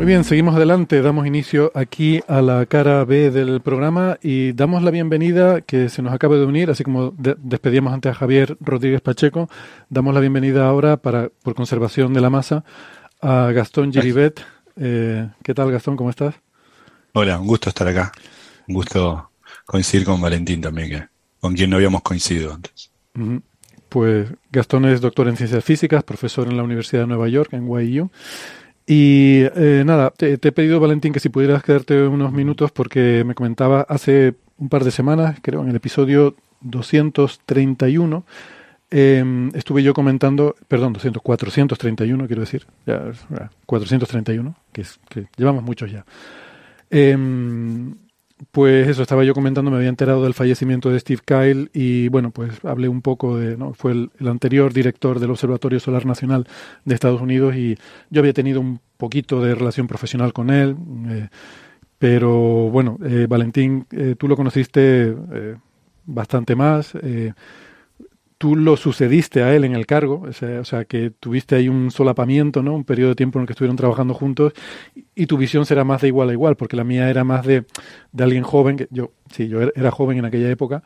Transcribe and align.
Muy 0.00 0.06
bien, 0.06 0.24
seguimos 0.24 0.54
adelante, 0.56 1.02
damos 1.02 1.26
inicio 1.26 1.70
aquí 1.74 2.22
a 2.26 2.40
la 2.40 2.64
cara 2.64 3.04
B 3.04 3.30
del 3.30 3.60
programa 3.60 4.16
y 4.22 4.52
damos 4.52 4.82
la 4.82 4.90
bienvenida 4.90 5.60
que 5.60 5.90
se 5.90 6.00
nos 6.00 6.14
acaba 6.14 6.36
de 6.36 6.46
unir, 6.46 6.70
así 6.70 6.84
como 6.84 7.10
de- 7.10 7.36
despedíamos 7.38 7.92
antes 7.92 8.12
a 8.12 8.14
Javier 8.14 8.56
Rodríguez 8.60 9.02
Pacheco, 9.02 9.50
damos 9.90 10.14
la 10.14 10.20
bienvenida 10.20 10.66
ahora 10.66 10.96
para 10.96 11.28
por 11.42 11.54
conservación 11.54 12.14
de 12.14 12.22
la 12.22 12.30
masa 12.30 12.64
a 13.20 13.50
Gastón 13.52 13.92
Giribet. 13.92 14.40
Eh, 14.76 15.28
¿Qué 15.42 15.52
tal 15.52 15.70
Gastón? 15.70 15.98
¿Cómo 15.98 16.08
estás? 16.08 16.34
Hola, 17.12 17.38
un 17.38 17.46
gusto 17.46 17.68
estar 17.68 17.86
acá. 17.86 18.10
Un 18.68 18.76
gusto 18.76 19.30
coincidir 19.66 20.06
con 20.06 20.18
Valentín 20.18 20.62
también, 20.62 20.88
que, 20.88 21.04
con 21.40 21.52
quien 21.52 21.68
no 21.68 21.76
habíamos 21.76 22.00
coincidido 22.00 22.54
antes. 22.54 22.90
Pues 23.90 24.28
Gastón 24.50 24.86
es 24.86 25.02
doctor 25.02 25.28
en 25.28 25.36
ciencias 25.36 25.62
físicas, 25.62 26.04
profesor 26.04 26.48
en 26.48 26.56
la 26.56 26.62
Universidad 26.62 27.02
de 27.02 27.08
Nueva 27.08 27.28
York, 27.28 27.52
en 27.52 27.68
YU. 27.68 28.10
Y 28.92 29.42
eh, 29.54 29.84
nada, 29.86 30.10
te, 30.10 30.32
he 30.32 30.50
pedido, 30.50 30.80
Valentín, 30.80 31.12
que 31.12 31.20
si 31.20 31.28
pudieras 31.28 31.62
quedarte 31.62 32.08
unos 32.08 32.32
minutos 32.32 32.72
porque 32.72 33.22
me 33.24 33.36
comentaba 33.36 33.82
hace 33.82 34.34
un 34.58 34.68
par 34.68 34.82
de 34.82 34.90
semanas, 34.90 35.38
creo, 35.42 35.62
en 35.62 35.68
el 35.68 35.76
episodio 35.76 36.34
231, 36.62 38.24
eh, 38.90 39.50
estuve 39.54 39.84
yo 39.84 39.94
comentando, 39.94 40.56
perdón, 40.66 40.92
200, 40.92 41.22
431 41.22 42.26
quiero 42.26 42.40
decir, 42.40 42.66
ya, 42.84 43.12
ya, 43.30 43.52
431, 43.64 44.56
que, 44.72 44.80
es, 44.80 44.98
que 45.08 45.26
llevamos 45.36 45.62
muchos 45.62 45.92
ya. 45.92 46.04
Em, 46.90 47.94
pues 48.50 48.88
eso, 48.88 49.02
estaba 49.02 49.24
yo 49.24 49.34
comentando, 49.34 49.70
me 49.70 49.76
había 49.76 49.88
enterado 49.88 50.24
del 50.24 50.34
fallecimiento 50.34 50.90
de 50.90 51.00
Steve 51.00 51.20
Kyle 51.24 51.70
y 51.72 52.08
bueno, 52.08 52.30
pues 52.30 52.64
hablé 52.64 52.88
un 52.88 53.02
poco 53.02 53.36
de, 53.36 53.56
¿no? 53.56 53.74
Fue 53.74 53.92
el, 53.92 54.10
anterior 54.26 54.72
director 54.72 55.20
del 55.20 55.30
Observatorio 55.30 55.80
Solar 55.80 56.06
Nacional 56.06 56.46
de 56.84 56.94
Estados 56.94 57.20
Unidos 57.20 57.54
y 57.56 57.76
yo 58.10 58.20
había 58.20 58.32
tenido 58.32 58.60
un 58.60 58.80
poquito 58.96 59.42
de 59.42 59.54
relación 59.54 59.86
profesional 59.86 60.32
con 60.32 60.50
él, 60.50 60.76
eh, 61.08 61.28
pero 62.00 62.30
bueno, 62.70 62.98
eh, 63.04 63.26
Valentín, 63.28 63.86
eh, 63.90 64.14
tú 64.18 64.26
lo 64.26 64.34
conociste 64.34 65.14
eh, 65.32 65.56
bastante 66.06 66.56
más. 66.56 66.94
Tú 68.40 68.56
lo 68.56 68.78
sucediste 68.78 69.42
a 69.42 69.54
él 69.54 69.64
en 69.64 69.74
el 69.74 69.84
cargo, 69.84 70.26
o 70.26 70.64
sea, 70.64 70.84
que 70.86 71.10
tuviste 71.10 71.56
ahí 71.56 71.68
un 71.68 71.90
solapamiento, 71.90 72.62
¿no? 72.62 72.74
Un 72.74 72.84
periodo 72.84 73.10
de 73.10 73.14
tiempo 73.14 73.38
en 73.38 73.42
el 73.42 73.46
que 73.46 73.52
estuvieron 73.52 73.76
trabajando 73.76 74.14
juntos 74.14 74.54
y, 75.14 75.26
tu 75.26 75.36
visión 75.36 75.66
será 75.66 75.84
más 75.84 76.00
de 76.00 76.08
igual 76.08 76.30
a 76.30 76.32
igual, 76.32 76.56
porque 76.56 76.74
la 76.74 76.82
mía 76.82 77.10
era 77.10 77.22
más 77.22 77.44
de, 77.44 77.66
de 78.12 78.24
alguien 78.24 78.42
joven, 78.42 78.78
que 78.78 78.88
yo, 78.90 79.10
sí, 79.30 79.46
yo 79.46 79.60
era, 79.60 79.72
era 79.76 79.90
joven 79.90 80.16
en 80.16 80.24
aquella 80.24 80.48
época, 80.48 80.82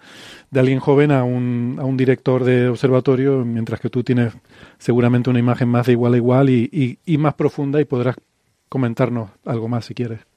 de 0.51 0.59
alguien 0.59 0.81
joven 0.81 1.13
a 1.13 1.23
un, 1.23 1.77
a 1.79 1.85
un 1.85 1.97
director 1.97 2.43
de 2.43 2.67
observatorio, 2.67 3.45
mientras 3.45 3.79
que 3.79 3.89
tú 3.89 4.03
tienes 4.03 4.33
seguramente 4.79 5.31
una 5.31 5.39
imagen 5.39 5.69
más 5.69 5.87
de 5.87 5.93
igual 5.93 6.15
a 6.15 6.17
igual 6.17 6.51
y, 6.51 6.69
y, 6.73 6.99
y 7.07 7.19
más 7.19 7.35
profunda 7.35 7.81
y 7.81 7.85
podrás 7.85 8.17
comentarnos 8.69 9.31
algo 9.45 9.69
más 9.69 9.85
si 9.85 9.95
quieres. 9.95 10.34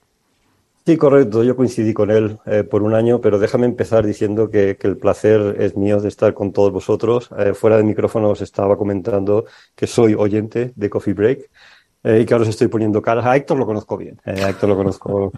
Sí, 0.87 0.95
correcto. 0.95 1.43
Yo 1.43 1.57
coincidí 1.57 1.93
con 1.93 2.09
él 2.11 2.39
eh, 2.45 2.63
por 2.63 2.81
un 2.81 2.93
año, 2.93 3.19
pero 3.19 3.39
déjame 3.39 3.65
empezar 3.65 4.05
diciendo 4.05 4.49
que, 4.49 4.77
que 4.77 4.87
el 4.87 4.95
placer 4.95 5.57
es 5.59 5.75
mío 5.75 5.99
de 5.99 6.07
estar 6.07 6.33
con 6.33 6.53
todos 6.53 6.71
vosotros. 6.71 7.29
Eh, 7.37 7.53
fuera 7.53 7.75
de 7.75 7.83
micrófono 7.83 8.29
os 8.29 8.39
estaba 8.39 8.77
comentando 8.77 9.43
que 9.75 9.85
soy 9.85 10.13
oyente 10.13 10.71
de 10.73 10.89
Coffee 10.89 11.13
Break 11.13 11.49
eh, 12.05 12.21
y 12.21 12.25
que 12.25 12.33
ahora 12.33 12.43
os 12.43 12.49
estoy 12.51 12.69
poniendo 12.69 13.01
caras. 13.01 13.25
A 13.25 13.35
Héctor 13.35 13.57
lo 13.57 13.65
conozco 13.65 13.97
bien, 13.97 14.17
a 14.23 14.49
Héctor 14.49 14.69
lo 14.69 14.77
conozco 14.77 15.33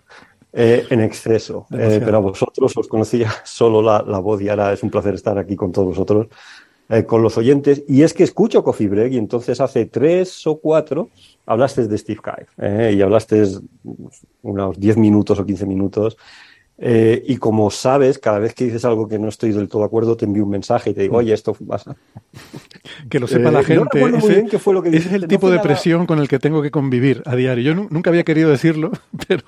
en 0.54 1.02
exceso, 1.02 1.66
pero 1.72 2.18
a 2.18 2.20
vosotros 2.20 2.78
os 2.78 2.88
conocía 2.88 3.32
solo 3.44 3.82
la, 3.82 4.04
la 4.06 4.20
voz 4.20 4.44
y 4.44 4.50
ahora 4.50 4.72
es 4.72 4.84
un 4.84 4.92
placer 4.92 5.16
estar 5.16 5.40
aquí 5.40 5.56
con 5.56 5.72
todos 5.72 5.88
vosotros, 5.88 6.28
eh, 6.90 7.06
con 7.06 7.22
los 7.22 7.38
oyentes. 7.38 7.84
Y 7.88 8.02
es 8.02 8.16
que 8.16 8.24
escucho 8.24 8.64
Coffee 8.64 8.88
Break 8.88 9.14
y 9.14 9.18
entonces 9.18 9.62
hace 9.62 9.86
tres 9.86 10.46
o 10.48 10.60
cuatro 10.60 11.10
hablaste 11.46 11.88
de 11.88 11.98
Steve 11.98 12.22
Kyle 12.24 12.48
eh, 12.58 12.94
y 12.96 13.02
hablaste 13.02 13.44
unos 14.42 14.80
10 14.80 14.98
minutos 14.98 15.40
o 15.40 15.46
15 15.46 15.66
minutos. 15.66 16.18
Eh, 16.82 17.24
y 17.28 17.36
como 17.38 17.70
sabes, 17.72 18.20
cada 18.20 18.40
vez 18.40 18.54
que 18.54 18.64
dices 18.66 18.86
algo 18.86 19.08
que 19.10 19.20
no 19.20 19.28
estoy 19.28 19.52
del 19.52 19.68
todo 19.68 19.82
de 19.82 19.88
acuerdo, 19.88 20.16
te 20.16 20.24
envío 20.26 20.46
un 20.46 20.50
mensaje 20.50 20.92
y 20.92 20.94
te 20.94 21.02
digo, 21.02 21.18
oye, 21.18 21.34
esto 21.34 21.54
pasa. 21.54 21.98
Que 23.10 23.20
lo 23.20 23.28
sepa 23.28 23.50
Eh, 23.50 23.52
la 23.52 23.60
no 23.60 23.66
gente. 23.66 23.84
recuerdo 23.94 24.18
muy 24.20 24.30
bien 24.30 24.48
qué 24.48 24.60
fue 24.60 24.74
lo 24.74 24.82
que 24.82 24.90
ese 24.90 24.98
es 24.98 25.04
dijiste, 25.04 25.16
el 25.18 25.22
no 25.24 25.28
tipo 25.28 25.50
de 25.50 25.58
nada- 25.58 25.68
presión 25.68 26.06
con 26.06 26.20
el 26.20 26.28
que 26.30 26.40
tengo 26.40 26.62
que 26.62 26.72
convivir 26.72 27.22
a 27.26 27.36
diario. 27.36 27.64
Yo 27.64 27.76
nu- 27.76 27.88
nunca 27.90 28.10
había 28.12 28.24
querido 28.24 28.50
decirlo, 28.50 28.92
pero 29.28 29.44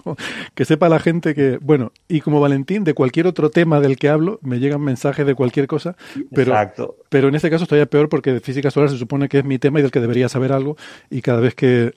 que 0.56 0.66
sepa 0.66 0.90
la 0.90 1.00
gente 1.00 1.34
que, 1.34 1.58
bueno, 1.62 1.94
y 2.10 2.20
como 2.22 2.42
Valentín, 2.42 2.84
de 2.84 2.94
cualquier 2.94 3.28
otro 3.28 3.50
tema 3.50 3.80
del 3.80 3.96
que 3.98 4.10
hablo, 4.10 4.40
me 4.42 4.60
llegan 4.60 4.82
mensajes 4.82 5.26
de 5.26 5.34
cualquier 5.36 5.68
cosa, 5.68 5.96
pero, 6.34 6.52
Exacto. 6.52 6.98
pero 7.10 7.30
en 7.30 7.36
este 7.36 7.50
caso 7.50 7.64
estoy 7.64 7.86
peor 7.86 8.10
porque 8.10 8.34
de 8.34 8.40
física 8.42 8.72
solar 8.72 8.90
se 8.90 8.98
supone 8.98 9.30
que 9.30 9.40
es 9.40 9.46
mi 9.46 9.58
tema 9.58 9.80
y 9.80 9.84
del 9.84 9.92
que 9.92 10.02
debería 10.02 10.28
saber 10.28 10.52
algo, 10.52 10.76
y 11.10 11.22
cada 11.22 11.40
vez 11.40 11.56
que, 11.56 11.94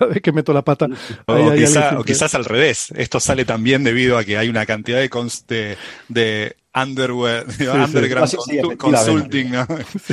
cada 0.00 0.12
vez 0.14 0.22
que 0.22 0.32
meto 0.32 0.52
la 0.52 0.62
pata, 0.62 0.86
O, 1.26 1.32
ahí 1.34 1.60
quizá- 1.60 1.96
quizás 2.04 2.34
al 2.34 2.44
revés. 2.46 2.90
Esto 2.96 3.20
sale 3.20 3.44
también 3.44 3.84
debido 3.84 4.16
a 4.18 4.24
que 4.24 4.38
hay 4.38 4.48
una 4.48 4.64
cantidad 4.66 4.98
de, 4.98 5.10
cons- 5.10 5.44
de, 5.46 5.76
de 6.08 6.56
underwear- 6.74 7.44
underground 7.84 8.28
Sí, 8.28 8.36
consu- 8.36 8.64
efectivamente. 8.64 8.76
consulting. 8.78 9.50
¿no? 9.50 9.66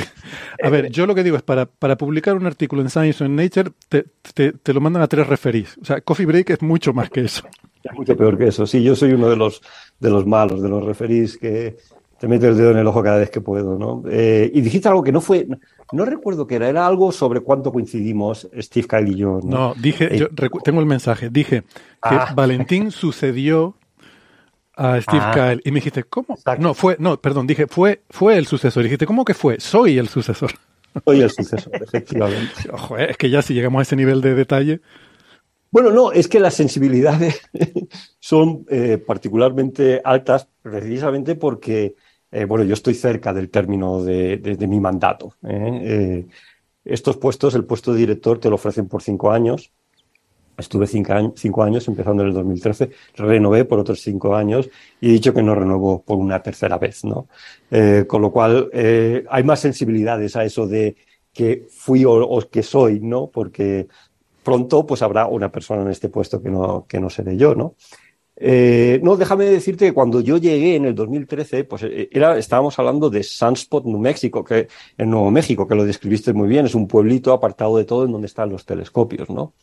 A 0.62 0.68
ver, 0.68 0.90
yo 0.90 1.06
lo 1.06 1.14
que 1.14 1.22
digo 1.24 1.36
es, 1.36 1.42
para, 1.42 1.66
para 1.66 1.96
publicar 1.96 2.36
un 2.36 2.46
artículo 2.46 2.82
en 2.82 2.90
Science 2.90 3.22
o 3.22 3.26
en 3.26 3.36
Nature, 3.36 3.70
te, 3.88 4.04
te, 4.34 4.52
te 4.52 4.72
lo 4.74 4.80
mandan 4.80 5.02
a 5.02 5.06
tres 5.08 5.26
referís. 5.26 5.76
O 5.80 5.84
sea, 5.84 6.00
Coffee 6.02 6.26
Break 6.26 6.50
es 6.50 6.62
mucho 6.62 6.92
más 6.92 7.08
que 7.10 7.22
eso. 7.22 7.42
Es 7.82 7.92
mucho 7.94 8.16
peor 8.16 8.36
que 8.36 8.48
eso. 8.48 8.66
Sí, 8.66 8.82
yo 8.82 8.94
soy 8.94 9.12
uno 9.12 9.30
de 9.30 9.36
los, 9.36 9.62
de 10.00 10.10
los 10.10 10.26
malos, 10.26 10.62
de 10.62 10.68
los 10.68 10.84
referís 10.84 11.38
que 11.38 11.76
te 12.18 12.28
mete 12.28 12.48
el 12.48 12.56
dedo 12.56 12.70
en 12.72 12.78
el 12.78 12.86
ojo 12.86 13.02
cada 13.02 13.18
vez 13.18 13.30
que 13.30 13.40
puedo, 13.40 13.78
¿no? 13.78 14.02
Eh, 14.10 14.50
y 14.52 14.60
dijiste 14.60 14.88
algo 14.88 15.02
que 15.02 15.12
no 15.12 15.20
fue, 15.20 15.46
no 15.92 16.04
recuerdo 16.04 16.46
qué 16.46 16.56
era, 16.56 16.68
era 16.68 16.86
algo 16.86 17.12
sobre 17.12 17.40
cuánto 17.40 17.72
coincidimos 17.72 18.48
Steve 18.58 18.86
Kyle 18.88 19.08
y 19.08 19.16
yo, 19.16 19.40
¿no? 19.44 19.50
No, 19.68 19.74
dije, 19.80 20.14
Eh, 20.14 20.18
yo 20.18 20.28
tengo 20.64 20.80
el 20.80 20.86
mensaje, 20.86 21.30
dije 21.30 21.62
que 21.62 21.68
Ah. 22.02 22.32
Valentín 22.34 22.90
sucedió 22.90 23.76
a 24.76 25.00
Steve 25.00 25.22
Ah. 25.22 25.32
Kyle 25.34 25.60
y 25.64 25.70
me 25.70 25.76
dijiste, 25.76 26.04
¿cómo? 26.04 26.34
Exacto. 26.34 26.62
No, 26.62 26.74
fue, 26.74 26.96
no, 26.98 27.20
perdón, 27.20 27.46
dije, 27.46 27.66
fue, 27.66 28.02
fue 28.10 28.36
el 28.36 28.46
sucesor. 28.46 28.82
Y 28.82 28.84
dijiste, 28.84 29.06
¿cómo 29.06 29.24
que 29.24 29.34
fue? 29.34 29.58
Soy 29.60 29.98
el 29.98 30.08
sucesor. 30.08 30.50
Soy 31.04 31.20
el 31.22 31.30
sucesor, 31.30 31.72
efectivamente. 31.82 32.70
Ojo, 32.72 32.96
eh, 32.98 33.10
es 33.10 33.16
que 33.16 33.30
ya 33.30 33.42
si 33.42 33.54
llegamos 33.54 33.78
a 33.80 33.82
ese 33.82 33.96
nivel 33.96 34.20
de 34.20 34.34
detalle, 34.34 34.80
Bueno, 35.70 35.90
no, 35.90 36.12
es 36.12 36.28
que 36.28 36.40
las 36.40 36.54
sensibilidades 36.54 37.40
son 38.20 38.64
eh, 38.70 38.98
particularmente 38.98 40.00
altas 40.04 40.48
precisamente 40.62 41.34
porque, 41.34 41.94
eh, 42.30 42.44
bueno, 42.44 42.64
yo 42.64 42.74
estoy 42.74 42.94
cerca 42.94 43.32
del 43.32 43.50
término 43.50 44.02
de, 44.02 44.36
de- 44.38 44.56
de 44.56 44.66
mi 44.66 44.80
mandato. 44.80 45.34
¿eh? 45.44 45.80
Eh, 45.84 46.26
estos 46.84 47.16
puestos, 47.18 47.54
el 47.54 47.64
puesto 47.64 47.92
de 47.92 48.00
director 48.00 48.38
te 48.40 48.48
lo 48.50 48.56
ofrecen 48.56 48.88
por 48.88 49.02
cinco 49.02 49.30
años. 49.32 49.72
Estuve 50.56 50.88
cinco, 50.88 51.12
años, 51.12 51.32
cinco 51.36 51.62
años, 51.62 51.86
empezando 51.86 52.22
en 52.22 52.30
el 52.30 52.34
2013, 52.34 52.90
renové 53.16 53.64
por 53.64 53.78
otros 53.78 54.00
cinco 54.00 54.34
años 54.34 54.68
y 55.00 55.10
he 55.10 55.12
dicho 55.12 55.32
que 55.32 55.42
no 55.42 55.54
renuevo 55.54 56.02
por 56.02 56.16
una 56.18 56.42
tercera 56.42 56.78
vez, 56.78 57.04
¿no? 57.04 57.28
Eh, 57.70 58.06
con 58.08 58.22
lo 58.22 58.32
cual, 58.32 58.68
eh, 58.72 59.24
hay 59.30 59.44
más 59.44 59.60
sensibilidades 59.60 60.34
a 60.34 60.44
eso 60.44 60.66
de 60.66 60.96
que 61.32 61.66
fui 61.70 62.04
o, 62.04 62.12
o 62.12 62.40
que 62.50 62.64
soy, 62.64 62.98
¿no? 62.98 63.28
Porque 63.30 63.86
pronto 64.44 64.86
pues 64.86 65.02
habrá 65.02 65.26
una 65.26 65.52
persona 65.52 65.82
en 65.82 65.90
este 65.90 66.08
puesto 66.08 66.42
que 66.42 66.50
no, 66.50 66.86
que 66.88 67.00
no 67.00 67.10
seré 67.10 67.36
yo, 67.36 67.54
¿no? 67.54 67.74
Eh, 68.40 69.00
no, 69.02 69.16
déjame 69.16 69.46
decirte 69.46 69.86
que 69.86 69.92
cuando 69.92 70.20
yo 70.20 70.36
llegué 70.36 70.76
en 70.76 70.84
el 70.84 70.94
2013, 70.94 71.64
pues 71.64 71.82
eh, 71.82 72.08
era, 72.12 72.38
estábamos 72.38 72.78
hablando 72.78 73.10
de 73.10 73.24
Sunspot, 73.24 73.84
New 73.84 73.98
México, 73.98 74.44
que 74.44 74.68
en 74.96 75.10
Nuevo 75.10 75.30
México, 75.30 75.66
que 75.66 75.74
lo 75.74 75.84
describiste 75.84 76.32
muy 76.32 76.46
bien, 76.46 76.66
es 76.66 76.74
un 76.74 76.86
pueblito 76.86 77.32
apartado 77.32 77.76
de 77.76 77.84
todo 77.84 78.04
en 78.04 78.12
donde 78.12 78.28
están 78.28 78.50
los 78.50 78.64
telescopios, 78.64 79.28
¿no? 79.28 79.54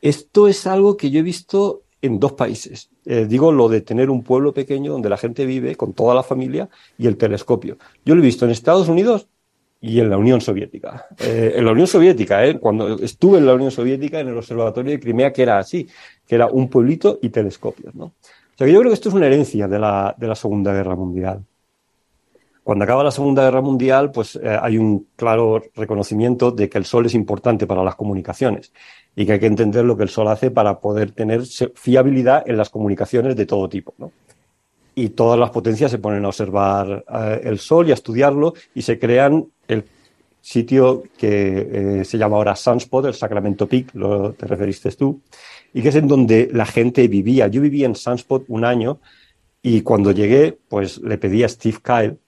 Esto 0.00 0.48
es 0.48 0.66
algo 0.66 0.96
que 0.96 1.10
yo 1.10 1.20
he 1.20 1.22
visto 1.22 1.82
en 2.02 2.18
dos 2.18 2.32
países. 2.32 2.90
Eh, 3.04 3.26
digo 3.28 3.52
lo 3.52 3.68
de 3.68 3.82
tener 3.82 4.08
un 4.08 4.22
pueblo 4.22 4.54
pequeño 4.54 4.92
donde 4.92 5.10
la 5.10 5.18
gente 5.18 5.44
vive 5.44 5.76
con 5.76 5.92
toda 5.92 6.14
la 6.14 6.22
familia 6.22 6.70
y 6.96 7.06
el 7.06 7.18
telescopio. 7.18 7.76
Yo 8.04 8.14
lo 8.14 8.22
he 8.22 8.24
visto 8.24 8.46
en 8.46 8.50
Estados 8.50 8.88
Unidos 8.88 9.28
y 9.80 10.00
en 10.00 10.10
la 10.10 10.18
Unión 10.18 10.40
Soviética. 10.40 11.06
Eh, 11.18 11.54
en 11.56 11.64
la 11.64 11.72
Unión 11.72 11.86
Soviética, 11.86 12.44
eh, 12.44 12.58
cuando 12.58 12.98
estuve 12.98 13.38
en 13.38 13.46
la 13.46 13.54
Unión 13.54 13.70
Soviética, 13.70 14.20
en 14.20 14.28
el 14.28 14.36
Observatorio 14.36 14.92
de 14.92 15.00
Crimea, 15.00 15.32
que 15.32 15.42
era 15.42 15.58
así, 15.58 15.88
que 16.26 16.34
era 16.34 16.46
un 16.46 16.68
pueblito 16.68 17.18
y 17.22 17.30
telescopios. 17.30 17.94
¿no? 17.94 18.04
O 18.04 18.12
sea 18.56 18.66
que 18.66 18.72
yo 18.72 18.80
creo 18.80 18.90
que 18.90 18.94
esto 18.94 19.08
es 19.08 19.14
una 19.14 19.26
herencia 19.26 19.66
de 19.68 19.78
la, 19.78 20.14
de 20.18 20.26
la 20.26 20.34
Segunda 20.34 20.72
Guerra 20.72 20.94
Mundial. 20.94 21.44
Cuando 22.62 22.84
acaba 22.84 23.02
la 23.02 23.10
Segunda 23.10 23.42
Guerra 23.42 23.62
Mundial, 23.62 24.10
pues 24.10 24.36
eh, 24.36 24.58
hay 24.60 24.76
un 24.76 25.08
claro 25.16 25.62
reconocimiento 25.74 26.50
de 26.50 26.68
que 26.68 26.76
el 26.76 26.84
Sol 26.84 27.06
es 27.06 27.14
importante 27.14 27.66
para 27.66 27.82
las 27.82 27.96
comunicaciones 27.96 28.72
y 29.16 29.24
que 29.24 29.32
hay 29.32 29.40
que 29.40 29.46
entender 29.46 29.84
lo 29.84 29.96
que 29.96 30.02
el 30.02 30.10
Sol 30.10 30.28
hace 30.28 30.50
para 30.50 30.78
poder 30.78 31.12
tener 31.12 31.42
fiabilidad 31.74 32.44
en 32.46 32.58
las 32.58 32.68
comunicaciones 32.68 33.34
de 33.34 33.46
todo 33.46 33.68
tipo. 33.68 33.94
¿no? 33.96 34.12
Y 34.94 35.10
todas 35.10 35.38
las 35.38 35.50
potencias 35.50 35.90
se 35.90 35.98
ponen 35.98 36.24
a 36.24 36.28
observar 36.28 37.04
eh, 37.08 37.40
el 37.44 37.58
Sol 37.58 37.88
y 37.88 37.90
a 37.90 37.94
estudiarlo 37.94 38.54
y 38.74 38.82
se 38.82 38.98
crean 38.98 39.46
el 39.68 39.84
sitio 40.40 41.04
que 41.18 42.00
eh, 42.00 42.04
se 42.04 42.18
llama 42.18 42.36
ahora 42.36 42.56
Sunspot, 42.56 43.04
el 43.06 43.14
Sacramento 43.14 43.66
Peak, 43.66 43.94
lo 43.94 44.32
te 44.32 44.46
referiste 44.46 44.90
tú, 44.92 45.20
y 45.72 45.82
que 45.82 45.90
es 45.90 45.96
en 45.96 46.08
donde 46.08 46.48
la 46.52 46.66
gente 46.66 47.06
vivía. 47.08 47.48
Yo 47.48 47.60
viví 47.60 47.84
en 47.84 47.94
Sunspot 47.94 48.44
un 48.48 48.64
año 48.64 49.00
y 49.62 49.82
cuando 49.82 50.12
llegué, 50.12 50.58
pues 50.68 50.98
le 50.98 51.18
pedí 51.18 51.44
a 51.44 51.48
Steve 51.48 51.78
Kyle 51.82 52.18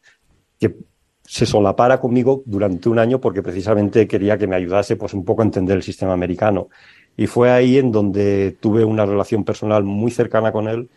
que 0.60 0.76
se 1.24 1.46
solapara 1.46 1.98
conmigo 1.98 2.42
durante 2.44 2.88
un 2.88 2.98
año 2.98 3.20
porque 3.20 3.42
precisamente 3.42 4.06
quería 4.06 4.36
que 4.36 4.46
me 4.46 4.56
ayudase 4.56 4.96
pues 4.96 5.14
un 5.14 5.24
poco 5.24 5.42
a 5.42 5.46
entender 5.46 5.76
el 5.76 5.82
sistema 5.82 6.12
americano. 6.12 6.68
Y 7.16 7.26
fue 7.26 7.50
ahí 7.50 7.78
en 7.78 7.92
donde 7.92 8.56
tuve 8.60 8.84
una 8.84 9.06
relación 9.06 9.44
personal 9.44 9.84
muy 9.84 10.10
cercana 10.10 10.52
con 10.52 10.68
él 10.68 10.88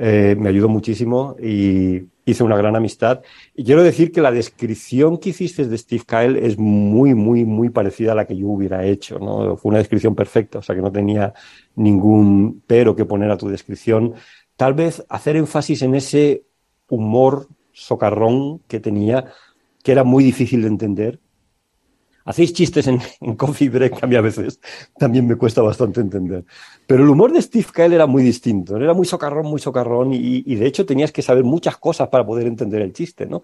eh, 0.00 0.36
me 0.38 0.48
ayudó 0.48 0.68
muchísimo 0.68 1.34
y 1.42 2.04
hice 2.24 2.44
una 2.44 2.56
gran 2.56 2.76
amistad. 2.76 3.20
Y 3.54 3.64
quiero 3.64 3.82
decir 3.82 4.12
que 4.12 4.20
la 4.20 4.30
descripción 4.30 5.18
que 5.18 5.30
hiciste 5.30 5.66
de 5.66 5.76
Steve 5.76 6.04
Kyle 6.06 6.36
es 6.36 6.56
muy, 6.56 7.14
muy, 7.14 7.44
muy 7.44 7.70
parecida 7.70 8.12
a 8.12 8.14
la 8.14 8.24
que 8.24 8.36
yo 8.36 8.46
hubiera 8.46 8.84
hecho. 8.84 9.18
¿no? 9.18 9.56
Fue 9.56 9.70
una 9.70 9.78
descripción 9.78 10.14
perfecta, 10.14 10.60
o 10.60 10.62
sea 10.62 10.76
que 10.76 10.82
no 10.82 10.92
tenía 10.92 11.34
ningún 11.74 12.62
pero 12.66 12.94
que 12.94 13.04
poner 13.04 13.30
a 13.30 13.36
tu 13.36 13.48
descripción. 13.48 14.14
Tal 14.56 14.74
vez 14.74 15.04
hacer 15.08 15.34
énfasis 15.34 15.82
en 15.82 15.96
ese 15.96 16.44
humor 16.88 17.48
socarrón 17.72 18.60
que 18.68 18.78
tenía, 18.78 19.26
que 19.82 19.92
era 19.92 20.04
muy 20.04 20.22
difícil 20.22 20.62
de 20.62 20.68
entender, 20.68 21.20
Hacéis 22.28 22.52
chistes 22.52 22.86
en, 23.20 23.36
Coffee 23.36 23.70
Break 23.70 24.04
a 24.04 24.06
mí 24.06 24.14
a 24.14 24.20
veces 24.20 24.60
también 24.98 25.26
me 25.26 25.36
cuesta 25.36 25.62
bastante 25.62 26.02
entender. 26.02 26.44
Pero 26.86 27.02
el 27.02 27.08
humor 27.08 27.32
de 27.32 27.40
Steve 27.40 27.66
Kyle 27.72 27.94
era 27.94 28.06
muy 28.06 28.22
distinto. 28.22 28.76
Era 28.76 28.92
muy 28.92 29.06
socarrón, 29.06 29.46
muy 29.46 29.60
socarrón 29.60 30.12
y, 30.12 30.54
de 30.54 30.66
hecho 30.66 30.84
tenías 30.84 31.10
que 31.10 31.22
saber 31.22 31.44
muchas 31.44 31.78
cosas 31.78 32.08
para 32.08 32.26
poder 32.26 32.46
entender 32.46 32.82
el 32.82 32.92
chiste, 32.92 33.24
¿no? 33.24 33.42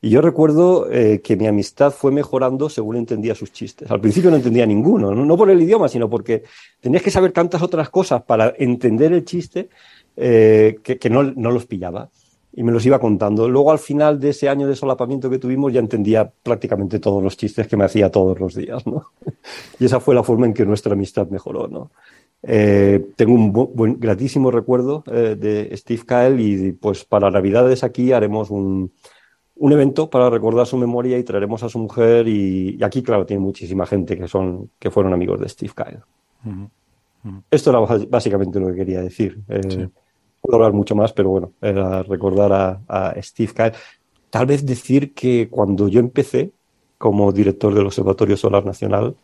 Y 0.00 0.08
yo 0.08 0.22
recuerdo 0.22 0.90
eh, 0.90 1.20
que 1.22 1.36
mi 1.36 1.46
amistad 1.46 1.92
fue 1.92 2.10
mejorando 2.10 2.70
según 2.70 2.96
entendía 2.96 3.34
sus 3.34 3.52
chistes. 3.52 3.90
Al 3.90 4.00
principio 4.00 4.30
no 4.30 4.36
entendía 4.36 4.64
ninguno, 4.64 5.14
no, 5.14 5.36
por 5.36 5.50
el 5.50 5.60
idioma, 5.60 5.88
sino 5.88 6.08
porque 6.08 6.42
tenías 6.80 7.02
que 7.02 7.10
saber 7.10 7.32
tantas 7.32 7.60
otras 7.60 7.90
cosas 7.90 8.22
para 8.22 8.54
entender 8.58 9.12
el 9.12 9.24
chiste 9.26 9.68
eh, 10.16 10.78
que, 10.82 11.10
no 11.10 11.22
los 11.22 11.66
pillaba 11.66 12.10
y 12.54 12.62
me 12.62 12.72
los 12.72 12.84
iba 12.84 12.98
contando. 12.98 13.48
Luego, 13.48 13.72
al 13.72 13.78
final 13.78 14.20
de 14.20 14.30
ese 14.30 14.48
año 14.48 14.66
de 14.66 14.76
solapamiento 14.76 15.30
que 15.30 15.38
tuvimos, 15.38 15.72
ya 15.72 15.80
entendía 15.80 16.30
prácticamente 16.42 16.98
todos 16.98 17.22
los 17.22 17.36
chistes 17.36 17.66
que 17.66 17.76
me 17.76 17.84
hacía 17.84 18.10
todos 18.10 18.38
los 18.38 18.54
días, 18.54 18.86
¿no? 18.86 19.12
y 19.78 19.84
esa 19.86 20.00
fue 20.00 20.14
la 20.14 20.22
forma 20.22 20.46
en 20.46 20.54
que 20.54 20.66
nuestra 20.66 20.92
amistad 20.92 21.28
mejoró, 21.28 21.68
¿no? 21.68 21.90
Eh, 22.44 23.12
tengo 23.14 23.34
un 23.34 23.52
buen, 23.52 24.00
gratísimo 24.00 24.50
recuerdo 24.50 25.04
eh, 25.06 25.36
de 25.38 25.76
Steve 25.76 26.02
Kyle 26.04 26.40
y 26.40 26.72
pues 26.72 27.04
para 27.04 27.30
Navidades 27.30 27.84
aquí 27.84 28.10
haremos 28.10 28.50
un, 28.50 28.90
un, 29.54 29.72
evento 29.72 30.10
para 30.10 30.28
recordar 30.28 30.66
su 30.66 30.76
memoria 30.76 31.16
y 31.18 31.22
traeremos 31.22 31.62
a 31.62 31.68
su 31.68 31.78
mujer 31.78 32.26
y, 32.26 32.82
aquí, 32.82 33.00
claro, 33.00 33.24
tiene 33.24 33.40
muchísima 33.40 33.86
gente 33.86 34.18
que, 34.18 34.26
son, 34.26 34.70
que 34.80 34.90
fueron 34.90 35.12
amigos 35.12 35.38
de 35.40 35.48
Steve 35.48 35.72
Kyle. 35.72 36.00
Esto 37.48 37.70
era 37.70 38.06
básicamente 38.08 38.58
lo 38.58 38.68
que 38.68 38.74
quería 38.74 39.00
decir. 39.00 39.40
Eh, 39.48 39.88
puedo 40.42 40.56
hablar 40.56 40.72
mucho 40.72 40.94
más, 40.94 41.12
pero 41.12 41.30
bueno, 41.30 41.52
era 41.62 42.02
recordar 42.02 42.82
a, 42.88 43.14
Steve 43.22 43.52
Kyle. 43.54 43.72
Tal 44.28 44.46
vez 44.46 44.66
decir 44.66 45.14
que 45.14 45.48
cuando 45.48 45.88
yo 45.88 46.00
empecé 46.00 46.50
como 46.98 47.32
director 47.32 47.72
del 47.74 47.86
Observatorio 47.86 48.36
Solar 48.36 48.64
Nacional, 48.64 49.14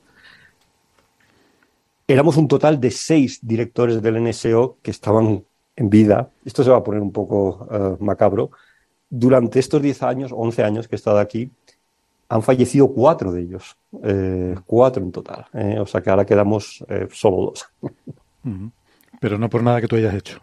éramos 2.06 2.37
un 2.37 2.47
total 2.47 2.81
de 2.81 2.91
seis 2.91 3.41
directores 3.43 4.00
del 4.00 4.23
NSO 4.23 4.76
que 4.81 4.93
estaban 4.93 5.44
en 5.76 5.91
vida. 5.91 6.31
Esto 6.44 6.62
se 6.62 6.70
va 6.70 6.79
a 6.79 6.85
poner 6.85 7.03
un 7.03 7.12
poco 7.12 7.67
eh, 7.71 7.97
macabro. 8.00 8.50
Durante 9.11 9.59
estos 9.59 9.82
10 9.82 10.03
años, 10.03 10.32
11 10.35 10.62
años 10.62 10.88
que 10.88 10.94
he 10.94 10.99
estado 10.99 11.19
aquí, 11.19 11.50
han 12.29 12.43
fallecido 12.43 12.93
cuatro 12.93 13.32
de 13.32 13.43
ellos. 13.43 13.76
Eh, 14.05 14.55
cuatro 14.67 15.03
en 15.03 15.11
total. 15.11 15.47
Eh, 15.55 15.79
o 15.81 15.87
sea 15.87 16.00
que 16.00 16.11
ahora 16.11 16.26
quedamos 16.26 16.85
solo 17.11 17.37
dos. 17.38 17.67
Pero 19.21 19.38
no 19.38 19.49
por 19.49 19.62
nada 19.62 19.81
que 19.81 19.88
tú 19.88 19.97
hayas 19.97 20.14
hecho. 20.14 20.41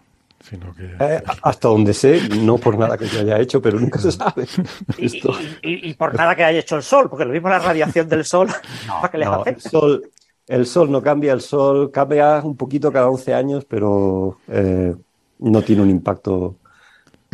Eh, 1.00 1.24
hasta 1.42 1.68
donde 1.68 1.94
sé, 1.94 2.30
no 2.30 2.58
por 2.58 2.78
nada 2.78 2.98
que 2.98 3.08
yo 3.08 3.20
haya 3.20 3.40
hecho, 3.40 3.62
pero 3.62 3.80
nunca 3.80 4.00
se 4.00 4.12
sabe. 4.12 4.46
Y, 5.62 5.94
por 5.96 6.16
nada 6.16 6.36
que 6.36 6.44
haya 6.44 6.60
hecho 6.60 6.76
el 6.76 6.84
sol, 6.84 7.10
porque 7.10 7.26
lo 7.26 7.32
mismo 7.32 7.50
la 7.50 7.60
radiación 7.60 8.08
del 8.08 8.26
sol, 8.26 8.50
El 9.46 9.62
sol, 9.62 10.12
el 10.48 10.66
sol 10.66 10.92
no 10.92 11.02
cambia, 11.02 11.34
el 11.34 11.42
sol 11.42 11.92
cambia 11.92 12.42
un 12.44 12.56
poquito 12.56 12.92
cada 12.92 13.10
11 13.10 13.34
años, 13.34 13.66
pero 13.66 14.40
eh, 14.48 14.96
no 15.40 15.62
tiene 15.62 15.82
un 15.82 15.90
impacto 15.90 16.58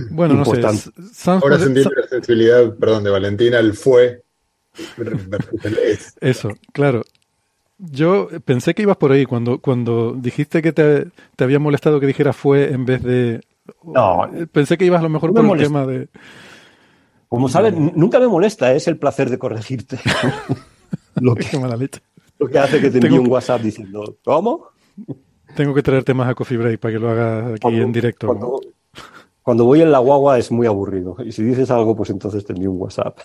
bueno, 0.09 0.35
importante. 0.35 0.89
No 1.25 1.31
Ahora 1.33 1.59
sentí 1.59 1.83
la 1.83 2.07
sensibilidad, 2.09 2.73
perdón, 2.75 3.03
de 3.03 3.09
Valentina, 3.09 3.59
el 3.59 3.73
fue. 3.73 4.23
Eso, 6.21 6.49
claro. 6.71 7.03
Yo 7.83 8.27
pensé 8.45 8.75
que 8.75 8.83
ibas 8.83 8.97
por 8.97 9.11
ahí 9.11 9.25
cuando, 9.25 9.59
cuando 9.59 10.13
dijiste 10.13 10.61
que 10.61 10.71
te, 10.71 11.07
había 11.39 11.57
molestado 11.57 11.99
que 11.99 12.05
dijera 12.05 12.31
fue 12.31 12.71
en 12.71 12.85
vez 12.85 13.01
de. 13.01 13.41
No. 13.83 14.29
Pensé 14.51 14.77
que 14.77 14.85
ibas 14.85 14.99
a 14.99 15.03
lo 15.03 15.09
mejor 15.09 15.33
por 15.33 15.57
el 15.57 15.63
tema 15.63 15.87
de. 15.87 16.07
Como 17.27 17.49
sabes, 17.49 17.73
nunca 17.73 18.19
me 18.19 18.27
molesta, 18.27 18.73
es 18.73 18.87
el 18.87 18.97
placer 18.97 19.31
de 19.31 19.39
corregirte. 19.39 19.97
lo, 21.15 21.33
que, 21.35 21.57
mala 21.57 21.75
leche. 21.75 22.01
lo 22.37 22.47
que 22.47 22.59
hace 22.59 22.79
que 22.79 22.91
te 22.91 22.99
envíe 22.99 23.17
un 23.17 23.27
WhatsApp 23.27 23.61
diciendo, 23.61 24.17
¿cómo? 24.23 24.67
Tengo 25.55 25.73
que 25.73 25.81
traerte 25.81 26.13
más 26.13 26.29
a 26.29 26.35
Coffee 26.35 26.57
Break 26.57 26.79
para 26.79 26.93
que 26.93 26.99
lo 26.99 27.09
hagas 27.09 27.53
aquí 27.53 27.79
en 27.79 27.91
directo. 27.91 28.27
Cuando, 29.41 29.65
voy 29.65 29.81
en 29.81 29.91
la 29.91 29.97
guagua 29.97 30.37
es 30.37 30.51
muy 30.51 30.67
aburrido. 30.67 31.15
Y 31.25 31.31
si 31.31 31.41
dices 31.41 31.71
algo, 31.71 31.95
pues 31.95 32.11
entonces 32.11 32.45
te 32.45 32.53
envío 32.53 32.71
un 32.71 32.79
WhatsApp. 32.79 33.17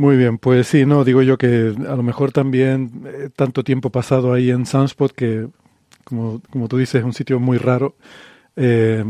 Muy 0.00 0.16
bien, 0.16 0.38
pues 0.38 0.66
sí, 0.66 0.86
no, 0.86 1.04
digo 1.04 1.20
yo 1.20 1.36
que 1.36 1.74
a 1.86 1.94
lo 1.94 2.02
mejor 2.02 2.32
también 2.32 3.02
eh, 3.04 3.28
tanto 3.36 3.62
tiempo 3.62 3.90
pasado 3.90 4.32
ahí 4.32 4.50
en 4.50 4.64
Sunspot 4.64 5.12
que, 5.12 5.46
como, 6.04 6.40
como 6.48 6.68
tú 6.68 6.78
dices, 6.78 7.00
es 7.00 7.04
un 7.04 7.12
sitio 7.12 7.38
muy 7.38 7.58
raro. 7.58 7.96
Eh, 8.56 9.04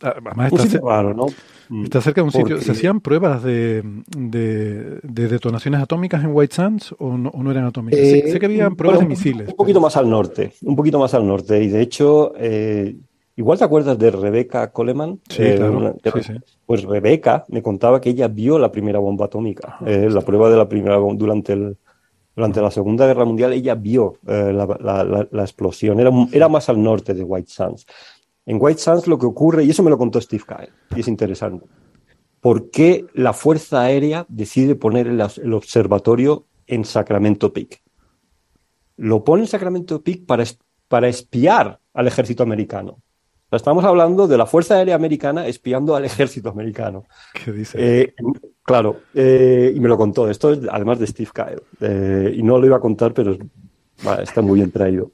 además 0.00 0.50
está, 0.50 0.80
raro, 0.80 1.12
¿no? 1.12 1.26
Mm. 1.68 1.84
está 1.84 2.00
cerca 2.00 2.22
de 2.22 2.24
un 2.24 2.32
sitio. 2.32 2.58
¿Se 2.58 2.72
hacían 2.72 3.02
pruebas 3.02 3.42
de, 3.42 3.82
de, 4.16 4.98
detonaciones 5.28 5.82
atómicas 5.82 6.24
en 6.24 6.30
White 6.32 6.54
Sands 6.54 6.94
o 6.98 7.18
no, 7.18 7.50
eran 7.50 7.66
atómicas? 7.66 8.00
sé, 8.00 8.38
que 8.40 8.46
había 8.46 8.70
pruebas 8.70 9.00
de 9.00 9.06
misiles. 9.06 9.48
Un 9.48 9.56
poquito 9.56 9.78
más 9.78 9.94
al 9.98 10.08
norte, 10.08 10.54
un 10.62 10.74
poquito 10.74 10.98
más 10.98 11.12
al 11.12 11.26
norte. 11.26 11.62
Y 11.62 11.68
de 11.68 11.82
hecho, 11.82 12.32
eh, 12.38 12.96
Igual 13.38 13.56
te 13.56 13.64
acuerdas 13.64 13.96
de 13.96 14.10
Rebecca 14.10 14.72
Coleman. 14.72 15.20
Sí, 15.28 15.44
eh, 15.44 15.54
claro. 15.54 15.96
Pues 16.66 16.82
Rebecca 16.82 17.44
me 17.46 17.62
contaba 17.62 18.00
que 18.00 18.10
ella 18.10 18.26
vio 18.26 18.58
la 18.58 18.72
primera 18.72 18.98
bomba 18.98 19.26
atómica, 19.26 19.78
ah, 19.78 19.84
eh, 19.86 20.10
la 20.10 20.22
prueba 20.22 20.50
de 20.50 20.56
la 20.56 20.68
primera 20.68 20.96
bomba 20.96 21.20
durante 21.20 21.52
el, 21.52 21.78
durante 22.34 22.60
la 22.60 22.72
Segunda 22.72 23.06
Guerra 23.06 23.24
Mundial. 23.24 23.52
Ella 23.52 23.76
vio 23.76 24.14
eh, 24.26 24.52
la, 24.52 25.42
explosión. 25.44 26.00
Era, 26.00 26.10
era 26.32 26.48
más 26.48 26.68
al 26.68 26.82
norte 26.82 27.14
de 27.14 27.22
White 27.22 27.48
Sands. 27.48 27.86
En 28.44 28.58
White 28.60 28.80
Sands 28.80 29.06
lo 29.06 29.16
que 29.16 29.26
ocurre, 29.26 29.62
y 29.62 29.70
eso 29.70 29.84
me 29.84 29.90
lo 29.90 29.98
contó 29.98 30.20
Steve 30.20 30.42
Kyle, 30.44 30.72
y 30.96 31.00
es 31.00 31.06
interesante, 31.06 31.64
¿por 32.40 32.70
qué 32.70 33.06
la 33.14 33.32
Fuerza 33.32 33.82
Aérea 33.82 34.26
decide 34.28 34.74
poner 34.74 35.06
el, 35.06 35.20
el 35.20 35.52
observatorio 35.52 36.46
en 36.66 36.84
Sacramento 36.84 37.52
Peak? 37.52 37.84
Lo 38.96 39.22
pone 39.22 39.42
en 39.44 39.48
Sacramento 39.48 40.02
Peak 40.02 40.26
para, 40.26 40.42
para 40.88 41.06
espiar 41.06 41.78
al 41.94 42.08
ejército 42.08 42.42
americano. 42.42 42.98
Estamos 43.50 43.82
hablando 43.84 44.28
de 44.28 44.36
la 44.36 44.44
Fuerza 44.44 44.74
Aérea 44.74 44.94
Americana 44.94 45.46
espiando 45.46 45.96
al 45.96 46.04
ejército 46.04 46.50
americano. 46.50 47.04
¿Qué 47.32 47.52
dice? 47.52 47.78
Eh, 47.80 48.14
claro, 48.62 49.00
eh, 49.14 49.72
y 49.74 49.80
me 49.80 49.88
lo 49.88 49.96
contó. 49.96 50.28
Esto 50.28 50.52
es 50.52 50.60
además 50.70 50.98
de 50.98 51.06
Steve 51.06 51.30
Kyle. 51.32 51.62
Eh, 51.80 52.34
y 52.36 52.42
no 52.42 52.58
lo 52.58 52.66
iba 52.66 52.76
a 52.76 52.80
contar, 52.80 53.14
pero 53.14 53.36
está 54.22 54.42
muy 54.42 54.56
bien 54.58 54.70
traído. 54.70 55.12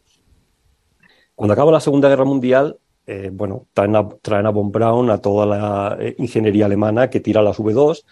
Cuando 1.35 1.53
acaba 1.53 1.71
la 1.71 1.81
Segunda 1.81 2.09
Guerra 2.09 2.25
Mundial, 2.25 2.79
bueno, 3.33 3.67
traen 3.75 3.97
a, 3.97 4.09
traen 4.23 4.47
a 4.47 4.50
Von 4.50 4.73
Braun 4.73 5.11
a 5.11 5.19
toda 5.19 5.47
la 5.47 5.99
ingeniería 6.17 6.67
alemana 6.67 7.11
que 7.11 7.21
tira 7.21 7.43
las 7.43 7.59
V2, 7.59 8.05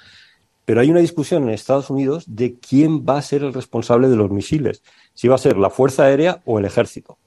pero 0.64 0.80
hay 0.80 0.90
una 0.90 1.00
discusión 1.00 1.44
en 1.44 1.50
Estados 1.50 1.88
Unidos 1.88 2.24
de 2.26 2.58
quién 2.58 3.04
va 3.04 3.18
a 3.18 3.22
ser 3.22 3.42
el 3.42 3.54
responsable 3.54 4.08
de 4.08 4.16
los 4.16 4.30
misiles, 4.30 4.82
si 5.14 5.28
va 5.28 5.36
a 5.36 5.38
ser 5.38 5.56
la 5.56 5.70
Fuerza 5.70 6.04
Aérea 6.04 6.42
o 6.44 6.58
el 6.58 6.64
Ejército. 6.64 7.18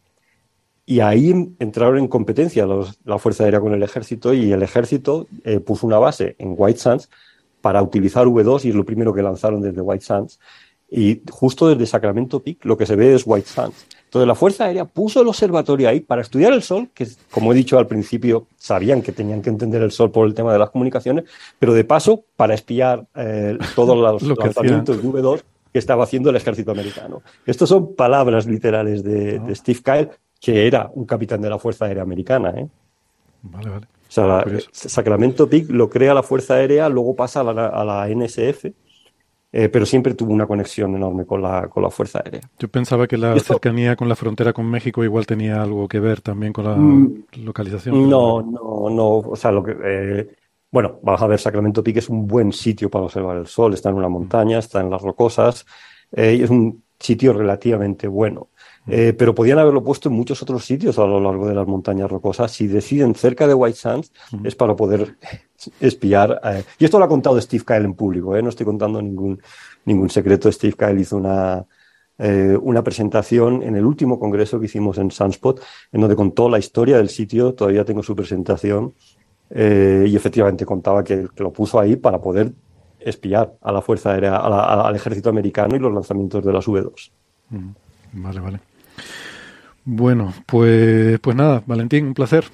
Y 0.85 0.99
ahí 0.99 1.31
entraron 1.59 1.97
en 1.97 2.07
competencia 2.07 2.67
la 3.05 3.17
Fuerza 3.17 3.43
Aérea 3.43 3.59
con 3.59 3.73
el 3.73 3.81
Ejército 3.81 4.33
y 4.33 4.51
el 4.51 4.61
Ejército 4.61 5.27
eh, 5.43 5.59
puso 5.59 5.87
una 5.87 5.97
base 5.97 6.35
en 6.37 6.53
White 6.55 6.79
Sands 6.79 7.09
para 7.61 7.81
utilizar 7.81 8.27
V2 8.27 8.65
y 8.65 8.69
es 8.69 8.75
lo 8.75 8.85
primero 8.85 9.11
que 9.11 9.23
lanzaron 9.23 9.61
desde 9.61 9.81
White 9.81 10.05
Sands. 10.05 10.39
Y 10.87 11.23
justo 11.31 11.67
desde 11.67 11.87
Sacramento 11.87 12.43
Peak 12.43 12.63
lo 12.65 12.77
que 12.77 12.85
se 12.85 12.95
ve 12.95 13.15
es 13.15 13.23
White 13.25 13.47
Sands. 13.47 13.87
Entonces 14.03 14.27
la 14.27 14.35
Fuerza 14.35 14.65
Aérea 14.65 14.85
puso 14.85 15.21
el 15.21 15.27
observatorio 15.27 15.89
ahí 15.89 15.99
para 15.99 16.21
estudiar 16.21 16.53
el 16.53 16.61
Sol, 16.61 16.89
que 16.93 17.07
como 17.31 17.51
he 17.51 17.55
dicho 17.55 17.79
al 17.79 17.87
principio, 17.87 18.45
sabían 18.55 19.01
que 19.01 19.11
tenían 19.11 19.41
que 19.41 19.49
entender 19.49 19.81
el 19.81 19.91
Sol 19.91 20.11
por 20.11 20.27
el 20.27 20.35
tema 20.35 20.53
de 20.53 20.59
las 20.59 20.69
comunicaciones, 20.69 21.25
pero 21.57 21.73
de 21.73 21.83
paso 21.83 22.23
para 22.35 22.53
espiar 22.53 23.07
eh, 23.15 23.57
todos 23.75 23.97
los 23.97 24.21
lanzamientos 24.37 25.01
de 25.01 25.09
V2 25.09 25.41
que 25.73 25.79
estaba 25.79 26.03
haciendo 26.03 26.29
el 26.29 26.35
ejército 26.35 26.71
americano. 26.71 27.23
Estas 27.45 27.67
son 27.67 27.95
palabras 27.95 28.45
literales 28.45 29.03
de, 29.03 29.39
de 29.39 29.55
Steve 29.55 29.79
Kyle, 29.83 30.09
que 30.45 30.67
era 30.67 30.91
un 30.93 31.05
capitán 31.05 31.41
de 31.41 31.49
la 31.49 31.57
Fuerza 31.57 31.85
Aérea 31.85 32.03
Americana. 32.03 32.51
¿eh? 32.55 32.67
Vale, 33.41 33.69
vale. 33.69 33.87
O 34.07 34.11
sea, 34.15 34.25
la- 34.27 34.43
Curioso. 34.43 34.69
Sacramento 34.71 35.49
Peak 35.49 35.69
lo 35.69 35.89
crea 35.89 36.13
la 36.13 36.23
Fuerza 36.23 36.55
Aérea, 36.55 36.87
luego 36.89 37.15
pasa 37.15 37.41
a 37.41 37.43
la, 37.43 37.67
a 37.67 37.83
la 37.83 38.09
NSF, 38.09 38.73
eh, 39.51 39.69
pero 39.69 39.85
siempre 39.85 40.13
tuvo 40.13 40.33
una 40.33 40.45
conexión 40.47 40.95
enorme 40.95 41.25
con 41.25 41.41
la, 41.41 41.67
con 41.67 41.81
la 41.83 41.89
Fuerza 41.89 42.21
Aérea. 42.23 42.41
Yo 42.59 42.67
pensaba 42.67 43.07
que 43.07 43.17
la 43.17 43.37
cercanía 43.39 43.95
con 43.95 44.07
la 44.09 44.15
frontera 44.15 44.53
con 44.53 44.69
México 44.69 45.03
igual 45.03 45.25
tenía 45.25 45.61
algo 45.61 45.87
que 45.87 45.99
ver 45.99 46.21
también 46.21 46.53
con 46.53 46.65
la 46.65 46.75
Mm, 46.75 47.23
localización. 47.43 48.09
No, 48.09 48.41
no, 48.41 48.89
no. 48.89 49.07
O 49.17 49.35
sea, 49.35 49.51
lo 49.51 49.63
que. 49.63 49.75
eh, 49.83 50.27
bueno, 50.71 50.99
vamos 51.03 51.21
a 51.21 51.27
ver, 51.27 51.39
Sacramento 51.39 51.83
Peak 51.83 51.97
es 51.97 52.09
un 52.09 52.27
buen 52.27 52.51
sitio 52.51 52.89
para 52.89 53.05
observar 53.05 53.37
el 53.37 53.47
sol. 53.47 53.73
Está 53.73 53.89
en 53.89 53.95
una 53.95 54.09
montaña, 54.09 54.59
está 54.59 54.81
en 54.81 54.89
las 54.89 55.01
rocosas, 55.01 55.65
eh, 56.11 56.35
y 56.39 56.43
es 56.43 56.49
un 56.49 56.83
sitio 56.99 57.33
relativamente 57.33 58.07
bueno. 58.07 58.49
Eh, 58.87 59.13
pero 59.17 59.33
podían 59.33 59.57
haberlo 59.57 59.83
puesto 59.83 60.09
en 60.09 60.15
muchos 60.15 60.41
otros 60.43 60.63
sitios 60.63 60.99
a 60.99 61.05
lo 61.05 61.19
largo 61.19 61.47
de 61.47 61.55
las 61.55 61.65
montañas 61.67 62.09
rocosas. 62.09 62.51
Si 62.51 62.67
deciden 62.67 63.15
cerca 63.15 63.47
de 63.47 63.53
White 63.55 63.77
Sands, 63.77 64.11
es 64.43 64.55
para 64.55 64.75
poder 64.75 65.15
espiar. 65.79 66.39
eh, 66.43 66.63
y 66.79 66.85
esto 66.85 66.99
lo 66.99 67.05
ha 67.05 67.07
contado 67.07 67.39
Steve 67.41 67.63
Kyle 67.65 67.83
en 67.85 67.93
público, 67.95 68.35
eh, 68.35 68.41
no 68.43 68.49
estoy 68.49 68.65
contando 68.65 69.01
ningún, 69.01 69.41
ningún 69.85 70.09
secreto. 70.09 70.51
Steve 70.51 70.73
Kyle 70.77 70.99
hizo 70.99 71.17
una, 71.17 71.65
eh, 72.19 72.57
una 72.61 72.83
presentación 72.83 73.63
en 73.63 73.75
el 73.75 73.85
último 73.85 74.19
congreso 74.19 74.59
que 74.59 74.67
hicimos 74.67 74.97
en 74.99 75.09
Sunspot, 75.09 75.61
en 75.91 76.01
donde 76.01 76.15
contó 76.15 76.47
la 76.47 76.59
historia 76.59 76.97
del 76.97 77.09
sitio. 77.09 77.53
Todavía 77.53 77.85
tengo 77.85 78.03
su 78.03 78.15
presentación. 78.15 78.93
eh, 79.49 80.05
y 80.07 80.15
efectivamente 80.15 80.65
contaba 80.65 81.03
que, 81.03 81.27
que 81.35 81.43
lo 81.43 81.51
puso 81.53 81.79
ahí 81.79 81.95
para 81.97 82.19
poder 82.19 82.51
espiar 82.99 83.53
a 83.61 83.71
la 83.71 83.79
Fuerza 83.81 84.11
Aérea, 84.13 84.37
a 84.37 84.49
la- 84.49 84.63
al 84.87 84.95
ejército 84.95 85.29
americano 85.29 85.75
y 85.75 85.79
los 85.79 85.93
lanzamientos 85.93 86.43
de 86.43 86.51
las 86.51 86.67
V2. 86.67 87.11
Mm, 87.51 87.69
Vale, 88.23 88.39
vale. 88.39 88.59
Bueno, 89.85 90.33
pues, 90.45 91.19
pues 91.19 91.35
nada, 91.35 91.63
Valentín, 91.65 92.07
un 92.07 92.13
placer. 92.13 92.45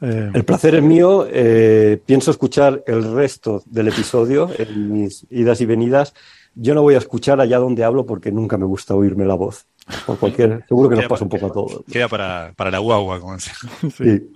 Eh, 0.00 0.30
El 0.32 0.44
placer 0.44 0.76
es 0.76 0.82
mío. 0.82 1.26
eh, 1.28 2.00
pienso 2.06 2.30
escuchar 2.30 2.82
el 2.86 3.12
resto 3.14 3.62
del 3.66 3.88
episodio 3.88 4.48
en 4.58 4.92
mis 4.92 5.26
idas 5.30 5.60
y 5.60 5.66
venidas. 5.66 6.14
Yo 6.54 6.74
no 6.74 6.82
voy 6.82 6.94
a 6.94 6.98
escuchar 6.98 7.40
allá 7.40 7.58
donde 7.58 7.84
hablo 7.84 8.06
porque 8.06 8.32
nunca 8.32 8.56
me 8.56 8.64
gusta 8.64 8.94
oírme 8.94 9.24
la 9.24 9.34
voz. 9.34 9.66
Por 10.06 10.18
cualquier, 10.18 10.64
seguro 10.68 10.88
que 10.88 10.96
nos 10.96 11.06
pasa 11.06 11.24
un 11.24 11.30
poco 11.30 11.46
a 11.46 11.52
todos. 11.52 11.82
Queda 11.90 12.08
para, 12.08 12.52
para 12.56 12.70
la 12.70 12.78
guagua, 12.78 13.20
como 13.20 13.34
decía. 13.34 13.52
sí. 13.82 13.90
Sí. 13.90 14.32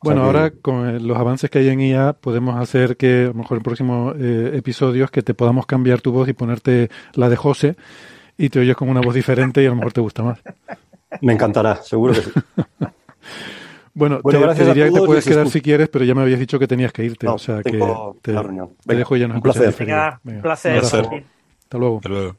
Bueno, 0.00 0.22
O 0.28 0.32
sea 0.32 0.32
que- 0.32 0.38
ahora 0.38 0.50
con 0.62 1.08
los 1.08 1.16
avances 1.16 1.50
que 1.50 1.58
hay 1.60 1.68
en 1.68 1.80
IA 1.80 2.12
podemos 2.14 2.56
hacer 2.60 2.96
que 2.96 3.24
a 3.24 3.28
lo 3.28 3.34
mejor 3.34 3.56
en 3.58 3.62
próximos 3.64 4.14
eh, 4.18 4.52
episodios 4.54 5.10
que 5.10 5.22
te 5.22 5.34
podamos 5.34 5.66
cambiar 5.66 6.00
tu 6.00 6.12
voz 6.12 6.28
y 6.28 6.32
ponerte 6.34 6.88
la 7.14 7.28
de 7.28 7.36
José 7.36 7.76
y 8.36 8.48
te 8.50 8.60
oyes 8.60 8.76
con 8.76 8.88
una 8.88 9.00
voz 9.00 9.14
diferente 9.14 9.60
y 9.62 9.66
a 9.66 9.70
lo 9.70 9.76
mejor 9.76 9.92
te 9.92 10.00
gusta 10.00 10.22
más. 10.22 10.38
Me 11.22 11.32
encantará, 11.32 11.76
seguro 11.82 12.14
que 12.14 12.20
sí. 12.22 12.30
Bueno, 13.94 14.20
Bueno, 14.22 14.38
te, 14.40 14.44
gracias 14.44 14.66
te 14.66 14.70
a 14.70 14.74
diría 14.74 14.92
que 14.92 15.00
te 15.00 15.06
puedes 15.06 15.24
quedar 15.24 15.48
si 15.48 15.60
quieres, 15.60 15.88
pero 15.88 16.04
ya 16.04 16.14
me 16.14 16.22
habías 16.22 16.38
dicho 16.38 16.58
que 16.58 16.66
tenías 16.68 16.92
que 16.92 17.04
irte, 17.04 17.26
No, 17.26 17.34
o 17.34 17.38
sea 17.38 17.62
que 17.62 17.80
te, 18.22 18.32
la 18.32 18.42
reunión. 18.42 18.68
te 18.68 18.74
Venga, 18.86 18.98
dejo 18.98 19.16
y 19.16 19.20
ya 19.20 19.28
nos 19.28 19.36
un 19.36 19.42
placer. 19.42 19.74
Venga, 19.78 20.20
Venga, 20.22 20.36
un 20.38 20.42
placer. 20.42 20.82
un. 20.82 21.24
Hasta 21.64 21.78
luego. 21.78 21.96
Hasta 21.96 22.08
luego. 22.08 22.36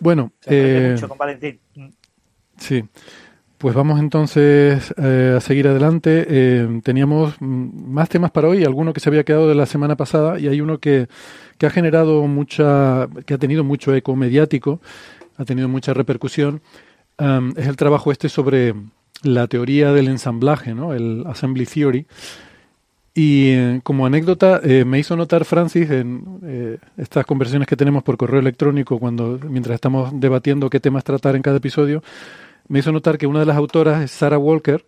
Bueno, 0.00 0.32
eh, 0.46 0.90
mucho 0.94 1.08
con 1.08 1.18
Valentín. 1.18 1.60
Sí, 2.56 2.84
pues 3.58 3.74
vamos 3.74 4.00
entonces 4.00 4.92
eh, 4.96 5.34
a 5.36 5.40
seguir 5.40 5.68
adelante. 5.68 6.26
Eh, 6.28 6.80
teníamos 6.82 7.36
más 7.40 8.08
temas 8.08 8.30
para 8.30 8.48
hoy, 8.48 8.64
alguno 8.64 8.92
que 8.92 9.00
se 9.00 9.08
había 9.08 9.24
quedado 9.24 9.48
de 9.48 9.54
la 9.54 9.66
semana 9.66 9.96
pasada 9.96 10.38
y 10.38 10.48
hay 10.48 10.60
uno 10.60 10.78
que, 10.78 11.08
que 11.58 11.66
ha 11.66 11.70
generado 11.70 12.26
mucha, 12.26 13.08
que 13.26 13.34
ha 13.34 13.38
tenido 13.38 13.62
mucho 13.62 13.94
eco 13.94 14.16
mediático, 14.16 14.80
ha 15.36 15.44
tenido 15.44 15.68
mucha 15.68 15.94
repercusión. 15.94 16.60
Es 17.18 17.66
el 17.66 17.76
trabajo 17.76 18.10
este 18.10 18.28
sobre 18.28 18.74
la 19.22 19.46
teoría 19.46 19.92
del 19.92 20.08
ensamblaje, 20.08 20.74
¿no? 20.74 20.94
El 20.94 21.24
assembly 21.26 21.66
theory. 21.66 22.06
Y 23.14 23.50
eh, 23.50 23.80
como 23.84 24.06
anécdota, 24.06 24.60
eh, 24.64 24.84
me 24.84 24.98
hizo 24.98 25.16
notar 25.16 25.44
Francis 25.44 25.88
en 25.88 26.40
eh, 26.42 26.78
estas 26.96 27.24
conversaciones 27.24 27.68
que 27.68 27.76
tenemos 27.76 28.02
por 28.02 28.16
correo 28.16 28.40
electrónico 28.40 28.98
cuando 28.98 29.38
mientras 29.48 29.76
estamos 29.76 30.10
debatiendo 30.18 30.68
qué 30.68 30.80
temas 30.80 31.04
tratar 31.04 31.36
en 31.36 31.42
cada 31.42 31.58
episodio, 31.58 32.02
me 32.66 32.80
hizo 32.80 32.90
notar 32.90 33.16
que 33.16 33.28
una 33.28 33.38
de 33.38 33.46
las 33.46 33.56
autoras 33.56 34.02
es 34.02 34.10
Sarah 34.10 34.38
Walker, 34.38 34.84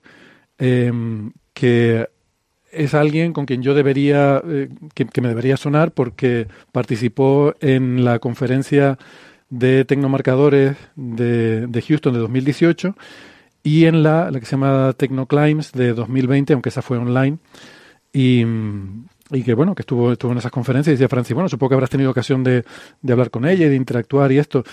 eh, 0.58 0.92
que 1.54 2.08
es 2.72 2.94
alguien 2.94 3.32
con 3.32 3.46
quien 3.46 3.62
yo 3.62 3.74
debería, 3.74 4.42
que 4.94 5.20
me 5.22 5.28
debería 5.28 5.56
sonar 5.56 5.92
porque 5.92 6.48
participó 6.72 7.54
en 7.60 8.04
la 8.04 8.18
conferencia 8.18 8.98
de 9.50 9.84
tecnomarcadores 9.84 10.76
de, 10.96 11.66
de 11.66 11.82
Houston 11.82 12.14
de 12.14 12.20
2018 12.20 12.96
y 13.62 13.86
en 13.86 14.02
la, 14.02 14.30
la 14.30 14.38
que 14.38 14.46
se 14.46 14.52
llama 14.52 14.92
Tecnoclimbs 14.96 15.72
de 15.72 15.92
2020, 15.92 16.52
aunque 16.52 16.68
esa 16.68 16.82
fue 16.82 16.98
online. 16.98 17.38
Y, 18.12 18.44
y 19.32 19.42
que 19.42 19.54
bueno, 19.54 19.74
que 19.74 19.82
estuvo, 19.82 20.12
estuvo 20.12 20.32
en 20.32 20.38
esas 20.38 20.52
conferencias 20.52 20.92
y 20.92 20.94
decía 20.94 21.08
Francis, 21.08 21.34
bueno, 21.34 21.48
supongo 21.48 21.70
que 21.70 21.74
habrás 21.74 21.90
tenido 21.90 22.10
ocasión 22.10 22.44
de, 22.44 22.64
de 23.02 23.12
hablar 23.12 23.30
con 23.30 23.44
ella 23.44 23.66
y 23.66 23.68
de 23.68 23.76
interactuar 23.76 24.30
y 24.30 24.38
esto. 24.38 24.64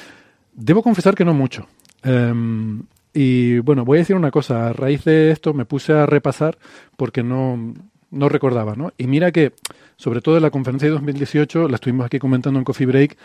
Debo 0.53 0.83
confesar 0.83 1.15
que 1.15 1.25
no 1.25 1.33
mucho. 1.33 1.67
Em, 2.03 2.83
y 3.13 3.59
bueno, 3.59 3.85
voy 3.85 3.97
a 3.97 4.01
decir 4.01 4.15
una 4.15 4.31
cosa, 4.31 4.69
a 4.69 4.73
raíz 4.73 5.03
de 5.05 5.31
esto 5.31 5.53
me 5.53 5.65
puse 5.65 5.93
a 5.93 6.05
repasar 6.05 6.57
porque 6.95 7.23
no, 7.23 7.73
no 8.11 8.29
recordaba, 8.29 8.75
¿no? 8.75 8.93
Y 8.97 9.07
mira 9.07 9.31
que, 9.31 9.53
sobre 9.97 10.21
todo 10.21 10.37
en 10.37 10.43
la 10.43 10.51
conferencia 10.51 10.87
de 10.87 10.93
2018, 10.93 11.67
la 11.67 11.75
estuvimos 11.75 12.05
aquí 12.05 12.19
comentando 12.19 12.59
en 12.59 12.65
Coffee 12.65 12.85
Break, 12.85 13.17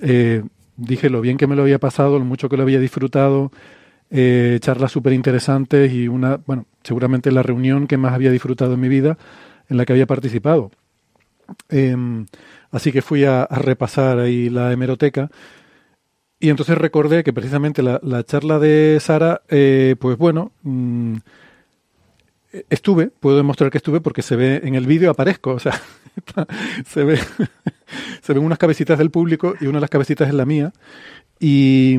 eh, 0.00 0.42
dije 0.76 1.10
lo 1.10 1.20
bien 1.20 1.36
que 1.36 1.46
me 1.46 1.56
lo 1.56 1.62
había 1.62 1.78
pasado, 1.78 2.18
lo 2.18 2.24
mucho 2.24 2.48
que 2.48 2.56
lo 2.56 2.62
había 2.62 2.80
disfrutado, 2.80 3.50
eh, 4.10 4.58
charlas 4.60 4.92
súper 4.92 5.12
interesantes 5.12 5.92
y 5.92 6.08
una, 6.08 6.38
bueno, 6.46 6.66
seguramente 6.82 7.32
la 7.32 7.42
reunión 7.42 7.86
que 7.86 7.96
más 7.96 8.12
había 8.12 8.30
disfrutado 8.30 8.74
en 8.74 8.80
mi 8.80 8.88
vida 8.88 9.18
en 9.68 9.76
la 9.76 9.84
que 9.84 9.92
había 9.92 10.06
participado. 10.06 10.70
Em, 11.68 12.26
así 12.70 12.92
que 12.92 13.02
fui 13.02 13.24
a, 13.24 13.46
repasar 13.46 14.18
ahí 14.18 14.50
la 14.50 14.72
hemeroteca 14.72 15.30
y 16.38 16.50
entonces 16.50 16.76
recordé 16.76 17.24
que 17.24 17.32
precisamente 17.32 17.82
la, 17.82 18.00
la 18.02 18.24
charla 18.24 18.58
de 18.58 18.98
Sara, 19.00 19.42
eh, 19.48 19.96
pues 19.98 20.18
bueno, 20.18 20.52
mm, 20.62 21.16
estuve, 22.70 23.08
puedo 23.08 23.36
demostrar 23.36 23.70
que 23.70 23.78
estuve 23.78 24.00
porque 24.00 24.22
se 24.22 24.36
ve 24.36 24.60
en 24.64 24.74
el 24.74 24.86
vídeo, 24.86 25.10
aparezco, 25.10 25.52
o 25.52 25.58
sea, 25.58 25.72
se 26.86 27.04
ve, 27.04 27.18
se 28.22 28.32
ven 28.34 28.42
unas 28.44 28.58
cabecitas 28.58 28.98
del 28.98 29.10
público 29.10 29.54
y 29.60 29.66
una 29.66 29.78
de 29.78 29.82
las 29.82 29.90
cabecitas 29.90 30.28
es 30.28 30.34
la 30.34 30.44
mía 30.46 30.72
y 31.40 31.96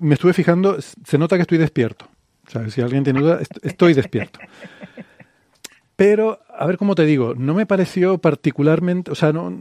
me 0.00 0.14
estuve 0.14 0.32
fijando, 0.32 0.78
se 0.80 1.18
nota 1.18 1.36
que 1.36 1.42
estoy 1.42 1.58
despierto. 1.58 2.08
Sea, 2.46 2.68
si 2.70 2.80
alguien 2.80 3.04
tiene 3.04 3.20
duda, 3.20 3.40
est- 3.40 3.58
estoy 3.64 3.92
despierto. 3.94 4.38
Pero, 5.96 6.38
a 6.56 6.64
ver 6.64 6.78
cómo 6.78 6.94
te 6.94 7.04
digo, 7.04 7.34
no 7.34 7.54
me 7.54 7.66
pareció 7.66 8.18
particularmente, 8.18 9.10
o 9.10 9.16
sea, 9.16 9.32
no, 9.32 9.52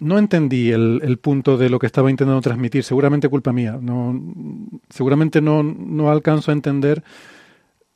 no 0.00 0.18
entendí 0.18 0.72
el, 0.72 1.00
el 1.04 1.18
punto 1.18 1.56
de 1.56 1.70
lo 1.70 1.78
que 1.78 1.86
estaba 1.86 2.10
intentando 2.10 2.40
transmitir, 2.40 2.82
seguramente 2.82 3.28
culpa 3.28 3.52
mía, 3.52 3.78
no, 3.80 4.20
seguramente 4.90 5.40
no, 5.40 5.62
no 5.62 6.10
alcanzo 6.10 6.50
a 6.50 6.54
entender 6.54 7.04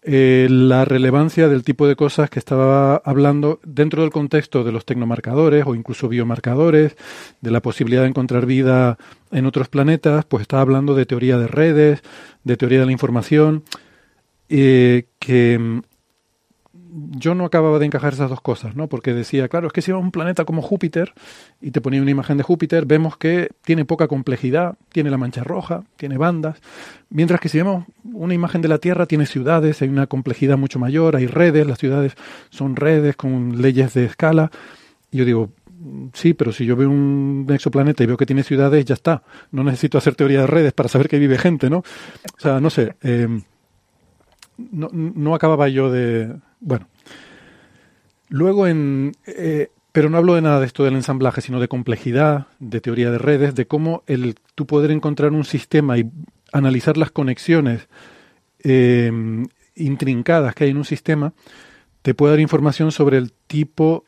eh, 0.02 0.46
la 0.48 0.84
relevancia 0.84 1.48
del 1.48 1.64
tipo 1.64 1.88
de 1.88 1.96
cosas 1.96 2.30
que 2.30 2.38
estaba 2.38 2.96
hablando 2.96 3.60
dentro 3.64 4.02
del 4.02 4.10
contexto 4.10 4.62
de 4.62 4.70
los 4.70 4.84
tecnomarcadores 4.84 5.64
o 5.66 5.74
incluso 5.74 6.08
biomarcadores, 6.08 6.96
de 7.40 7.50
la 7.50 7.60
posibilidad 7.60 8.02
de 8.02 8.08
encontrar 8.08 8.46
vida 8.46 8.96
en 9.32 9.46
otros 9.46 9.68
planetas, 9.68 10.24
pues 10.24 10.42
estaba 10.42 10.62
hablando 10.62 10.94
de 10.94 11.06
teoría 11.06 11.36
de 11.38 11.48
redes, 11.48 12.02
de 12.44 12.56
teoría 12.56 12.80
de 12.80 12.86
la 12.86 12.92
información, 12.92 13.64
eh, 14.48 15.08
que 15.18 15.58
mm, 15.58 15.80
yo 16.90 17.34
no 17.34 17.44
acababa 17.44 17.78
de 17.78 17.86
encajar 17.86 18.12
esas 18.12 18.30
dos 18.30 18.40
cosas, 18.40 18.76
¿no? 18.76 18.88
Porque 18.88 19.12
decía, 19.14 19.48
claro, 19.48 19.66
es 19.66 19.72
que 19.72 19.82
si 19.82 19.90
vamos 19.90 20.04
a 20.04 20.06
un 20.06 20.12
planeta 20.12 20.44
como 20.44 20.62
Júpiter 20.62 21.12
y 21.60 21.70
te 21.70 21.80
ponía 21.80 22.00
una 22.00 22.10
imagen 22.10 22.36
de 22.36 22.42
Júpiter, 22.42 22.86
vemos 22.86 23.16
que 23.16 23.50
tiene 23.62 23.84
poca 23.84 24.08
complejidad, 24.08 24.76
tiene 24.90 25.10
la 25.10 25.18
mancha 25.18 25.44
roja, 25.44 25.84
tiene 25.96 26.16
bandas, 26.16 26.60
mientras 27.10 27.40
que 27.40 27.48
si 27.48 27.58
vemos 27.58 27.84
una 28.04 28.34
imagen 28.34 28.62
de 28.62 28.68
la 28.68 28.78
Tierra, 28.78 29.06
tiene 29.06 29.26
ciudades, 29.26 29.82
hay 29.82 29.88
una 29.88 30.06
complejidad 30.06 30.56
mucho 30.56 30.78
mayor, 30.78 31.16
hay 31.16 31.26
redes, 31.26 31.66
las 31.66 31.78
ciudades 31.78 32.14
son 32.50 32.76
redes 32.76 33.16
con 33.16 33.60
leyes 33.60 33.94
de 33.94 34.04
escala. 34.04 34.50
Y 35.10 35.18
yo 35.18 35.24
digo, 35.24 35.50
sí, 36.12 36.34
pero 36.34 36.52
si 36.52 36.64
yo 36.64 36.76
veo 36.76 36.90
un 36.90 37.46
exoplaneta 37.50 38.02
y 38.02 38.06
veo 38.06 38.16
que 38.16 38.26
tiene 38.26 38.42
ciudades, 38.42 38.84
ya 38.84 38.94
está. 38.94 39.22
No 39.50 39.64
necesito 39.64 39.98
hacer 39.98 40.14
teoría 40.14 40.40
de 40.42 40.46
redes 40.46 40.72
para 40.72 40.88
saber 40.88 41.08
que 41.08 41.18
vive 41.18 41.38
gente, 41.38 41.70
¿no? 41.70 41.78
O 41.78 42.40
sea, 42.40 42.60
no 42.60 42.70
sé. 42.70 42.96
eh, 43.02 43.28
no, 44.58 44.88
no 44.92 45.34
acababa 45.34 45.68
yo 45.68 45.90
de... 45.90 46.36
Bueno. 46.60 46.88
Luego 48.28 48.66
en... 48.66 49.12
eh, 49.26 49.70
pero 49.92 50.10
no 50.10 50.18
hablo 50.18 50.34
de 50.34 50.42
nada 50.42 50.60
de 50.60 50.66
esto 50.66 50.84
del 50.84 50.94
ensamblaje, 50.94 51.40
sino 51.40 51.60
de 51.60 51.68
complejidad, 51.68 52.46
de 52.60 52.80
teoría 52.80 53.10
de 53.10 53.18
redes, 53.18 53.54
de 53.54 53.66
cómo 53.66 54.02
el 54.06 54.36
tú 54.54 54.66
poder 54.66 54.90
encontrar 54.90 55.32
un 55.32 55.44
sistema 55.44 55.98
y 55.98 56.10
analizar 56.52 56.96
las 56.96 57.10
conexiones 57.10 57.88
eh, 58.62 59.10
intrincadas 59.74 60.54
que 60.54 60.64
hay 60.64 60.70
en 60.70 60.76
un 60.76 60.84
sistema, 60.84 61.32
te 62.02 62.14
puede 62.14 62.34
dar 62.34 62.40
información 62.40 62.92
sobre 62.92 63.18
el 63.18 63.32
tipo, 63.32 64.04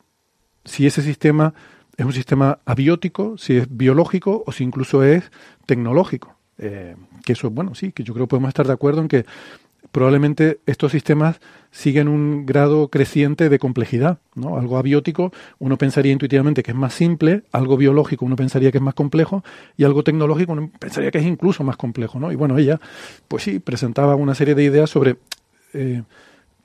si 0.63 0.85
ese 0.85 1.01
sistema 1.01 1.53
es 1.97 2.05
un 2.05 2.13
sistema 2.13 2.59
abiótico, 2.65 3.37
si 3.37 3.57
es 3.57 3.67
biológico 3.69 4.43
o 4.45 4.51
si 4.51 4.63
incluso 4.63 5.03
es 5.03 5.31
tecnológico. 5.65 6.37
Eh, 6.57 6.95
que 7.25 7.33
eso, 7.33 7.49
bueno, 7.49 7.75
sí, 7.75 7.91
que 7.91 8.03
yo 8.03 8.13
creo 8.13 8.27
que 8.27 8.31
podemos 8.31 8.49
estar 8.49 8.67
de 8.67 8.73
acuerdo 8.73 9.01
en 9.01 9.07
que 9.07 9.25
probablemente 9.91 10.61
estos 10.65 10.91
sistemas 10.91 11.41
siguen 11.71 12.09
un 12.09 12.45
grado 12.45 12.89
creciente 12.89 13.49
de 13.49 13.57
complejidad. 13.57 14.19
¿no? 14.35 14.57
Algo 14.57 14.77
abiótico 14.77 15.31
uno 15.57 15.77
pensaría 15.77 16.11
intuitivamente 16.11 16.63
que 16.63 16.71
es 16.71 16.77
más 16.77 16.93
simple, 16.93 17.43
algo 17.51 17.77
biológico 17.77 18.25
uno 18.25 18.35
pensaría 18.35 18.71
que 18.71 18.77
es 18.77 18.83
más 18.83 18.93
complejo 18.93 19.43
y 19.77 19.85
algo 19.85 20.03
tecnológico 20.03 20.51
uno 20.51 20.69
pensaría 20.77 21.11
que 21.11 21.19
es 21.19 21.25
incluso 21.25 21.63
más 21.63 21.77
complejo. 21.77 22.19
¿no? 22.19 22.31
Y 22.31 22.35
bueno, 22.35 22.57
ella, 22.57 22.79
pues 23.27 23.43
sí, 23.43 23.59
presentaba 23.59 24.15
una 24.15 24.35
serie 24.35 24.53
de 24.53 24.63
ideas 24.63 24.89
sobre 24.89 25.17
eh, 25.73 26.03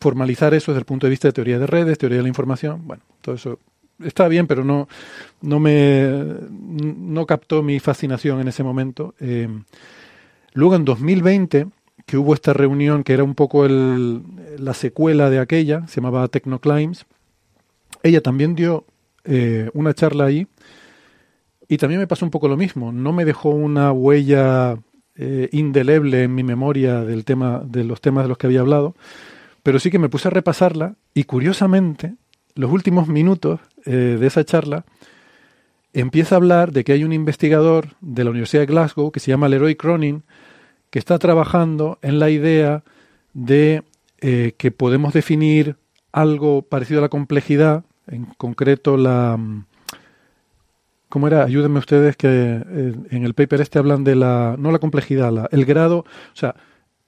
formalizar 0.00 0.52
eso 0.54 0.72
desde 0.72 0.80
el 0.80 0.86
punto 0.86 1.06
de 1.06 1.10
vista 1.10 1.28
de 1.28 1.32
teoría 1.32 1.58
de 1.58 1.66
redes, 1.66 1.98
teoría 1.98 2.18
de 2.18 2.22
la 2.22 2.28
información. 2.28 2.82
Bueno, 2.86 3.02
todo 3.22 3.36
eso 3.36 3.60
está 4.04 4.28
bien, 4.28 4.46
pero 4.46 4.64
no, 4.64 4.88
no 5.40 5.60
me 5.60 6.10
no 6.50 7.26
captó 7.26 7.62
mi 7.62 7.78
fascinación 7.78 8.40
en 8.40 8.48
ese 8.48 8.62
momento. 8.62 9.14
Eh, 9.20 9.48
luego 10.52 10.74
en 10.74 10.84
2020 10.84 11.68
que 12.06 12.16
hubo 12.16 12.34
esta 12.34 12.52
reunión 12.52 13.02
que 13.02 13.12
era 13.12 13.24
un 13.24 13.34
poco 13.34 13.66
el, 13.66 14.22
la 14.58 14.74
secuela 14.74 15.28
de 15.28 15.40
aquella, 15.40 15.86
se 15.88 15.96
llamaba 15.96 16.28
Technoclimes. 16.28 17.04
Ella 18.02 18.20
también 18.20 18.54
dio 18.54 18.84
eh, 19.24 19.70
una 19.74 19.92
charla 19.92 20.26
ahí 20.26 20.46
y 21.68 21.78
también 21.78 22.00
me 22.00 22.06
pasó 22.06 22.24
un 22.24 22.30
poco 22.30 22.46
lo 22.46 22.56
mismo. 22.56 22.92
No 22.92 23.12
me 23.12 23.24
dejó 23.24 23.50
una 23.50 23.90
huella 23.90 24.78
eh, 25.16 25.48
indeleble 25.50 26.22
en 26.22 26.34
mi 26.34 26.44
memoria 26.44 27.00
del 27.02 27.24
tema, 27.24 27.62
de 27.64 27.82
los 27.82 28.00
temas 28.00 28.24
de 28.24 28.28
los 28.28 28.38
que 28.38 28.46
había 28.46 28.60
hablado, 28.60 28.94
pero 29.64 29.80
sí 29.80 29.90
que 29.90 29.98
me 29.98 30.08
puse 30.08 30.28
a 30.28 30.30
repasarla 30.30 30.94
y 31.12 31.24
curiosamente 31.24 32.14
los 32.54 32.70
últimos 32.70 33.08
minutos 33.08 33.60
eh, 33.84 34.16
de 34.20 34.26
esa 34.26 34.44
charla 34.44 34.84
empieza 35.92 36.36
a 36.36 36.38
hablar 36.38 36.70
de 36.72 36.84
que 36.84 36.92
hay 36.92 37.02
un 37.02 37.12
investigador 37.12 37.88
de 38.00 38.22
la 38.22 38.30
Universidad 38.30 38.62
de 38.62 38.66
Glasgow 38.66 39.10
que 39.10 39.18
se 39.18 39.30
llama 39.30 39.48
Leroy 39.48 39.74
Cronin, 39.74 40.22
que 40.96 41.00
está 41.00 41.18
trabajando 41.18 41.98
en 42.00 42.18
la 42.18 42.30
idea 42.30 42.82
de 43.34 43.82
eh, 44.22 44.54
que 44.56 44.70
podemos 44.70 45.12
definir 45.12 45.76
algo 46.10 46.62
parecido 46.62 47.00
a 47.00 47.02
la 47.02 47.10
complejidad, 47.10 47.84
en 48.06 48.24
concreto 48.38 48.96
la... 48.96 49.36
Mm, 49.36 49.66
¿Cómo 51.10 51.26
era? 51.26 51.44
Ayúdenme 51.44 51.80
ustedes 51.80 52.16
que 52.16 52.28
eh, 52.30 52.94
en 53.10 53.24
el 53.26 53.34
paper 53.34 53.60
este 53.60 53.78
hablan 53.78 54.04
de 54.04 54.16
la... 54.16 54.56
no 54.58 54.72
la 54.72 54.78
complejidad, 54.78 55.30
la, 55.30 55.50
el 55.52 55.66
grado, 55.66 55.98
o 55.98 56.06
sea, 56.32 56.54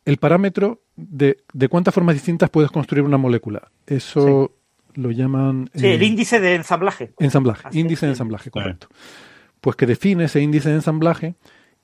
el 0.04 0.18
parámetro 0.18 0.82
de, 0.94 1.38
de 1.54 1.68
cuántas 1.68 1.94
formas 1.94 2.14
distintas 2.14 2.50
puedes 2.50 2.70
construir 2.70 3.06
una 3.06 3.16
molécula. 3.16 3.70
Eso 3.86 4.52
lo 4.96 5.12
llaman... 5.12 5.70
Sí, 5.74 5.86
el 5.86 6.02
eh, 6.02 6.04
índice 6.04 6.40
de 6.40 6.56
ensamblaje. 6.56 7.14
Ensamblaje, 7.18 7.68
Así 7.68 7.80
índice 7.80 8.04
de 8.04 8.12
ensamblaje, 8.12 8.50
correcto. 8.50 8.88
Pues 9.62 9.76
que 9.76 9.86
define 9.86 10.24
ese 10.24 10.42
índice 10.42 10.68
de 10.68 10.74
ensamblaje 10.74 11.36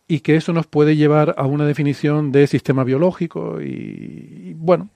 y 0.06 0.20
que 0.20 0.36
eso 0.36 0.52
nos 0.52 0.66
puede 0.66 0.96
llevar 0.96 1.34
a 1.38 1.46
una 1.46 1.66
definición 1.66 2.32
de 2.32 2.46
sistema 2.46 2.84
biológico 2.84 3.60
y, 3.60 4.54
bueno, 4.56 4.90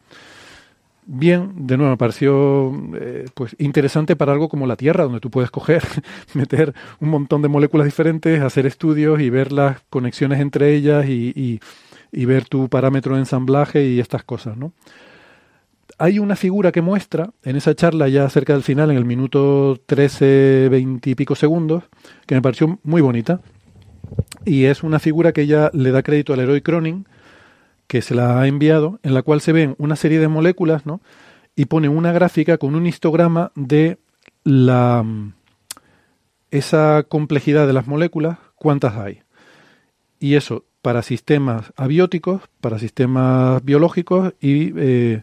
bien, 1.06 1.66
de 1.66 1.76
nuevo 1.76 1.92
me 1.92 1.96
pareció 1.96 2.72
eh, 3.00 3.26
pues 3.34 3.56
interesante 3.58 4.16
para 4.16 4.32
algo 4.32 4.48
como 4.48 4.66
la 4.66 4.76
Tierra, 4.76 5.04
donde 5.04 5.20
tú 5.20 5.30
puedes 5.30 5.50
coger, 5.50 5.82
meter 6.34 6.74
un 7.00 7.08
montón 7.08 7.42
de 7.42 7.48
moléculas 7.48 7.86
diferentes, 7.86 8.40
hacer 8.42 8.66
estudios 8.66 9.20
y 9.20 9.30
ver 9.30 9.52
las 9.52 9.80
conexiones 9.88 10.40
entre 10.40 10.74
ellas 10.74 11.06
y, 11.08 11.32
y, 11.34 11.60
y 12.12 12.24
ver 12.26 12.44
tu 12.44 12.68
parámetro 12.68 13.14
de 13.14 13.20
ensamblaje 13.20 13.86
y 13.86 14.00
estas 14.00 14.24
cosas, 14.24 14.56
¿no? 14.56 14.72
hay 15.98 16.20
una 16.20 16.36
figura 16.36 16.70
que 16.70 16.80
muestra 16.80 17.30
en 17.42 17.56
esa 17.56 17.74
charla 17.74 18.08
ya 18.08 18.28
cerca 18.30 18.52
del 18.52 18.62
final, 18.62 18.90
en 18.90 18.96
el 18.96 19.04
minuto 19.04 19.80
13, 19.84 20.68
20 20.70 21.10
y 21.10 21.14
pico 21.16 21.34
segundos, 21.34 21.84
que 22.26 22.36
me 22.36 22.42
pareció 22.42 22.78
muy 22.84 23.02
bonita. 23.02 23.40
Y 24.48 24.64
es 24.64 24.82
una 24.82 24.98
figura 24.98 25.32
que 25.32 25.42
ella 25.42 25.70
le 25.74 25.90
da 25.90 26.02
crédito 26.02 26.32
al 26.32 26.40
héroe 26.40 26.62
Cronin, 26.62 27.06
que 27.86 28.00
se 28.00 28.14
la 28.14 28.40
ha 28.40 28.46
enviado, 28.46 28.98
en 29.02 29.12
la 29.12 29.22
cual 29.22 29.42
se 29.42 29.52
ven 29.52 29.74
una 29.78 29.94
serie 29.94 30.18
de 30.18 30.28
moléculas, 30.28 30.86
¿no? 30.86 31.00
Y 31.54 31.66
pone 31.66 31.88
una 31.88 32.12
gráfica 32.12 32.56
con 32.56 32.74
un 32.74 32.86
histograma 32.86 33.52
de 33.54 33.98
la 34.44 35.04
esa 36.50 37.04
complejidad 37.06 37.66
de 37.66 37.74
las 37.74 37.87
moléculas, 37.87 38.38
cuántas 38.54 38.96
hay. 38.96 39.20
Y 40.18 40.34
eso 40.34 40.64
para 40.80 41.02
sistemas 41.02 41.72
abióticos, 41.76 42.40
para 42.62 42.78
sistemas 42.78 43.62
biológicos 43.62 44.32
y 44.40 44.72
eh, 44.76 45.22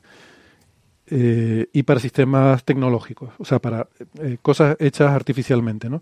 eh, 1.07 1.67
y 1.71 1.83
para 1.83 1.99
sistemas 1.99 2.63
tecnológicos, 2.63 3.29
o 3.37 3.45
sea, 3.45 3.59
para 3.59 3.87
eh, 4.19 4.37
cosas 4.41 4.75
hechas 4.79 5.11
artificialmente, 5.11 5.87
¿no? 5.87 6.01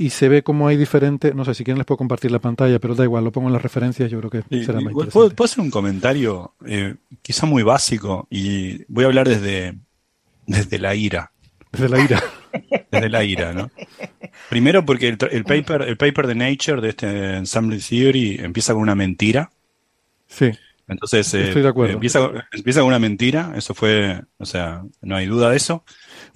Y 0.00 0.10
se 0.10 0.28
ve 0.28 0.44
como 0.44 0.68
hay 0.68 0.76
diferentes, 0.76 1.34
no 1.34 1.44
sé 1.44 1.54
si 1.54 1.64
quieren 1.64 1.78
les 1.78 1.84
puedo 1.84 1.98
compartir 1.98 2.30
la 2.30 2.38
pantalla, 2.38 2.78
pero 2.78 2.94
da 2.94 3.02
igual, 3.02 3.24
lo 3.24 3.32
pongo 3.32 3.48
en 3.48 3.52
las 3.52 3.62
referencias, 3.62 4.08
yo 4.08 4.20
creo 4.20 4.30
que 4.30 4.42
Sí, 4.48 4.64
será 4.64 4.80
más 4.80 4.92
interesante. 4.92 5.10
¿puedo, 5.12 5.30
puedo 5.30 5.44
hacer 5.46 5.60
un 5.60 5.70
comentario 5.70 6.54
eh, 6.64 6.94
quizá 7.20 7.46
muy 7.46 7.64
básico 7.64 8.28
y 8.30 8.84
voy 8.84 9.02
a 9.02 9.08
hablar 9.08 9.28
desde, 9.28 9.76
desde 10.46 10.78
la 10.78 10.94
ira. 10.94 11.32
Desde 11.72 11.88
la 11.88 12.00
ira. 12.00 12.22
Desde 12.90 13.10
la 13.10 13.24
ira, 13.24 13.52
¿no? 13.52 13.70
Primero 14.48 14.84
porque 14.86 15.08
el, 15.08 15.44
paper, 15.44 15.82
el 15.82 15.96
paper 15.98 16.26
de 16.26 16.34
Nature 16.34 16.80
de 16.80 16.88
este 16.88 17.36
Ensemble 17.36 17.78
Theory 17.78 18.38
empieza 18.40 18.72
con 18.72 18.80
una 18.80 18.94
mentira. 18.94 19.50
Sí, 20.26 20.50
Entonces, 20.88 21.34
eh, 21.34 21.48
Estoy 21.48 21.62
de 21.62 21.68
acuerdo. 21.68 21.94
Empieza, 21.94 22.30
empieza 22.52 22.80
con 22.80 22.88
una 22.88 22.98
mentira. 22.98 23.52
Eso 23.56 23.74
fue, 23.74 24.22
o 24.38 24.46
sea, 24.46 24.82
no 25.02 25.16
hay 25.16 25.26
duda 25.26 25.50
de 25.50 25.58
eso. 25.58 25.84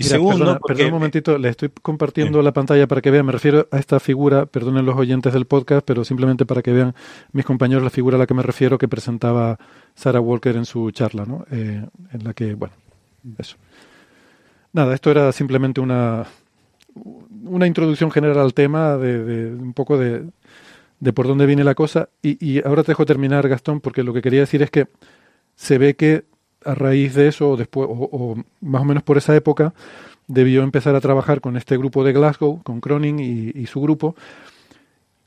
Y 0.02 0.04
Mira, 0.04 0.16
segundo, 0.16 0.38
perdona, 0.38 0.58
porque- 0.58 0.74
perdona 0.74 0.88
un 0.94 0.98
momentito, 1.00 1.38
le 1.38 1.48
estoy 1.48 1.70
compartiendo 1.80 2.42
la 2.42 2.52
pantalla 2.52 2.86
para 2.86 3.00
que 3.00 3.10
vean, 3.10 3.26
me 3.26 3.32
refiero 3.32 3.68
a 3.70 3.78
esta 3.78 4.00
figura, 4.00 4.46
perdonen 4.46 4.84
los 4.84 4.96
oyentes 4.96 5.32
del 5.32 5.44
podcast, 5.46 5.84
pero 5.86 6.04
simplemente 6.04 6.44
para 6.46 6.62
que 6.62 6.72
vean 6.72 6.94
mis 7.32 7.44
compañeros 7.44 7.82
la 7.84 7.90
figura 7.90 8.16
a 8.16 8.18
la 8.18 8.26
que 8.26 8.34
me 8.34 8.42
refiero 8.42 8.78
que 8.78 8.88
presentaba 8.88 9.58
Sarah 9.94 10.20
Walker 10.20 10.56
en 10.56 10.64
su 10.64 10.90
charla, 10.90 11.24
¿no? 11.24 11.44
Eh, 11.50 11.84
en 12.12 12.24
la 12.24 12.34
que, 12.34 12.54
bueno, 12.54 12.74
eso. 13.38 13.56
Nada, 14.72 14.94
esto 14.94 15.10
era 15.10 15.30
simplemente 15.32 15.80
una, 15.80 16.24
una 17.44 17.66
introducción 17.66 18.10
general 18.10 18.38
al 18.38 18.54
tema, 18.54 18.96
de, 18.96 19.22
de 19.24 19.54
un 19.54 19.72
poco 19.74 19.98
de, 19.98 20.24
de 21.00 21.12
por 21.12 21.26
dónde 21.26 21.46
viene 21.46 21.62
la 21.64 21.74
cosa. 21.74 22.08
Y, 22.22 22.42
y 22.44 22.62
ahora 22.66 22.82
te 22.82 22.92
dejo 22.92 23.04
terminar, 23.06 23.48
Gastón, 23.48 23.80
porque 23.80 24.02
lo 24.02 24.12
que 24.14 24.22
quería 24.22 24.40
decir 24.40 24.62
es 24.62 24.70
que 24.70 24.88
se 25.54 25.76
ve 25.78 25.94
que 25.94 26.24
a 26.64 26.75
raíz 26.75 27.14
de 27.14 27.29
eso, 27.29 27.51
o 27.51 27.57
después, 27.57 27.88
o, 27.90 28.37
más 28.61 28.83
o 28.83 28.85
menos 28.85 29.03
por 29.03 29.18
esa 29.18 29.35
época, 29.35 29.75
debió 30.27 30.62
empezar 30.62 30.94
a 30.94 31.01
trabajar 31.01 31.40
con 31.40 31.57
este 31.57 31.77
grupo 31.77 32.05
de 32.05 32.12
Glasgow, 32.12 32.62
con 32.62 32.81
Cronin 32.81 33.18
y, 33.18 33.51
y 33.55 33.66
su 33.66 33.81
grupo. 33.81 34.14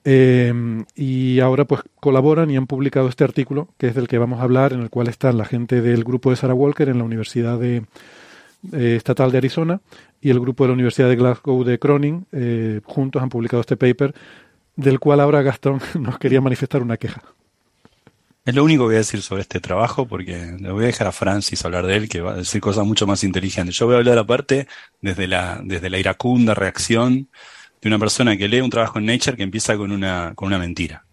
Eh, 0.08 0.54
y 0.96 1.40
ahora 1.40 1.66
pues 1.66 1.82
colaboran 2.00 2.52
y 2.52 2.58
han 2.58 2.68
publicado 2.68 3.10
este 3.10 3.24
artículo, 3.24 3.70
que 3.80 3.88
es 3.88 3.96
del 3.96 4.08
que 4.08 4.20
vamos 4.20 4.40
a 4.40 4.44
hablar, 4.44 4.72
en 4.72 4.82
el 4.82 4.92
cual 4.92 5.08
están 5.08 5.38
la 5.38 5.46
gente 5.46 5.82
del 5.82 6.04
grupo 6.04 6.30
de 6.30 6.36
Sarah 6.36 6.54
Walker 6.54 6.88
en 6.88 7.00
la 7.00 7.04
Universidad 7.04 7.60
de, 7.60 7.84
eh, 8.72 8.96
Estatal 8.96 9.32
de 9.32 9.40
Arizona 9.40 9.82
y 10.22 10.30
el 10.30 10.40
grupo 10.40 10.64
de 10.64 10.70
la 10.70 10.74
Universidad 10.76 11.10
de 11.10 11.16
Glasgow 11.16 11.64
de 11.64 11.80
Cronin, 11.80 12.28
eh, 12.32 12.82
juntos 12.84 13.22
han 13.22 13.30
publicado 13.30 13.62
este 13.62 13.78
paper, 13.78 14.14
del 14.76 15.00
cual 15.00 15.22
ahora 15.22 15.42
Gastón 15.42 15.80
nos 16.00 16.20
quería 16.20 16.40
manifestar 16.40 16.84
una 16.84 16.98
queja. 16.98 17.24
Es 18.46 18.54
lo 18.54 18.64
único 18.64 18.84
que 18.84 18.88
voy 18.88 18.96
a 18.96 19.00
decir 19.00 19.22
sobre 19.24 19.42
este 19.42 19.60
trabajo, 19.60 20.08
porque 20.08 20.56
le 20.60 20.72
voy 20.72 20.84
a 20.84 20.88
dejar 20.88 21.08
a 21.08 21.12
Francis 21.12 21.66
hablar 21.66 21.88
de 21.88 21.96
él, 21.96 22.08
que 22.08 22.22
va 22.22 22.34
a 22.34 22.38
decir 22.38 22.62
cosas 22.62 22.86
mucho 22.86 23.08
más 23.08 23.24
inteligentes. 23.24 23.76
Yo 23.76 23.88
voy 23.88 23.96
a 23.96 23.98
hablar 23.98 24.20
aparte 24.20 24.68
desde 25.02 25.28
la, 25.28 25.60
desde 25.64 25.90
la 25.90 25.98
iracunda 25.98 26.54
reacción 26.54 27.28
de 27.82 27.88
una 27.88 27.98
persona 27.98 28.38
que 28.38 28.48
lee 28.48 28.62
un 28.62 28.70
trabajo 28.70 29.00
en 29.00 29.08
Nature 29.08 29.36
que 29.36 29.42
empieza 29.44 29.76
con 29.78 29.92
una, 29.92 30.34
con 30.36 30.48
una 30.48 30.60
mentira. 30.60 31.06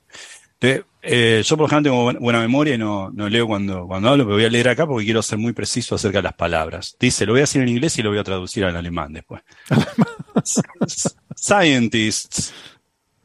Entonces, 0.60 0.84
eh, 1.00 1.42
yo 1.44 1.56
por 1.56 1.66
ejemplo 1.70 1.90
tengo 1.90 2.20
buena- 2.20 2.40
memoria 2.40 2.74
y 2.74 2.78
no, 2.78 3.10
no 3.10 3.28
leo 3.30 3.46
cuando, 3.46 3.86
cuando 3.86 4.10
hablo, 4.10 4.24
pero 4.24 4.36
voy 4.36 4.44
a 4.44 4.50
leer 4.50 4.68
acá 4.68 4.86
porque 4.86 5.06
quiero 5.06 5.22
ser 5.22 5.38
muy 5.38 5.52
preciso 5.54 5.94
acerca 5.94 6.18
de 6.18 6.22
las 6.24 6.34
palabras. 6.34 6.96
Dice, 7.00 7.24
lo 7.24 7.32
voy 7.32 7.40
a 7.40 7.44
decir 7.44 7.62
en 7.62 7.68
inglés 7.68 7.98
y 7.98 8.02
lo 8.02 8.10
voy 8.10 8.18
a 8.18 8.24
traducir 8.24 8.64
al 8.64 8.76
alemán 8.76 9.12
después. 9.14 9.42
Scientists 11.34 12.52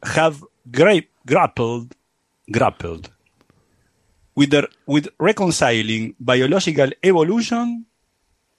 have 0.02 0.38
gra- 0.70 1.06
grappled, 1.24 1.92
grappled 2.46 3.08
with, 4.38 4.50
the, 4.50 4.68
with 4.86 5.08
reconciling 5.18 6.14
biological 6.18 6.92
evolution 7.02 7.86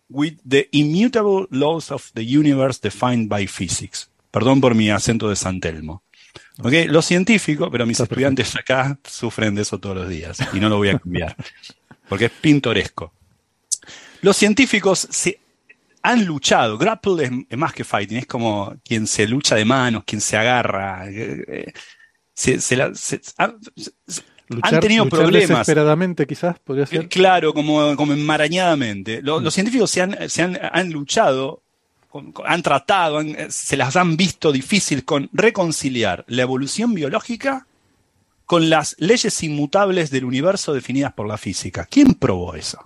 with 0.09 0.33
the 0.43 0.67
immutable 0.71 1.47
laws 1.51 1.91
of 1.91 2.11
the 2.15 2.23
universe 2.25 2.79
defined 2.81 3.29
by 3.29 3.47
physics. 3.47 4.09
Perdón 4.31 4.59
por 4.59 4.75
mi 4.75 4.89
acento 4.89 5.29
de 5.29 5.35
San 5.35 5.59
Telmo. 5.59 6.03
¿Ok? 6.61 6.73
Los 6.87 7.05
científicos, 7.05 7.69
pero 7.71 7.85
mis 7.85 7.99
estudiantes 7.99 8.55
acá 8.55 8.99
sufren 9.03 9.55
de 9.55 9.61
eso 9.61 9.79
todos 9.79 9.95
los 9.95 10.09
días 10.09 10.37
y 10.53 10.59
no 10.59 10.67
lo 10.69 10.77
voy 10.77 10.89
a 10.89 10.99
cambiar 10.99 11.35
porque 12.09 12.25
es 12.25 12.31
pintoresco. 12.31 13.13
Los 14.21 14.35
científicos 14.35 15.07
se 15.09 15.39
han 16.01 16.25
luchado. 16.25 16.77
Grapple 16.77 17.23
es, 17.23 17.31
es 17.49 17.57
más 17.57 17.73
que 17.73 17.83
fighting, 17.85 18.17
es 18.17 18.25
como 18.27 18.75
quien 18.83 19.07
se 19.07 19.25
lucha 19.27 19.55
de 19.55 19.63
manos, 19.65 20.03
quien 20.05 20.19
se 20.21 20.35
agarra. 20.37 21.09
eh, 21.09 21.45
eh, 21.47 21.73
se- 22.33 22.59
se 22.61 22.75
la- 22.75 22.93
se- 22.93 23.21
han 24.61 24.79
tenido 24.79 25.05
luchar 25.05 25.19
problemas. 25.19 25.49
desesperadamente, 25.49 26.25
quizás, 26.27 26.57
podría 26.59 26.85
Eh, 26.85 26.87
ser. 26.87 27.07
Claro, 27.09 27.53
como, 27.53 27.95
como 27.95 28.13
enmarañadamente. 28.13 29.21
Lo- 29.21 29.39
Los, 29.39 29.53
científicos 29.53 29.91
se 29.91 30.01
han, 30.01 30.29
se 30.29 30.41
han, 30.43 30.59
han 30.61 30.89
luchado, 30.91 31.61
han 32.45 32.61
tratado, 32.63 33.19
han- 33.19 33.29
eh, 33.29 33.47
se 33.49 33.77
las 33.77 33.95
han 33.95 34.17
visto 34.17 34.51
difícil 34.51 35.05
con 35.05 35.29
reconciliar 35.33 36.25
la 36.27 36.41
evolución 36.41 36.93
biológica 36.93 37.67
con 38.45 38.69
las 38.69 38.95
leyes 38.97 39.43
inmutables 39.43 40.09
del 40.09 40.25
universo 40.25 40.73
definidas 40.73 41.13
por 41.13 41.27
la 41.27 41.37
física. 41.37 41.85
¿Quién 41.89 42.15
probó 42.15 42.55
eso? 42.55 42.79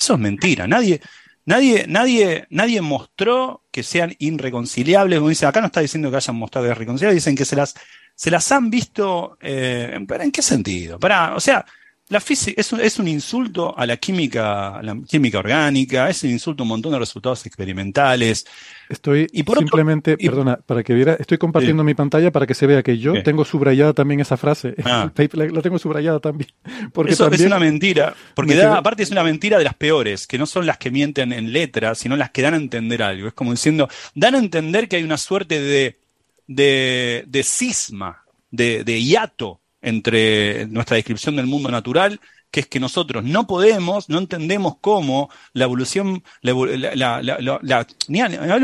Eso 0.00 0.14
es 0.14 0.18
mentira. 0.20 0.66
Nadie, 0.66 1.02
nadie, 1.44 1.84
nadie, 1.86 2.46
nadie 2.48 2.80
mostró 2.80 3.60
que 3.70 3.82
sean 3.82 4.14
irreconciliables. 4.18 5.18
Como 5.18 5.28
dice, 5.28 5.44
acá 5.44 5.60
no 5.60 5.66
está 5.66 5.80
diciendo 5.80 6.10
que 6.10 6.16
hayan 6.16 6.36
mostrado 6.36 6.68
irreconciliables, 6.68 7.22
dicen 7.22 7.36
que 7.36 7.44
se 7.44 7.54
las, 7.54 7.74
se 8.14 8.30
las 8.30 8.50
han 8.52 8.70
visto. 8.70 9.36
Eh, 9.40 9.96
¿En 10.20 10.32
qué 10.32 10.42
sentido? 10.42 10.98
Para, 10.98 11.34
o 11.34 11.40
sea, 11.40 11.64
la 12.10 12.20
física 12.20 12.60
es 12.60 12.70
un, 12.70 12.80
es 12.82 12.98
un 12.98 13.08
insulto 13.08 13.76
a 13.76 13.86
la 13.86 13.96
química, 13.96 14.76
a 14.78 14.82
la 14.82 14.94
química 15.08 15.38
orgánica, 15.38 16.10
es 16.10 16.22
un 16.22 16.30
insulto 16.30 16.62
a 16.62 16.64
un 16.64 16.68
montón 16.68 16.92
de 16.92 16.98
resultados 16.98 17.46
experimentales. 17.46 18.44
Estoy 18.90 19.26
Y 19.32 19.42
por 19.42 19.56
otro- 19.56 19.66
simplemente, 19.68 20.14
y- 20.18 20.28
perdona, 20.28 20.56
para 20.56 20.82
que 20.82 20.92
viera, 20.92 21.14
estoy 21.18 21.38
compartiendo 21.38 21.82
mi 21.82 21.94
pantalla 21.94 22.30
para 22.30 22.46
que 22.46 22.54
se 22.54 22.66
vea 22.66 22.82
que 22.82 22.98
yo 22.98 23.14
¿Qué? 23.14 23.22
tengo 23.22 23.44
subrayada 23.46 23.94
también 23.94 24.20
esa 24.20 24.36
frase. 24.36 24.74
Ah. 24.84 25.10
La, 25.32 25.46
la 25.46 25.62
tengo 25.62 25.78
subrayada 25.78 26.20
también. 26.20 26.50
Porque 26.92 27.12
Eso 27.12 27.24
también, 27.24 27.40
es 27.40 27.46
una 27.46 27.58
mentira, 27.58 28.14
porque 28.34 28.52
me 28.54 28.58
da- 28.60 28.68
quedé- 28.68 28.78
aparte 28.78 29.02
es 29.02 29.10
una 29.10 29.24
mentira 29.24 29.56
de 29.58 29.64
las 29.64 29.74
peores, 29.74 30.26
que 30.26 30.36
no 30.38 30.44
son 30.44 30.66
las 30.66 30.76
que 30.76 30.90
mienten 30.90 31.32
en 31.32 31.52
letras, 31.54 31.98
sino 31.98 32.16
las 32.18 32.30
que 32.30 32.42
dan 32.42 32.52
a 32.52 32.58
entender 32.58 33.02
algo. 33.02 33.28
Es 33.28 33.34
como 33.34 33.50
diciendo, 33.52 33.88
dan 34.14 34.34
a 34.34 34.38
entender 34.38 34.88
que 34.88 34.96
hay 34.96 35.02
una 35.04 35.16
suerte 35.16 35.58
de, 35.58 35.98
de, 36.46 37.24
de 37.26 37.42
cisma, 37.42 38.24
de, 38.50 38.84
de 38.84 39.02
hiato 39.02 39.60
entre 39.82 40.66
nuestra 40.68 40.96
descripción 40.96 41.36
del 41.36 41.46
mundo 41.46 41.70
natural, 41.70 42.20
que 42.50 42.60
es 42.60 42.66
que 42.68 42.78
nosotros 42.80 43.24
no 43.24 43.46
podemos, 43.46 44.08
no 44.08 44.18
entendemos 44.18 44.76
cómo 44.80 45.28
la 45.52 45.64
evolución, 45.64 46.22
la, 46.40 46.52
la- 46.94 47.20
la- 47.22 47.86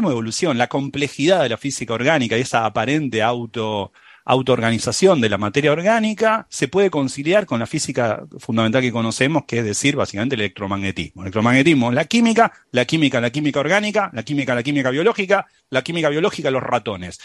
de 0.05 0.13
evolución, 0.13 0.59
la 0.59 0.69
complejidad 0.69 1.43
de 1.43 1.49
la 1.49 1.57
física 1.57 1.93
orgánica 1.95 2.39
y 2.39 2.43
esa 2.43 2.65
aparente 2.67 3.21
auto, 3.23 3.93
autoorganización 4.25 5.21
de 5.21 5.29
la 5.29 5.39
materia 5.39 5.73
orgánica 5.73 6.47
se 6.51 6.69
puede 6.69 6.89
conciliar 6.91 7.47
con 7.47 7.59
la 7.59 7.67
física 7.67 8.23
fundamental 8.39 8.81
que 8.83 8.93
conocemos, 8.93 9.45
que 9.45 9.59
es 9.59 9.65
decir, 9.65 9.97
básicamente 9.97 10.37
el 10.37 10.43
electromagnetismo. 10.43 11.23
El 11.23 11.27
electromagnetismo 11.27 11.91
la 11.91 12.05
química, 12.05 12.53
la 12.71 12.85
química, 12.85 13.21
la 13.21 13.31
química 13.31 13.61
orgánica, 13.61 14.11
la 14.13 14.23
química, 14.23 14.55
la 14.55 14.63
química 14.63 14.91
biológica, 14.91 15.47
la 15.71 15.83
química 15.83 16.09
biológica, 16.11 16.51
los 16.51 16.63
ratones. 16.63 17.19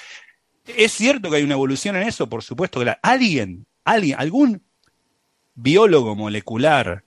¿Es 0.65 0.93
cierto 0.93 1.29
que 1.29 1.37
hay 1.37 1.43
una 1.43 1.53
evolución 1.53 1.95
en 1.95 2.03
eso? 2.03 2.27
Por 2.27 2.43
supuesto 2.43 2.79
que 2.79 2.95
alguien, 3.01 3.65
alguien, 3.83 4.17
algún 4.19 4.63
biólogo 5.53 6.15
molecular 6.15 7.03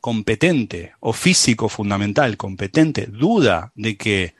competente 0.00 0.92
o 1.00 1.12
físico 1.12 1.68
fundamental 1.68 2.36
competente 2.36 3.06
duda 3.06 3.72
de 3.74 3.96
que 3.96 4.34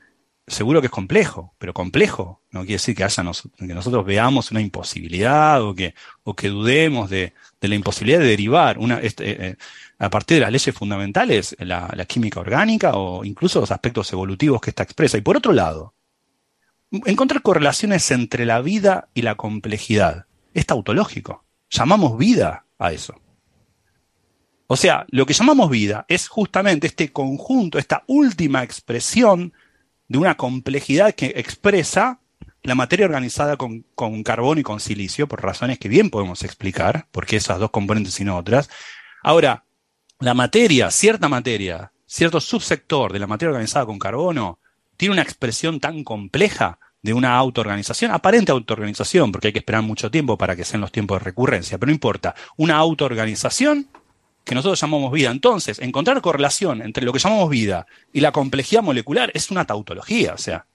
seguro 0.46 0.81
que 0.81 0.87
es 0.87 0.92
complejo, 0.92 1.55
pero 1.59 1.74
complejo 1.74 2.40
no 2.50 2.61
quiere 2.61 2.74
decir 2.74 2.94
que 2.94 3.02
haya 3.05 3.24
que 3.59 3.74
nosotros 3.74 4.07
veamos 4.07 4.52
una 4.52 4.61
imposibilidad 4.61 5.62
o 5.62 5.74
que, 5.74 5.94
o 6.22 6.35
que 6.35 6.48
dudemos 6.48 7.11
de, 7.11 7.33
de 7.61 7.68
la 7.68 7.74
imposibilidad 7.74 8.20
de 8.20 8.26
derivar 8.26 8.79
una, 8.79 9.00
este, 9.00 9.31
eh, 9.31 9.37
eh, 9.40 9.57
a 9.98 10.09
partir 10.09 10.37
de 10.37 10.42
las 10.42 10.52
leyes 10.52 10.74
fundamentales 10.74 11.57
la, 11.59 11.92
la 11.94 12.05
química 12.05 12.38
orgánica 12.40 12.92
o 12.94 13.24
incluso 13.24 13.61
los 13.61 13.72
aspectos 13.72 14.12
evolutivos 14.12 14.61
que 14.61 14.70
está 14.70 14.85
expresa. 14.85 15.18
Y 15.18 15.22
por 15.22 15.37
otro 15.37 15.52
lado, 15.52 15.94
encontrar 17.04 17.42
correlaciones 17.42 18.11
entre 18.11 18.46
la 18.46 18.61
vida 18.61 19.09
y 19.14 19.22
la 19.22 19.35
complejidad 19.35 20.26
es 20.54 20.66
tautológico. 20.66 21.44
Llamamos 21.70 22.16
vida 22.18 22.64
a 22.78 22.92
eso. 22.92 23.20
O 24.68 24.76
sea, 24.76 25.06
lo 25.11 25.26
que 25.26 25.35
llamamos 25.35 25.70
vida 25.70 26.04
es 26.09 26.28
justamente 26.28 26.87
este 26.87 27.12
conjunto, 27.12 27.78
esta 27.78 28.02
última 28.06 28.64
expresión 28.64 29.52
de 30.09 30.18
una 30.18 30.37
complejidad 30.37 31.14
que 31.14 31.35
expresa 31.37 32.20
la 32.62 32.74
materia 32.74 33.06
organizada 33.06 33.56
con, 33.56 33.85
con 33.94 34.22
carbón 34.24 34.59
y 34.59 34.62
con 34.62 34.80
silicio, 34.80 35.28
por 35.28 35.42
razones 35.42 35.78
que 35.78 35.88
bien 35.88 36.11
podemos 36.11 36.42
explicar, 36.42 37.06
porque 37.12 37.37
esas 37.37 37.61
dos 37.61 37.70
componentes 37.70 38.18
y 38.18 38.24
no 38.24 38.37
otras. 38.37 38.68
Ahora, 39.22 39.64
la 40.18 40.35
materia, 40.35 40.90
cierta 40.90 41.28
materia, 41.28 41.92
cierto 42.06 42.40
subsector 42.40 43.12
de 43.12 43.18
la 43.20 43.26
materia 43.26 43.50
organizada 43.50 43.87
con 43.87 43.98
carbono, 43.98 44.59
tiene 44.96 45.12
una 45.12 45.22
expresión 45.22 45.78
tan 45.78 46.02
compleja 46.02 46.78
de 47.07 47.14
una 47.14 47.37
autoorganización, 47.37 48.11
aparente 48.11 48.51
autoorganización, 48.51 49.31
porque 49.31 49.47
hay 49.47 49.53
que 49.53 49.61
esperar 49.61 49.81
mucho 49.81 50.11
tiempo 50.11 50.37
para 50.37 50.57
que 50.57 50.64
sean 50.64 50.81
los 50.81 50.90
tiempos 50.90 51.21
de 51.21 51.25
recurrencia, 51.25 51.79
pero 51.79 51.87
no 51.87 51.95
importa, 51.95 52.35
una 52.57 52.77
autoorganización 52.79 53.87
que 54.45 54.57
nosotros 54.57 54.81
llamamos 54.81 55.12
vida. 55.12 55.31
Entonces, 55.31 55.79
encontrar 55.79 56.21
correlación 56.21 56.83
entre 56.83 57.05
lo 57.05 57.12
que 57.12 57.21
llamamos 57.21 57.49
vida 57.49 57.87
y 58.12 58.21
la 58.21 58.33
complejidad 58.33 58.83
molecular 58.83 59.31
es 59.35 59.53
una 59.53 59.64
tautología, 59.64 60.35
o 60.35 60.38
sea, 60.38 60.66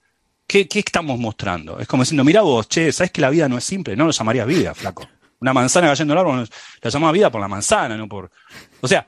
¿qué, 0.46 0.66
qué 0.66 0.78
estamos 0.78 1.18
mostrando? 1.18 1.78
Es 1.78 1.86
como 1.86 2.02
diciendo, 2.02 2.24
mira 2.24 2.40
vos, 2.40 2.66
che, 2.66 2.90
¿sabes 2.92 3.12
que 3.12 3.20
la 3.20 3.28
vida 3.28 3.46
no 3.46 3.58
es 3.58 3.64
simple? 3.64 3.94
No 3.94 4.06
lo 4.06 4.10
llamarías 4.10 4.46
vida, 4.46 4.74
flaco. 4.74 5.06
Una 5.38 5.52
manzana 5.52 5.88
cayendo 5.88 6.14
al 6.14 6.20
árbol, 6.20 6.48
la 6.80 6.90
llamamos 6.90 7.12
vida 7.12 7.30
por 7.30 7.42
la 7.42 7.48
manzana, 7.48 7.94
no 7.94 8.08
por... 8.08 8.30
O 8.80 8.88
sea, 8.88 9.06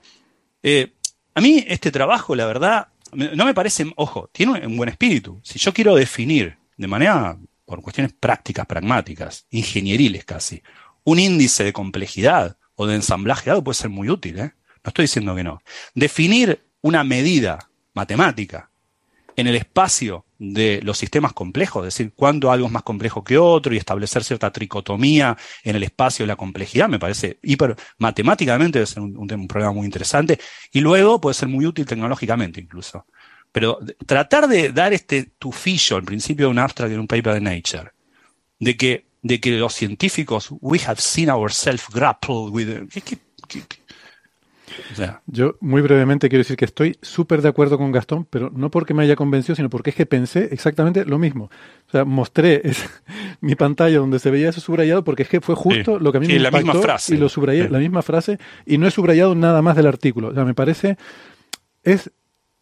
eh, 0.63 0.93
a 1.35 1.41
mí 1.41 1.65
este 1.67 1.91
trabajo, 1.91 2.35
la 2.37 2.45
verdad, 2.45 2.89
no 3.13 3.47
me 3.47 3.55
parece, 3.55 3.91
ojo, 3.97 4.29
tiene 4.31 4.67
un 4.67 4.77
buen 4.77 4.91
espíritu. 4.91 5.41
Si 5.43 5.59
yo 5.59 5.73
quiero 5.73 5.95
definir 5.95 6.59
de 6.77 6.87
manera, 6.87 7.39
por 7.65 7.81
cuestiones 7.81 8.13
prácticas, 8.13 8.67
pragmáticas, 8.67 9.47
ingenieriles 9.51 10.25
casi, 10.25 10.63
un 11.05 11.19
índice 11.19 11.65
de 11.65 11.73
complejidad 11.73 12.57
o 12.75 12.87
de 12.87 12.97
ensamblaje 12.97 13.51
dado 13.51 13.65
puede 13.65 13.77
ser 13.77 13.91
muy 13.91 14.09
útil, 14.09 14.39
¿eh? 14.39 14.53
No 14.83 14.89
estoy 14.89 15.05
diciendo 15.05 15.35
que 15.35 15.45
no. 15.45 15.63
Definir 15.95 16.63
una 16.83 17.05
medida 17.05 17.71
matemática 17.95 18.71
en 19.37 19.47
el 19.47 19.57
espacio 19.57 20.27
de 20.39 20.81
los 20.83 20.99
sistemas 20.99 21.33
complejos, 21.33 21.87
es 21.87 21.95
decir, 21.95 22.13
cuándo 22.15 22.53
algo 22.53 22.67
es 22.67 22.73
más 22.73 22.83
complejo 22.83 23.25
que 23.25 23.39
otro 23.39 23.75
y 23.75 23.79
establecer 23.79 24.23
cierta 24.23 24.53
tricotomía 24.53 25.37
en 25.63 25.77
el 25.77 25.83
espacio 25.83 26.25
de 26.25 26.29
la 26.29 26.37
complejidad, 26.37 26.89
me 26.89 26.99
parece 26.99 27.39
hiper 27.43 27.75
matemáticamente 27.99 28.79
debe 28.79 28.87
ser 28.87 29.03
un, 29.03 29.17
un, 29.17 29.33
un 29.33 29.49
problema 29.49 29.73
muy 29.73 29.87
interesante 29.87 30.39
y 30.73 30.81
luego 30.81 31.21
puede 31.21 31.35
ser 31.35 31.49
muy 31.49 31.67
útil 31.67 31.87
tecnológicamente 31.87 32.61
incluso. 32.61 33.07
Pero 33.55 33.79
tratar 34.05 34.49
de 34.49 34.71
dar 34.73 34.93
este 34.93 35.31
tufillo 35.39 35.95
al 35.97 36.03
principio 36.03 36.47
de 36.47 36.51
un 36.51 36.59
abstract 36.59 36.93
en 36.93 36.99
un 36.99 37.07
paper 37.07 37.35
de 37.35 37.41
Nature, 37.41 37.93
de 38.59 38.77
que, 38.77 39.07
de 39.23 39.39
que 39.39 39.53
los 39.53 39.73
científicos, 39.73 40.49
we 40.61 40.81
have 40.85 41.01
seen 41.01 41.31
ourselves 41.31 41.85
grapple 41.95 42.51
with, 42.51 42.67
¿qué- 42.93 43.01
qué- 43.01 43.19
qué- 43.47 43.63
o 44.91 44.97
sea, 44.97 45.23
Yo 45.27 45.55
muy 45.61 45.83
brevemente 45.83 46.29
quiero 46.29 46.41
decir 46.41 46.57
que 46.57 46.65
estoy 46.65 46.99
súper 47.01 47.43
de 47.43 47.49
acuerdo 47.49 47.79
con 47.79 47.93
Gastón, 47.93 48.25
pero 48.29 48.51
no 48.51 48.73
porque 48.73 48.93
me 48.93 49.05
haya 49.05 49.15
convencido, 49.15 49.55
sino 49.55 49.71
porque 49.71 49.91
es 49.91 49.97
que 49.97 50.05
pensé 50.07 50.49
exactamente 50.51 51.05
lo 51.05 51.21
mismo. 51.21 51.45
O 51.87 51.91
sea, 51.93 52.05
mostré 52.05 52.61
es- 52.65 52.85
mi 53.41 53.55
pantalla 53.55 53.99
donde 53.99 54.19
se 54.19 54.33
veía 54.33 54.49
eso 54.49 54.61
subrayado 54.61 55.05
porque 55.05 55.23
es 55.23 55.29
que 55.29 55.41
fue 55.41 55.55
justo 55.55 55.99
Sí, 55.99 56.03
lo 56.05 56.11
que 56.11 56.19
a 56.19 56.21
mí 56.21 56.27
sí, 56.27 56.33
me 56.33 56.39
la 56.41 56.51
misma 56.51 56.61
impactó 56.73 56.83
frase. 56.83 57.15
y 57.15 57.19
lo 57.19 57.29
subrayé, 57.29 57.63
Sí. 57.67 57.69
la 57.71 57.79
misma 57.79 58.03
frase, 58.03 58.39
y 58.67 58.79
no 58.79 58.89
he 58.89 58.91
subrayado 58.91 59.37
nada 59.37 59.63
más 59.63 59.77
del 59.77 59.87
artículo. 59.87 60.29
O 60.31 60.35
sea, 60.35 60.45
me 60.45 60.55
parece, 60.55 60.97
es, 61.85 62.11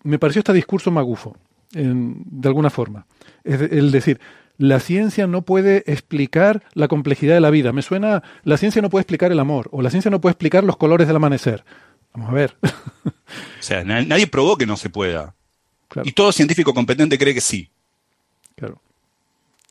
me 0.05 0.19
pareció 0.19 0.41
este 0.41 0.53
discurso 0.53 0.91
magufo, 0.91 1.37
en- 1.75 2.23
de 2.27 2.49
alguna 2.49 2.71
forma. 2.71 3.07
Es 3.45 3.59
de- 3.61 3.79
el 3.79 3.91
decir, 3.91 4.21
la 4.59 4.81
ciencia 4.81 5.27
no 5.27 5.43
puede 5.43 5.83
explicar 5.91 6.63
la 6.75 6.89
complejidad 6.89 7.35
de 7.35 7.41
la 7.41 7.51
vida. 7.51 7.73
Me 7.73 7.83
suena, 7.83 8.23
la 8.45 8.57
ciencia 8.57 8.83
no 8.83 8.91
puede 8.91 9.03
explicar 9.03 9.33
el 9.33 9.41
amor, 9.41 9.69
o 9.73 9.83
la 9.83 9.91
ciencia 9.91 10.11
no 10.11 10.21
puede 10.21 10.33
explicar 10.33 10.65
los 10.65 10.77
colores 10.77 11.07
del 11.07 11.17
amanecer. 11.17 11.65
Vamos 12.15 12.31
a 12.31 12.35
ver. 12.35 12.57
o 13.05 13.11
sea, 13.61 13.85
na- 13.85 14.03
nadie 14.03 14.27
probó 14.27 14.57
que 14.57 14.67
no 14.67 14.77
se 14.77 14.91
pueda. 14.91 15.35
Claro. 15.89 16.09
Y 16.09 16.13
todo 16.13 16.33
científico 16.33 16.73
competente 16.75 17.19
cree 17.19 17.35
que 17.35 17.41
sí. 17.41 17.71
Claro. 18.57 18.81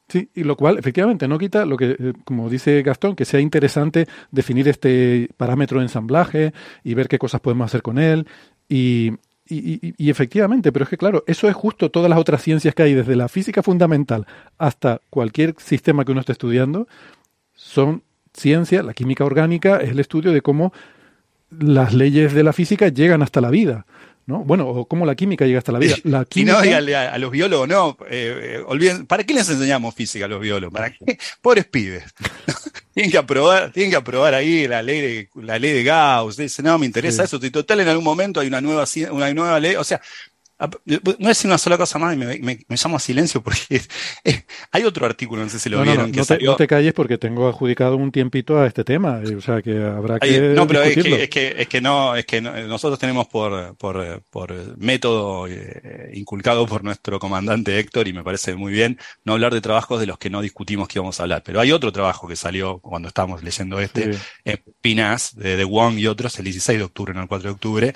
Sí, 0.10 0.30
y 0.36 0.44
lo 0.44 0.58
cual 0.58 0.78
efectivamente 0.78 1.28
no 1.28 1.38
quita 1.40 1.66
lo 1.66 1.78
que, 1.78 1.96
eh, 1.98 2.14
como 2.26 2.50
dice 2.50 2.82
Gastón, 2.82 3.16
que 3.16 3.24
sea 3.26 3.40
interesante 3.40 4.08
definir 4.30 4.68
este 4.68 5.30
parámetro 5.38 5.80
de 5.80 5.86
ensamblaje 5.86 6.54
y 6.84 6.94
ver 6.96 7.08
qué 7.08 7.18
cosas 7.18 7.40
podemos 7.40 7.66
hacer 7.66 7.82
con 7.82 7.98
él. 7.98 8.28
Y, 8.68 9.12
y- 9.56 9.96
y- 9.98 10.10
efectivamente, 10.10 10.72
pero 10.72 10.84
es 10.84 10.90
que 10.90 10.98
claro, 10.98 11.24
eso 11.28 11.48
es 11.48 11.56
justo 11.56 11.90
todas 11.92 12.10
las 12.10 12.20
otras 12.20 12.42
ciencias 12.42 12.74
que 12.76 12.84
hay, 12.84 12.94
desde 12.94 13.16
la 13.16 13.28
física 13.28 13.64
fundamental 13.64 14.26
hasta 14.58 15.02
cualquier 15.10 15.56
sistema 15.58 16.06
que 16.06 16.12
uno 16.12 16.22
esté 16.22 16.32
estudiando, 16.34 16.88
son 17.54 18.04
ciencia, 18.34 18.84
la 18.84 18.94
química 18.94 19.26
orgánica 19.26 19.78
es 19.78 19.92
el 19.92 20.00
estudio 20.00 20.32
de 20.32 20.42
cómo 20.42 20.74
las 21.50 21.94
leyes 21.94 22.34
de 22.34 22.44
la 22.44 22.54
física 22.54 22.88
llegan 22.88 23.22
hasta 23.22 23.42
la 23.42 23.50
vida. 23.50 23.86
¿No? 24.26 24.44
Bueno, 24.44 24.68
o 24.68 24.86
cómo 24.88 25.06
la 25.06 25.16
química 25.16 25.46
llega 25.46 25.60
hasta 25.60 25.72
la 25.72 25.80
vida. 25.80 25.96
La 26.04 26.22
Y 26.22 26.26
química, 26.26 26.82
no, 26.82 26.98
a, 26.98 27.14
a 27.14 27.18
los 27.18 27.32
biólogos, 27.32 27.68
no, 27.68 27.98
eh, 28.10 28.58
eh, 28.58 28.64
olviden, 28.66 29.06
¿para 29.06 29.24
qué 29.24 29.34
les 29.34 29.50
enseñamos 29.50 29.94
física 29.96 30.26
a 30.26 30.28
los 30.28 30.40
biólogos? 30.42 30.74
¿Para 30.74 30.92
qué? 30.92 31.18
Pobres 31.42 31.66
pibes. 31.66 32.04
tienen 32.94 33.12
que 33.12 33.18
aprobar, 33.18 33.72
tienen 33.72 33.92
que 33.92 33.98
aprobar 33.98 34.34
ahí 34.34 34.68
la 34.68 34.82
ley 34.82 35.02
de, 35.02 35.30
la 35.42 35.58
ley 35.60 35.74
de 35.74 35.84
Gauss. 35.84 36.38
Dicen, 36.38 36.66
no, 36.66 36.78
me 36.78 36.86
interesa 36.86 37.24
Sí. 37.24 37.36
eso. 37.36 37.40
Si 37.42 37.52
total 37.52 37.80
en 37.82 37.88
algún 37.88 38.04
momento 38.06 38.40
hay 38.40 38.48
una 38.48 38.62
nueva, 38.62 38.86
una 39.12 39.34
nueva 39.34 39.60
ley. 39.60 39.76
O 39.76 39.84
sea, 39.84 40.02
Ah, 40.64 40.70
no 40.86 41.28
decir 41.28 41.50
una 41.50 41.58
sola 41.58 41.76
cosa 41.76 41.98
más 41.98 42.14
y 42.14 42.18
me, 42.18 42.38
me, 42.38 42.60
llamo 42.70 42.98
a 42.98 43.00
silencio 43.00 43.42
porque 43.42 43.82
hay 44.72 44.84
otro 44.84 45.08
artículo, 45.08 45.42
no 45.42 45.50
sé 45.50 45.58
si 45.58 45.72
lo 45.72 45.78
no, 45.78 45.84
vieron. 45.84 46.12
No, 46.12 46.18
no, 46.18 46.24
te, 46.24 46.38
no, 46.38 46.56
te, 46.56 46.68
calles 46.68 46.94
porque 46.94 47.18
tengo 47.18 47.48
adjudicado 47.48 47.98
un 47.98 48.12
tiempito 48.12 48.60
a 48.60 48.68
este 48.68 48.84
tema. 48.84 49.22
O 49.36 49.42
sea 49.42 49.64
que 49.64 49.76
habrá 49.84 50.20
que. 50.20 50.40
no, 50.40 50.68
pero 50.68 50.84
es 50.84 50.94
que, 50.94 51.24
es 51.24 51.30
que, 51.32 51.56
es 51.58 51.68
que, 51.68 51.82
no, 51.82 52.16
es 52.16 52.28
que 52.28 52.42
nosotros 52.42 53.00
tenemos 53.00 53.28
por, 53.28 53.76
por, 53.76 54.22
por 54.30 54.78
método 54.78 55.48
eh, 55.48 56.12
inculcado 56.14 56.68
por 56.68 56.84
nuestro 56.84 57.18
comandante 57.18 57.80
Héctor 57.80 58.08
y 58.08 58.14
me 58.14 58.24
parece 58.24 58.54
muy 58.54 58.72
bien 58.72 59.00
no 59.24 59.34
hablar 59.34 59.56
de 59.56 59.62
trabajos 59.62 60.00
de 60.00 60.06
los 60.06 60.20
que 60.20 60.30
no 60.30 60.44
discutimos 60.44 60.88
que 60.88 61.00
íbamos 61.00 61.20
a 61.20 61.24
hablar. 61.24 61.42
Pero 61.44 61.60
hay 61.60 61.72
otro 61.72 61.92
trabajo 61.92 62.28
que 62.28 62.36
salió 62.36 62.78
cuando 62.78 63.08
estábamos 63.08 63.42
leyendo 63.42 63.80
este, 63.80 64.14
sí. 64.14 64.20
en 64.46 64.62
Pinas, 64.80 65.36
de, 65.36 65.58
de 65.58 65.64
Wong 65.64 65.98
y 65.98 66.06
otros, 66.06 66.38
el 66.38 66.46
16 66.46 66.78
de 66.78 66.86
octubre, 66.86 67.16
no 67.16 67.24
el 67.24 67.28
4 67.28 67.50
de 67.50 67.54
octubre 67.54 67.96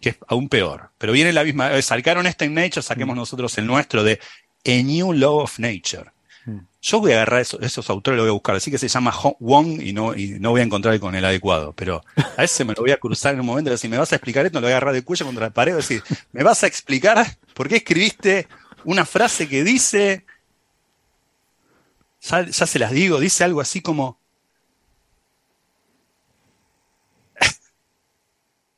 que 0.00 0.10
es 0.10 0.16
aún 0.28 0.48
peor. 0.48 0.90
Pero 0.98 1.12
viene 1.12 1.32
la 1.32 1.44
misma, 1.44 1.72
eh, 1.72 1.82
sacaron 1.82 2.26
este 2.26 2.44
en 2.44 2.54
Nature, 2.54 2.82
saquemos 2.82 3.14
mm. 3.14 3.18
nosotros 3.18 3.56
el 3.58 3.66
nuestro 3.66 4.04
de 4.04 4.20
A 4.64 4.82
New 4.82 5.12
Law 5.12 5.38
of 5.38 5.58
Nature. 5.58 6.10
Mm. 6.44 6.58
Yo 6.80 7.00
voy 7.00 7.12
a 7.12 7.16
agarrar 7.16 7.40
esos, 7.40 7.60
esos 7.62 7.90
autores, 7.90 8.16
lo 8.16 8.22
voy 8.22 8.30
a 8.30 8.32
buscar, 8.32 8.56
así 8.56 8.70
que 8.70 8.78
se 8.78 8.88
llama 8.88 9.12
Wong 9.40 9.82
y 9.82 9.92
no, 9.92 10.14
y 10.14 10.38
no 10.38 10.50
voy 10.50 10.60
a 10.60 10.64
encontrar 10.64 10.98
con 11.00 11.14
el 11.14 11.24
adecuado, 11.24 11.72
pero 11.72 12.04
a 12.36 12.44
ese 12.44 12.64
me 12.64 12.74
lo 12.74 12.82
voy 12.82 12.92
a 12.92 12.98
cruzar 12.98 13.34
en 13.34 13.40
un 13.40 13.46
momento, 13.46 13.70
decir, 13.70 13.90
me 13.90 13.98
vas 13.98 14.12
a 14.12 14.16
explicar 14.16 14.46
esto, 14.46 14.60
lo 14.60 14.66
voy 14.66 14.72
a 14.72 14.76
agarrar 14.76 14.94
de 14.94 15.02
cuello 15.02 15.26
contra 15.26 15.46
la 15.46 15.52
pared, 15.52 15.72
y 15.72 15.76
decir, 15.76 16.02
me 16.32 16.44
vas 16.44 16.62
a 16.62 16.66
explicar 16.68 17.26
por 17.54 17.68
qué 17.68 17.76
escribiste 17.76 18.46
una 18.84 19.04
frase 19.04 19.48
que 19.48 19.64
dice, 19.64 20.24
ya, 22.20 22.42
ya 22.46 22.66
se 22.66 22.78
las 22.78 22.92
digo, 22.92 23.18
dice 23.18 23.42
algo 23.42 23.60
así 23.60 23.80
como, 23.80 24.20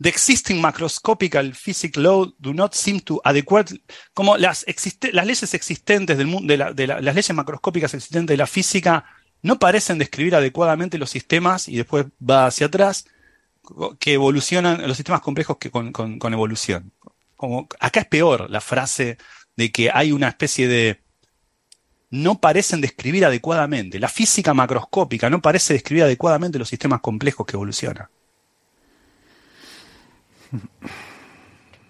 the 0.00 0.08
existing 0.08 0.60
macroscopical 0.60 1.54
physics 1.54 1.96
law 1.96 2.26
do 2.38 2.54
not 2.54 2.74
seem 2.74 3.00
to 3.00 3.20
adequate, 3.24 3.82
como 4.14 4.36
las, 4.36 4.64
leyes 5.12 5.54
existentes 5.54 6.16
del 6.16 6.26
mundo, 6.26 6.56
las 6.56 6.74
leyes 7.14 7.34
macroscópicas 7.34 7.94
existentes 7.94 8.34
de 8.34 8.36
la 8.36 8.46
física 8.46 9.04
no 9.42 9.58
parecen 9.58 9.98
describir 9.98 10.34
adecuadamente 10.34 10.98
los 10.98 11.10
sistemas 11.10 11.68
y 11.68 11.76
después 11.76 12.06
va 12.18 12.46
hacia 12.46 12.66
atrás 12.66 13.06
que 13.98 14.14
evolucionan, 14.14 14.86
los 14.86 14.96
sistemas 14.96 15.20
complejos 15.20 15.58
que 15.58 15.70
con, 15.70 15.92
con, 15.92 16.18
con 16.18 16.32
evolución. 16.32 16.92
Como, 17.36 17.68
acá 17.80 18.00
es 18.00 18.06
peor 18.06 18.50
la 18.50 18.60
frase 18.60 19.18
de 19.56 19.70
que 19.70 19.90
hay 19.92 20.12
una 20.12 20.28
especie 20.28 20.68
de 20.68 21.02
no 22.10 22.40
parecen 22.40 22.80
describir 22.80 23.24
adecuadamente. 23.26 23.98
La 23.98 24.08
física 24.08 24.54
macroscópica 24.54 25.28
no 25.28 25.42
parece 25.42 25.74
describir 25.74 26.04
adecuadamente 26.04 26.58
los 26.58 26.68
sistemas 26.68 27.00
complejos 27.00 27.46
que 27.46 27.56
evolucionan. 27.56 28.08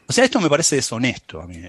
O 0.06 0.12
sea, 0.12 0.24
esto 0.24 0.40
me 0.40 0.48
parece 0.48 0.76
deshonesto 0.76 1.40
a 1.40 1.46
mí. 1.46 1.60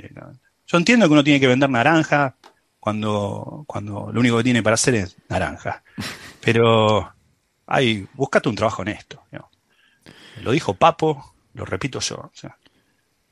Yo 0.68 0.78
entiendo 0.78 1.08
que 1.08 1.14
uno 1.14 1.24
tiene 1.24 1.40
que 1.40 1.48
vender 1.48 1.70
naranja 1.70 2.36
cuando, 2.80 3.66
cuando 3.68 4.12
lo 4.14 4.20
único 4.20 4.38
que 4.38 4.44
tiene 4.44 4.64
para 4.64 4.76
hacer 4.76 4.96
es 4.96 5.18
naranja. 5.28 5.84
Pero 6.42 7.12
hay, 7.68 8.08
búscate 8.14 8.50
un 8.50 8.56
trabajo 8.56 8.82
honesto. 8.82 9.24
¿no? 9.32 9.50
Lo 10.42 10.52
dijo 10.52 10.74
Papo, 10.74 11.36
lo 11.54 11.66
repito 11.66 12.00
yo. 12.00 12.16
O 12.18 12.32
sea, 12.34 12.58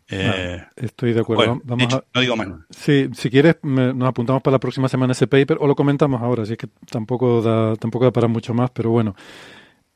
eh, 0.09 0.63
estoy 0.75 1.13
de 1.13 1.21
acuerdo. 1.21 1.45
Bueno, 1.45 1.61
Vamos 1.65 1.83
hecho, 1.85 1.97
a, 1.97 2.03
no 2.13 2.21
digo 2.21 2.35
más. 2.35 2.47
Sí, 2.69 3.09
si 3.13 3.29
quieres, 3.29 3.57
me, 3.61 3.93
nos 3.93 4.09
apuntamos 4.09 4.41
para 4.41 4.55
la 4.55 4.59
próxima 4.59 4.87
semana 4.87 5.11
ese 5.11 5.27
paper 5.27 5.57
o 5.59 5.67
lo 5.67 5.75
comentamos 5.75 6.21
ahora, 6.21 6.43
así 6.43 6.55
que 6.55 6.67
tampoco 6.89 7.41
da, 7.41 7.75
tampoco 7.75 8.05
da 8.05 8.11
para 8.11 8.27
mucho 8.27 8.53
más, 8.53 8.71
pero 8.71 8.89
bueno. 8.89 9.15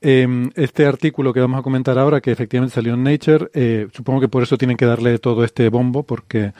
Eh, 0.01 0.49
este 0.55 0.85
artículo 0.87 1.31
que 1.31 1.39
vamos 1.39 1.59
a 1.59 1.63
comentar 1.63 1.99
ahora, 1.99 2.21
que 2.21 2.31
efectivamente 2.31 2.73
salió 2.73 2.95
en 2.95 3.03
Nature, 3.03 3.49
eh, 3.53 3.87
supongo 3.93 4.19
que 4.19 4.27
por 4.27 4.41
eso 4.41 4.57
tienen 4.57 4.75
que 4.75 4.85
darle 4.85 5.19
todo 5.19 5.43
este 5.43 5.69
bombo, 5.69 6.03
porque 6.03 6.53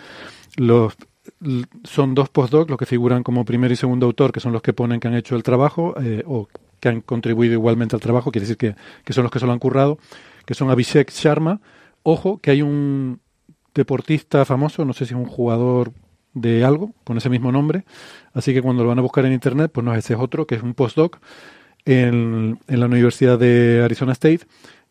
los 0.58 0.95
son 1.84 2.15
dos 2.15 2.30
postdocs 2.30 2.69
los 2.69 2.80
que 2.80 2.86
figuran 2.86 3.23
como 3.23 3.45
primer 3.45 3.71
y 3.71 3.75
segundo 3.75 4.06
autor, 4.06 4.32
que 4.32 4.39
son 4.39 4.54
los 4.54 4.62
que 4.62 4.73
ponen 4.73 4.99
que 4.99 5.08
han 5.08 5.15
hecho 5.15 5.36
el 5.36 5.43
trabajo 5.43 5.93
eh, 6.01 6.23
o 6.25 6.47
que 6.80 6.89
han 6.89 7.01
contribuido 7.01 7.54
igualmente 7.54 7.95
al 7.95 8.01
trabajo, 8.01 8.32
quiere 8.32 8.43
decir 8.43 8.58
que, 8.58 8.75
que 9.04 9.13
son 9.13 9.23
los 9.23 9.32
que 9.32 9.39
se 9.39 9.45
lo 9.45 9.51
han 9.51 9.60
currado, 9.60 9.99
que 10.45 10.54
son 10.54 10.69
Abhishek 10.69 11.12
Sharma. 11.12 11.62
Ojo, 12.04 12.39
que 12.39 12.49
hay 12.49 12.63
un 12.63 13.19
deportista 13.75 14.43
famoso, 14.45 14.84
no 14.86 14.93
sé 14.93 15.06
si 15.06 15.13
es 15.13 15.19
un 15.19 15.27
jugador 15.27 15.93
de 16.34 16.63
algo, 16.63 16.93
con 17.04 17.17
ese 17.17 17.30
mismo 17.30 17.51
nombre, 17.51 17.86
así 18.34 18.54
que 18.54 18.62
cuando 18.62 18.84
lo 18.84 18.89
van 18.89 18.99
a 18.99 19.04
buscar 19.04 19.25
en 19.25 19.34
internet, 19.34 19.69
pues 19.71 19.86
no, 19.86 19.93
ese 19.93 20.13
es 20.13 20.19
otro, 20.19 20.47
que 20.47 20.56
es 20.56 20.63
un 20.63 20.73
postdoc, 20.73 21.19
en, 21.86 22.60
en, 22.67 22.80
la 22.80 22.86
Universidad 22.86 23.39
de 23.39 23.82
Arizona 23.84 24.13
State. 24.13 24.41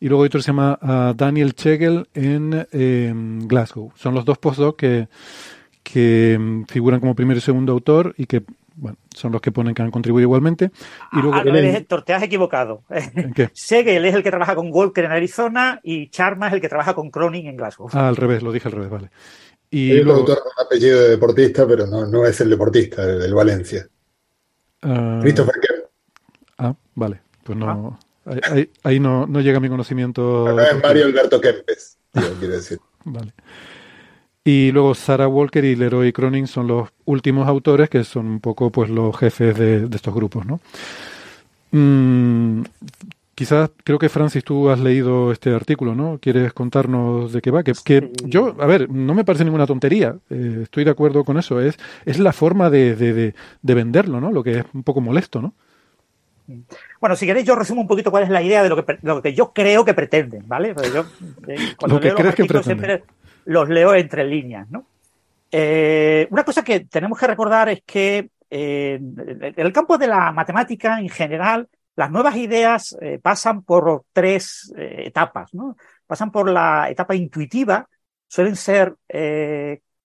Y 0.00 0.08
luego 0.08 0.24
otro 0.24 0.40
se 0.40 0.48
llama 0.48 0.78
uh, 0.80 1.14
Daniel 1.14 1.54
Chegel 1.54 2.08
en 2.14 2.66
eh, 2.72 3.12
Glasgow. 3.14 3.92
Son 3.96 4.14
los 4.14 4.24
dos 4.24 4.38
postdocs 4.38 4.78
que, 4.78 5.08
que 5.82 6.36
um, 6.38 6.64
figuran 6.66 7.00
como 7.00 7.14
primer 7.14 7.36
y 7.36 7.40
segundo 7.40 7.72
autor 7.72 8.14
y 8.16 8.26
que 8.26 8.42
bueno, 8.80 8.96
son 9.14 9.32
los 9.32 9.42
que 9.42 9.52
ponen 9.52 9.74
que 9.74 9.82
han 9.82 9.90
contribuido 9.90 10.24
igualmente. 10.24 10.70
Y 11.12 11.16
luego, 11.16 11.34
ah, 11.34 11.44
no, 11.44 11.54
Héctor, 11.54 12.02
te 12.02 12.14
has 12.14 12.22
equivocado. 12.22 12.82
¿En 12.88 13.34
qué? 13.34 13.50
Segel 13.52 14.04
es 14.06 14.14
el 14.14 14.22
que 14.22 14.30
trabaja 14.30 14.54
con 14.54 14.68
Walker 14.72 15.04
en 15.04 15.12
Arizona 15.12 15.80
y 15.82 16.08
Charma 16.08 16.48
es 16.48 16.54
el 16.54 16.60
que 16.62 16.68
trabaja 16.68 16.94
con 16.94 17.10
Cronin 17.10 17.46
en 17.46 17.56
Glasgow. 17.56 17.88
Ah, 17.92 18.08
al 18.08 18.16
revés, 18.16 18.42
lo 18.42 18.52
dije 18.52 18.68
al 18.68 18.72
revés, 18.72 18.90
vale. 18.90 19.10
Y 19.70 19.90
Hay 19.90 20.02
luego, 20.02 20.12
un 20.12 20.18
autor 20.20 20.42
con 20.42 20.64
apellido 20.64 21.00
de 21.00 21.10
deportista, 21.10 21.66
pero 21.66 21.86
no, 21.86 22.06
no 22.06 22.24
es 22.24 22.40
el 22.40 22.50
deportista, 22.50 23.04
el 23.04 23.20
del 23.20 23.34
Valencia. 23.34 23.86
uh, 24.82 25.20
Christopher 25.20 25.54
Kemp. 25.60 25.79
Vale. 27.00 27.22
Pues 27.44 27.56
no. 27.56 27.98
Ahí, 28.26 28.40
ahí, 28.50 28.70
ahí 28.82 29.00
no, 29.00 29.26
no, 29.26 29.40
llega 29.40 29.58
mi 29.58 29.70
conocimiento. 29.70 30.52
No, 30.54 30.60
es 30.60 30.82
Mario 30.82 31.06
Alberto 31.06 31.40
Kempes, 31.40 31.96
quiero 32.12 32.54
decir. 32.54 32.78
Vale. 33.04 33.32
Y 34.44 34.70
luego 34.70 34.94
Sarah 34.94 35.26
Walker 35.26 35.64
y 35.64 35.76
Leroy 35.76 36.12
Cronin 36.12 36.46
son 36.46 36.66
los 36.66 36.90
últimos 37.06 37.48
autores 37.48 37.88
que 37.88 38.04
son 38.04 38.26
un 38.26 38.40
poco 38.40 38.70
pues 38.70 38.90
los 38.90 39.16
jefes 39.16 39.56
de, 39.58 39.88
de 39.88 39.96
estos 39.96 40.14
grupos, 40.14 40.44
¿no? 40.44 40.60
Mm, 41.70 42.64
quizás 43.34 43.70
creo 43.82 43.98
que 43.98 44.10
Francis 44.10 44.44
tú 44.44 44.68
has 44.68 44.78
leído 44.78 45.32
este 45.32 45.54
artículo, 45.54 45.94
¿no? 45.94 46.18
¿Quieres 46.20 46.52
contarnos 46.52 47.32
de 47.32 47.40
qué 47.40 47.50
va? 47.50 47.62
Que, 47.62 47.72
que 47.82 48.12
yo, 48.24 48.54
a 48.60 48.66
ver, 48.66 48.90
no 48.90 49.14
me 49.14 49.24
parece 49.24 49.44
ninguna 49.44 49.66
tontería. 49.66 50.16
Eh, 50.28 50.60
estoy 50.64 50.84
de 50.84 50.90
acuerdo 50.90 51.24
con 51.24 51.38
eso. 51.38 51.60
Es, 51.62 51.78
es 52.04 52.18
la 52.18 52.34
forma 52.34 52.68
de, 52.68 52.94
de, 52.94 53.14
de, 53.14 53.34
de 53.62 53.74
venderlo, 53.74 54.20
¿no? 54.20 54.30
Lo 54.32 54.42
que 54.42 54.58
es 54.58 54.64
un 54.74 54.82
poco 54.82 55.00
molesto, 55.00 55.40
¿no? 55.40 55.54
Bueno, 57.00 57.16
si 57.16 57.24
queréis, 57.24 57.46
yo 57.46 57.56
resumo 57.56 57.80
un 57.80 57.88
poquito 57.88 58.10
cuál 58.10 58.24
es 58.24 58.28
la 58.28 58.42
idea 58.42 58.62
de 58.62 58.68
lo 58.68 58.84
que, 58.84 58.98
lo 59.02 59.22
que 59.22 59.32
yo 59.32 59.52
creo 59.54 59.84
que 59.86 59.94
pretenden, 59.94 60.46
¿vale? 60.46 60.74
Yo, 60.92 61.06
eh, 61.48 61.74
cuando 61.78 61.96
lo 61.96 62.00
que 62.00 62.08
leo 62.08 62.16
crees 62.16 62.26
los 62.26 62.34
que 62.34 62.44
pretenden. 62.44 62.62
siempre 62.62 63.02
los 63.46 63.68
leo 63.70 63.94
entre 63.94 64.24
líneas, 64.24 64.70
¿no? 64.70 64.84
Eh, 65.50 66.28
una 66.30 66.44
cosa 66.44 66.62
que 66.62 66.80
tenemos 66.80 67.18
que 67.18 67.26
recordar 67.26 67.70
es 67.70 67.82
que 67.86 68.30
eh, 68.50 69.00
en 69.00 69.54
el 69.56 69.72
campo 69.72 69.96
de 69.96 70.08
la 70.08 70.30
matemática 70.32 71.00
en 71.00 71.08
general, 71.08 71.68
las 71.96 72.10
nuevas 72.10 72.36
ideas 72.36 72.96
pasan 73.22 73.62
por 73.62 74.04
tres 74.12 74.72
etapas, 74.76 75.52
¿no? 75.54 75.76
Pasan 76.06 76.30
por 76.30 76.50
la 76.50 76.88
etapa 76.88 77.14
intuitiva, 77.14 77.88
suelen 78.26 78.56
ser 78.56 78.94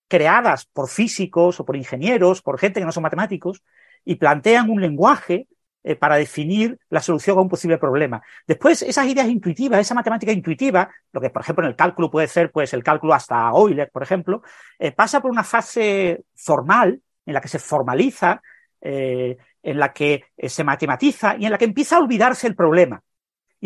creadas 0.07 0.65
por 0.65 0.89
físicos 0.89 1.59
o 1.59 1.65
por 1.65 1.75
ingenieros, 1.75 2.41
por 2.41 2.59
gente 2.59 2.79
que 2.79 2.85
no 2.85 2.91
son 2.91 3.03
matemáticos, 3.03 3.63
y 4.03 4.15
plantean 4.15 4.69
un 4.69 4.81
lenguaje 4.81 5.47
eh, 5.87 5.95
para 5.95 6.15
definir 6.15 6.79
la 6.89 6.99
solución 6.99 7.37
a 7.37 7.41
un 7.41 7.47
posible 7.47 7.77
problema. 7.77 8.19
Después, 8.47 8.81
esas 8.81 9.05
ideas 9.05 9.27
intuitivas, 9.27 9.79
esa 9.79 9.93
matemática 9.93 10.31
intuitiva, 10.31 10.89
lo 11.13 11.21
que 11.21 11.29
por 11.29 11.43
ejemplo 11.43 11.63
en 11.63 11.69
el 11.69 11.75
cálculo 11.75 12.09
puede 12.09 12.27
ser 12.27 12.51
pues 12.51 12.73
el 12.73 12.83
cálculo 12.83 13.13
hasta 13.13 13.49
Euler, 13.49 13.91
por 13.91 14.01
ejemplo, 14.01 14.41
eh, 14.79 14.91
pasa 14.93 15.21
por 15.21 15.29
una 15.29 15.43
fase 15.43 16.23
formal 16.33 16.99
en 17.23 17.33
la 17.35 17.39
que 17.39 17.49
se 17.49 17.59
formaliza, 17.59 18.41
eh, 18.81 19.37
en 19.61 19.77
la 19.77 19.93
que 19.93 20.23
se 20.37 20.63
matematiza 20.63 21.35
y 21.37 21.45
en 21.45 21.51
la 21.51 21.59
que 21.59 21.65
empieza 21.65 21.97
a 21.97 21.99
olvidarse 21.99 22.47
el 22.47 22.55
problema. 22.55 23.03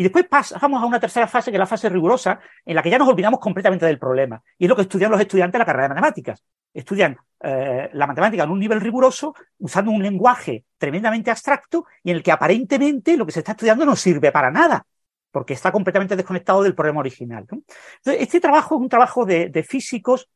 Y 0.00 0.02
después 0.02 0.26
pasamos 0.28 0.82
a 0.82 0.86
una 0.86 0.98
tercera 0.98 1.26
fase, 1.26 1.50
que 1.50 1.58
es 1.58 1.60
la 1.60 1.66
fase 1.66 1.90
rigurosa, 1.90 2.40
en 2.64 2.74
la 2.74 2.82
que 2.82 2.88
ya 2.88 2.96
nos 2.96 3.06
olvidamos 3.06 3.38
completamente 3.38 3.84
del 3.84 3.98
problema. 3.98 4.42
Y 4.56 4.64
es 4.64 4.68
lo 4.70 4.74
que 4.74 4.80
estudian 4.80 5.10
los 5.10 5.20
estudiantes 5.20 5.52
de 5.52 5.58
la 5.58 5.66
carrera 5.66 5.88
de 5.88 5.88
matemáticas. 5.90 6.42
Estudian 6.72 7.18
eh, 7.42 7.90
la 7.92 8.06
matemática 8.06 8.44
en 8.44 8.50
un 8.50 8.58
nivel 8.58 8.80
riguroso, 8.80 9.34
usando 9.58 9.90
un 9.90 10.02
lenguaje 10.02 10.64
tremendamente 10.78 11.30
abstracto 11.30 11.84
y 12.02 12.12
en 12.12 12.16
el 12.16 12.22
que 12.22 12.32
aparentemente 12.32 13.14
lo 13.18 13.26
que 13.26 13.32
se 13.32 13.40
está 13.40 13.52
estudiando 13.52 13.84
no 13.84 13.94
sirve 13.94 14.32
para 14.32 14.50
nada, 14.50 14.86
porque 15.30 15.52
está 15.52 15.70
completamente 15.70 16.16
desconectado 16.16 16.62
del 16.62 16.74
problema 16.74 17.00
original. 17.00 17.40
Entonces, 17.42 18.22
este 18.22 18.40
trabajo 18.40 18.76
es 18.76 18.80
un 18.80 18.88
trabajo 18.88 19.26
de, 19.26 19.50
de 19.50 19.62
físicos 19.62 20.30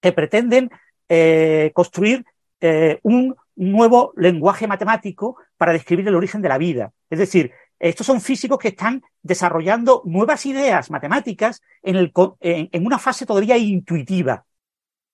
que 0.00 0.12
pretenden 0.12 0.70
eh, 1.08 1.72
construir 1.74 2.24
eh, 2.60 3.00
un 3.02 3.34
nuevo 3.56 4.12
lenguaje 4.16 4.68
matemático 4.68 5.38
para 5.56 5.72
describir 5.72 6.06
el 6.06 6.14
origen 6.14 6.40
de 6.40 6.48
la 6.48 6.58
vida. 6.58 6.92
Es 7.10 7.18
decir, 7.18 7.50
estos 7.78 8.06
son 8.06 8.20
físicos 8.20 8.58
que 8.58 8.68
están 8.68 9.02
desarrollando 9.22 10.02
nuevas 10.04 10.46
ideas 10.46 10.90
matemáticas 10.90 11.62
en, 11.82 12.86
una 12.86 12.98
fase 12.98 13.26
todavía 13.26 13.56
intuitiva. 13.56 14.44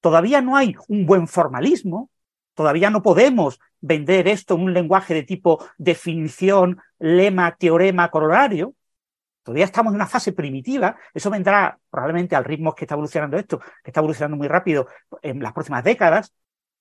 Todavía 0.01 0.41
no 0.41 0.57
hay 0.57 0.77
un 0.89 1.07
buen 1.07 1.29
formalismo, 1.29 2.11
todavía 2.55 2.91
no 2.91 3.03
podemos 3.03 3.61
vender 3.81 4.29
esto 4.29 4.55
en 4.55 4.63
un 4.63 4.75
lenguaje 4.75 5.15
de 5.15 5.23
tipo 5.23 5.65
definición, 5.79 6.79
lema, 6.99 7.57
teorema, 7.57 8.11
corolario, 8.11 8.75
Todavía 9.45 9.67
estamos 9.67 9.93
en 9.93 9.97
una 9.97 10.07
fase 10.07 10.33
primitiva, 10.33 10.97
eso 11.13 11.29
vendrá 11.29 11.79
probablemente 11.91 12.35
al 12.35 12.47
ritmo 12.47 12.75
que 12.75 12.87
está 12.87 12.95
evolucionando 12.95 13.37
esto, 13.37 13.59
que 13.59 13.91
está 13.91 14.01
evolucionando 14.01 14.39
muy 14.39 14.49
rápido 14.49 14.89
en 15.21 15.39
las 15.43 15.53
próximas 15.53 15.85
décadas, 15.85 16.33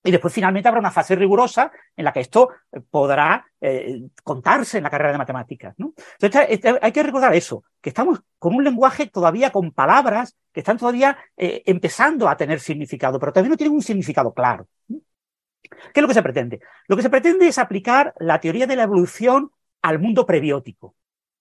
y 0.06 0.10
después 0.10 0.34
finalmente 0.34 0.68
habrá 0.68 0.80
una 0.80 0.90
fase 0.90 1.16
rigurosa 1.16 1.72
en 1.96 2.04
la 2.04 2.12
que 2.12 2.20
esto 2.20 2.50
eh, 2.70 2.80
podrá 2.80 3.46
eh, 3.60 4.02
contarse 4.22 4.76
en 4.76 4.84
la 4.84 4.90
carrera 4.90 5.12
de 5.12 5.18
matemáticas. 5.18 5.74
Entonces 5.78 6.60
hay 6.80 6.92
que 6.92 7.02
recordar 7.02 7.34
eso, 7.34 7.64
que 7.80 7.88
estamos 7.88 8.20
con 8.38 8.54
un 8.54 8.62
lenguaje 8.62 9.06
todavía 9.06 9.50
con 9.50 9.72
palabras 9.72 10.36
que 10.52 10.60
están 10.60 10.76
todavía 10.76 11.16
eh, 11.36 11.62
empezando 11.64 12.28
a 12.28 12.36
tener 12.36 12.60
significado, 12.60 13.18
pero 13.18 13.32
todavía 13.32 13.50
no 13.50 13.56
tienen 13.56 13.74
un 13.74 13.82
significado 13.82 14.34
claro. 14.34 14.68
¿Qué 14.88 16.00
es 16.00 16.02
lo 16.02 16.08
que 16.08 16.14
se 16.14 16.22
pretende? 16.22 16.60
Lo 16.86 16.96
que 16.96 17.02
se 17.02 17.10
pretende 17.10 17.48
es 17.48 17.56
aplicar 17.56 18.14
la 18.18 18.38
teoría 18.40 18.66
de 18.66 18.76
la 18.76 18.82
evolución 18.82 19.50
al 19.80 19.98
mundo 19.98 20.26
prebiótico. 20.26 20.94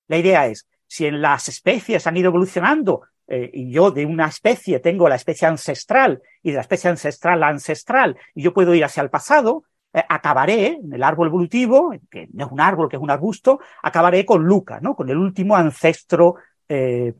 La 0.07 0.17
idea 0.17 0.47
es, 0.47 0.67
si 0.87 1.05
en 1.05 1.21
las 1.21 1.49
especies 1.49 2.07
han 2.07 2.15
ido 2.15 2.29
evolucionando 2.29 3.01
eh, 3.27 3.49
y 3.53 3.71
yo 3.71 3.91
de 3.91 4.05
una 4.05 4.27
especie 4.27 4.79
tengo 4.79 5.07
la 5.07 5.15
especie 5.15 5.47
ancestral 5.47 6.21
y 6.41 6.49
de 6.49 6.55
la 6.55 6.61
especie 6.61 6.89
ancestral 6.89 7.39
la 7.39 7.47
ancestral, 7.47 8.17
y 8.35 8.43
yo 8.43 8.53
puedo 8.53 8.75
ir 8.75 8.83
hacia 8.83 9.01
el 9.01 9.09
pasado, 9.09 9.63
eh, 9.93 10.03
acabaré 10.09 10.79
en 10.83 10.93
el 10.93 11.03
árbol 11.03 11.27
evolutivo, 11.27 11.93
que 12.11 12.27
no 12.33 12.45
es 12.45 12.51
un 12.51 12.59
árbol, 12.59 12.89
que 12.89 12.97
es 12.97 13.01
un 13.01 13.11
arbusto, 13.11 13.59
acabaré 13.81 14.25
con 14.25 14.43
Luca, 14.43 14.79
¿no? 14.81 14.95
Con 14.95 15.09
el 15.09 15.17
último 15.17 15.55
ancestro 15.55 16.35
eh, 16.67 17.13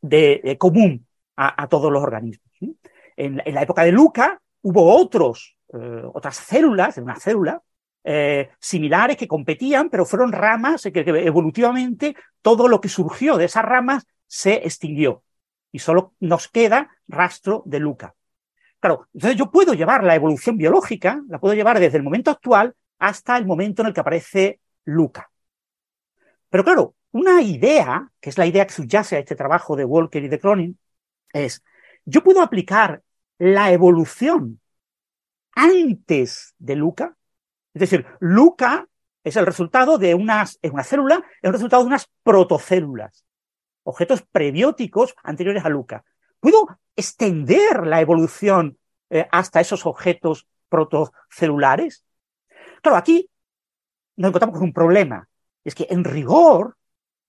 de, 0.00 0.56
común 0.58 1.06
a, 1.36 1.66
todos 1.68 1.90
los 1.90 2.02
organismos. 2.02 2.46
En, 3.16 3.42
la 3.44 3.62
época 3.62 3.84
de 3.84 3.92
Luca 3.92 4.40
hubo 4.62 4.94
otros, 4.96 5.56
otras 6.12 6.36
células, 6.36 6.96
en 6.98 7.04
una 7.04 7.16
célula, 7.16 7.62
similares 8.60 9.16
que 9.16 9.26
competían, 9.26 9.88
pero 9.88 10.04
fueron 10.04 10.30
ramas 10.30 10.82
que, 10.92 11.00
evolutivamente 11.00 12.14
todo 12.42 12.68
lo 12.68 12.80
que 12.80 12.88
surgió 12.88 13.36
de 13.36 13.46
esas 13.46 13.64
ramas 13.64 14.06
se 14.34 14.54
extinguió 14.66 15.22
y 15.70 15.78
solo 15.78 16.14
nos 16.18 16.48
queda 16.48 16.90
rastro 17.06 17.62
de 17.66 17.78
Luca. 17.78 18.16
Claro, 18.80 19.08
entonces 19.14 19.38
yo 19.38 19.52
puedo 19.52 19.74
llevar 19.74 20.02
la 20.02 20.16
evolución 20.16 20.56
biológica, 20.56 21.22
la 21.28 21.38
puedo 21.38 21.54
llevar 21.54 21.78
desde 21.78 21.98
el 21.98 22.02
momento 22.02 22.32
actual 22.32 22.74
hasta 22.98 23.36
el 23.36 23.46
momento 23.46 23.82
en 23.82 23.88
el 23.88 23.94
que 23.94 24.00
aparece 24.00 24.60
Luca. 24.86 25.30
Pero 26.50 26.64
claro, 26.64 26.96
una 27.12 27.42
idea, 27.42 28.10
que 28.20 28.30
es 28.30 28.36
la 28.36 28.46
idea 28.46 28.66
que 28.66 28.74
subyace 28.74 29.14
a 29.14 29.20
este 29.20 29.36
trabajo 29.36 29.76
de 29.76 29.84
Walker 29.84 30.24
y 30.24 30.28
de 30.28 30.40
Cronin, 30.40 30.78
es, 31.32 31.62
yo 32.04 32.24
puedo 32.24 32.42
aplicar 32.42 33.02
la 33.38 33.70
evolución 33.70 34.60
antes 35.52 36.56
de 36.58 36.74
Luca, 36.74 37.16
es 37.72 37.80
decir, 37.80 38.04
Luca 38.18 38.88
es 39.22 39.36
el 39.36 39.46
resultado 39.46 39.96
de 39.96 40.16
unas, 40.16 40.58
es 40.60 40.72
una 40.72 40.82
célula, 40.82 41.24
es 41.40 41.44
el 41.44 41.52
resultado 41.52 41.84
de 41.84 41.88
unas 41.88 42.10
protocélulas 42.24 43.24
objetos 43.84 44.22
prebióticos 44.22 45.14
anteriores 45.22 45.64
a 45.64 45.68
Luca. 45.68 46.04
¿Puedo 46.40 46.78
extender 46.96 47.86
la 47.86 48.00
evolución 48.00 48.78
eh, 49.10 49.26
hasta 49.30 49.60
esos 49.60 49.86
objetos 49.86 50.46
protocelulares? 50.68 52.04
Claro, 52.82 52.96
aquí 52.96 53.30
nos 54.16 54.28
encontramos 54.28 54.58
con 54.58 54.68
un 54.68 54.72
problema. 54.72 55.28
Es 55.62 55.74
que 55.74 55.86
en 55.88 56.04
rigor, 56.04 56.76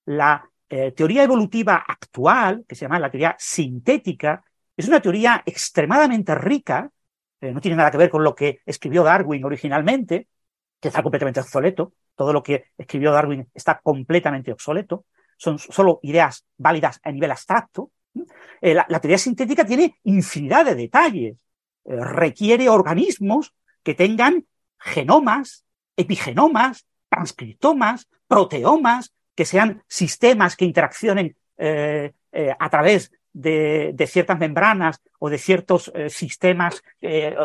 la 0.04 0.50
eh, 0.68 0.92
teoría 0.92 1.22
evolutiva 1.22 1.76
actual, 1.86 2.64
que 2.68 2.74
se 2.74 2.82
llama 2.82 2.98
la 2.98 3.10
teoría 3.10 3.36
sintética, 3.38 4.44
es 4.76 4.88
una 4.88 5.00
teoría 5.00 5.42
extremadamente 5.46 6.34
rica, 6.34 6.90
eh, 7.40 7.52
no 7.52 7.60
tiene 7.60 7.76
nada 7.76 7.90
que 7.90 7.98
ver 7.98 8.10
con 8.10 8.24
lo 8.24 8.34
que 8.34 8.60
escribió 8.66 9.02
Darwin 9.02 9.44
originalmente, 9.44 10.28
que 10.80 10.88
está 10.88 11.02
completamente 11.02 11.40
obsoleto. 11.40 11.94
Todo 12.14 12.32
lo 12.32 12.42
que 12.42 12.66
escribió 12.76 13.12
Darwin 13.12 13.48
está 13.54 13.80
completamente 13.80 14.52
obsoleto 14.52 15.04
son 15.36 15.58
solo 15.58 16.00
ideas 16.02 16.44
válidas 16.56 17.00
a 17.02 17.10
nivel 17.12 17.30
abstracto. 17.30 17.90
Eh, 18.60 18.74
la, 18.74 19.00
teoría 19.00 19.18
sintética 19.18 19.64
tiene 19.64 19.98
infinidad 20.04 20.64
de 20.64 20.74
detalles. 20.74 21.36
Eh, 21.84 21.96
requiere 21.96 22.68
organismos 22.68 23.54
que 23.82 23.94
tengan 23.94 24.46
genomas, 24.78 25.64
epigenomas, 25.96 26.86
transcriptomas, 27.08 28.08
proteomas, 28.26 29.12
que 29.34 29.44
sean 29.44 29.82
sistemas 29.86 30.56
que 30.56 30.64
interaccionen 30.64 31.36
eh, 31.58 32.12
a 32.58 32.70
través 32.70 33.12
de, 33.32 33.92
de, 33.94 34.06
ciertas 34.06 34.38
membranas 34.38 35.00
o 35.18 35.28
de 35.30 35.38
ciertos 35.38 35.92
sistemas, 36.08 36.82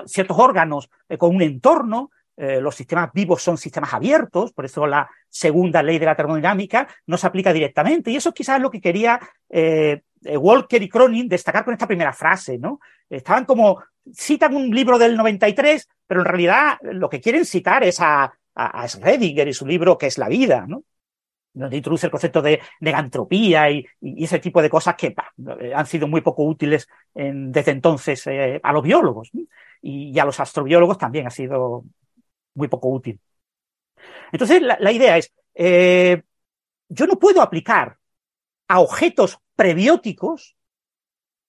ciertos 0.06 0.38
órganos 0.38 0.89
con 1.17 1.36
un 1.36 1.41
entorno, 1.41 2.12
eh, 2.38 2.62
los 2.62 2.76
sistemas 2.76 3.12
vivos 3.13 3.44
son 3.44 3.58
sistemas 3.58 3.94
abiertos, 3.94 4.54
por 4.54 4.65
eso 4.65 4.88
la 4.88 5.10
segunda 5.30 5.84
ley 5.84 6.00
de 6.00 6.06
la 6.06 6.15
termodinámica 6.15 6.88
no 7.06 7.17
se 7.17 7.28
aplica 7.28 7.54
directamente. 7.54 8.10
Y 8.10 8.15
eso 8.15 8.34
quizás 8.34 8.58
es 8.58 8.62
lo 8.62 8.72
que 8.72 8.82
quería 8.82 9.20
eh, 9.50 10.02
eh, 10.24 10.38
Walker 10.38 10.82
y 10.82 10.89
Cronin 10.89 11.28
destacar 11.28 11.65
con 11.65 11.74
esta 11.74 11.88
primera 11.88 12.13
frase, 12.13 12.58
¿no? 12.58 12.80
Estaban 13.10 13.46
como, 13.46 13.84
citan 14.13 14.56
un 14.56 14.74
libro 14.74 14.98
del 14.98 15.17
93, 15.17 15.88
pero 16.08 16.22
en 16.22 16.26
realidad 16.26 16.78
lo 16.82 17.10
que 17.10 17.22
quieren 17.22 17.46
citar 17.46 17.84
es 17.84 18.00
a, 18.00 18.34
a, 18.56 18.88
Schrödinger 18.88 19.48
y 19.48 19.54
su 19.54 19.67
libro 19.67 19.98
que 19.98 20.08
es 20.08 20.17
la 20.17 20.30
vida, 20.30 20.65
¿no? 20.67 20.84
donde 21.54 21.76
introduce 21.76 22.08
el 22.08 22.12
concepto 22.12 22.41
de 22.41 22.62
negantropía 22.80 23.70
y, 23.70 23.86
y, 24.00 24.24
ese 24.24 24.39
tipo 24.39 24.62
de 24.62 24.70
cosas 24.70 24.96
que 24.96 25.13
han 25.76 25.86
sido 25.86 26.08
muy 26.08 26.22
poco 26.22 26.46
útiles 26.46 26.88
desde 27.13 27.72
entonces 27.72 28.26
a 28.63 28.72
los 28.72 28.82
biólogos 28.82 29.30
y, 29.34 29.50
y, 29.82 30.17
a 30.17 30.24
los 30.24 30.39
astrobiólogos 30.39 30.98
también 30.98 31.28
ha 31.28 31.30
sido 31.30 31.84
muy 32.54 32.68
poco 32.68 32.90
útil. 32.90 33.20
Entonces, 34.32 34.62
la, 34.62 34.92
idea 34.92 35.18
es, 35.18 35.32
eh, 35.54 36.22
yo 36.90 37.08
no 37.08 37.20
puedo 37.20 37.42
aplicar 37.42 37.98
a 38.68 38.80
objetos 38.80 39.38
prebióticos 39.56 40.56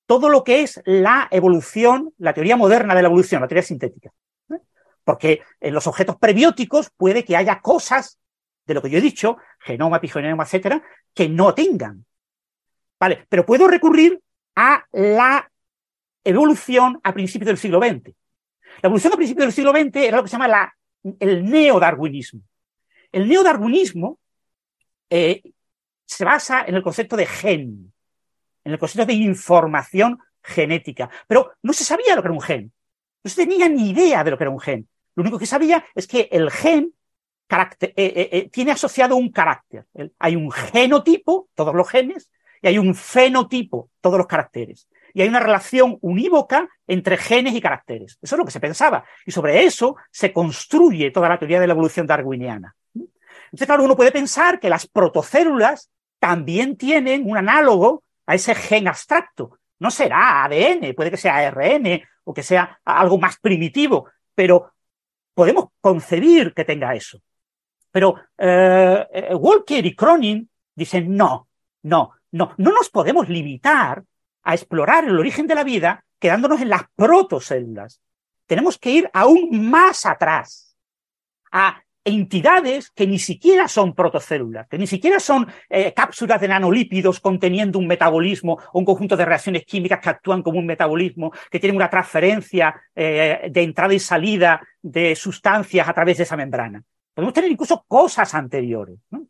todo 0.07 0.29
lo 0.29 0.45
que 0.45 0.62
es 0.62 0.81
la 0.85 1.29
evolución, 1.31 2.12
la 2.19 2.35
teoría 2.35 2.57
moderna 2.57 2.95
de 2.95 3.03
la 3.03 3.09
evolución, 3.09 3.41
la 3.41 3.49
teoría 3.49 3.62
sintética. 3.62 4.12
¿eh? 4.51 4.59
Porque 5.05 5.43
en 5.61 5.75
los 5.75 5.87
objetos 5.87 6.17
prebióticos 6.17 6.91
puede 6.97 7.25
que 7.25 7.37
haya 7.37 7.61
cosas 7.61 8.19
de 8.67 8.75
lo 8.75 8.83
que 8.83 8.91
yo 8.91 8.99
he 8.99 9.03
dicho, 9.03 9.38
genoma, 9.61 9.97
epigenoma, 9.99 10.45
etcétera, 10.45 10.83
que 11.15 11.29
no 11.29 11.55
tengan. 11.55 12.05
Vale, 12.99 13.27
pero 13.29 13.45
puedo 13.45 13.67
recurrir 13.67 14.21
a 14.55 14.85
la 14.93 15.51
evolución 16.25 17.01
a 17.03 17.12
principios 17.12 17.47
del 17.47 17.59
siglo 17.59 17.81
XX. 17.81 18.15
La 18.81 18.88
evolución 18.88 19.12
a 19.12 19.17
principios 19.17 19.47
del 19.47 19.53
siglo 19.53 19.73
XX 19.73 19.97
era 19.97 20.17
lo 20.19 20.23
que 20.23 20.29
se 20.29 20.33
llama 20.33 20.49
la 20.49 20.77
el 21.19 21.45
neodarwinismo. 21.45 22.43
El 23.11 23.29
neodarwinismo 23.29 24.19
eh, 25.11 25.43
se 26.05 26.25
basa 26.25 26.65
en 26.67 26.75
el 26.75 26.83
concepto 26.83 27.17
de 27.17 27.27
gen, 27.27 27.93
en 28.65 28.73
el 28.73 28.79
concepto 28.79 29.07
de 29.07 29.15
información 29.15 30.19
genética, 30.43 31.11
pero 31.27 31.53
no 31.62 31.73
se 31.73 31.85
sabía 31.85 32.17
lo 32.17 32.23
que 32.23 32.29
era 32.29 32.35
un 32.35 32.41
gen. 32.41 32.73
No 33.23 33.31
se 33.31 33.45
tenía 33.45 33.69
ni 33.69 33.91
idea 33.91 34.25
de 34.25 34.31
lo 34.31 34.38
que 34.38 34.45
era 34.45 34.51
un 34.51 34.61
gen. 34.61 34.88
Lo 35.15 35.23
único 35.23 35.38
que 35.38 35.47
sabía 35.47 35.85
es 35.95 36.07
que 36.07 36.29
el 36.33 36.51
gen 36.51 36.93
eh, 37.49 37.93
eh, 37.97 38.49
tiene 38.51 38.73
asociado 38.73 39.17
un 39.17 39.31
carácter. 39.31 39.87
Hay 40.19 40.37
un 40.37 40.51
genotipo, 40.51 41.51
todos 41.55 41.75
los 41.75 41.88
genes, 41.88 42.31
y 42.62 42.69
hay 42.69 42.79
un 42.79 42.95
fenotipo, 42.95 43.91
todos 44.01 44.19
los 44.19 44.27
caracteres 44.27 44.88
y 45.14 45.22
hay 45.22 45.29
una 45.29 45.40
relación 45.40 45.98
unívoca 46.01 46.68
entre 46.87 47.16
genes 47.16 47.55
y 47.55 47.61
caracteres. 47.61 48.18
Eso 48.20 48.35
es 48.35 48.38
lo 48.38 48.44
que 48.44 48.51
se 48.51 48.61
pensaba. 48.61 49.05
Y 49.27 49.33
sobre 49.33 49.64
eso 49.64 49.96
se 50.11 50.33
construye 50.33 51.11
toda 51.11 51.29
la 51.29 51.38
teoría 51.38 51.61
de 51.61 51.66
la 51.66 51.72
evolución 51.72 52.07
darwiniana. 52.07 52.75
Entonces, 52.94 53.66
claro, 53.66 53.85
uno 53.85 53.96
puede 53.96 54.12
pensar 54.12 54.59
que 54.59 54.70
las 54.70 54.87
protocélulas 54.87 55.90
también 56.18 56.77
tienen 56.77 57.29
un 57.29 57.37
análogo 57.37 58.03
a 58.27 58.35
ese 58.35 58.55
gen 58.55 58.88
abstracto. 58.88 59.59
No 59.79 59.90
será 59.90 60.44
ADN, 60.44 60.94
puede 60.94 61.11
que 61.11 61.16
sea 61.16 61.37
ARN 61.37 62.03
o 62.25 62.33
que 62.33 62.42
sea 62.42 62.81
algo 62.85 63.18
más 63.18 63.38
primitivo, 63.38 64.09
pero 64.35 64.72
podemos 65.35 65.66
concebir 65.81 66.55
que 66.55 66.64
tenga 66.64 66.94
eso. 66.94 67.20
Pero 67.90 68.16
eh, 68.38 69.07
eh, 69.12 69.35
Walker 69.35 69.85
y 69.85 69.94
Cronin 69.94 70.48
dicen 70.75 71.14
no, 71.14 71.48
no, 71.83 72.12
no, 72.31 72.55
no 72.57 72.72
nos 72.72 72.88
podemos 72.88 73.29
limitar 73.29 74.03
a 74.42 74.55
explorar 74.55 75.05
el 75.05 75.18
origen 75.18 75.46
de 75.46 75.55
la 75.55 75.64
vida 75.64 76.05
quedándonos 76.18 76.61
en 76.61 76.68
las 76.68 76.85
protocélulas. 76.94 78.00
Tenemos 78.46 78.78
que 78.78 78.90
ir 78.90 79.11
aún 79.12 79.70
más 79.70 80.07
atrás, 80.07 80.76
a 81.50 81.83
entidades 82.05 82.90
que 82.90 83.07
ni 83.07 83.18
siquiera 83.18 83.68
son 83.68 83.94
protocélulas, 83.94 84.66
que 84.68 84.78
ni 84.78 84.87
siquiera 84.87 85.20
son 85.20 85.46
eh, 85.68 85.92
cápsulas 85.94 86.40
de 86.40 86.48
nanolípidos 86.48 87.20
conteniendo 87.20 87.78
un 87.78 87.87
metabolismo 87.87 88.59
o 88.72 88.78
un 88.78 88.85
conjunto 88.85 89.16
de 89.16 89.24
reacciones 89.24 89.64
químicas 89.64 90.00
que 90.00 90.11
actúan 90.11 90.42
como 90.42 90.59
un 90.59 90.66
metabolismo, 90.66 91.33
que 91.50 91.61
tienen 91.61 91.76
una 91.76 91.90
transferencia 91.90 92.74
eh, 92.94 93.48
de 93.50 93.62
entrada 93.62 93.94
y 93.94 94.00
salida 94.00 94.61
de 94.81 95.14
sustancias 95.14 95.88
a 95.88 95.92
través 95.92 96.16
de 96.16 96.24
esa 96.24 96.37
membrana. 96.37 96.83
Podemos 97.14 97.35
tener 97.35 97.50
incluso 97.50 97.85
cosas 97.87 98.35
anteriores. 98.35 98.98
¿no? 99.11 99.26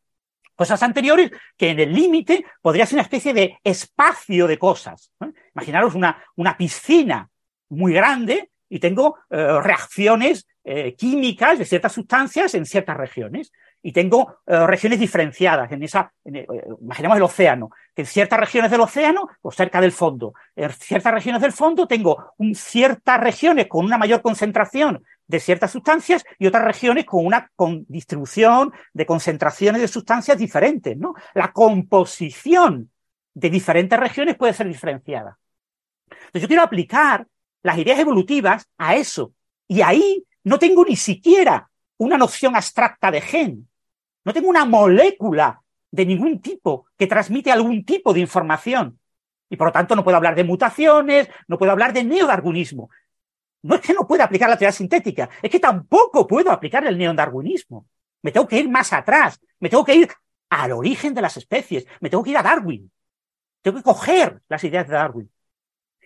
Cosas 0.54 0.82
anteriores 0.82 1.30
que 1.56 1.70
en 1.70 1.80
el 1.80 1.92
límite 1.92 2.44
podría 2.60 2.86
ser 2.86 2.96
una 2.96 3.02
especie 3.02 3.34
de 3.34 3.58
espacio 3.64 4.46
de 4.46 4.58
cosas. 4.58 5.12
Imaginaros 5.54 5.94
una, 5.94 6.22
una, 6.36 6.56
piscina 6.56 7.28
muy 7.68 7.92
grande 7.92 8.50
y 8.68 8.78
tengo 8.78 9.18
eh, 9.30 9.60
reacciones 9.62 10.46
eh, 10.64 10.94
químicas 10.94 11.58
de 11.58 11.64
ciertas 11.64 11.92
sustancias 11.92 12.54
en 12.54 12.66
ciertas 12.66 12.96
regiones. 12.96 13.52
y 13.84 13.90
tengo 13.90 14.36
eh, 14.46 14.64
regiones 14.64 15.00
diferenciadas 15.00 15.72
en 15.72 15.82
esa, 15.82 16.12
eh, 16.24 16.46
imaginemos 16.80 17.16
el 17.16 17.24
océano, 17.24 17.70
en 17.96 18.06
ciertas 18.06 18.38
regiones 18.38 18.70
del 18.70 18.80
océano, 18.80 19.22
o 19.22 19.28
pues 19.40 19.56
cerca 19.56 19.80
del 19.80 19.90
fondo, 19.90 20.34
en 20.54 20.70
ciertas 20.70 21.12
regiones 21.12 21.42
del 21.42 21.50
fondo 21.50 21.88
tengo 21.88 22.32
ciertas 22.54 23.18
regiones 23.18 23.66
con 23.66 23.84
una 23.84 23.98
mayor 23.98 24.22
concentración 24.22 25.02
de 25.26 25.40
ciertas 25.40 25.70
sustancias 25.70 26.24
y 26.38 26.46
otras 26.46 26.64
regiones 26.64 27.04
con 27.04 27.24
una 27.24 27.50
con 27.56 27.84
distribución 27.88 28.72
de 28.92 29.06
concentraciones 29.06 29.80
de 29.80 29.88
sustancias 29.88 30.38
diferentes, 30.38 30.96
¿no? 30.96 31.14
La 31.34 31.52
composición 31.52 32.90
de 33.34 33.50
diferentes 33.50 33.98
regiones 33.98 34.36
puede 34.36 34.52
ser 34.52 34.68
diferenciada. 34.68 35.38
Entonces 36.10 36.42
yo 36.42 36.48
quiero 36.48 36.62
aplicar 36.62 37.26
las 37.62 37.78
ideas 37.78 37.98
evolutivas 37.98 38.68
a 38.76 38.96
eso. 38.96 39.32
Y 39.68 39.80
ahí 39.80 40.24
no 40.44 40.58
tengo 40.58 40.84
ni 40.84 40.96
siquiera 40.96 41.70
una 41.98 42.18
noción 42.18 42.56
abstracta 42.56 43.10
de 43.10 43.20
gen. 43.20 43.68
No 44.24 44.32
tengo 44.32 44.48
una 44.48 44.64
molécula 44.64 45.62
de 45.90 46.06
ningún 46.06 46.40
tipo 46.40 46.86
que 46.96 47.06
transmite 47.06 47.50
algún 47.50 47.84
tipo 47.84 48.12
de 48.12 48.20
información. 48.20 48.98
Y 49.48 49.56
por 49.56 49.68
lo 49.68 49.72
tanto 49.72 49.94
no 49.94 50.02
puedo 50.02 50.16
hablar 50.16 50.34
de 50.34 50.44
mutaciones, 50.44 51.28
no 51.46 51.58
puedo 51.58 51.72
hablar 51.72 51.92
de 51.92 52.04
neodarwinismo. 52.04 52.88
No 53.62 53.76
es 53.76 53.80
que 53.80 53.94
no 53.94 54.06
pueda 54.06 54.24
aplicar 54.24 54.50
la 54.50 54.56
teoría 54.56 54.72
sintética, 54.72 55.28
es 55.40 55.50
que 55.50 55.60
tampoco 55.60 56.26
puedo 56.26 56.50
aplicar 56.50 56.84
el 56.86 56.98
neodarwinismo. 56.98 57.86
Me 58.22 58.32
tengo 58.32 58.46
que 58.46 58.58
ir 58.58 58.68
más 58.68 58.92
atrás, 58.92 59.40
me 59.60 59.68
tengo 59.68 59.84
que 59.84 59.94
ir 59.94 60.08
al 60.50 60.72
origen 60.72 61.14
de 61.14 61.22
las 61.22 61.36
especies, 61.36 61.86
me 62.00 62.10
tengo 62.10 62.22
que 62.22 62.30
ir 62.30 62.36
a 62.36 62.42
Darwin. 62.42 62.90
Tengo 63.62 63.78
que 63.78 63.84
coger 63.84 64.42
las 64.48 64.62
ideas 64.64 64.86
de 64.88 64.94
Darwin. 64.94 65.30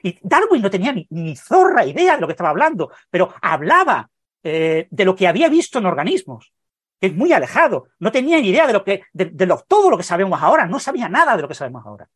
Y 0.03 0.19
Darwin 0.23 0.63
no 0.63 0.71
tenía 0.71 0.95
ni, 1.11 1.37
zorra 1.37 1.85
idea 1.85 2.15
de 2.15 2.21
lo 2.21 2.27
que 2.27 2.35
estaba 2.35 2.51
hablando, 2.51 2.93
pero 3.11 3.35
hablaba 3.41 4.11
eh, 4.43 4.87
de 4.91 5.05
lo 5.05 5.17
que 5.17 5.27
había 5.27 5.49
visto 5.49 5.79
en 5.79 5.87
organismos, 5.87 6.53
que 7.01 7.09
es 7.09 7.15
muy 7.15 7.33
alejado. 7.33 7.89
No 7.99 8.13
tenía 8.13 8.39
ni 8.39 8.49
idea 8.49 8.67
de 8.67 8.75
lo 8.75 8.85
que, 8.85 9.03
de, 9.13 9.57
todo 9.67 9.91
lo 9.91 9.97
que 9.97 10.03
sabemos 10.03 10.41
ahora, 10.43 10.67
no 10.67 10.79
sabía 10.79 11.09
nada 11.09 11.35
de 11.35 11.43
lo 11.43 11.49
que 11.49 11.55
sabemos 11.55 11.85
ahora. 11.87 12.09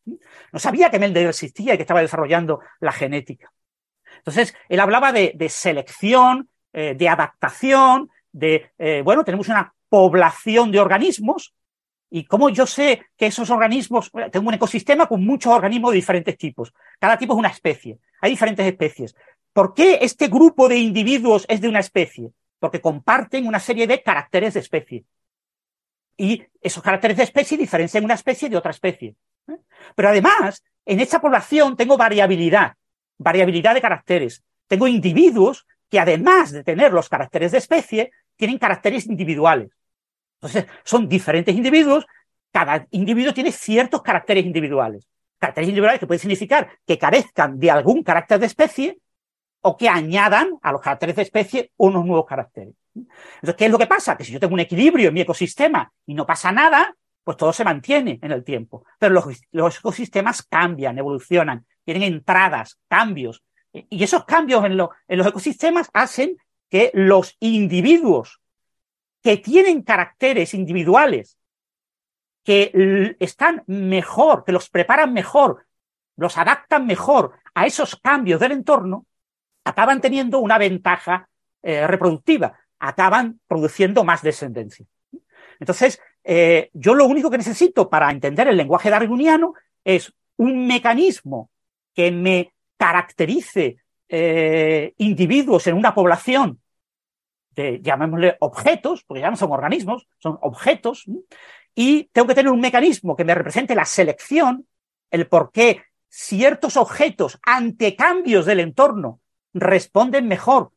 No 0.52 0.58
sabía 0.58 0.90
que 0.90 0.98
Mendel 0.98 1.28
existía 1.28 1.74
y 1.74 1.78
que 1.78 1.82
estaba 1.82 2.00
desarrollando 2.00 2.60
la 2.80 2.92
genética. 2.92 3.50
Entonces, 4.20 4.54
él 4.68 4.80
hablaba 4.80 5.12
de, 5.12 5.48
selección, 5.48 6.48
eh, 6.72 6.94
de 6.96 7.08
adaptación, 7.08 8.10
de, 8.32 8.70
eh, 8.78 9.02
bueno, 9.02 9.24
tenemos 9.24 9.48
una 9.48 9.74
población 9.88 10.70
de 10.70 10.80
organismos 10.80 11.54
y 12.10 12.24
cómo 12.24 12.48
yo 12.48 12.66
sé 12.66 13.06
que 13.16 13.26
esos 13.26 13.50
organismos, 13.50 14.10
tengo 14.32 14.48
un 14.48 14.54
ecosistema 14.54 15.06
con 15.06 15.24
muchos 15.24 15.52
organismos 15.52 15.92
de 15.92 15.96
diferentes 15.96 16.36
tipos. 16.36 16.72
Cada 16.98 17.16
tipo 17.16 17.34
es 17.34 17.38
una 17.38 17.48
especie. 17.48 17.98
Hay 18.20 18.30
diferentes 18.30 18.66
especies. 18.66 19.14
¿Por 19.52 19.74
qué 19.74 19.98
este 20.02 20.28
grupo 20.28 20.68
de 20.68 20.78
individuos 20.78 21.46
es 21.48 21.60
de 21.60 21.68
una 21.68 21.80
especie? 21.80 22.30
Porque 22.58 22.80
comparten 22.80 23.46
una 23.46 23.60
serie 23.60 23.86
de 23.86 24.02
caracteres 24.02 24.54
de 24.54 24.60
especie. 24.60 25.04
Y 26.16 26.44
esos 26.60 26.82
caracteres 26.82 27.16
de 27.16 27.22
especie 27.22 27.56
diferencian 27.56 28.04
una 28.04 28.14
especie 28.14 28.48
de 28.48 28.56
otra 28.56 28.72
especie. 28.72 29.14
¿eh? 29.48 29.56
Pero 29.94 30.08
además, 30.08 30.62
en 30.84 31.00
esta 31.00 31.20
población 31.20 31.76
tengo 31.76 31.96
variabilidad, 31.96 32.74
variabilidad 33.20 33.74
de 33.74 33.80
caracteres. 33.80 34.42
Tengo 34.66 34.88
individuos 34.88 35.66
que 35.88 36.00
además 36.00 36.52
de 36.52 36.64
tener 36.64 36.92
los 36.92 37.08
caracteres 37.08 37.52
de 37.52 37.58
especie, 37.58 38.12
tienen 38.36 38.58
caracteres 38.58 39.06
individuales. 39.06 39.70
Entonces, 40.40 40.66
son 40.84 41.08
diferentes 41.08 41.54
individuos, 41.54 42.06
cada 42.52 42.86
individuo 42.90 43.34
tiene 43.34 43.52
ciertos 43.52 44.00
caracteres 44.00 44.46
individuales. 44.46 45.06
Caracteres 45.38 45.68
individuales 45.68 46.00
que 46.00 46.06
pueden 46.06 46.20
significar 46.20 46.70
que 46.86 46.98
carezcan 46.98 47.58
de 47.58 47.70
algún 47.70 48.02
carácter 48.02 48.38
de 48.38 48.46
especie 48.46 48.98
o 49.62 49.76
que 49.76 49.88
añadan 49.88 50.58
a 50.62 50.72
los 50.72 50.80
caracteres 50.80 51.16
de 51.16 51.22
especie 51.22 51.72
unos 51.76 52.04
nuevos 52.04 52.26
caracteres. 52.26 52.74
Entonces, 52.94 53.56
¿qué 53.56 53.66
es 53.66 53.70
lo 53.70 53.78
que 53.78 53.86
pasa? 53.86 54.16
Que 54.16 54.24
si 54.24 54.32
yo 54.32 54.40
tengo 54.40 54.54
un 54.54 54.60
equilibrio 54.60 55.08
en 55.08 55.14
mi 55.14 55.20
ecosistema 55.20 55.92
y 56.06 56.14
no 56.14 56.24
pasa 56.24 56.52
nada, 56.52 56.94
pues 57.24 57.36
todo 57.36 57.52
se 57.52 57.64
mantiene 57.64 58.18
en 58.22 58.32
el 58.32 58.44
tiempo. 58.44 58.84
Pero 58.98 59.14
los, 59.52 59.78
ecosistemas 59.78 60.42
cambian, 60.42 60.98
evolucionan, 60.98 61.66
tienen 61.92 62.14
entradas, 62.14 62.78
cambios. 62.88 63.42
Y 63.72 64.02
esos 64.02 64.24
cambios 64.24 64.64
en, 64.64 64.76
los 64.76 65.26
ecosistemas 65.26 65.90
hacen 65.92 66.36
que 66.68 66.90
los 66.94 67.36
individuos 67.40 68.40
que 69.22 69.36
tienen 69.36 69.82
caracteres 69.82 70.54
individuales, 70.54 71.36
que 72.44 73.16
están 73.18 73.64
mejor, 73.66 74.44
que 74.44 74.52
los 74.52 74.70
preparan 74.70 75.12
mejor, 75.12 75.66
los 76.16 76.38
adaptan 76.38 76.86
mejor 76.86 77.32
a 77.54 77.66
esos 77.66 77.96
cambios 77.96 78.40
del 78.40 78.52
entorno, 78.52 79.06
acaban 79.64 80.00
teniendo 80.00 80.38
una 80.38 80.58
ventaja 80.58 81.28
eh, 81.62 81.86
reproductiva, 81.86 82.58
acaban 82.78 83.40
produciendo 83.46 84.04
más 84.04 84.22
descendencia. 84.22 84.86
Entonces, 85.58 86.00
eh, 86.24 86.70
yo 86.72 86.94
lo 86.94 87.04
único 87.06 87.30
que 87.30 87.38
necesito 87.38 87.90
para 87.90 88.10
entender 88.10 88.48
el 88.48 88.56
lenguaje 88.56 88.90
darwiniano 88.90 89.54
es 89.84 90.12
un 90.36 90.66
mecanismo 90.66 91.50
que 91.94 92.10
me 92.10 92.52
caracterice 92.76 93.78
eh, 94.08 94.94
individuos 94.98 95.66
en 95.66 95.76
una 95.76 95.94
población 95.94 96.60
de, 97.50 97.80
llamémosle 97.82 98.36
objetos, 98.40 99.04
porque 99.04 99.20
ya 99.20 99.30
no 99.30 99.36
son 99.36 99.52
organismos, 99.52 100.06
son 100.18 100.38
objetos, 100.40 101.04
y 101.74 102.04
tengo 102.12 102.28
que 102.28 102.34
tener 102.34 102.50
un 102.50 102.60
mecanismo 102.60 103.16
que 103.16 103.24
me 103.24 103.34
represente 103.34 103.74
la 103.74 103.84
selección, 103.84 104.66
el 105.10 105.26
por 105.26 105.52
qué 105.52 105.82
ciertos 106.08 106.76
objetos 106.76 107.38
ante 107.42 107.94
cambios 107.94 108.46
del 108.46 108.60
entorno 108.60 109.20
responden 109.52 110.26
mejor 110.26 110.72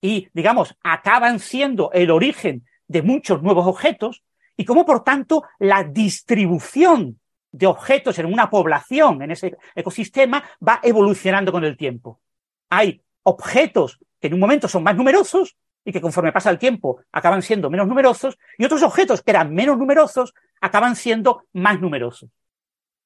y, 0.00 0.28
digamos, 0.32 0.76
acaban 0.82 1.40
siendo 1.40 1.90
el 1.92 2.10
origen 2.10 2.66
de 2.86 3.02
muchos 3.02 3.42
nuevos 3.42 3.66
objetos, 3.66 4.22
y 4.56 4.64
cómo, 4.64 4.86
por 4.86 5.04
tanto, 5.04 5.44
la 5.58 5.84
distribución 5.84 7.20
de 7.56 7.66
objetos 7.66 8.18
en 8.18 8.26
una 8.26 8.50
población, 8.50 9.22
en 9.22 9.30
ese 9.30 9.56
ecosistema, 9.74 10.44
va 10.66 10.78
evolucionando 10.82 11.50
con 11.50 11.64
el 11.64 11.76
tiempo. 11.76 12.20
Hay 12.68 13.00
objetos 13.22 13.98
que 14.20 14.26
en 14.26 14.34
un 14.34 14.40
momento 14.40 14.68
son 14.68 14.82
más 14.82 14.94
numerosos 14.94 15.56
y 15.82 15.90
que 15.90 16.00
conforme 16.00 16.32
pasa 16.32 16.50
el 16.50 16.58
tiempo 16.58 17.00
acaban 17.12 17.40
siendo 17.40 17.70
menos 17.70 17.88
numerosos, 17.88 18.36
y 18.58 18.64
otros 18.64 18.82
objetos 18.82 19.22
que 19.22 19.30
eran 19.30 19.54
menos 19.54 19.78
numerosos 19.78 20.34
acaban 20.60 20.96
siendo 20.96 21.44
más 21.54 21.80
numerosos. 21.80 22.28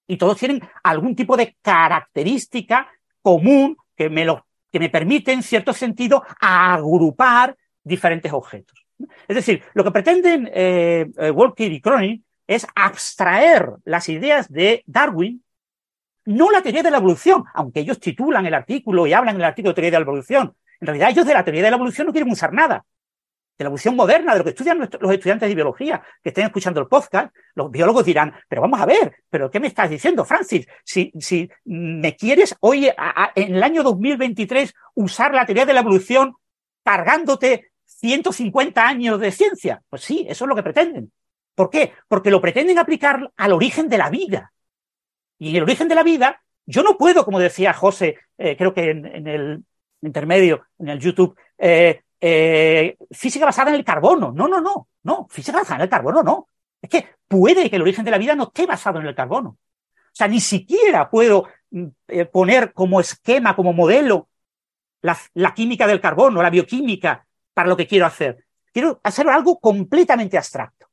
Y 0.09 0.17
todos 0.17 0.39
tienen 0.39 0.61
algún 0.83 1.15
tipo 1.15 1.37
de 1.37 1.57
característica 1.63 2.89
común 3.23 3.77
que 3.95 4.11
me, 4.11 4.25
lo, 4.25 4.47
que 4.73 4.81
me 4.81 4.89
permite, 4.89 5.33
en 5.33 5.45
cierto 5.45 5.73
sentido, 5.73 6.25
agrupar 6.41 7.57
diferentes 7.85 8.33
objetos. 8.33 8.85
Es 9.29 9.37
decir, 9.37 9.63
lo 9.75 9.85
que 9.85 9.93
pretenden 9.93 10.51
eh, 10.53 11.07
eh 11.17 11.31
Walker 11.31 11.71
y 11.71 11.81
Cronin 11.81 12.25
es 12.51 12.67
abstraer 12.75 13.75
las 13.85 14.09
ideas 14.09 14.51
de 14.51 14.83
Darwin, 14.85 15.45
no 16.25 16.51
la 16.51 16.61
teoría 16.61 16.83
de 16.83 16.91
la 16.91 16.97
evolución, 16.97 17.45
aunque 17.55 17.79
ellos 17.79 18.01
titulan 18.01 18.45
el 18.45 18.55
artículo 18.55 19.07
y 19.07 19.13
hablan 19.13 19.37
en 19.37 19.43
el 19.43 19.47
artículo 19.47 19.71
de 19.71 19.75
teoría 19.75 19.91
de 19.93 19.99
la 19.99 20.11
evolución, 20.11 20.57
en 20.81 20.87
realidad 20.89 21.11
ellos 21.11 21.27
de 21.27 21.35
la 21.35 21.45
teoría 21.45 21.63
de 21.63 21.71
la 21.71 21.77
evolución 21.77 22.09
no 22.09 22.13
quieren 22.13 22.33
usar 22.33 22.53
nada. 22.53 22.85
De 23.57 23.65
la 23.65 23.69
evolución 23.69 23.95
moderna, 23.95 24.33
de 24.33 24.39
lo 24.39 24.45
que 24.45 24.51
estudian 24.51 24.81
los 24.81 25.13
estudiantes 25.13 25.49
de 25.49 25.55
biología 25.55 26.03
que 26.25 26.31
estén 26.31 26.47
escuchando 26.47 26.81
el 26.81 26.89
podcast, 26.89 27.33
los 27.55 27.71
biólogos 27.71 28.05
dirán, 28.05 28.35
pero 28.49 28.63
vamos 28.63 28.81
a 28.81 28.87
ver, 28.87 29.15
pero 29.31 29.49
¿qué 29.49 29.61
me 29.61 29.69
estás 29.69 29.89
diciendo, 29.89 30.25
Francis? 30.25 30.67
Si, 30.83 31.13
si 31.21 31.49
me 31.67 32.17
quieres 32.17 32.57
hoy, 32.59 32.91
en 33.37 33.55
el 33.55 33.63
año 33.63 33.85
2023, 33.85 34.75
usar 34.95 35.35
la 35.35 35.47
teoría 35.47 35.67
de 35.67 35.75
la 35.75 35.81
evolución 35.81 36.35
cargándote 36.83 37.71
150 37.85 38.89
años 38.89 39.21
de 39.21 39.31
ciencia. 39.31 39.83
Pues 39.89 40.03
sí, 40.03 40.27
eso 40.29 40.47
es 40.47 40.49
lo 40.49 40.57
que 40.57 40.65
pretenden. 40.65 41.13
¿Por 41.61 41.69
qué? 41.69 41.93
Porque 42.09 42.31
lo 42.31 42.41
pretenden 42.41 42.79
aplicar 42.79 43.31
al 43.37 43.53
origen 43.53 43.91
de 43.91 43.99
la 43.99 44.09
vida. 44.09 44.51
Y 45.39 45.51
en 45.51 45.57
el 45.57 45.65
origen 45.65 45.89
de 45.89 45.95
la 45.95 46.03
vida, 46.03 46.43
yo 46.65 46.83
no 46.83 46.97
puedo, 46.97 47.23
como 47.23 47.39
decía 47.39 47.75
José, 47.75 48.17
eh, 48.39 48.57
creo 48.57 48.73
que 48.73 48.89
en, 48.89 49.27
el 49.29 49.63
intermedio 50.01 50.65
en 50.79 50.89
el 50.89 50.99
YouTube, 50.99 51.39
eh, 51.59 52.01
eh, 52.19 52.97
física 53.11 53.45
basada 53.45 53.69
en 53.69 53.77
el 53.77 53.85
carbono. 53.85 54.33
No, 54.33 54.49
no, 54.49 54.63
no, 54.63 54.89
no, 55.03 55.27
física 55.29 55.59
basada 55.59 55.77
en 55.77 55.83
el 55.83 55.91
carbono 55.91 56.23
no. 56.23 56.49
Es 56.81 56.89
que 56.89 57.07
puede 57.29 57.69
que 57.69 57.77
el 57.77 57.83
origen 57.83 58.07
de 58.07 58.11
la 58.11 58.17
vida 58.17 58.35
no 58.35 58.45
esté 58.45 58.65
basado 58.65 58.99
en 58.99 59.07
el 59.07 59.15
carbono. 59.15 59.51
O 59.51 60.15
sea, 60.15 60.29
ni 60.29 60.41
siquiera 60.41 61.11
puedo 61.11 61.47
mm, 61.73 61.89
poner 62.33 62.73
como 62.73 63.01
esquema, 63.01 63.55
como 63.55 63.75
modelo, 63.75 64.31
la, 65.03 65.15
la, 65.35 65.53
química 65.53 65.87
del 65.87 66.01
carbono, 66.01 66.41
la 66.41 66.49
bioquímica, 66.49 67.27
para 67.53 67.69
lo 67.69 67.77
que 67.77 67.87
quiero 67.87 68.07
hacer. 68.07 68.47
Quiero 68.73 68.99
hacer 69.05 69.29
algo 69.29 69.61
completamente 69.61 70.39
abstracto. 70.39 70.90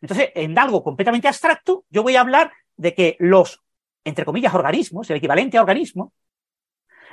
Entonces, 0.00 0.30
en 0.34 0.58
algo 0.58 0.82
completamente 0.82 1.28
abstracto, 1.28 1.84
yo 1.90 2.02
voy 2.02 2.16
a 2.16 2.22
hablar 2.22 2.52
de 2.76 2.94
que 2.94 3.16
los, 3.18 3.62
entre 4.04 4.24
comillas, 4.24 4.54
organismos, 4.54 5.10
el 5.10 5.16
equivalente 5.16 5.58
a 5.58 5.60
organismo, 5.60 6.12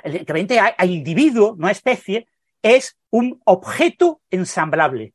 el 0.02 0.16
equivalente 0.16 0.58
a, 0.60 0.86
individuo, 0.86 1.54
no 1.58 1.66
a 1.66 1.70
especie, 1.70 2.28
es 2.62 2.96
un 3.10 3.40
objeto 3.44 4.22
ensamblable. 4.30 5.12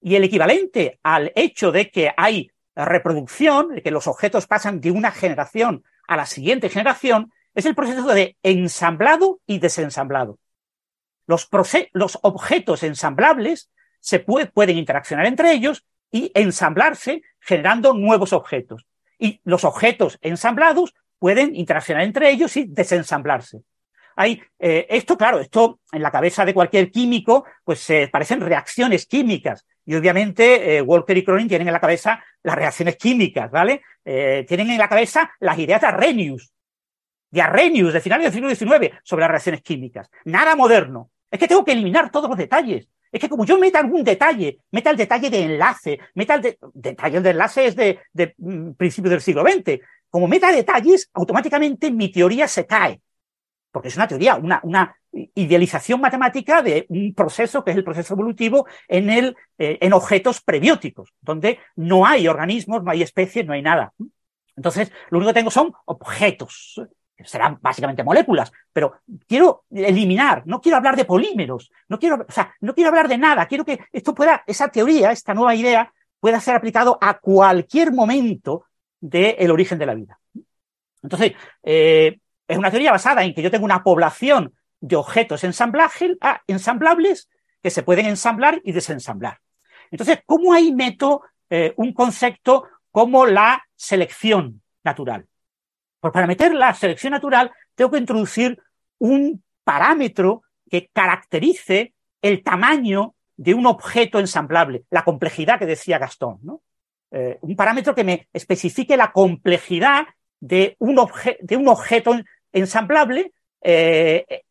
Y 0.00 0.14
el 0.14 0.24
equivalente 0.24 0.98
al 1.02 1.32
hecho 1.34 1.72
de 1.72 1.90
que 1.90 2.12
hay 2.16 2.50
reproducción, 2.74 3.74
de 3.74 3.82
que 3.82 3.90
los 3.90 4.06
objetos 4.06 4.46
pasan 4.46 4.80
de 4.80 4.90
una 4.90 5.10
generación 5.10 5.84
a 6.08 6.16
la 6.16 6.26
siguiente 6.26 6.70
generación, 6.70 7.32
es 7.54 7.66
el 7.66 7.74
proceso 7.74 8.06
de 8.06 8.36
ensamblado 8.42 9.40
y 9.46 9.58
desensamblado. 9.58 10.38
Los, 11.26 11.48
los 11.92 12.18
objetos 12.22 12.82
ensamblables 12.82 13.70
se 14.00 14.20
pueden 14.20 14.78
interaccionar 14.78 15.26
entre 15.26 15.52
ellos 15.52 15.84
y 16.10 16.30
ensamblarse 16.34 17.22
generando 17.40 17.94
nuevos 17.94 18.32
objetos. 18.32 18.86
Y 19.18 19.40
los 19.44 19.64
objetos 19.64 20.18
ensamblados 20.22 20.94
pueden 21.18 21.54
interaccionar 21.54 22.02
entre 22.04 22.30
ellos 22.30 22.56
y 22.56 22.64
desensamblarse. 22.64 23.62
Hay, 24.16 24.42
eh, 24.58 24.86
esto, 24.90 25.16
claro, 25.16 25.40
esto 25.40 25.80
en 25.92 26.02
la 26.02 26.10
cabeza 26.10 26.44
de 26.44 26.54
cualquier 26.54 26.90
químico, 26.90 27.44
pues 27.64 27.80
se 27.80 28.08
parecen 28.08 28.40
reacciones 28.40 29.06
químicas. 29.06 29.66
Y 29.86 29.94
obviamente 29.94 30.76
eh, 30.76 30.82
Walker 30.82 31.16
y 31.16 31.24
Cronin 31.24 31.48
tienen 31.48 31.68
en 31.68 31.72
la 31.72 31.80
cabeza 31.80 32.22
las 32.42 32.54
reacciones 32.54 32.96
químicas, 32.96 33.50
¿vale? 33.50 33.82
Eh, 34.04 34.44
tienen 34.46 34.70
en 34.70 34.78
la 34.78 34.88
cabeza 34.88 35.30
las 35.40 35.58
ideas 35.58 35.80
de 35.80 35.86
Arrhenius, 35.86 36.52
de 37.30 37.42
Arrhenius, 37.42 37.92
de 37.92 38.00
finales 38.00 38.24
del 38.24 38.32
siglo 38.32 38.76
XIX, 38.76 38.94
sobre 39.02 39.22
las 39.22 39.30
reacciones 39.30 39.62
químicas. 39.62 40.10
Nada 40.24 40.56
moderno. 40.56 41.10
Es 41.30 41.38
que 41.38 41.48
tengo 41.48 41.64
que 41.64 41.72
eliminar 41.72 42.10
todos 42.10 42.28
los 42.28 42.38
detalles. 42.38 42.88
Es 43.12 43.20
que 43.20 43.28
como 43.28 43.44
yo 43.44 43.58
meta 43.58 43.80
algún 43.80 44.04
detalle, 44.04 44.60
meta 44.70 44.90
el 44.90 44.96
detalle 44.96 45.30
de 45.30 45.42
enlace, 45.42 45.98
meta 46.14 46.34
el 46.34 46.56
detalle 46.74 47.20
de 47.20 47.30
enlace 47.30 47.66
es 47.66 47.76
de, 47.76 47.98
de 48.12 48.34
mm, 48.38 48.72
principios 48.72 49.10
del 49.10 49.20
siglo 49.20 49.42
XX. 49.42 49.80
Como 50.08 50.28
meta 50.28 50.52
detalles, 50.52 51.10
automáticamente 51.12 51.90
mi 51.90 52.10
teoría 52.10 52.46
se 52.46 52.66
cae. 52.66 53.00
Porque 53.72 53.88
es 53.88 53.96
una 53.96 54.08
teoría, 54.08 54.36
una, 54.36 54.60
una 54.64 54.96
idealización 55.34 56.00
matemática 56.00 56.62
de 56.62 56.86
un 56.88 57.14
proceso 57.14 57.64
que 57.64 57.72
es 57.72 57.76
el 57.76 57.84
proceso 57.84 58.14
evolutivo 58.14 58.66
en, 58.88 59.10
el, 59.10 59.36
eh, 59.58 59.78
en 59.80 59.92
objetos 59.92 60.40
prebióticos, 60.40 61.12
donde 61.20 61.58
no 61.76 62.06
hay 62.06 62.28
organismos, 62.28 62.82
no 62.82 62.90
hay 62.90 63.02
especies, 63.02 63.46
no 63.46 63.52
hay 63.52 63.62
nada. 63.62 63.92
Entonces, 64.56 64.92
lo 65.10 65.18
único 65.18 65.30
que 65.30 65.40
tengo 65.40 65.50
son 65.50 65.72
objetos, 65.86 66.80
serán 67.24 67.58
básicamente 67.60 68.04
moléculas, 68.04 68.52
pero 68.72 69.00
quiero 69.26 69.64
eliminar, 69.70 70.42
no 70.46 70.60
quiero 70.60 70.76
hablar 70.76 70.96
de 70.96 71.04
polímeros, 71.04 71.70
no 71.88 71.98
quiero, 71.98 72.26
o 72.28 72.32
sea, 72.32 72.54
no 72.60 72.74
quiero 72.74 72.88
hablar 72.88 73.08
de 73.08 73.18
nada, 73.18 73.46
quiero 73.46 73.64
que 73.64 73.80
esto 73.92 74.14
pueda, 74.14 74.42
esa 74.46 74.68
teoría, 74.68 75.12
esta 75.12 75.34
nueva 75.34 75.54
idea, 75.54 75.92
pueda 76.20 76.40
ser 76.40 76.54
aplicado 76.54 76.98
a 77.00 77.18
cualquier 77.18 77.92
momento 77.92 78.66
del 79.00 79.50
origen 79.50 79.78
de 79.78 79.86
la 79.86 79.94
vida. 79.94 80.18
Entonces, 81.02 81.32
eh, 81.62 82.18
es 82.46 82.58
una 82.58 82.70
teoría 82.70 82.92
basada 82.92 83.24
en 83.24 83.34
que 83.34 83.42
yo 83.42 83.50
tengo 83.50 83.64
una 83.64 83.82
población 83.82 84.54
de 84.80 84.96
objetos 84.96 85.42
ah, 85.44 86.42
ensamblables 86.46 87.28
que 87.62 87.70
se 87.70 87.82
pueden 87.82 88.06
ensamblar 88.06 88.60
y 88.64 88.72
desensamblar. 88.72 89.40
Entonces, 89.90 90.20
¿cómo 90.26 90.52
ahí 90.52 90.72
meto 90.72 91.22
eh, 91.48 91.74
un 91.76 91.92
concepto 91.92 92.68
como 92.90 93.26
la 93.26 93.62
selección 93.76 94.62
natural? 94.82 95.26
Pues 96.00 96.12
para 96.12 96.26
meter 96.26 96.54
la 96.54 96.74
selección 96.74 97.12
natural 97.12 97.52
tengo 97.74 97.90
que 97.90 97.98
introducir 97.98 98.58
un 98.98 99.42
parámetro 99.64 100.42
que 100.68 100.88
caracterice 100.92 101.94
el 102.22 102.42
tamaño 102.42 103.14
de 103.36 103.54
un 103.54 103.66
objeto 103.66 104.18
ensamblable, 104.18 104.84
la 104.90 105.04
complejidad 105.04 105.58
que 105.58 105.66
decía 105.66 105.98
Gastón, 105.98 106.38
¿no? 106.42 106.62
Eh, 107.10 107.38
un 107.40 107.56
parámetro 107.56 107.94
que 107.94 108.04
me 108.04 108.28
especifique 108.32 108.96
la 108.96 109.12
complejidad 109.12 110.06
de 110.38 110.76
un, 110.78 110.96
de 111.40 111.56
un 111.56 111.68
objeto 111.68 112.14
ensamblable 112.52 113.32
eh, 113.62 114.42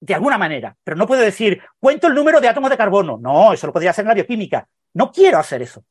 de 0.00 0.14
alguna 0.14 0.38
manera. 0.38 0.76
Pero 0.82 0.96
no 0.96 1.06
puedo 1.06 1.22
decir, 1.22 1.60
cuento 1.78 2.06
el 2.06 2.14
número 2.14 2.40
de 2.40 2.48
átomos 2.48 2.70
de 2.70 2.76
carbono. 2.76 3.18
No, 3.18 3.52
eso 3.52 3.66
lo 3.66 3.72
podría 3.72 3.90
hacer 3.90 4.04
en 4.04 4.08
la 4.08 4.14
bioquímica. 4.14 4.66
No 4.94 5.10
quiero 5.10 5.38
hacer 5.38 5.62
eso. 5.62 5.84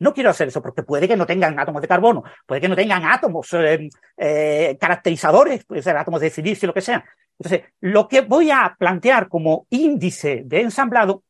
No 0.00 0.14
quiero 0.14 0.30
hacer 0.30 0.48
eso 0.48 0.62
porque 0.62 0.82
puede 0.82 1.08
que 1.08 1.16
no 1.16 1.26
tengan 1.26 1.58
átomos 1.58 1.82
de 1.82 1.88
carbono, 1.88 2.22
puede 2.46 2.60
que 2.60 2.68
no 2.68 2.76
tengan 2.76 3.04
átomos 3.04 3.52
eh, 3.54 3.88
eh, 4.16 4.76
caracterizadores, 4.80 5.64
puede 5.64 5.82
ser 5.82 5.96
átomos 5.96 6.20
de 6.20 6.30
silicio, 6.30 6.68
lo 6.68 6.74
que 6.74 6.80
sea. 6.80 7.04
Entonces, 7.38 7.68
lo 7.80 8.08
que 8.08 8.20
voy 8.20 8.50
a 8.50 8.76
plantear 8.78 9.28
como 9.28 9.66
índice 9.70 10.42
de 10.44 10.60
ensamblado 10.60 11.24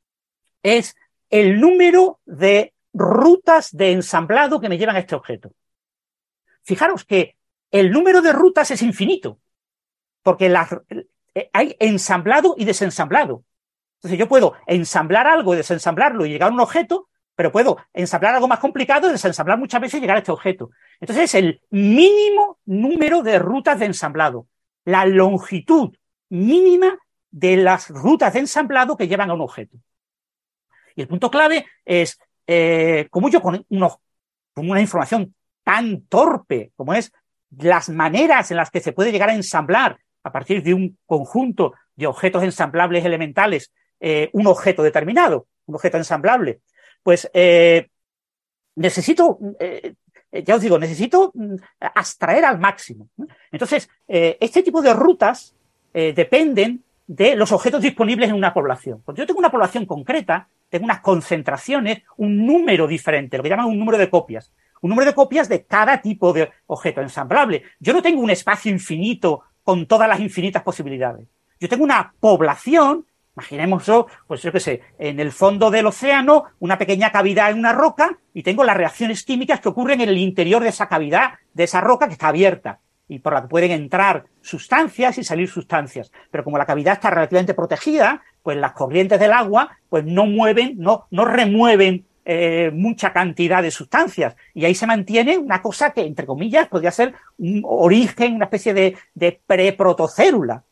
es 0.62 0.96
el 1.30 1.60
número 1.60 2.20
de 2.24 2.74
rutas 2.92 3.74
de 3.74 3.92
ensamblado 3.92 4.60
que 4.60 4.68
me 4.68 4.78
llevan 4.78 4.96
a 4.96 5.00
este 5.00 5.14
objeto. 5.14 5.52
Fijaros 6.62 7.04
que 7.04 7.36
el 7.70 7.90
número 7.90 8.22
de 8.22 8.32
rutas 8.32 8.70
es 8.70 8.82
infinito, 8.82 9.38
porque 10.22 10.52
eh, 11.34 11.50
hay 11.52 11.76
ensamblado 11.78 12.54
y 12.56 12.64
desensamblado. 12.64 13.44
Entonces 13.98 14.18
yo 14.18 14.28
puedo 14.28 14.54
ensamblar 14.66 15.26
algo 15.26 15.54
y 15.54 15.56
desensamblarlo 15.56 16.24
y 16.24 16.30
llegar 16.30 16.50
a 16.50 16.54
un 16.54 16.60
objeto, 16.60 17.08
pero 17.38 17.52
puedo 17.52 17.78
ensamblar 17.92 18.34
algo 18.34 18.48
más 18.48 18.58
complicado 18.58 19.08
desensamblar 19.08 19.56
muchas 19.60 19.80
veces 19.80 19.98
y 19.98 20.00
llegar 20.00 20.16
a 20.16 20.18
este 20.18 20.32
objeto. 20.32 20.70
Entonces 20.98 21.26
es 21.26 21.34
el 21.36 21.60
mínimo 21.70 22.58
número 22.66 23.22
de 23.22 23.38
rutas 23.38 23.78
de 23.78 23.86
ensamblado, 23.86 24.48
la 24.84 25.06
longitud 25.06 25.94
mínima 26.30 26.98
de 27.30 27.56
las 27.58 27.90
rutas 27.90 28.32
de 28.32 28.40
ensamblado 28.40 28.96
que 28.96 29.06
llevan 29.06 29.30
a 29.30 29.34
un 29.34 29.42
objeto. 29.42 29.76
Y 30.96 31.02
el 31.02 31.06
punto 31.06 31.30
clave 31.30 31.64
es, 31.84 32.18
eh, 32.48 33.06
como 33.08 33.28
yo 33.28 33.40
con, 33.40 33.64
unos, 33.68 33.98
con 34.52 34.68
una 34.68 34.80
información 34.80 35.32
tan 35.62 36.00
torpe 36.08 36.72
como 36.74 36.92
es 36.92 37.12
las 37.56 37.88
maneras 37.88 38.50
en 38.50 38.56
las 38.56 38.72
que 38.72 38.80
se 38.80 38.90
puede 38.90 39.12
llegar 39.12 39.28
a 39.28 39.36
ensamblar 39.36 39.96
a 40.24 40.32
partir 40.32 40.60
de 40.64 40.74
un 40.74 40.98
conjunto 41.06 41.74
de 41.94 42.08
objetos 42.08 42.42
ensamblables 42.42 43.04
elementales 43.04 43.72
eh, 44.00 44.28
un 44.32 44.48
objeto 44.48 44.82
determinado, 44.82 45.46
un 45.66 45.76
objeto 45.76 45.98
ensamblable, 45.98 46.62
pues 47.02 47.30
eh, 47.32 47.88
necesito, 48.76 49.38
eh, 49.58 49.94
ya 50.44 50.54
os 50.54 50.60
digo, 50.60 50.78
necesito 50.78 51.32
mm, 51.34 51.56
abstraer 51.94 52.44
al 52.44 52.58
máximo. 52.58 53.08
Entonces, 53.50 53.88
eh, 54.06 54.36
este 54.40 54.62
tipo 54.62 54.82
de 54.82 54.92
rutas 54.92 55.54
dependen 55.90 56.84
de 57.08 57.34
los 57.34 57.50
objetos 57.50 57.82
disponibles 57.82 58.28
en 58.28 58.36
una 58.36 58.54
población. 58.54 59.00
Cuando 59.04 59.20
yo 59.20 59.26
tengo 59.26 59.40
una 59.40 59.50
población 59.50 59.84
concreta, 59.84 60.46
tengo 60.68 60.84
unas 60.84 61.00
concentraciones, 61.00 62.02
un 62.18 62.46
número 62.46 62.86
diferente, 62.86 63.36
lo 63.36 63.42
que 63.42 63.48
llaman 63.48 63.66
un 63.66 63.78
número 63.78 63.98
de 63.98 64.08
copias. 64.08 64.52
Un 64.80 64.90
número 64.90 65.10
de 65.10 65.14
copias 65.14 65.48
de 65.48 65.64
cada 65.64 66.00
tipo 66.00 66.32
de 66.32 66.50
objeto 66.66 67.00
ensamblable. 67.00 67.64
Yo 67.80 67.92
no 67.92 68.02
tengo 68.02 68.20
un 68.20 68.30
espacio 68.30 68.70
infinito 68.70 69.42
con 69.64 69.86
todas 69.86 70.08
las 70.08 70.20
infinitas 70.20 70.62
posibilidades. 70.62 71.26
Yo 71.58 71.68
tengo 71.68 71.82
una 71.82 72.14
población 72.20 73.06
Imaginémoslo, 73.38 74.08
pues 74.26 74.42
yo 74.42 74.50
qué 74.50 74.58
sé, 74.58 74.80
en 74.98 75.20
el 75.20 75.30
fondo 75.30 75.70
del 75.70 75.86
océano, 75.86 76.46
una 76.58 76.76
pequeña 76.76 77.12
cavidad 77.12 77.52
en 77.52 77.60
una 77.60 77.72
roca 77.72 78.18
y 78.34 78.42
tengo 78.42 78.64
las 78.64 78.76
reacciones 78.76 79.22
químicas 79.22 79.60
que 79.60 79.68
ocurren 79.68 80.00
en 80.00 80.08
el 80.08 80.18
interior 80.18 80.60
de 80.60 80.70
esa 80.70 80.88
cavidad, 80.88 81.34
de 81.54 81.62
esa 81.62 81.80
roca 81.80 82.08
que 82.08 82.14
está 82.14 82.28
abierta 82.28 82.80
y 83.06 83.20
por 83.20 83.34
la 83.34 83.42
que 83.42 83.48
pueden 83.48 83.70
entrar 83.70 84.24
sustancias 84.40 85.18
y 85.18 85.24
salir 85.24 85.48
sustancias. 85.48 86.10
Pero 86.32 86.42
como 86.42 86.58
la 86.58 86.66
cavidad 86.66 86.94
está 86.94 87.10
relativamente 87.10 87.54
protegida, 87.54 88.22
pues 88.42 88.56
las 88.56 88.72
corrientes 88.72 89.20
del 89.20 89.32
agua 89.32 89.78
pues 89.88 90.04
no 90.04 90.26
mueven, 90.26 90.74
no, 90.76 91.06
no 91.12 91.24
remueven 91.24 92.06
eh, 92.24 92.72
mucha 92.74 93.12
cantidad 93.12 93.62
de 93.62 93.70
sustancias. 93.70 94.34
Y 94.52 94.64
ahí 94.64 94.74
se 94.74 94.88
mantiene 94.88 95.38
una 95.38 95.62
cosa 95.62 95.92
que, 95.92 96.00
entre 96.00 96.26
comillas, 96.26 96.66
podría 96.66 96.90
ser 96.90 97.14
un 97.38 97.62
origen, 97.64 98.34
una 98.34 98.46
especie 98.46 98.74
de, 98.74 98.96
de 99.14 99.40
preprotocélula 99.46 100.64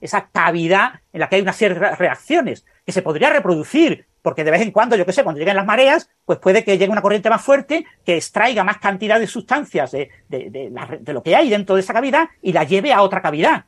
esa, 0.00 0.28
cavidad 0.30 1.00
en 1.12 1.20
la 1.20 1.28
que 1.28 1.36
hay 1.36 1.42
unas 1.42 1.56
ciertas 1.56 1.98
reacciones 1.98 2.64
que 2.84 2.92
se 2.92 3.02
podría 3.02 3.30
reproducir, 3.30 4.06
porque 4.22 4.44
de 4.44 4.50
vez 4.50 4.62
en 4.62 4.70
cuando, 4.70 4.96
yo 4.96 5.06
qué 5.06 5.12
sé, 5.12 5.22
cuando 5.22 5.38
lleguen 5.38 5.56
las 5.56 5.66
mareas, 5.66 6.10
pues 6.24 6.38
puede 6.38 6.64
que 6.64 6.76
llegue 6.76 6.92
una 6.92 7.02
corriente 7.02 7.30
más 7.30 7.42
fuerte 7.42 7.86
que 8.04 8.16
extraiga 8.16 8.64
más 8.64 8.78
cantidad 8.78 9.18
de 9.18 9.26
sustancias 9.26 9.92
de, 9.92 10.10
de, 10.28 11.12
lo 11.12 11.22
que 11.22 11.36
hay 11.36 11.50
dentro 11.50 11.74
de 11.74 11.80
esa 11.80 11.92
cavidad 11.92 12.28
y 12.42 12.52
la 12.52 12.64
lleve 12.64 12.92
a 12.92 13.02
otra 13.02 13.22
cavidad. 13.22 13.66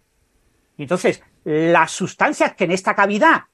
Y 0.76 0.82
entonces, 0.82 1.22
las 1.44 1.90
sustancias 1.92 2.55
que 2.55 2.64
en 2.64 2.72
esta 2.72 2.94
cavidad, 2.94 3.44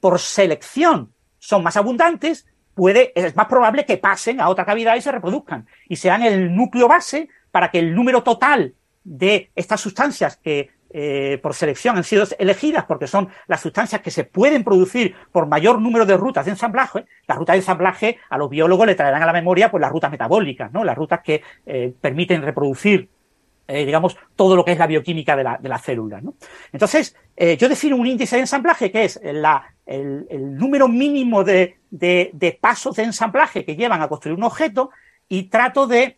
por 0.00 0.20
selección, 0.20 1.12
son 1.38 1.62
más 1.62 1.76
abundantes, 1.76 2.46
puede, 2.74 3.12
es 3.16 3.34
más 3.34 3.46
probable 3.46 3.84
que 3.84 3.96
pasen 3.96 4.40
a 4.40 4.48
otra 4.48 4.64
cavidad 4.64 4.94
y 4.94 5.00
se 5.00 5.10
reproduzcan 5.10 5.66
y 5.88 5.96
sean 5.96 6.22
el 6.22 6.54
núcleo 6.54 6.86
base 6.86 7.28
para 7.50 7.70
que 7.70 7.80
el 7.80 7.94
número 7.94 8.22
total 8.22 8.74
de 9.02 9.50
estas 9.56 9.80
sustancias 9.80 10.36
que 10.36 10.70
eh, 10.90 11.38
por 11.42 11.54
selección 11.54 11.98
han 11.98 12.04
sido 12.04 12.24
elegidas 12.38 12.86
porque 12.86 13.06
son 13.06 13.28
las 13.46 13.60
sustancias 13.60 14.00
que 14.00 14.10
se 14.10 14.24
pueden 14.24 14.64
producir 14.64 15.14
por 15.32 15.46
mayor 15.46 15.80
número 15.80 16.06
de 16.06 16.16
rutas 16.16 16.46
de 16.46 16.52
ensamblaje. 16.52 17.04
Las 17.26 17.36
rutas 17.36 17.54
de 17.54 17.58
ensamblaje 17.58 18.18
a 18.30 18.38
los 18.38 18.48
biólogos 18.48 18.86
le 18.86 18.94
traerán 18.94 19.22
a 19.22 19.26
la 19.26 19.32
memoria 19.34 19.70
pues 19.70 19.82
las 19.82 19.92
rutas 19.92 20.10
metabólicas, 20.10 20.72
¿no? 20.72 20.84
Las 20.84 20.96
rutas 20.96 21.20
que 21.22 21.42
eh, 21.66 21.92
permiten 22.00 22.42
reproducir 22.42 23.08
eh, 23.70 23.84
digamos, 23.84 24.16
todo 24.34 24.56
lo 24.56 24.64
que 24.64 24.72
es 24.72 24.78
la 24.78 24.86
bioquímica 24.86 25.36
de 25.36 25.44
la, 25.44 25.58
de 25.60 25.68
la 25.68 25.78
célula. 25.78 26.22
Entonces, 26.72 27.14
yo 27.36 27.68
defino 27.68 27.96
un 27.96 28.06
índice 28.06 28.36
de 28.36 28.40
ensamblaje 28.40 28.90
que 28.90 29.04
es 29.04 29.20
el, 29.22 29.44
número 30.56 30.88
mínimo 30.88 31.44
de, 31.44 31.76
de, 31.90 32.58
pasos 32.58 32.96
de 32.96 33.02
ensamblaje 33.02 33.66
que 33.66 33.76
llevan 33.76 34.00
a 34.00 34.08
construir 34.08 34.38
un 34.38 34.44
objeto 34.44 34.88
y 35.28 35.50
trato 35.50 35.86
de, 35.86 36.16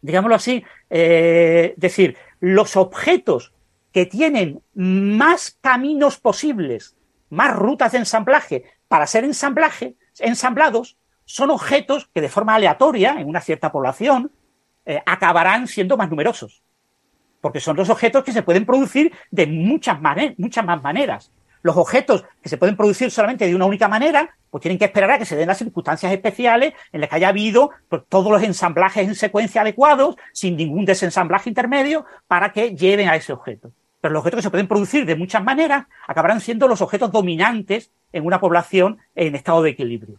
digámoslo 0.00 0.36
así, 0.36 0.62
decir, 0.88 2.16
los 2.38 2.76
objetos 2.76 3.52
que 3.96 4.04
tienen 4.04 4.62
más 4.74 5.56
caminos 5.62 6.18
posibles, 6.18 6.94
más 7.30 7.56
rutas 7.56 7.92
de 7.92 7.98
ensamblaje 8.00 8.64
para 8.88 9.06
ser 9.06 9.24
ensamblaje, 9.24 9.96
ensamblados, 10.18 10.98
son 11.24 11.48
objetos 11.48 12.10
que 12.12 12.20
de 12.20 12.28
forma 12.28 12.56
aleatoria, 12.56 13.18
en 13.18 13.26
una 13.26 13.40
cierta 13.40 13.72
población, 13.72 14.30
eh, 14.84 15.02
acabarán 15.06 15.66
siendo 15.66 15.96
más 15.96 16.10
numerosos. 16.10 16.62
Porque 17.40 17.58
son 17.58 17.74
los 17.74 17.88
objetos 17.88 18.22
que 18.22 18.32
se 18.32 18.42
pueden 18.42 18.66
producir 18.66 19.14
de 19.30 19.46
muchas, 19.46 19.98
muchas 20.36 20.64
más 20.66 20.82
maneras. 20.82 21.32
Los 21.62 21.78
objetos 21.78 22.26
que 22.42 22.50
se 22.50 22.58
pueden 22.58 22.76
producir 22.76 23.10
solamente 23.10 23.46
de 23.46 23.54
una 23.54 23.64
única 23.64 23.88
manera 23.88 24.36
pues 24.50 24.60
tienen 24.60 24.78
que 24.78 24.84
esperar 24.84 25.12
a 25.12 25.18
que 25.18 25.24
se 25.24 25.36
den 25.36 25.48
las 25.48 25.56
circunstancias 25.56 26.12
especiales 26.12 26.74
en 26.92 27.00
las 27.00 27.08
que 27.08 27.16
haya 27.16 27.28
habido 27.28 27.70
pues, 27.88 28.02
todos 28.10 28.30
los 28.30 28.42
ensamblajes 28.42 29.08
en 29.08 29.14
secuencia 29.14 29.62
adecuados, 29.62 30.16
sin 30.34 30.54
ningún 30.54 30.84
desensamblaje 30.84 31.48
intermedio, 31.48 32.04
para 32.26 32.52
que 32.52 32.76
lleven 32.76 33.08
a 33.08 33.16
ese 33.16 33.32
objeto. 33.32 33.72
Pero 34.00 34.14
los 34.14 34.20
objetos 34.20 34.38
que 34.38 34.42
se 34.42 34.50
pueden 34.50 34.68
producir 34.68 35.06
de 35.06 35.16
muchas 35.16 35.42
maneras 35.42 35.86
acabarán 36.06 36.40
siendo 36.40 36.68
los 36.68 36.80
objetos 36.80 37.10
dominantes 37.12 37.90
en 38.12 38.26
una 38.26 38.40
población 38.40 38.98
en 39.14 39.34
estado 39.34 39.62
de 39.62 39.70
equilibrio. 39.70 40.18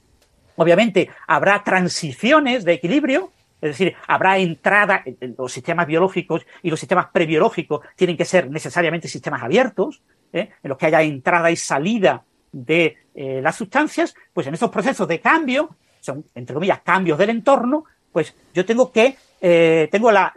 Obviamente 0.56 1.10
habrá 1.28 1.64
transiciones 1.64 2.66
de 2.66 2.74
equilibrio, 2.74 3.32
es 3.62 3.70
decir, 3.72 3.96
habrá 4.08 4.38
entrada, 4.38 5.04
los 5.38 5.52
sistemas 5.52 5.88
biológicos 5.88 6.46
y 6.62 6.70
los 6.70 6.80
sistemas 6.80 7.08
prebiológicos 7.12 7.82
tienen 7.96 8.18
que 8.18 8.26
ser 8.26 8.50
necesariamente 8.50 9.08
sistemas 9.08 9.44
abiertos, 9.44 10.02
¿eh? 10.34 10.50
en 10.62 10.70
los 10.70 10.78
que 10.78 10.88
haya 10.88 11.02
entrada 11.02 11.50
y 11.52 11.56
salida 11.56 12.24
de 12.52 12.98
eh, 13.14 13.40
las 13.42 13.56
sustancias, 13.56 14.16
pues 14.34 14.48
en 14.48 14.54
estos 14.54 14.70
procesos 14.70 15.08
de 15.08 15.20
cambio, 15.20 15.76
son, 16.00 16.26
entre 16.36 16.54
comillas, 16.54 16.82
cambios 16.82 17.18
del 17.18 17.30
entorno, 17.30 17.86
pues 18.12 18.36
yo 18.54 18.66
tengo 18.66 18.92
que, 18.92 19.16
eh, 19.42 19.88
tengo 19.92 20.12
la, 20.12 20.34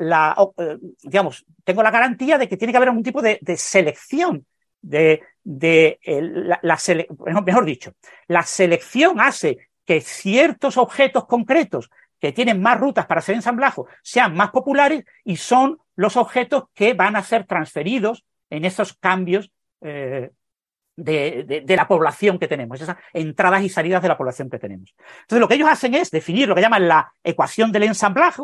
digamos, 1.03 1.45
tengo 1.65 1.83
la 1.83 1.91
garantía 1.91 2.39
de 2.39 2.49
que 2.49 2.57
tiene 2.57 2.73
que 2.73 2.77
haber 2.77 2.89
algún 2.89 3.05
tipo 3.05 3.23
de, 3.23 3.41
selección 3.57 4.47
de, 4.83 5.23
de 5.43 5.99
la, 6.63 6.79
mejor 7.45 7.65
dicho, 7.65 7.95
la 8.29 8.43
selección 8.43 9.21
hace 9.21 9.71
que 9.85 10.01
ciertos 10.01 10.77
objetos 10.77 11.27
concretos 11.27 11.91
que 12.21 12.33
tienen 12.33 12.61
más 12.61 12.79
rutas 12.79 13.07
para 13.07 13.23
ser 13.23 13.35
ensamblados 13.35 13.87
sean 14.03 14.35
más 14.35 14.51
populares 14.51 15.05
y 15.25 15.37
son 15.37 15.79
los 15.97 16.17
objetos 16.17 16.65
que 16.75 16.95
van 16.95 17.17
a 17.17 17.23
ser 17.23 17.45
transferidos 17.45 18.25
en 18.51 18.65
esos 18.65 18.95
cambios 18.95 19.51
eh, 19.81 20.31
de, 20.97 21.65
la 21.69 21.89
población 21.89 22.39
que 22.39 22.49
tenemos, 22.49 22.81
esas 22.81 22.97
entradas 23.13 23.63
y 23.63 23.69
salidas 23.69 24.03
de 24.03 24.09
la 24.09 24.19
población 24.19 24.51
que 24.51 24.59
tenemos. 24.59 24.95
Entonces, 25.23 25.41
lo 25.41 25.49
que 25.49 25.55
ellos 25.55 25.69
hacen 25.71 25.95
es 25.95 26.11
definir 26.11 26.49
lo 26.49 26.55
que 26.55 26.61
llaman 26.61 26.89
la 26.89 27.13
ecuación 27.25 27.73
del 27.73 27.85
ensamblaje, 27.85 28.43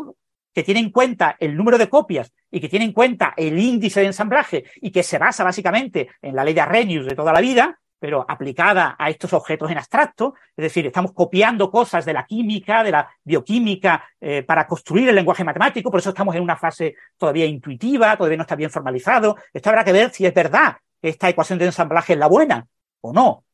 que 0.57 0.63
tiene 0.63 0.81
en 0.81 0.89
cuenta 0.89 1.37
el 1.39 1.55
número 1.55 1.77
de 1.77 1.91
copias 1.91 2.33
y 2.51 2.61
que 2.61 2.71
tiene 2.71 2.87
en 2.87 2.93
cuenta 2.95 3.35
el 3.37 3.59
índice 3.59 4.01
de 4.01 4.07
ensamblaje 4.07 4.65
y 4.81 4.91
que 4.91 5.03
se 5.03 5.19
basa 5.19 5.45
básicamente 5.45 6.09
en 6.23 6.35
la 6.35 6.45
ley 6.45 6.55
de 6.55 6.63
Arrhenius 6.63 7.05
de 7.05 7.15
toda 7.15 7.31
la 7.31 7.43
vida, 7.43 7.79
pero 7.99 8.25
aplicada 8.27 8.97
a 8.99 9.11
estos 9.11 9.35
objetos 9.35 9.71
en 9.71 9.77
abstracto, 9.77 10.33
es 10.57 10.63
decir, 10.63 10.87
estamos 10.87 11.13
copiando 11.13 11.71
cosas 11.71 12.07
de 12.07 12.15
la 12.15 12.25
química, 12.25 12.83
de 12.83 12.91
la 12.91 13.07
bioquímica, 13.23 14.03
eh, 14.19 14.45
para 14.45 14.67
construir 14.67 15.11
el 15.11 15.17
lenguaje 15.17 15.45
matemático, 15.45 15.91
por 15.91 16.01
eso 16.01 16.09
estamos 16.09 16.35
en 16.35 16.43
una 16.43 16.57
fase 16.57 16.95
todavía 17.19 17.45
intuitiva, 17.45 18.17
todavía 18.17 18.39
no 18.39 18.45
está 18.45 18.57
bien 18.57 18.71
formalizado. 18.71 19.37
Esto 19.53 19.69
habrá 19.69 19.85
que 19.85 19.93
ver 19.93 20.09
si 20.09 20.25
es 20.25 20.33
verdad 20.33 20.79
que 21.03 21.11
esta 21.11 21.29
ecuación 21.29 21.59
de 21.59 21.67
ensamblaje 21.67 22.15
es 22.15 22.19
la 22.19 22.29
buena 22.29 22.67
o 23.03 23.13
no. 23.13 23.45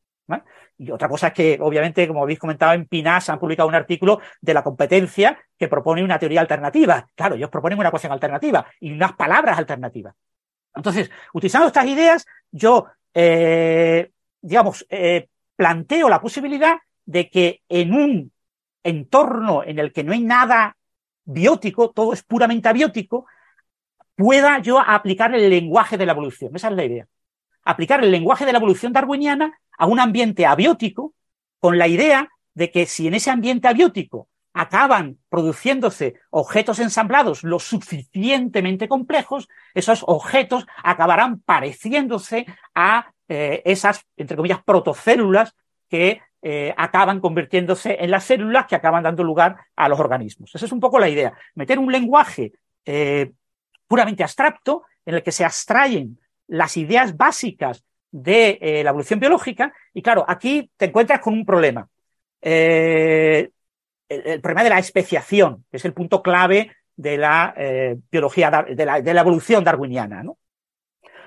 Y 0.77 0.91
otra 0.91 1.07
cosa 1.07 1.27
es 1.27 1.33
que, 1.33 1.57
obviamente, 1.61 2.07
como 2.07 2.23
habéis 2.23 2.39
comentado, 2.39 2.73
en 2.73 2.87
PINAS 2.87 3.29
han 3.29 3.39
publicado 3.39 3.69
un 3.69 3.75
artículo 3.75 4.19
de 4.41 4.53
la 4.53 4.63
competencia 4.63 5.37
que 5.57 5.67
propone 5.67 6.03
una 6.03 6.19
teoría 6.19 6.41
alternativa. 6.41 7.07
Claro, 7.15 7.35
ellos 7.35 7.49
proponen 7.49 7.79
una 7.79 7.89
ecuación 7.89 8.11
alternativa 8.11 8.65
y 8.79 8.91
unas 8.91 9.13
palabras 9.13 9.57
alternativas. 9.57 10.15
Entonces, 10.75 11.11
utilizando 11.33 11.67
estas 11.67 11.85
ideas, 11.85 12.25
yo 12.51 12.87
eh, 13.13 14.11
digamos, 14.41 14.85
eh, 14.89 15.27
planteo 15.55 16.09
la 16.09 16.21
posibilidad 16.21 16.77
de 17.05 17.29
que 17.29 17.61
en 17.69 17.93
un 17.93 18.31
entorno 18.83 19.63
en 19.63 19.79
el 19.79 19.93
que 19.93 20.03
no 20.03 20.13
hay 20.13 20.21
nada 20.21 20.75
biótico, 21.23 21.91
todo 21.91 22.13
es 22.13 22.23
puramente 22.23 22.67
abiótico, 22.67 23.25
pueda 24.15 24.59
yo 24.59 24.79
aplicar 24.79 25.33
el 25.33 25.49
lenguaje 25.49 25.97
de 25.97 26.05
la 26.05 26.11
evolución. 26.11 26.55
Esa 26.55 26.69
es 26.69 26.75
la 26.75 26.83
idea. 26.83 27.07
Aplicar 27.63 28.03
el 28.03 28.11
lenguaje 28.11 28.45
de 28.45 28.51
la 28.51 28.57
evolución 28.59 28.93
darwiniana 28.93 29.59
a 29.77 29.85
un 29.85 29.99
ambiente 29.99 30.45
abiótico 30.45 31.13
con 31.59 31.77
la 31.77 31.87
idea 31.87 32.29
de 32.53 32.71
que 32.71 32.85
si 32.85 33.07
en 33.07 33.13
ese 33.15 33.31
ambiente 33.31 33.67
abiótico 33.67 34.27
acaban 34.53 35.17
produciéndose 35.29 36.15
objetos 36.29 36.79
ensamblados 36.79 37.43
lo 37.43 37.59
suficientemente 37.59 38.87
complejos, 38.87 39.49
esos 39.73 40.03
objetos 40.07 40.67
acabarán 40.83 41.39
pareciéndose 41.39 42.45
a 42.75 43.11
eh, 43.27 43.61
esas, 43.65 44.05
entre 44.15 44.37
comillas, 44.37 44.63
protocélulas 44.63 45.55
que 45.89 46.21
eh, 46.41 46.73
acaban 46.77 47.19
convirtiéndose 47.19 47.97
en 47.99 48.11
las 48.11 48.25
células 48.25 48.67
que 48.67 48.75
acaban 48.75 49.03
dando 49.03 49.23
lugar 49.23 49.57
a 49.75 49.87
los 49.87 49.99
organismos. 49.99 50.53
Esa 50.53 50.65
es 50.65 50.71
un 50.71 50.79
poco 50.79 50.99
la 50.99 51.09
idea. 51.09 51.33
Meter 51.55 51.79
un 51.79 51.91
lenguaje 51.91 52.51
eh, 52.85 53.31
puramente 53.87 54.23
abstracto 54.23 54.83
en 55.05 55.15
el 55.15 55.23
que 55.23 55.31
se 55.31 55.45
abstraen 55.45 56.19
las 56.53 56.77
ideas 56.77 57.17
básicas 57.17 57.83
de 58.11 58.59
la 58.83 58.89
evolución 58.91 59.19
biológica. 59.19 59.73
Y 59.93 60.01
claro, 60.01 60.23
aquí 60.27 60.69
te 60.77 60.85
encuentras 60.85 61.19
con 61.19 61.33
un 61.33 61.45
problema. 61.45 61.87
El, 62.41 63.51
el, 64.07 64.41
problema 64.41 64.63
de 64.63 64.69
la 64.69 64.79
especiación, 64.79 65.65
que 65.71 65.77
es 65.77 65.85
el 65.85 65.93
punto 65.93 66.21
clave 66.21 66.71
de 66.95 67.17
la 67.17 67.55
biología, 68.11 68.65
de 68.69 68.85
la, 68.85 69.01
de 69.01 69.13
la 69.13 69.21
evolución 69.21 69.63
darwiniana. 69.63 70.21
¿no? 70.21 70.37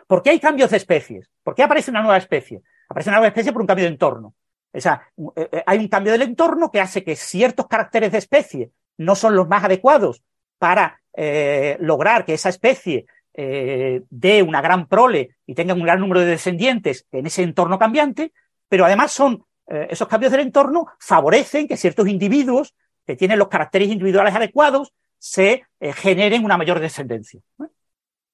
¿Por 0.07 0.23
qué 0.23 0.31
hay 0.31 0.41
cambios 0.41 0.71
de 0.71 0.77
especies? 0.77 1.29
¿Por 1.43 1.55
qué 1.55 1.63
aparece 1.63 1.91
una 1.91 2.03
nueva 2.03 2.19
especie? 2.19 2.63
Aparece 2.89 3.11
una 3.11 3.19
nueva 3.19 3.29
especie 3.29 3.53
por 3.53 3.63
un 3.63 3.67
cambio 3.67 3.85
de 3.85 3.93
entorno. 3.93 4.35
O 4.73 4.81
sea, 4.81 5.03
eh, 5.37 5.49
eh, 5.53 5.63
hay 5.67 5.79
un 5.79 5.89
cambio 5.89 6.13
del 6.13 6.23
entorno 6.23 6.71
que 6.71 6.81
hace 6.81 7.03
que 7.03 7.17
ciertos 7.17 7.67
caracteres 7.67 8.13
de 8.13 8.19
especie 8.19 8.71
no 8.99 9.15
son 9.15 9.35
los 9.35 9.49
más 9.49 9.65
adecuados 9.65 10.23
para 10.59 11.01
eh, 11.15 11.77
lograr 11.81 12.25
que 12.25 12.35
esa 12.35 12.51
especie 12.51 13.07
dé 13.37 14.43
una 14.43 14.63
gran 14.63 14.87
prole 14.87 15.37
y 15.47 15.55
tenga 15.55 15.75
un 15.75 15.83
gran 15.83 16.01
número 16.01 16.21
de 16.21 16.27
descendientes 16.27 17.07
en 17.13 17.27
ese 17.27 17.43
entorno 17.43 17.79
cambiante, 17.79 18.33
pero 18.69 18.87
además 18.87 19.13
son 19.13 19.45
esos 19.67 20.09
cambios 20.09 20.33
del 20.33 20.41
entorno 20.41 20.87
favorecen 20.99 21.69
que 21.69 21.77
ciertos 21.77 22.09
individuos 22.09 22.75
que 23.07 23.17
tienen 23.17 23.39
los 23.39 23.49
caracteres 23.49 23.89
individuales 23.89 24.35
adecuados 24.35 24.95
se 25.19 25.65
generen 25.81 26.45
una 26.45 26.57
mayor 26.57 26.81
descendencia 26.81 27.41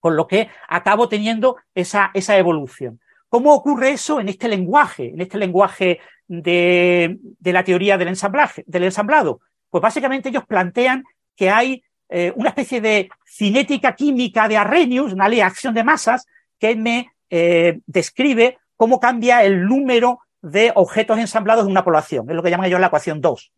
con 0.03 0.17
lo 0.17 0.27
que 0.27 0.49
acabo 0.69 1.09
teniendo 1.09 1.57
esa, 1.77 2.11
esa 2.13 2.37
evolución. 2.37 3.01
¿Cómo 3.29 3.55
ocurre 3.55 3.93
eso 3.93 4.19
en 4.19 4.29
este 4.29 4.49
lenguaje, 4.49 5.11
en 5.11 5.21
este 5.21 5.39
lenguaje 5.39 6.01
de, 6.27 7.19
la 7.41 7.63
teoría 7.63 7.97
del, 7.97 8.09
ensamblaje, 8.09 8.65
del 8.67 8.83
ensamblado? 8.83 9.41
Pues 9.71 9.81
básicamente 9.81 10.31
ellos 10.31 10.45
plantean 10.45 11.05
que 11.37 11.51
hay 11.51 11.85
eh, 12.15 12.31
una 12.37 12.51
especie 12.51 12.83
de 12.83 13.09
cinética 13.25 13.95
química 13.95 14.47
de 14.47 14.59
Arrhenius, 14.59 15.15
una 15.15 15.31
ley 15.31 15.39
de 15.39 15.45
acción 15.45 15.73
de 15.73 15.83
masas, 15.83 16.27
que 16.59 16.77
me 16.77 17.11
eh, 17.31 17.81
describe 17.87 18.59
cómo 18.77 19.01
cambia 19.01 19.43
el 19.43 19.65
número 19.65 20.21
de 20.43 20.73
objetos 20.75 21.19
ensamblados 21.19 21.65
de 21.65 21.71
una 21.71 21.83
población. 21.83 22.29
Es 22.29 22.37
lo 22.37 22.43
que 22.43 22.51
llaman 22.51 22.67
ellos 22.67 22.81
la 22.81 22.89
ecuación 22.89 23.23
2. 23.23 23.53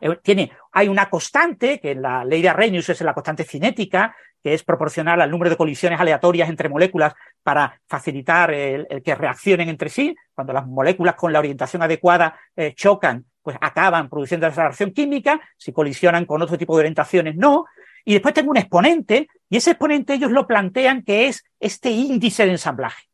Eh, 0.00 0.16
tiene, 0.22 0.52
hay 0.72 0.88
una 0.88 1.10
constante, 1.10 1.80
que 1.80 1.90
en 1.90 2.00
la 2.00 2.24
ley 2.24 2.40
de 2.40 2.48
Arrhenius 2.48 2.88
es 2.88 3.02
la 3.02 3.12
constante 3.12 3.44
cinética, 3.44 4.16
que 4.42 4.54
es 4.54 4.62
proporcional 4.62 5.20
al 5.20 5.30
número 5.30 5.50
de 5.50 5.58
colisiones 5.58 6.00
aleatorias 6.00 6.48
entre 6.48 6.70
moléculas 6.70 7.12
para 7.42 7.78
facilitar 7.86 8.54
el, 8.54 8.86
que 9.04 9.14
reaccionen 9.14 9.68
entre 9.68 9.90
sí. 9.90 10.16
Cuando 10.34 10.54
las 10.54 10.66
moléculas 10.66 11.14
con 11.14 11.30
la 11.30 11.40
orientación 11.40 11.82
adecuada 11.82 12.40
chocan, 12.74 13.26
pues 13.42 13.56
acaban 13.60 14.08
produciendo 14.08 14.46
esa 14.46 14.62
reacción 14.62 14.92
química. 14.92 15.40
Si 15.56 15.72
colisionan 15.72 16.26
con 16.26 16.42
otro 16.42 16.58
tipo 16.58 16.76
de 16.76 16.80
orientaciones, 16.80 17.36
no. 17.36 17.66
Y 18.04 18.14
después 18.14 18.34
tengo 18.34 18.50
un 18.50 18.56
exponente, 18.56 19.28
y 19.48 19.56
ese 19.56 19.72
exponente 19.72 20.14
ellos 20.14 20.30
lo 20.30 20.46
plantean 20.46 21.02
que 21.02 21.28
es 21.28 21.44
este 21.58 21.90
índice 21.90 22.44
de 22.44 22.52
ensamblaje. 22.52 23.04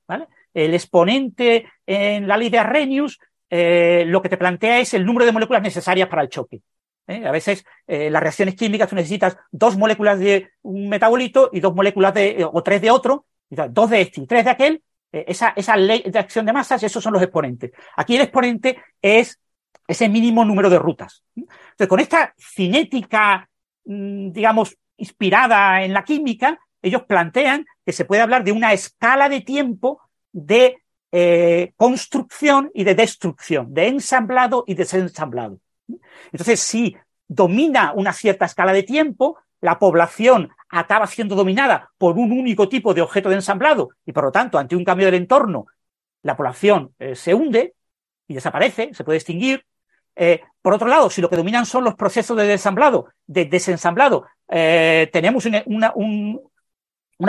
El 0.54 0.72
exponente 0.72 1.66
en 1.86 2.26
la 2.26 2.36
ley 2.36 2.48
de 2.48 2.58
Arrhenius 2.58 3.18
eh, 3.50 4.04
lo 4.06 4.22
que 4.22 4.28
te 4.28 4.36
plantea 4.36 4.80
es 4.80 4.94
el 4.94 5.04
número 5.04 5.26
de 5.26 5.32
moléculas 5.32 5.62
necesarias 5.62 6.08
para 6.08 6.22
el 6.22 6.28
choque. 6.28 6.62
¿eh? 7.06 7.26
A 7.26 7.30
veces 7.30 7.64
eh, 7.86 8.10
las 8.10 8.22
reacciones 8.22 8.54
químicas 8.54 8.88
tú 8.88 8.96
necesitas 8.96 9.36
dos 9.50 9.76
moléculas 9.76 10.18
de 10.18 10.50
un 10.62 10.88
metabolito 10.88 11.50
y 11.52 11.60
dos 11.60 11.74
moléculas 11.74 12.14
de, 12.14 12.46
o 12.50 12.62
tres 12.62 12.80
de 12.80 12.90
otro, 12.90 13.26
dos 13.48 13.90
de 13.90 14.00
este 14.00 14.22
y 14.22 14.26
tres 14.26 14.44
de 14.44 14.50
aquel. 14.50 14.82
Esa 15.12 15.76
ley 15.76 16.02
de 16.06 16.18
acción 16.18 16.44
de 16.44 16.52
masas, 16.52 16.82
esos 16.82 17.02
son 17.02 17.14
los 17.14 17.22
exponentes. 17.22 17.70
Aquí 17.96 18.16
el 18.16 18.22
exponente 18.22 18.78
es 19.00 19.38
ese 19.86 20.08
mínimo 20.08 20.44
número 20.44 20.70
de 20.70 20.78
rutas. 20.78 21.22
Entonces, 21.34 21.88
con 21.88 22.00
esta 22.00 22.34
cinética, 22.38 23.48
mm, 23.84 24.32
digamos, 24.32 24.76
inspirada 24.96 25.82
en 25.82 25.92
la 25.92 26.04
química, 26.04 26.58
ellos 26.82 27.02
plantean 27.04 27.66
que 27.84 27.92
se 27.92 28.04
puede 28.04 28.22
hablar 28.22 28.44
de 28.44 28.52
una 28.52 28.72
escala 28.72 29.28
de 29.28 29.40
tiempo 29.40 30.00
de 30.32 30.76
construcción 31.76 32.70
y 32.74 32.84
de 32.84 32.94
destrucción, 32.94 33.72
de 33.72 33.88
ensamblado 33.88 34.64
y 34.66 34.74
desensamblado. 34.74 35.60
Entonces, 36.30 36.60
si 36.60 36.94
domina 37.26 37.92
una 37.94 38.12
cierta 38.12 38.44
escala 38.44 38.72
de 38.72 38.82
tiempo, 38.82 39.38
la 39.60 39.78
población 39.78 40.50
acaba 40.68 41.06
siendo 41.06 41.34
dominada 41.34 41.90
por 41.98 42.18
un 42.18 42.32
único 42.32 42.68
tipo 42.68 42.94
de 42.94 43.02
objeto 43.02 43.28
de 43.28 43.36
ensamblado 43.36 43.90
y 44.04 44.12
por 44.12 44.24
lo 44.24 44.32
tanto, 44.32 44.58
ante 44.58 44.76
un 44.76 44.84
cambio 44.84 45.06
del 45.06 45.14
entorno, 45.14 45.66
la 46.22 46.36
población 46.36 46.94
eh, 46.98 47.14
se 47.14 47.34
hunde 47.34 47.74
y 48.28 48.34
desaparece, 48.34 48.92
se 48.92 49.04
puede 49.04 49.18
extinguir. 49.18 49.64
Eh, 50.16 50.40
por 50.62 50.74
otro 50.74 50.88
lado, 50.88 51.10
si 51.10 51.20
lo 51.20 51.28
que 51.30 51.36
dominan 51.36 51.66
son 51.66 51.84
los 51.84 51.94
procesos 51.94 52.36
de 52.36 52.44
desensamblado, 52.44 53.08
de 53.26 53.44
desensamblado, 53.44 54.26
eh, 54.48 55.08
tenemos 55.12 55.46
una, 55.66 55.92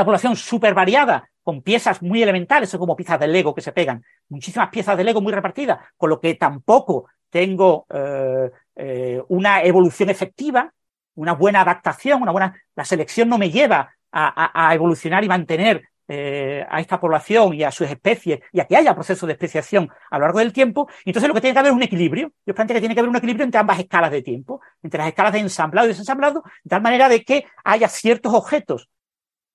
población 0.06 0.36
súper 0.36 0.74
variada, 0.74 1.30
con 1.44 1.62
piezas 1.62 2.02
muy 2.02 2.24
elementales, 2.24 2.76
como 2.78 2.96
piezas 2.96 3.20
de 3.20 3.28
Lego 3.28 3.54
que 3.54 3.62
se 3.62 3.72
pegan, 3.72 4.04
muchísimas 4.30 4.70
piezas 4.70 4.98
de 4.98 5.04
Lego 5.04 5.22
muy 5.22 5.32
repartidas, 5.32 5.80
con 5.96 6.10
lo 6.10 6.20
que 6.20 6.36
tampoco 6.36 7.06
tengo 7.30 7.86
eh, 7.94 9.22
una 9.28 9.62
evolución 9.62 10.10
efectiva, 10.10 10.74
una 11.16 11.34
buena 11.34 11.62
adaptación, 11.62 12.22
una 12.22 12.32
buena. 12.32 12.56
La 12.76 12.86
selección 12.86 13.30
no 13.30 13.38
me 13.38 13.50
lleva 13.50 13.94
a, 14.12 14.74
evolucionar 14.74 15.24
y 15.24 15.28
mantener 15.28 15.90
eh, 16.08 16.66
a 16.70 16.80
esta 16.80 16.99
población 16.99 17.53
y 17.53 17.64
a 17.64 17.72
sus 17.72 17.89
especies 17.89 18.39
y 18.51 18.60
a 18.60 18.66
que 18.66 18.78
haya 18.78 18.95
procesos 18.95 19.28
de 19.28 19.34
especiación 19.34 19.89
a 20.10 20.18
lo 20.18 20.26
largo 20.26 20.39
del 20.39 20.53
tiempo. 20.53 20.88
Entonces 21.05 21.28
lo 21.28 21.34
que 21.34 21.41
tiene 21.41 21.53
que 21.53 21.60
haber 21.60 21.72
es 21.72 21.76
un 21.76 21.84
equilibrio. 21.84 22.32
Yo 22.45 22.55
planteo 22.55 22.76
que 22.76 22.82
tiene 22.82 22.95
que 22.95 23.01
haber 23.01 23.10
un 23.10 23.18
equilibrio 23.18 23.45
entre 23.45 23.60
ambas 23.60 23.80
escalas 23.80 24.12
de 24.12 24.22
tiempo, 24.22 24.62
entre 24.82 24.99
las 24.99 25.08
escalas 25.08 25.34
de 25.34 25.39
ensamblado 25.39 25.88
y 25.88 25.89
desensamblado, 25.89 26.43
de 26.64 26.70
tal 26.70 26.82
manera 26.82 27.10
de 27.10 27.24
que 27.24 27.45
haya 27.64 27.88
ciertos 27.88 28.34
objetos 28.34 28.89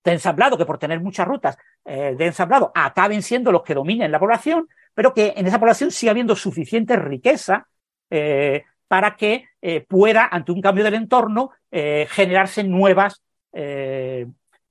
de 0.05 0.13
ensamblado 0.13 0.59
que 0.59 0.67
por 0.67 0.79
tener 0.79 1.01
muchas 1.01 1.29
rutas 1.29 1.57
de 1.85 2.27
ensamblado 2.27 2.73
acaben 2.75 3.23
siendo 3.23 3.53
los 3.53 3.63
que 3.63 3.75
dominen 3.75 4.11
la 4.11 4.19
población, 4.19 4.69
pero 4.95 5.15
que 5.15 5.35
en 5.37 5.47
esa 5.47 5.59
población 5.59 5.91
siga 5.91 6.11
habiendo 6.11 6.37
suficiente 6.37 6.97
riqueza 6.97 7.67
eh, 8.11 8.65
para 8.89 9.17
que 9.17 9.49
eh, 9.63 9.81
pueda, 9.81 10.29
ante 10.31 10.53
un 10.53 10.61
cambio 10.61 10.85
del 10.85 10.95
entorno, 10.95 11.53
eh, 11.71 12.07
generarse 12.11 12.63
nuevas, 12.63 13.23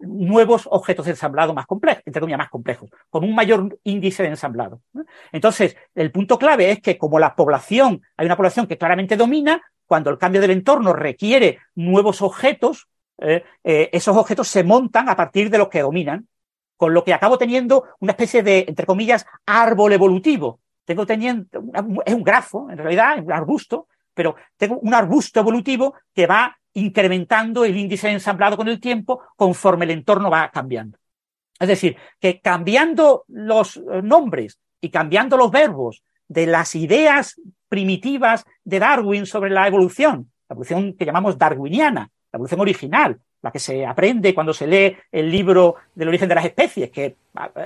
nuevos 0.02 0.68
objetos 0.70 1.06
de 1.06 1.12
ensamblado 1.12 1.54
más 1.54 1.66
complejos, 1.66 2.04
entre 2.06 2.20
comillas, 2.20 2.40
más 2.40 2.50
complejos, 2.50 2.90
con 3.10 3.24
un 3.24 3.34
mayor 3.36 3.80
índice 3.84 4.24
de 4.24 4.30
ensamblado. 4.30 4.82
Entonces, 5.32 5.76
el 5.96 6.12
punto 6.12 6.38
clave 6.38 6.72
es 6.72 6.82
que 6.82 6.98
como 6.98 7.20
la 7.20 7.36
población, 7.36 8.02
hay 8.18 8.26
una 8.26 8.38
población 8.38 8.68
que 8.68 8.78
claramente 8.78 9.18
domina, 9.18 9.62
cuando 9.86 10.10
el 10.10 10.18
cambio 10.18 10.42
del 10.42 10.52
entorno 10.52 10.94
requiere 10.94 11.60
nuevos 11.76 12.22
objetos, 12.22 12.88
esos 13.64 14.18
objetos 14.18 14.48
se 14.48 14.64
montan 14.64 15.10
a 15.10 15.16
partir 15.16 15.50
de 15.50 15.58
los 15.58 15.70
que 15.70 15.82
dominan 15.82 16.28
con 16.78 16.94
lo 16.94 17.04
que 17.04 17.14
acabo 17.14 17.38
teniendo 17.38 17.90
una 18.00 18.14
especie 18.14 18.42
de, 18.42 18.66
entre 18.68 18.88
comillas, 18.88 19.26
árbol 19.46 19.94
evolutivo. 19.94 20.62
Tengo 20.84 21.06
teniendo, 21.06 21.62
es 22.04 22.14
un 22.14 22.24
grafo, 22.24 22.70
en 22.72 22.78
realidad, 22.80 23.20
un 23.24 23.32
arbusto, 23.32 23.88
pero 24.16 24.36
tengo 24.58 24.80
un 24.80 24.94
arbusto 24.94 25.40
evolutivo 25.40 25.94
que 26.14 26.26
va 26.26 26.58
incrementando 26.74 27.66
el 27.66 27.78
índice 27.78 28.10
ensamblado 28.10 28.58
con 28.58 28.68
el 28.68 28.80
tiempo 28.80 29.22
conforme 29.36 29.86
el 29.86 29.92
entorno 29.92 30.30
va 30.30 30.50
cambiando. 30.52 30.98
Es 31.60 31.68
decir, 31.68 31.96
que 32.20 32.42
cambiando 32.42 33.26
los 33.28 33.78
eh, 33.78 34.02
nombres 34.02 34.60
y 34.80 34.90
cambiando 34.90 35.38
los 35.38 35.52
verbos 35.52 36.04
de 36.28 36.48
las 36.48 36.76
ideas 36.76 37.40
primitivas 37.70 38.46
de 38.64 38.80
Darwin 38.80 39.26
sobre 39.26 39.52
la 39.52 39.68
evolución, 39.68 40.32
la 40.50 40.54
evolución 40.54 40.94
que 40.94 41.06
llamamos 41.06 41.38
darwiniana, 41.38 42.10
la 42.32 42.38
evolución 42.38 42.62
original, 42.62 43.20
la 43.42 43.52
que 43.52 43.60
se 43.60 43.86
aprende 43.86 44.36
cuando 44.36 44.54
se 44.54 44.68
lee 44.68 44.98
el 45.12 45.32
libro 45.32 45.76
del 45.96 46.08
origen 46.08 46.30
de 46.30 46.36
las 46.36 46.46
especies, 46.46 46.92
que 46.92 47.16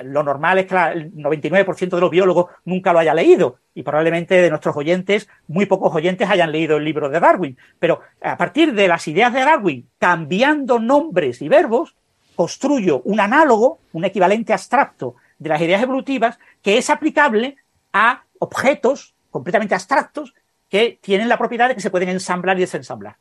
lo 0.04 0.24
normal 0.24 0.60
es 0.60 0.66
que 0.68 0.76
el 0.76 1.14
99% 1.14 1.90
de 1.90 2.02
los 2.02 2.10
biólogos 2.10 2.48
nunca 2.64 2.94
lo 2.94 3.00
haya 3.00 3.14
leído 3.14 3.58
y 3.74 3.84
probablemente 3.84 4.42
de 4.42 4.50
nuestros 4.50 4.76
oyentes, 4.78 5.28
muy 5.48 5.66
pocos 5.66 5.94
oyentes 5.94 6.30
hayan 6.30 6.52
leído 6.52 6.78
el 6.78 6.86
libro 6.86 7.10
de 7.10 7.20
Darwin. 7.20 7.58
Pero 7.78 8.00
a 8.22 8.38
partir 8.38 8.74
de 8.74 8.88
las 8.88 9.08
ideas 9.08 9.34
de 9.34 9.42
Darwin, 9.42 9.90
cambiando 10.00 10.80
nombres 10.80 11.42
y 11.42 11.50
verbos, 11.50 11.96
construyo 12.36 13.02
un 13.02 13.20
análogo, 13.20 13.80
un 13.94 14.06
equivalente 14.06 14.54
abstracto 14.54 15.16
de 15.38 15.50
las 15.50 15.62
ideas 15.62 15.84
evolutivas 15.84 16.40
que 16.62 16.78
es 16.78 16.90
aplicable 16.90 17.58
a 17.92 18.24
objetos 18.40 19.14
completamente 19.30 19.76
abstractos 19.76 20.34
que 20.70 21.00
tienen 21.02 21.30
la 21.30 21.38
propiedad 21.38 21.68
de 21.68 21.76
que 21.76 21.82
se 21.82 21.90
pueden 21.90 22.10
ensamblar 22.10 22.58
y 22.58 22.62
desensamblar. 22.62 23.18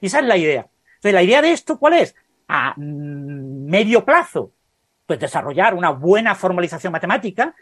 Y 0.00 0.06
esa 0.06 0.20
es 0.20 0.26
la 0.26 0.36
idea. 0.36 0.66
Entonces, 1.00 1.14
la 1.14 1.22
idea 1.22 1.40
de 1.40 1.52
esto, 1.52 1.78
¿cuál 1.78 1.94
es? 1.94 2.14
A 2.46 2.74
medio 2.76 4.04
plazo, 4.04 4.52
pues 5.06 5.18
desarrollar 5.18 5.72
una 5.74 5.90
buena 5.90 6.34
formalización 6.34 6.92
matemática 6.92 7.54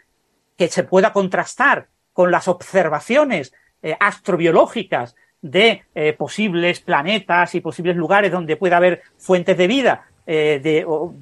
que 0.57 0.67
se 0.67 0.83
pueda 0.83 1.13
contrastar 1.13 1.87
con 2.11 2.31
las 2.31 2.49
observaciones 2.49 3.53
eh, 3.81 3.95
astrobiológicas 3.97 5.15
de 5.41 5.83
eh, 5.95 6.11
posibles 6.11 6.81
planetas 6.81 7.55
y 7.55 7.61
posibles 7.61 7.95
lugares 7.95 8.29
donde 8.29 8.57
pueda 8.57 8.75
haber 8.75 9.03
fuentes 9.17 9.57
de 9.57 9.67
vida 9.67 10.05
eh, 10.27 10.83
o, 10.85 11.15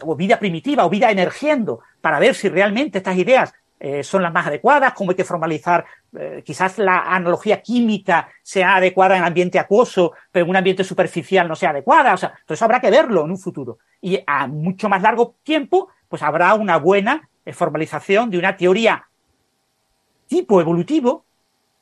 o, 0.00 0.16
vida 0.16 0.38
primitiva 0.38 0.86
o 0.86 0.88
vida 0.88 1.10
emergiendo 1.10 1.80
para 2.00 2.18
ver 2.18 2.34
si 2.34 2.48
realmente 2.48 2.96
estas 2.96 3.18
ideas 3.18 3.52
eh, 3.82 4.04
son 4.04 4.22
las 4.22 4.30
más 4.30 4.46
adecuadas, 4.46 4.92
cómo 4.92 5.10
hay 5.10 5.16
que 5.16 5.24
formalizar, 5.24 5.86
eh, 6.14 6.42
quizás 6.44 6.76
la 6.76 6.98
analogía 6.98 7.62
química 7.62 8.28
sea 8.42 8.76
adecuada 8.76 9.16
en 9.16 9.24
ambiente 9.24 9.58
acuoso, 9.58 10.12
pero 10.30 10.44
en 10.44 10.50
un 10.50 10.56
ambiente 10.56 10.84
superficial 10.84 11.48
no 11.48 11.56
sea 11.56 11.70
adecuada. 11.70 12.12
O 12.12 12.18
sea, 12.18 12.34
todo 12.44 12.54
eso 12.54 12.64
habrá 12.66 12.78
que 12.78 12.90
verlo 12.90 13.24
en 13.24 13.30
un 13.30 13.38
futuro. 13.38 13.78
Y 14.02 14.22
a 14.26 14.46
mucho 14.46 14.90
más 14.90 15.00
largo 15.00 15.34
tiempo, 15.42 15.88
pues 16.10 16.22
habrá 16.22 16.52
una 16.56 16.76
buena 16.76 17.26
eh, 17.46 17.54
formalización 17.54 18.28
de 18.28 18.36
una 18.36 18.54
teoría 18.54 19.06
tipo 20.26 20.60
evolutivo 20.60 21.24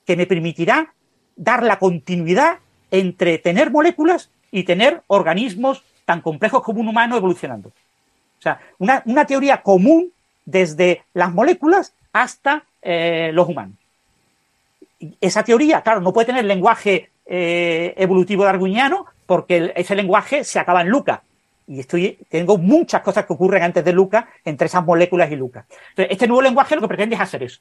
que 0.07 0.17
me 0.17 0.27
permitirá 0.27 0.95
dar 1.35 1.65
la 1.65 1.81
continuidad 1.81 2.61
entre 2.93 3.39
tener 3.39 3.73
moléculas 3.73 4.31
y 4.53 4.63
tener 4.63 5.03
organismos 5.09 5.83
tan 6.05 6.21
complejos 6.21 6.63
como 6.63 6.81
un 6.81 6.89
humano 6.89 7.17
evolucionando. 7.17 7.71
O 7.71 8.41
sea, 8.41 8.61
una, 8.79 9.03
una 9.05 9.27
teoría 9.27 9.63
común 9.63 10.13
desde 10.49 11.03
las 11.13 11.33
moléculas 11.33 11.93
hasta 12.13 12.65
eh, 12.81 13.31
los 13.35 13.49
humanos. 13.49 13.77
Esa 15.21 15.45
teoría, 15.45 15.83
claro, 15.83 16.01
no 16.01 16.13
puede 16.13 16.27
tener 16.27 16.45
lenguaje 16.45 17.11
eh, 17.27 17.95
evolutivo 17.97 18.45
darwiniano 18.45 19.05
porque 19.27 19.73
ese 19.77 19.95
lenguaje 19.95 20.45
se 20.45 20.59
acaba 20.59 20.81
en 20.81 20.89
Luca. 20.89 21.23
Y 21.67 21.81
estoy, 21.81 22.19
tengo 22.31 22.57
muchas 22.57 23.03
cosas 23.03 23.27
que 23.27 23.35
ocurren 23.35 23.63
antes 23.63 23.85
de 23.85 23.93
Luca 23.93 24.31
entre 24.43 24.69
esas 24.69 24.85
moléculas 24.85 25.31
y 25.31 25.37
Luca. 25.37 25.67
Entonces, 25.91 26.13
este 26.13 26.27
nuevo 26.27 26.41
lenguaje 26.41 26.75
lo 26.75 26.81
que 26.81 26.89
pretende 26.89 27.15
es 27.15 27.21
hacer 27.21 27.43
eso. 27.43 27.61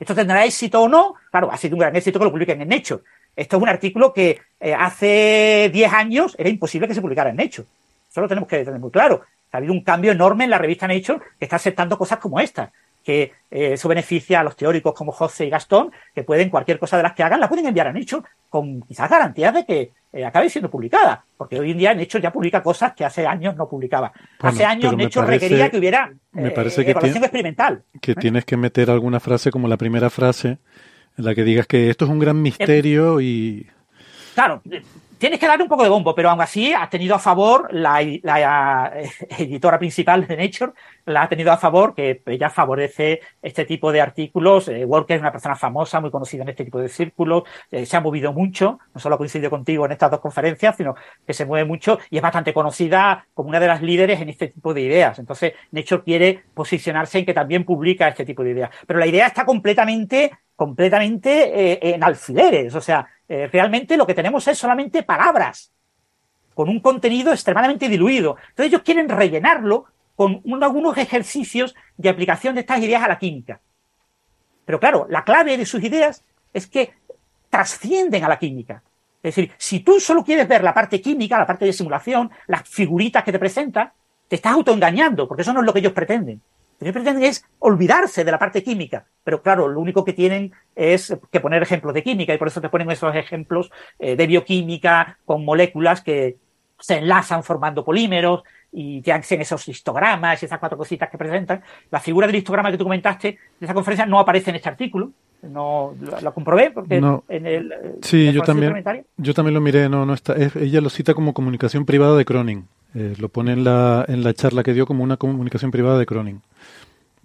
¿Esto 0.00 0.14
tendrá 0.14 0.44
éxito 0.44 0.82
o 0.82 0.88
no? 0.88 1.14
Claro, 1.30 1.52
ha 1.52 1.56
sido 1.56 1.76
un 1.76 1.80
gran 1.80 1.94
éxito 1.94 2.18
que 2.18 2.24
lo 2.24 2.32
publiquen 2.32 2.60
en 2.60 2.68
Nature. 2.68 3.02
Esto 3.36 3.56
es 3.56 3.62
un 3.62 3.68
artículo 3.68 4.12
que 4.12 4.40
eh, 4.58 4.74
hace 4.74 5.70
10 5.72 5.92
años 5.92 6.34
era 6.36 6.48
imposible 6.48 6.88
que 6.88 6.94
se 6.94 7.00
publicara 7.00 7.30
en 7.30 7.36
Nature. 7.36 7.68
Eso 8.10 8.20
lo 8.20 8.28
tenemos 8.28 8.48
que 8.48 8.64
tener 8.64 8.80
muy 8.80 8.90
claro. 8.90 9.22
Ha 9.52 9.58
habido 9.58 9.72
un 9.72 9.82
cambio 9.82 10.12
enorme 10.12 10.44
en 10.44 10.50
la 10.50 10.58
revista 10.58 10.86
Nature 10.86 11.20
que 11.38 11.44
está 11.44 11.56
aceptando 11.56 11.96
cosas 11.96 12.18
como 12.18 12.40
esta, 12.40 12.72
que 13.04 13.32
eh, 13.50 13.72
eso 13.72 13.88
beneficia 13.88 14.40
a 14.40 14.44
los 14.44 14.56
teóricos 14.56 14.94
como 14.94 15.12
José 15.12 15.46
y 15.46 15.50
Gastón, 15.50 15.90
que 16.14 16.24
pueden, 16.24 16.50
cualquier 16.50 16.78
cosa 16.78 16.96
de 16.96 17.02
las 17.02 17.14
que 17.14 17.22
hagan, 17.22 17.40
la 17.40 17.48
pueden 17.48 17.66
enviar 17.66 17.88
a 17.88 17.92
Nature 17.92 18.22
con 18.50 18.82
quizás 18.82 19.08
garantías 19.08 19.54
de 19.54 19.64
que 19.64 19.92
eh, 20.12 20.24
acabe 20.24 20.50
siendo 20.50 20.70
publicada, 20.70 21.24
porque 21.36 21.58
hoy 21.58 21.70
en 21.70 21.78
día 21.78 21.94
Nature 21.94 22.22
ya 22.22 22.32
publica 22.32 22.62
cosas 22.62 22.94
que 22.94 23.04
hace 23.04 23.26
años 23.26 23.56
no 23.56 23.68
publicaba. 23.68 24.12
hace 24.40 24.64
años 24.64 24.96
Nature 24.96 25.26
requería 25.26 25.70
que 25.70 25.78
hubiera 25.78 26.12
me 26.32 26.50
parece 26.50 26.82
eh, 26.82 26.84
que 26.84 26.90
experimental. 26.92 27.82
Que 28.00 28.14
tienes 28.14 28.44
que 28.44 28.56
meter 28.56 28.90
alguna 28.90 29.20
frase 29.20 29.50
como 29.50 29.68
la 29.68 29.76
primera 29.76 30.10
frase, 30.10 30.58
en 31.16 31.24
la 31.24 31.34
que 31.34 31.44
digas 31.44 31.66
que 31.66 31.90
esto 31.90 32.04
es 32.04 32.10
un 32.10 32.18
gran 32.18 32.40
misterio 32.40 33.20
y... 33.20 33.66
Claro, 34.34 34.62
Tienes 35.18 35.40
que 35.40 35.48
darle 35.48 35.64
un 35.64 35.68
poco 35.68 35.82
de 35.82 35.88
bombo, 35.88 36.14
pero 36.14 36.30
aún 36.30 36.40
así 36.40 36.72
ha 36.72 36.88
tenido 36.88 37.16
a 37.16 37.18
favor 37.18 37.68
la, 37.72 38.00
eh, 38.00 39.10
editora 39.36 39.76
principal 39.76 40.24
de 40.24 40.36
Nature, 40.36 40.72
la 41.06 41.22
ha 41.22 41.28
tenido 41.28 41.50
a 41.50 41.56
favor, 41.56 41.92
que 41.92 42.22
ella 42.26 42.50
favorece 42.50 43.20
este 43.42 43.64
tipo 43.64 43.90
de 43.90 44.00
artículos. 44.00 44.68
Eh, 44.68 44.84
Walker 44.84 45.16
es 45.16 45.20
una 45.20 45.32
persona 45.32 45.56
famosa, 45.56 46.00
muy 46.00 46.12
conocida 46.12 46.44
en 46.44 46.50
este 46.50 46.64
tipo 46.64 46.78
de 46.78 46.88
círculos, 46.88 47.42
eh, 47.72 47.84
se 47.84 47.96
ha 47.96 48.00
movido 48.00 48.32
mucho, 48.32 48.78
no 48.94 49.00
solo 49.00 49.18
coincidido 49.18 49.50
contigo 49.50 49.86
en 49.86 49.92
estas 49.92 50.08
dos 50.08 50.20
conferencias, 50.20 50.76
sino 50.76 50.94
que 51.26 51.34
se 51.34 51.44
mueve 51.44 51.66
mucho 51.66 51.98
y 52.10 52.16
es 52.18 52.22
bastante 52.22 52.54
conocida 52.54 53.26
como 53.34 53.48
una 53.48 53.58
de 53.58 53.66
las 53.66 53.82
líderes 53.82 54.20
en 54.20 54.28
este 54.28 54.48
tipo 54.48 54.72
de 54.72 54.82
ideas. 54.82 55.18
Entonces, 55.18 55.54
Nature 55.72 56.04
quiere 56.04 56.44
posicionarse 56.54 57.18
en 57.18 57.26
que 57.26 57.34
también 57.34 57.64
publica 57.64 58.06
este 58.06 58.24
tipo 58.24 58.44
de 58.44 58.50
ideas. 58.50 58.70
Pero 58.86 59.00
la 59.00 59.06
idea 59.06 59.26
está 59.26 59.44
completamente, 59.44 60.30
completamente 60.54 61.94
en 61.94 62.04
alfileres, 62.04 62.74
o 62.74 62.80
sea, 62.80 63.08
eh, 63.28 63.48
realmente 63.52 63.96
lo 63.96 64.06
que 64.06 64.14
tenemos 64.14 64.46
es 64.48 64.58
solamente 64.58 65.02
palabras, 65.02 65.72
con 66.54 66.68
un 66.68 66.80
contenido 66.80 67.32
extremadamente 67.32 67.88
diluido. 67.88 68.36
Entonces 68.50 68.66
ellos 68.66 68.82
quieren 68.82 69.08
rellenarlo 69.08 69.86
con 70.16 70.42
algunos 70.60 70.98
ejercicios 70.98 71.76
de 71.96 72.08
aplicación 72.08 72.54
de 72.54 72.62
estas 72.62 72.82
ideas 72.82 73.02
a 73.02 73.08
la 73.08 73.18
química. 73.18 73.60
Pero 74.64 74.80
claro, 74.80 75.06
la 75.08 75.22
clave 75.24 75.56
de 75.56 75.64
sus 75.64 75.82
ideas 75.84 76.24
es 76.52 76.66
que 76.66 76.92
trascienden 77.48 78.24
a 78.24 78.28
la 78.28 78.38
química. 78.38 78.82
Es 79.22 79.34
decir, 79.34 79.52
si 79.56 79.80
tú 79.80 80.00
solo 80.00 80.24
quieres 80.24 80.46
ver 80.48 80.62
la 80.62 80.74
parte 80.74 81.00
química, 81.00 81.38
la 81.38 81.46
parte 81.46 81.64
de 81.64 81.72
simulación, 81.72 82.30
las 82.46 82.68
figuritas 82.68 83.24
que 83.24 83.32
te 83.32 83.38
presentan, 83.38 83.92
te 84.28 84.36
estás 84.36 84.52
autoengañando, 84.52 85.26
porque 85.26 85.42
eso 85.42 85.52
no 85.52 85.60
es 85.60 85.66
lo 85.66 85.72
que 85.72 85.78
ellos 85.78 85.92
pretenden. 85.92 86.40
Lo 86.80 86.86
que 86.86 86.92
pretenden 86.92 87.24
es 87.24 87.44
olvidarse 87.58 88.24
de 88.24 88.30
la 88.30 88.38
parte 88.38 88.62
química, 88.62 89.04
pero 89.24 89.42
claro, 89.42 89.66
lo 89.66 89.80
único 89.80 90.04
que 90.04 90.12
tienen 90.12 90.52
es 90.76 91.16
que 91.30 91.40
poner 91.40 91.60
ejemplos 91.62 91.92
de 91.92 92.04
química 92.04 92.32
y 92.32 92.38
por 92.38 92.48
eso 92.48 92.60
te 92.60 92.68
ponen 92.68 92.90
esos 92.90 93.14
ejemplos 93.16 93.70
eh, 93.98 94.14
de 94.14 94.26
bioquímica 94.26 95.18
con 95.24 95.44
moléculas 95.44 96.02
que 96.02 96.36
se 96.78 96.98
enlazan 96.98 97.42
formando 97.42 97.84
polímeros 97.84 98.44
y 98.70 99.00
te 99.02 99.12
hacen 99.12 99.40
esos 99.40 99.66
histogramas 99.66 100.40
y 100.40 100.46
esas 100.46 100.60
cuatro 100.60 100.78
cositas 100.78 101.10
que 101.10 101.18
presentan. 101.18 101.62
La 101.90 101.98
figura 101.98 102.28
del 102.28 102.36
histograma 102.36 102.70
que 102.70 102.78
tú 102.78 102.84
comentaste 102.84 103.38
de 103.58 103.66
esa 103.66 103.74
conferencia 103.74 104.06
no 104.06 104.20
aparece 104.20 104.50
en 104.50 104.56
este 104.56 104.68
artículo. 104.68 105.10
No 105.42 105.94
lo, 106.20 106.34
comprobé 106.34 106.72
porque 106.72 106.96
en 106.96 107.46
el 107.46 107.72
sí 108.02 108.32
yo 108.32 108.42
también 108.42 108.84
yo 109.16 109.34
también 109.34 109.54
lo 109.54 109.60
miré 109.60 109.88
no 109.88 110.04
no 110.04 110.12
está 110.12 110.34
ella 110.36 110.80
lo 110.80 110.90
cita 110.90 111.14
como 111.14 111.32
comunicación 111.32 111.86
privada 111.86 112.16
de 112.16 112.24
Cronin 112.24 112.66
eh, 112.94 113.14
lo 113.18 113.28
pone 113.28 113.52
en 113.52 113.64
la, 113.64 114.04
en 114.08 114.24
la 114.24 114.32
charla 114.32 114.62
que 114.62 114.72
dio 114.72 114.86
como 114.86 115.04
una 115.04 115.18
comunicación 115.18 115.70
privada 115.70 115.98
de 115.98 116.06
Cronin. 116.06 116.40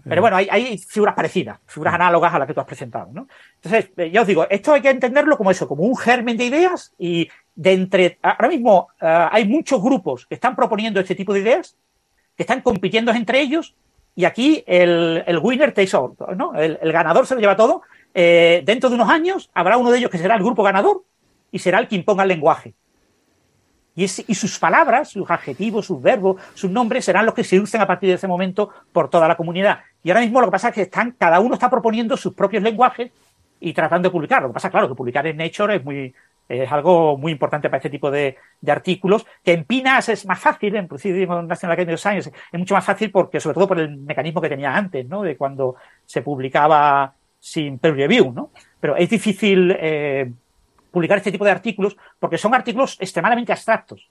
Pero 0.07 0.21
bueno, 0.21 0.35
hay, 0.35 0.47
hay, 0.51 0.77
figuras 0.77 1.15
parecidas, 1.15 1.59
figuras 1.65 1.93
análogas 1.93 2.33
a 2.33 2.39
las 2.39 2.47
que 2.47 2.53
tú 2.53 2.59
has 2.59 2.65
presentado, 2.65 3.09
¿no? 3.13 3.27
Entonces, 3.55 3.89
eh, 3.95 4.11
ya 4.11 4.21
os 4.21 4.27
digo, 4.27 4.45
esto 4.49 4.73
hay 4.73 4.81
que 4.81 4.89
entenderlo 4.89 5.37
como 5.37 5.49
eso, 5.49 5.67
como 5.67 5.83
un 5.83 5.95
germen 5.95 6.35
de 6.35 6.45
ideas 6.45 6.93
y 6.99 7.29
de 7.55 7.73
entre... 7.73 8.19
Ahora 8.21 8.49
mismo 8.49 8.89
uh, 9.01 9.05
hay 9.31 9.47
muchos 9.47 9.81
grupos 9.81 10.25
que 10.25 10.35
están 10.35 10.55
proponiendo 10.55 10.99
este 10.99 11.15
tipo 11.15 11.33
de 11.33 11.39
ideas, 11.39 11.77
que 12.35 12.43
están 12.43 12.61
compitiendo 12.61 13.13
entre 13.13 13.39
ellos 13.39 13.75
y 14.15 14.25
aquí 14.25 14.63
el, 14.67 15.23
el 15.25 15.39
winner 15.39 15.71
takes 15.71 15.95
all, 15.95 16.15
¿no? 16.35 16.53
El, 16.55 16.77
el, 16.81 16.91
ganador 16.91 17.25
se 17.25 17.35
lo 17.35 17.41
lleva 17.41 17.55
todo. 17.55 17.81
Eh, 18.13 18.61
dentro 18.65 18.89
de 18.89 18.95
unos 18.95 19.09
años 19.09 19.49
habrá 19.53 19.77
uno 19.77 19.89
de 19.89 19.97
ellos 19.97 20.11
que 20.11 20.17
será 20.17 20.35
el 20.35 20.43
grupo 20.43 20.63
ganador 20.63 21.03
y 21.51 21.59
será 21.59 21.79
el 21.79 21.87
que 21.87 21.95
imponga 21.95 22.23
el 22.23 22.29
lenguaje. 22.29 22.73
Y, 23.95 24.07
sus 24.07 24.57
palabras, 24.57 25.09
sus 25.09 25.29
adjetivos, 25.29 25.85
sus 25.85 26.01
verbos, 26.01 26.41
sus 26.55 26.71
nombres 26.71 27.05
serán 27.05 27.25
los 27.25 27.35
que 27.35 27.43
se 27.43 27.59
usen 27.59 27.79
a 27.79 27.85
partir 27.85 28.09
de 28.09 28.15
ese 28.15 28.27
momento 28.27 28.69
por 28.91 29.09
toda 29.09 29.27
la 29.27 29.37
comunidad. 29.37 29.81
Y 30.03 30.09
ahora 30.09 30.21
mismo 30.21 30.41
lo 30.41 30.47
que 30.47 30.51
pasa 30.51 30.69
es 30.69 30.75
que 30.75 30.81
están, 30.81 31.11
cada 31.11 31.39
uno 31.39 31.53
está 31.53 31.69
proponiendo 31.69 32.17
sus 32.17 32.33
propios 32.33 32.63
lenguajes 32.63 33.11
y 33.59 33.71
tratando 33.71 34.09
de 34.09 34.11
publicar. 34.11 34.41
Lo 34.41 34.47
que 34.49 34.55
pasa, 34.55 34.71
claro, 34.71 34.89
que 34.89 34.95
publicar 34.95 35.27
en 35.27 35.37
Nature 35.37 35.75
es 35.75 35.85
muy, 35.85 36.13
es 36.49 36.71
algo 36.71 37.17
muy 37.17 37.31
importante 37.31 37.69
para 37.69 37.77
este 37.77 37.89
tipo 37.89 38.09
de, 38.09 38.35
de, 38.59 38.71
artículos, 38.71 39.25
que 39.43 39.53
en 39.53 39.63
PINAS 39.63 40.09
es 40.09 40.25
más 40.25 40.39
fácil, 40.39 40.75
en 40.75 40.87
Proceedings 40.87 41.29
National 41.47 41.73
Academy 41.73 41.93
of 41.93 41.99
Science 41.99 42.31
es 42.51 42.59
mucho 42.59 42.73
más 42.73 42.85
fácil 42.85 43.11
porque, 43.11 43.39
sobre 43.39 43.55
todo 43.55 43.67
por 43.67 43.79
el 43.79 43.95
mecanismo 43.97 44.41
que 44.41 44.49
tenía 44.49 44.75
antes, 44.75 45.07
¿no? 45.07 45.21
De 45.21 45.37
cuando 45.37 45.75
se 46.05 46.21
publicaba 46.21 47.13
sin 47.39 47.77
peer 47.77 47.95
review, 47.95 48.31
¿no? 48.33 48.51
Pero 48.79 48.95
es 48.95 49.09
difícil 49.09 49.75
eh, 49.79 50.31
publicar 50.93 51.17
este 51.17 51.31
tipo 51.31 51.43
de 51.43 51.49
artículos 51.49 51.97
porque 52.19 52.37
son 52.37 52.53
artículos 52.53 52.97
extremadamente 52.99 53.51
abstractos. 53.51 54.07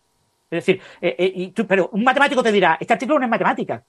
Es 0.51 0.67
decir, 0.67 0.83
eh, 1.01 1.15
eh, 1.57 1.65
pero 1.67 1.89
un 1.93 2.03
matemático 2.03 2.43
te 2.43 2.51
dirá, 2.51 2.77
este 2.79 2.93
artículo 2.93 3.21
no 3.21 3.25
es 3.25 3.31
matemática. 3.31 3.83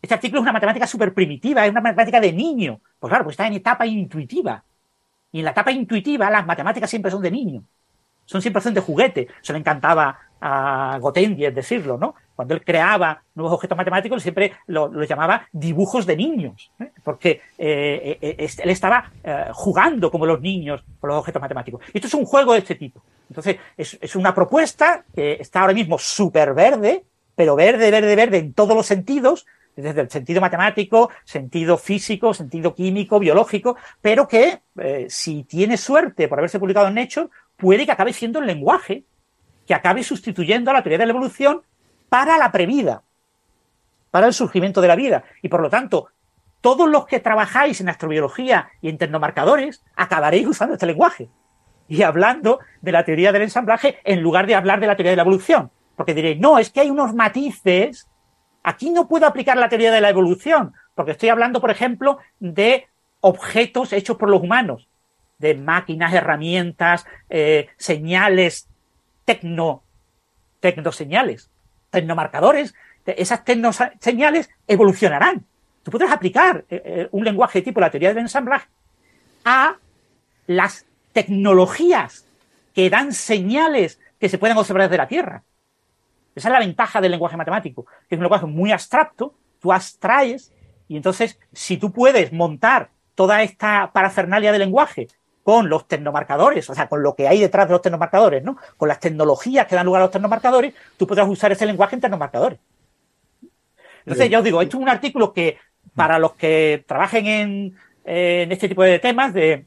Este 0.00 0.14
artículo 0.14 0.40
es 0.40 0.42
una 0.42 0.52
matemática 0.52 0.86
súper 0.86 1.12
primitiva, 1.12 1.64
es 1.66 1.72
una 1.72 1.80
matemática 1.80 2.20
de 2.20 2.32
niño. 2.32 2.80
Pues 2.98 3.10
claro, 3.10 3.24
pues 3.24 3.34
está 3.34 3.48
en 3.48 3.54
etapa 3.54 3.84
intuitiva. 3.86 4.64
Y 5.32 5.40
en 5.40 5.44
la 5.44 5.50
etapa 5.50 5.72
intuitiva 5.72 6.30
las 6.30 6.46
matemáticas 6.46 6.88
siempre 6.88 7.10
son 7.10 7.22
de 7.22 7.30
niño. 7.30 7.64
Son 8.24 8.40
siempre 8.40 8.62
son 8.62 8.72
de 8.72 8.80
juguete. 8.80 9.28
Se 9.40 9.52
le 9.52 9.58
encantaba 9.58 10.18
a 10.44 10.98
Gotendier 11.00 11.54
decirlo, 11.54 11.96
¿no? 11.96 12.16
Cuando 12.34 12.54
él 12.54 12.64
creaba 12.64 13.22
nuevos 13.36 13.54
objetos 13.54 13.78
matemáticos, 13.78 14.20
siempre 14.20 14.52
lo 14.66 15.04
llamaba 15.04 15.46
dibujos 15.52 16.04
de 16.04 16.16
niños, 16.16 16.72
¿eh? 16.80 16.90
porque 17.04 17.40
eh, 17.56 18.18
eh, 18.20 18.48
él 18.58 18.70
estaba 18.70 19.12
eh, 19.22 19.46
jugando 19.52 20.10
como 20.10 20.26
los 20.26 20.40
niños 20.40 20.82
con 20.98 21.08
los 21.10 21.18
objetos 21.18 21.40
matemáticos. 21.40 21.80
Y 21.94 21.98
esto 21.98 22.08
es 22.08 22.14
un 22.14 22.24
juego 22.24 22.54
de 22.54 22.58
este 22.58 22.74
tipo. 22.74 23.00
Entonces, 23.28 23.56
es, 23.76 24.16
una 24.16 24.34
propuesta 24.34 25.04
que 25.14 25.34
está 25.34 25.60
ahora 25.60 25.74
mismo 25.74 25.96
súper 25.96 26.54
verde, 26.54 27.04
pero 27.36 27.54
verde, 27.54 27.92
verde, 27.92 28.16
verde 28.16 28.38
en 28.38 28.52
todos 28.52 28.74
los 28.74 28.86
sentidos, 28.86 29.46
desde 29.76 30.00
el 30.00 30.10
sentido 30.10 30.40
matemático, 30.40 31.10
sentido 31.24 31.78
físico, 31.78 32.34
sentido 32.34 32.74
químico, 32.74 33.20
biológico, 33.20 33.76
pero 34.02 34.26
que 34.26 34.60
si 35.08 35.44
tiene 35.44 35.78
suerte 35.78 36.28
por 36.28 36.38
haberse 36.38 36.58
publicado 36.58 36.88
en 36.88 36.94
Nature, 36.94 37.28
puede 37.56 37.86
que 37.86 37.92
acabe 37.92 38.12
siendo 38.12 38.40
el 38.40 38.46
lenguaje 38.46 39.04
que 39.66 39.74
acabe 39.74 40.02
sustituyendo 40.02 40.70
a 40.70 40.74
la 40.74 40.82
teoría 40.82 40.98
de 40.98 41.06
la 41.06 41.12
evolución 41.12 41.62
para 42.08 42.38
la 42.38 42.52
previda, 42.52 43.02
para 44.10 44.26
el 44.26 44.34
surgimiento 44.34 44.80
de 44.80 44.88
la 44.88 44.96
vida. 44.96 45.24
Y 45.40 45.48
por 45.48 45.62
lo 45.62 45.70
tanto, 45.70 46.08
todos 46.60 46.88
los 46.88 47.06
que 47.06 47.20
trabajáis 47.20 47.80
en 47.80 47.88
astrobiología 47.88 48.70
y 48.80 48.88
en 48.88 48.98
tecnomarcadores 48.98 49.82
acabaréis 49.96 50.46
usando 50.46 50.74
este 50.74 50.86
lenguaje 50.86 51.28
y 51.88 52.02
hablando 52.02 52.60
de 52.80 52.92
la 52.92 53.04
teoría 53.04 53.32
del 53.32 53.42
ensamblaje 53.42 53.98
en 54.04 54.22
lugar 54.22 54.46
de 54.46 54.54
hablar 54.54 54.80
de 54.80 54.86
la 54.86 54.96
teoría 54.96 55.10
de 55.10 55.16
la 55.16 55.22
evolución. 55.22 55.70
Porque 55.96 56.14
diréis, 56.14 56.38
no, 56.38 56.58
es 56.58 56.70
que 56.70 56.80
hay 56.80 56.90
unos 56.90 57.14
matices. 57.14 58.08
Aquí 58.62 58.90
no 58.90 59.08
puedo 59.08 59.26
aplicar 59.26 59.56
la 59.56 59.68
teoría 59.68 59.92
de 59.92 60.00
la 60.00 60.08
evolución, 60.08 60.72
porque 60.94 61.12
estoy 61.12 61.28
hablando, 61.28 61.60
por 61.60 61.70
ejemplo, 61.70 62.18
de 62.38 62.86
objetos 63.20 63.92
hechos 63.92 64.16
por 64.16 64.30
los 64.30 64.40
humanos, 64.40 64.88
de 65.38 65.54
máquinas, 65.54 66.14
herramientas, 66.14 67.04
eh, 67.28 67.68
señales 67.76 68.68
tecno, 69.32 69.82
tecnoseñales, 70.60 71.50
tecnomarcadores, 71.90 72.74
esas 73.06 73.44
tecnoseñales 73.44 74.50
evolucionarán. 74.66 75.44
Tú 75.82 75.90
podrás 75.90 76.12
aplicar 76.12 76.64
eh, 76.70 77.08
un 77.10 77.24
lenguaje 77.24 77.62
tipo 77.62 77.80
la 77.80 77.90
teoría 77.90 78.10
del 78.10 78.18
ensamblaje 78.18 78.68
a 79.44 79.76
las 80.46 80.86
tecnologías 81.12 82.26
que 82.74 82.88
dan 82.90 83.12
señales 83.12 83.98
que 84.20 84.28
se 84.28 84.38
pueden 84.38 84.56
observar 84.56 84.82
desde 84.82 84.96
la 84.98 85.08
Tierra. 85.08 85.42
Esa 86.34 86.48
es 86.48 86.52
la 86.52 86.60
ventaja 86.60 87.00
del 87.00 87.10
lenguaje 87.10 87.36
matemático, 87.36 87.84
que 88.08 88.14
es 88.14 88.18
un 88.18 88.22
lenguaje 88.22 88.46
muy 88.46 88.70
abstracto, 88.70 89.34
tú 89.60 89.72
abstraes, 89.72 90.52
y 90.88 90.96
entonces, 90.96 91.38
si 91.52 91.76
tú 91.76 91.92
puedes 91.92 92.32
montar 92.32 92.90
toda 93.14 93.42
esta 93.42 93.90
parafernalia 93.92 94.52
de 94.52 94.58
lenguaje 94.58 95.08
con 95.42 95.68
los 95.68 95.88
tecnomarcadores, 95.88 96.68
o 96.70 96.74
sea, 96.74 96.88
con 96.88 97.02
lo 97.02 97.14
que 97.14 97.28
hay 97.28 97.40
detrás 97.40 97.66
de 97.66 97.72
los 97.72 97.82
tecnomarcadores, 97.82 98.42
¿no? 98.44 98.56
Con 98.76 98.88
las 98.88 99.00
tecnologías 99.00 99.66
que 99.66 99.74
dan 99.74 99.86
lugar 99.86 100.02
a 100.02 100.04
los 100.04 100.12
tecnomarcadores, 100.12 100.74
tú 100.96 101.06
podrás 101.06 101.28
usar 101.28 101.52
ese 101.52 101.66
lenguaje 101.66 101.96
en 101.96 102.00
tecnomarcadores. 102.00 102.58
Entonces, 104.04 104.30
ya 104.30 104.38
os 104.38 104.44
digo, 104.44 104.60
esto 104.62 104.76
es 104.76 104.82
un 104.82 104.88
artículo 104.88 105.32
que 105.32 105.58
para 105.94 106.18
los 106.18 106.34
que 106.34 106.84
trabajen 106.86 107.26
en, 107.26 107.76
en 108.04 108.52
este 108.52 108.68
tipo 108.68 108.82
de 108.82 108.98
temas 108.98 109.32
de, 109.34 109.66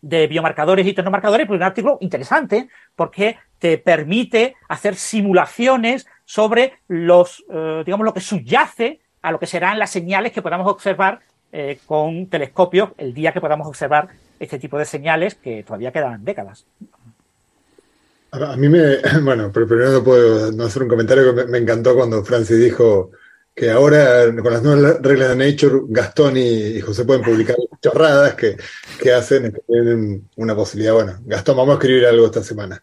de 0.00 0.26
biomarcadores 0.26 0.86
y 0.86 0.92
tecnomarcadores, 0.92 1.46
pues 1.46 1.58
es 1.58 1.60
un 1.60 1.66
artículo 1.66 1.98
interesante 2.00 2.68
porque 2.94 3.38
te 3.58 3.78
permite 3.78 4.56
hacer 4.68 4.94
simulaciones 4.94 6.06
sobre 6.24 6.74
los, 6.86 7.44
eh, 7.50 7.82
digamos, 7.84 8.04
lo 8.04 8.14
que 8.14 8.20
subyace 8.20 9.00
a 9.22 9.32
lo 9.32 9.38
que 9.38 9.46
serán 9.46 9.78
las 9.78 9.90
señales 9.90 10.32
que 10.32 10.42
podamos 10.42 10.70
observar 10.70 11.20
eh, 11.50 11.78
con 11.86 12.26
telescopios 12.26 12.90
el 12.98 13.14
día 13.14 13.32
que 13.32 13.40
podamos 13.40 13.66
observar 13.66 14.08
este 14.38 14.58
tipo 14.58 14.78
de 14.78 14.84
señales 14.84 15.34
que 15.34 15.62
todavía 15.62 15.92
quedan 15.92 16.24
décadas. 16.24 16.64
A 18.30 18.56
mí 18.56 18.68
me, 18.68 18.96
bueno, 19.22 19.50
pero 19.52 19.66
primero 19.66 19.92
no 19.92 20.04
puedo 20.04 20.52
no 20.52 20.64
hacer 20.64 20.82
un 20.82 20.88
comentario 20.88 21.34
que 21.34 21.44
me, 21.44 21.50
me 21.50 21.58
encantó 21.58 21.94
cuando 21.94 22.24
Francis 22.24 22.58
dijo 22.58 23.10
que 23.58 23.70
ahora 23.70 24.32
con 24.40 24.52
las 24.52 24.62
nuevas 24.62 25.02
reglas 25.02 25.36
de 25.36 25.50
Nature, 25.50 25.80
Gastón 25.88 26.36
y, 26.36 26.76
y 26.76 26.80
José 26.80 27.04
pueden 27.04 27.22
publicar 27.22 27.56
chorradas 27.82 28.34
que, 28.34 28.56
que 29.00 29.12
hacen, 29.12 29.52
que 29.52 29.60
tienen 29.66 30.28
una 30.36 30.54
posibilidad. 30.54 30.94
Bueno, 30.94 31.18
Gastón, 31.24 31.56
vamos 31.56 31.72
a 31.72 31.78
escribir 31.78 32.06
algo 32.06 32.26
esta 32.26 32.42
semana. 32.42 32.82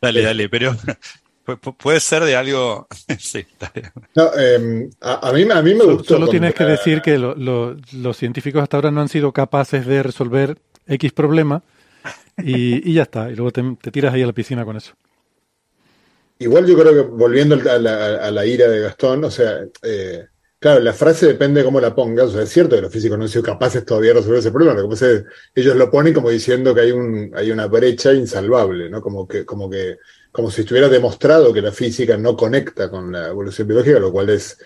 Dale, 0.00 0.22
dale, 0.22 0.48
pero 0.50 0.76
puede 1.78 2.00
ser 2.00 2.24
de 2.24 2.36
algo. 2.36 2.86
sí, 3.18 3.46
dale. 3.58 3.92
No, 4.14 4.30
eh, 4.38 4.90
a, 5.00 5.28
a, 5.28 5.32
mí, 5.32 5.46
a 5.50 5.62
mí 5.62 5.74
me 5.74 5.84
gustó. 5.84 6.14
Solo 6.14 6.28
tienes 6.28 6.54
que 6.54 6.64
decir 6.64 7.00
que 7.00 7.16
lo, 7.16 7.34
lo, 7.34 7.76
los 7.92 8.16
científicos 8.16 8.62
hasta 8.62 8.76
ahora 8.76 8.90
no 8.90 9.00
han 9.00 9.08
sido 9.08 9.32
capaces 9.32 9.86
de 9.86 10.02
resolver 10.02 10.58
X 10.90 11.12
problema 11.12 11.62
y, 12.38 12.90
y 12.90 12.94
ya 12.94 13.02
está. 13.02 13.30
Y 13.30 13.36
luego 13.36 13.52
te, 13.52 13.90
tiras 13.90 14.12
ahí 14.12 14.22
a 14.22 14.26
la 14.26 14.32
piscina 14.32 14.64
con 14.64 14.76
eso. 14.76 14.92
Igual 16.38 16.66
yo 16.66 16.78
creo 16.78 16.94
que 16.94 17.00
volviendo 17.00 17.54
a 17.54 17.78
la, 17.78 18.46
ira 18.46 18.66
de 18.68 18.80
Gastón, 18.80 19.24
o 19.24 19.30
sea, 19.30 19.60
eh, 19.82 20.26
claro, 20.58 20.80
la 20.80 20.94
frase 20.94 21.26
depende 21.26 21.60
de 21.60 21.66
cómo 21.66 21.82
la 21.82 21.94
pongas, 21.94 22.28
o 22.28 22.30
sea, 22.30 22.42
es 22.42 22.48
cierto 22.48 22.76
que 22.76 22.82
los 22.82 22.90
físicos 22.90 23.18
no 23.18 23.24
han 23.24 23.28
sido 23.28 23.44
capaces 23.44 23.84
todavía 23.84 24.10
de 24.10 24.20
resolver 24.20 24.38
ese 24.38 24.50
problema, 24.50 24.72
lo 24.72 24.84
que 24.84 24.88
pasa 24.88 25.10
es 25.10 25.24
ellos 25.54 25.76
lo 25.76 25.90
ponen 25.90 26.14
como 26.14 26.30
diciendo 26.30 26.74
que 26.74 26.80
hay, 26.80 26.92
un, 26.92 27.30
hay 27.34 27.50
una 27.50 27.66
brecha 27.66 28.14
insalvable, 28.14 28.88
¿no? 28.88 29.02
Como 29.02 29.28
que, 29.28 29.44
como 29.44 29.68
que, 29.68 29.98
como 30.32 30.50
si 30.50 30.62
estuviera 30.62 30.88
demostrado 30.88 31.52
que 31.52 31.60
la 31.60 31.72
física 31.72 32.16
no 32.16 32.34
conecta 32.34 32.90
con 32.90 33.12
la 33.12 33.28
evolución 33.28 33.68
biológica, 33.68 33.98
lo 33.98 34.10
cual 34.10 34.30
es, 34.30 34.56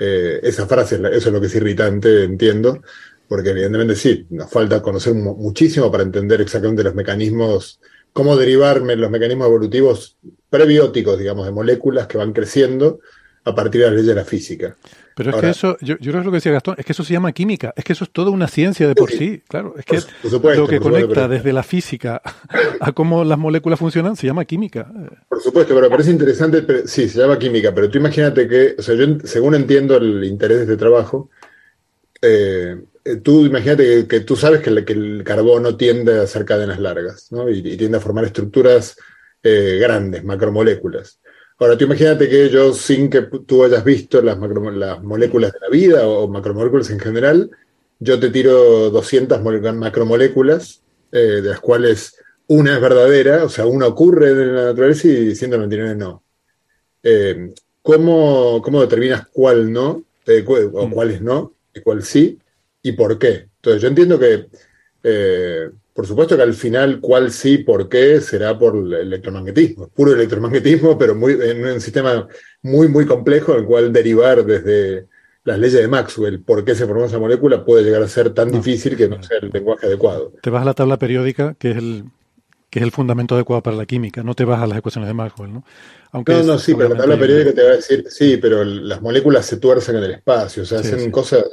eh, 0.00 0.40
esa 0.42 0.66
frase, 0.66 0.96
eso 0.96 1.28
es 1.28 1.32
lo 1.32 1.40
que 1.40 1.46
es 1.46 1.54
irritante, 1.54 2.24
entiendo, 2.24 2.82
porque 3.30 3.50
evidentemente 3.50 3.94
sí, 3.94 4.26
nos 4.30 4.50
falta 4.50 4.82
conocer 4.82 5.14
muchísimo 5.14 5.88
para 5.88 6.02
entender 6.02 6.40
exactamente 6.40 6.82
los 6.82 6.96
mecanismos 6.96 7.78
cómo 8.12 8.36
derivarme 8.36 8.96
los 8.96 9.08
mecanismos 9.08 9.46
evolutivos 9.46 10.16
prebióticos, 10.48 11.16
digamos, 11.16 11.46
de 11.46 11.52
moléculas 11.52 12.08
que 12.08 12.18
van 12.18 12.32
creciendo 12.32 12.98
a 13.44 13.54
partir 13.54 13.82
de 13.82 13.86
las 13.86 13.94
leyes 13.94 14.08
de 14.08 14.14
la 14.16 14.24
física. 14.24 14.76
Pero 15.14 15.30
es 15.30 15.36
Ahora, 15.36 15.46
que 15.46 15.52
eso, 15.52 15.76
yo, 15.80 15.96
yo, 16.00 16.10
creo 16.10 16.22
que 16.22 16.24
lo 16.24 16.30
que 16.32 16.38
decía 16.38 16.50
Gastón, 16.50 16.74
es 16.76 16.84
que 16.84 16.90
eso 16.90 17.04
se 17.04 17.12
llama 17.12 17.30
química, 17.30 17.72
es 17.76 17.84
que 17.84 17.92
eso 17.92 18.02
es 18.02 18.10
toda 18.10 18.30
una 18.30 18.48
ciencia 18.48 18.88
de 18.88 18.96
por 18.96 19.10
sí, 19.12 19.18
sí 19.18 19.42
claro. 19.46 19.76
Es 19.78 19.84
que 19.84 20.00
por, 20.00 20.10
por 20.22 20.30
supuesto, 20.32 20.62
lo 20.62 20.66
que 20.66 20.80
conecta 20.80 21.00
supuesto, 21.02 21.14
pero... 21.14 21.28
desde 21.28 21.52
la 21.52 21.62
física 21.62 22.20
a 22.80 22.90
cómo 22.90 23.22
las 23.22 23.38
moléculas 23.38 23.78
funcionan 23.78 24.16
se 24.16 24.26
llama 24.26 24.44
química. 24.44 24.90
Por 25.28 25.40
supuesto, 25.40 25.72
pero 25.72 25.86
me 25.86 25.90
parece 25.90 26.10
interesante, 26.10 26.62
pero, 26.62 26.80
sí, 26.84 27.08
se 27.08 27.20
llama 27.20 27.38
química, 27.38 27.72
pero 27.72 27.88
tú 27.88 27.98
imagínate 27.98 28.48
que, 28.48 28.74
o 28.76 28.82
sea, 28.82 28.96
yo 28.96 29.06
según 29.22 29.54
entiendo 29.54 29.96
el 29.98 30.24
interés 30.24 30.58
de 30.58 30.64
este 30.64 30.76
trabajo, 30.76 31.30
eh, 32.20 32.76
tú 33.22 33.46
imagínate 33.46 33.84
que, 33.84 34.08
que, 34.08 34.20
tú 34.20 34.36
sabes 34.36 34.60
que, 34.60 34.84
que, 34.84 34.92
el 34.92 35.22
carbono 35.24 35.76
tiende 35.76 36.18
a 36.18 36.22
hacer 36.22 36.44
cadenas 36.44 36.78
largas, 36.78 37.30
¿no? 37.32 37.48
Y, 37.48 37.58
y 37.58 37.76
tiende 37.76 37.98
a 37.98 38.00
formar 38.00 38.24
estructuras 38.24 38.96
eh, 39.42 39.78
grandes, 39.80 40.22
macromoléculas. 40.24 41.20
Ahora, 41.58 41.76
tú 41.76 41.84
imagínate 41.84 42.28
que 42.28 42.48
yo, 42.48 42.72
sin 42.72 43.10
que 43.10 43.22
tú 43.22 43.64
hayas 43.64 43.84
visto 43.84 44.22
las, 44.22 44.38
macro, 44.38 44.70
las 44.70 45.02
moléculas 45.02 45.52
de 45.52 45.60
la 45.60 45.68
vida 45.68 46.08
o 46.08 46.28
macromoléculas 46.28 46.90
en 46.90 47.00
general, 47.00 47.50
yo 47.98 48.18
te 48.18 48.30
tiro 48.30 48.90
200 48.90 49.42
macromoléculas, 49.74 50.82
eh, 51.12 51.18
de 51.42 51.50
las 51.50 51.60
cuales 51.60 52.16
una 52.46 52.74
es 52.74 52.80
verdadera, 52.80 53.44
o 53.44 53.48
sea, 53.48 53.66
una 53.66 53.86
ocurre 53.86 54.30
en 54.30 54.54
la 54.54 54.64
naturaleza 54.66 55.08
y 55.08 55.34
199 55.34 55.96
no. 55.96 56.22
Eh, 57.02 57.52
¿cómo, 57.82 58.60
¿Cómo 58.62 58.80
determinas 58.80 59.26
cuál 59.32 59.72
no, 59.72 60.02
eh, 60.26 60.44
o 60.46 60.90
cuáles 60.90 61.20
no? 61.20 61.52
y 61.74 61.80
cuál 61.80 62.02
sí, 62.02 62.38
y 62.82 62.92
por 62.92 63.18
qué. 63.18 63.48
Entonces 63.56 63.82
yo 63.82 63.88
entiendo 63.88 64.18
que, 64.18 64.46
eh, 65.02 65.70
por 65.92 66.06
supuesto 66.06 66.36
que 66.36 66.42
al 66.42 66.54
final 66.54 67.00
cuál 67.00 67.30
sí, 67.30 67.58
por 67.58 67.88
qué, 67.88 68.20
será 68.20 68.58
por 68.58 68.76
el 68.76 68.92
electromagnetismo, 68.92 69.88
puro 69.88 70.12
electromagnetismo, 70.12 70.96
pero 70.96 71.14
muy, 71.14 71.32
en 71.32 71.64
un 71.64 71.80
sistema 71.80 72.26
muy, 72.62 72.88
muy 72.88 73.06
complejo, 73.06 73.52
en 73.52 73.60
el 73.60 73.66
cual 73.66 73.92
derivar 73.92 74.44
desde 74.44 75.06
las 75.44 75.58
leyes 75.58 75.80
de 75.80 75.88
Maxwell, 75.88 76.40
por 76.42 76.64
qué 76.64 76.74
se 76.74 76.86
formó 76.86 77.04
esa 77.04 77.18
molécula, 77.18 77.64
puede 77.64 77.84
llegar 77.84 78.02
a 78.02 78.08
ser 78.08 78.30
tan 78.30 78.50
difícil 78.50 78.96
que 78.96 79.08
no 79.08 79.22
sea 79.22 79.38
el 79.40 79.50
lenguaje 79.50 79.86
adecuado. 79.86 80.32
Te 80.42 80.50
vas 80.50 80.62
a 80.62 80.66
la 80.66 80.74
tabla 80.74 80.98
periódica, 80.98 81.54
que 81.58 81.70
es 81.70 81.76
el 81.76 82.04
que 82.70 82.78
es 82.78 82.84
el 82.84 82.92
fundamento 82.92 83.34
adecuado 83.34 83.62
para 83.64 83.76
la 83.76 83.84
química, 83.84 84.22
no 84.22 84.34
te 84.34 84.44
vas 84.44 84.62
a 84.62 84.66
las 84.66 84.78
ecuaciones 84.78 85.08
de 85.08 85.14
Maxwell, 85.14 85.52
¿no? 85.52 85.64
Aunque 86.12 86.32
no, 86.34 86.42
no, 86.44 86.58
sí, 86.58 86.72
pero 86.74 86.90
la 86.90 86.96
tabla 86.96 87.18
periódica 87.18 87.52
te 87.52 87.64
va 87.64 87.70
a 87.70 87.76
decir, 87.76 88.04
sí, 88.08 88.36
pero 88.36 88.64
las 88.64 89.02
moléculas 89.02 89.44
se 89.44 89.56
tuercen 89.56 89.96
en 89.96 90.04
el 90.04 90.12
espacio, 90.12 90.62
o 90.62 90.66
sea, 90.66 90.78
hacen 90.78 91.10
cosas 91.10 91.44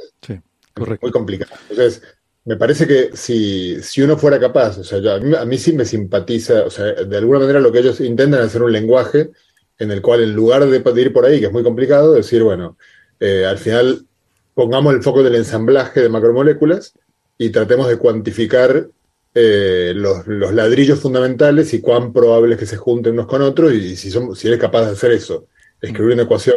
muy 0.78 1.10
complicadas. 1.10 1.58
Entonces, 1.70 2.02
me 2.44 2.56
parece 2.56 2.86
que 2.86 3.10
si, 3.14 3.82
si 3.82 4.00
uno 4.02 4.16
fuera 4.16 4.40
capaz, 4.40 4.78
o 4.78 4.84
sea, 4.84 4.98
a, 5.16 5.44
mí, 5.44 5.58
sí 5.58 5.72
me 5.74 5.84
simpatiza, 5.84 6.64
o 6.64 6.70
sea, 6.70 6.86
de 6.86 7.16
alguna 7.16 7.40
manera 7.40 7.60
lo 7.60 7.70
que 7.70 7.80
ellos 7.80 8.00
intentan 8.00 8.40
es 8.40 8.46
hacer 8.46 8.62
un 8.62 8.72
lenguaje 8.72 9.30
en 9.78 9.90
el 9.90 10.00
cual 10.00 10.22
en 10.22 10.34
lugar 10.34 10.66
de 10.66 11.00
ir 11.02 11.12
por 11.12 11.26
ahí, 11.26 11.40
que 11.40 11.46
es 11.46 11.52
muy 11.52 11.62
complicado, 11.62 12.14
decir, 12.14 12.42
bueno, 12.42 12.78
eh, 13.20 13.44
al 13.44 13.58
final 13.58 14.06
pongamos 14.54 14.94
el 14.94 15.02
foco 15.02 15.22
del 15.22 15.34
ensamblaje 15.34 16.00
de 16.00 16.08
macromoléculas 16.08 16.94
y 17.36 17.50
tratemos 17.50 17.86
de 17.86 17.96
cuantificar 17.96 18.88
eh, 19.34 19.92
los, 19.94 20.26
ladrillos 20.26 21.00
fundamentales 21.00 21.74
y 21.74 21.80
cuán 21.80 22.12
probable 22.12 22.54
es 22.54 22.60
que 22.60 22.66
se 22.66 22.76
junten 22.76 23.12
unos 23.12 23.26
con 23.26 23.42
otros 23.42 23.72
y, 23.74 23.94
si, 23.94 24.10
si 24.10 24.48
eres 24.48 24.58
capaz 24.58 24.86
de 24.86 24.92
hacer 24.92 25.12
eso, 25.12 25.46
escribir 25.80 26.14
una 26.14 26.22
ecuación 26.22 26.56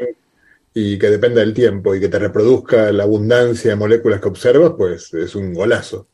y 0.73 0.97
que 0.97 1.09
dependa 1.09 1.41
del 1.41 1.53
tiempo 1.53 1.93
y 1.93 1.99
que 1.99 2.09
te 2.09 2.19
reproduzca 2.19 2.91
la 2.91 3.03
abundancia 3.03 3.71
de 3.71 3.75
moléculas 3.75 4.21
que 4.21 4.29
observas, 4.29 4.73
pues 4.77 5.13
es 5.13 5.35
un 5.35 5.53
golazo. 5.53 6.07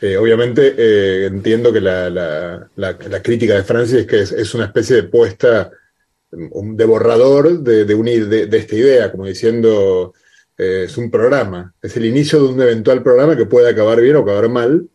Eh, 0.00 0.16
obviamente 0.16 0.74
eh, 0.76 1.26
entiendo 1.26 1.72
que 1.72 1.80
la, 1.80 2.68
crítica 3.22 3.54
de 3.54 3.64
Francis 3.64 4.00
es 4.00 4.06
que 4.06 4.20
es, 4.20 4.54
una 4.54 4.66
especie 4.66 4.96
de 4.96 5.02
puesta 5.04 5.70
de 6.30 6.84
borrador 6.84 7.60
de, 7.60 7.94
unir 7.94 8.28
de, 8.28 8.56
esta 8.58 8.74
idea, 8.74 9.10
como 9.10 9.26
diciendo 9.26 10.12
es 10.56 10.96
un 10.96 11.10
programa, 11.10 11.74
es 11.82 11.96
el 11.96 12.06
inicio 12.06 12.42
de 12.42 12.48
un 12.48 12.62
eventual 12.62 13.02
programa 13.02 13.36
que 13.36 13.46
puede 13.46 13.68
acabar 13.68 14.00
bien 14.00 14.16
o 14.16 14.20
acabar 14.20 14.48
mal. 14.48 14.88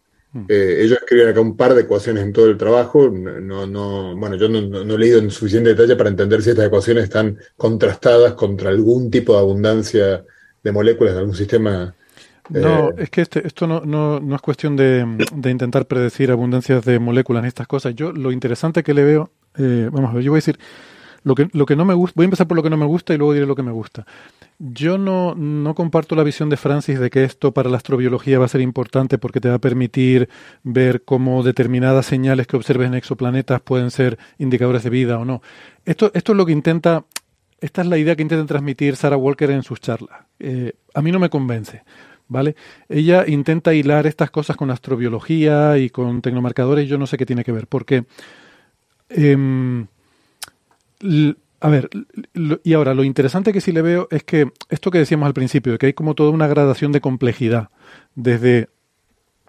Eh, 0.47 0.77
ellos 0.79 0.97
escriben 0.99 1.27
acá 1.27 1.41
un 1.41 1.57
par 1.57 1.73
de 1.73 1.82
ecuaciones 1.82 2.23
en 2.23 2.32
todo 2.32 2.49
el 2.49 2.57
trabajo. 2.57 3.09
No, 3.09 3.67
no, 3.67 4.15
bueno, 4.15 4.36
yo 4.38 4.47
no, 4.47 4.95
he 4.95 4.97
leído 4.97 5.19
en 5.19 5.29
suficiente 5.29 5.71
detalle 5.71 5.95
para 5.97 6.09
entender 6.09 6.41
si 6.41 6.51
estas 6.51 6.67
ecuaciones 6.67 7.05
están 7.05 7.38
contrastadas 7.57 8.34
contra 8.34 8.69
algún 8.69 9.11
tipo 9.11 9.34
de 9.34 9.39
abundancia 9.39 10.23
de 10.63 10.71
moléculas 10.71 11.13
de 11.13 11.19
algún 11.19 11.36
sistema. 11.36 11.93
No, 12.49 12.89
eh, 12.89 12.93
es 12.99 13.09
que 13.09 13.21
este, 13.21 13.45
esto 13.45 13.67
no, 13.67 13.82
no, 13.82 14.36
es 14.36 14.41
cuestión 14.41 14.77
de, 14.77 15.05
intentar 15.49 15.86
predecir 15.86 16.32
abundancias 16.32 16.86
de 16.86 16.99
moléculas 16.99 17.43
en 17.43 17.47
estas 17.47 17.67
cosas. 17.67 17.93
Yo 17.95 18.13
lo 18.13 18.32
interesante 18.32 18.84
que 18.84 18.93
le 18.93 19.03
veo, 19.03 19.32
eh, 19.57 19.89
vamos 19.91 20.11
a 20.11 20.13
ver, 20.13 20.23
yo 20.23 20.32
voy 20.32 20.38
a 20.38 20.43
decir, 20.43 20.59
lo 21.24 21.36
que, 21.36 21.49
lo 21.53 21.65
que 21.65 21.76
no 21.76 21.86
me 21.86 21.93
gusta, 21.93 22.13
voy 22.15 22.24
a 22.24 22.26
empezar 22.26 22.47
por 22.47 22.57
lo 22.57 22.63
que 22.63 22.69
no 22.69 22.78
me 22.78 22.86
gusta 22.86 23.13
y 23.13 23.17
luego 23.17 23.34
diré 23.34 23.45
lo 23.45 23.55
que 23.55 23.63
me 23.63 23.72
gusta. 23.72 24.05
Yo 24.57 24.97
no, 24.97 25.36
no 25.36 25.76
comparto 25.76 26.15
la 26.15 26.24
visión 26.24 26.49
de 26.49 26.57
Francis 26.57 26.99
de 26.99 27.09
que 27.09 27.24
esto 27.24 27.51
para 27.51 27.69
la 27.69 27.78
astrobiología 27.78 28.39
va 28.39 28.45
a 28.45 28.49
ser 28.49 28.61
importante 28.61 29.17
porque 29.17 29.39
te 29.39 29.49
va 29.49 29.55
a 29.55 29.59
permitir 29.59 30.30
ver 30.63 31.03
cómo 31.03 31.43
determinadas 31.43 32.05
señales 32.05 32.47
que 32.47 32.57
observes 32.57 32.88
en 32.88 32.95
exoplanetas 32.95 33.61
pueden 33.61 33.91
ser 33.91 34.17
indicadores 34.39 34.84
de 34.84 34.89
vida 34.89 35.19
o 35.19 35.26
no. 35.26 35.41
Esto, 35.86 36.11
esto 36.13 36.32
es 36.32 36.38
lo 36.38 36.45
que 36.45 36.51
intenta, 36.51 37.05
esta 37.59 37.82
es 37.82 37.88
la 37.88 37.97
idea 37.97 38.15
que 38.15 38.24
intenta 38.24 38.45
transmitir 38.45 38.95
Sarah 38.95 39.17
Walker 39.17 39.49
en 39.51 39.63
sus 39.63 39.80
charlas. 39.80 40.22
Eh, 40.39 40.74
a 40.93 41.01
mí 41.01 41.11
no 41.11 41.19
me 41.19 41.30
convence. 41.30 41.84
¿Vale? 42.28 42.55
Ella 42.88 43.26
intenta 43.28 43.74
hilar 43.74 44.07
estas 44.07 44.32
cosas 44.32 44.55
con 44.55 44.72
astrobiología 44.72 45.78
y 45.78 45.89
con 45.89 46.22
tecnomarcadores, 46.22 46.88
yo 46.88 46.97
no 46.97 47.05
sé 47.05 47.17
qué 47.17 47.26
tiene 47.26 47.43
que 47.43 47.51
ver, 47.51 47.67
porque 47.67 48.05
eh, 49.09 49.86
a 51.60 51.70
ver, 51.70 51.89
y 52.64 52.74
ahora 52.74 52.93
lo 52.93 53.04
interesante 53.04 53.54
que 53.54 53.62
sí 53.62 53.72
le 53.72 53.82
veo 53.82 54.08
es 54.10 54.24
que 54.24 54.52
esto 54.70 54.89
que 54.89 54.97
decíamos 54.97 55.28
al 55.28 55.34
principio, 55.34 55.78
que 55.78 55.88
hay 55.88 55.93
como 55.93 56.16
toda 56.16 56.32
una 56.32 56.47
gradación 56.47 56.91
de 56.91 57.02
complejidad, 57.02 57.70
desde 58.16 58.70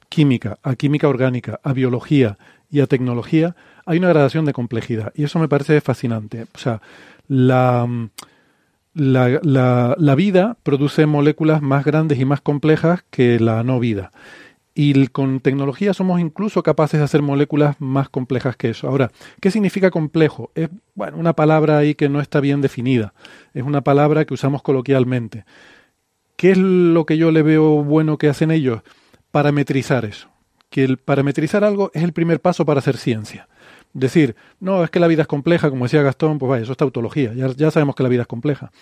química 0.09 0.59
a 0.63 0.77
química 0.77 1.09
orgánica, 1.09 1.59
a 1.63 1.73
biología 1.73 2.37
y 2.71 2.81
a 2.81 2.87
tecnología, 2.87 3.57
hay 3.87 3.99
una 3.99 4.09
gradación 4.09 4.45
de 4.45 4.53
complejidad. 4.53 5.13
Y 5.15 5.25
eso 5.25 5.39
me 5.39 5.49
parece 5.49 5.81
fascinante. 5.81 6.47
O 6.55 6.59
sea, 6.59 6.83
la, 7.29 7.89
la, 8.95 9.41
la, 9.43 9.95
la 9.99 10.15
vida 10.15 10.59
produce 10.63 11.07
moléculas 11.07 11.63
más 11.63 11.85
grandes 11.85 12.21
y 12.21 12.27
más 12.27 12.43
complejas 12.43 13.05
que 13.11 13.41
la 13.41 13.63
no 13.63 13.81
vida. 13.81 14.13
Y 14.75 15.09
con 15.09 15.41
tecnología 15.41 15.93
somos 15.93 16.21
incluso 16.21 16.63
capaces 16.63 16.99
de 16.99 17.05
hacer 17.05 17.21
moléculas 17.21 17.77
más 17.79 18.09
complejas 18.09 18.57
que 18.57 18.71
eso. 18.71 18.89
Ahora, 18.89 19.11
¿qué 19.41 19.51
significa 19.51 19.91
complejo? 19.91 20.51
Es 20.55 20.71
bueno, 20.95 21.19
una 21.19 21.35
palabra 21.35 21.79
ahí 21.79 21.95
que 21.95 22.09
no 22.09 22.21
está 22.21 22.41
bien 22.41 22.63
definida. 22.63 23.13
Es 23.53 23.65
una 23.65 23.83
palabra 23.83 24.25
que 24.25 24.35
usamos 24.35 24.63
coloquialmente. 24.63 25.45
¿Qué 26.37 26.53
es 26.53 26.59
lo 26.59 27.05
que 27.05 27.19
yo 27.19 27.31
le 27.31 27.43
veo 27.43 27.85
bueno 27.85 28.17
que 28.17 28.29
hacen 28.29 28.51
ellos? 28.51 28.81
Parametrizar 29.31 30.07
eso. 30.07 30.29
Que 30.71 30.85
el 30.85 30.97
parametrizar 30.97 31.65
algo 31.65 31.91
es 31.93 32.03
el 32.03 32.15
primer 32.15 32.41
paso 32.41 32.65
para 32.65 32.81
hacer 32.81 32.97
ciencia. 32.97 33.49
Decir, 33.93 34.37
no, 34.59 34.85
es 34.85 34.91
que 34.91 35.01
la 35.01 35.07
vida 35.07 35.23
es 35.23 35.29
compleja, 35.29 35.69
como 35.69 35.85
decía 35.85 36.01
Gastón, 36.01 36.39
pues 36.39 36.49
vaya, 36.49 36.63
eso 36.63 36.73
es 36.73 36.79
tautología, 36.79 37.35
ya, 37.35 37.49
ya 37.49 37.71
sabemos 37.71 37.95
que 37.95 38.03
la 38.03 38.09
vida 38.09 38.23
es 38.23 38.27
compleja. 38.27 38.73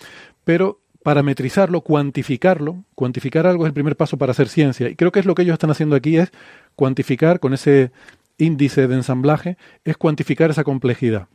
Pero 0.45 0.79
parametrizarlo, 1.03 1.81
cuantificarlo. 1.81 2.83
Cuantificar 2.95 3.47
algo 3.47 3.65
es 3.65 3.69
el 3.69 3.73
primer 3.73 3.95
paso 3.95 4.17
para 4.17 4.31
hacer 4.31 4.47
ciencia. 4.49 4.89
Y 4.89 4.95
creo 4.95 5.11
que 5.11 5.19
es 5.19 5.25
lo 5.25 5.35
que 5.35 5.43
ellos 5.43 5.53
están 5.53 5.71
haciendo 5.71 5.95
aquí, 5.95 6.17
es 6.17 6.31
cuantificar 6.75 7.39
con 7.39 7.53
ese 7.53 7.91
índice 8.37 8.87
de 8.87 8.95
ensamblaje, 8.95 9.57
es 9.83 9.97
cuantificar 9.97 10.49
esa 10.49 10.63
complejidad. 10.63 11.27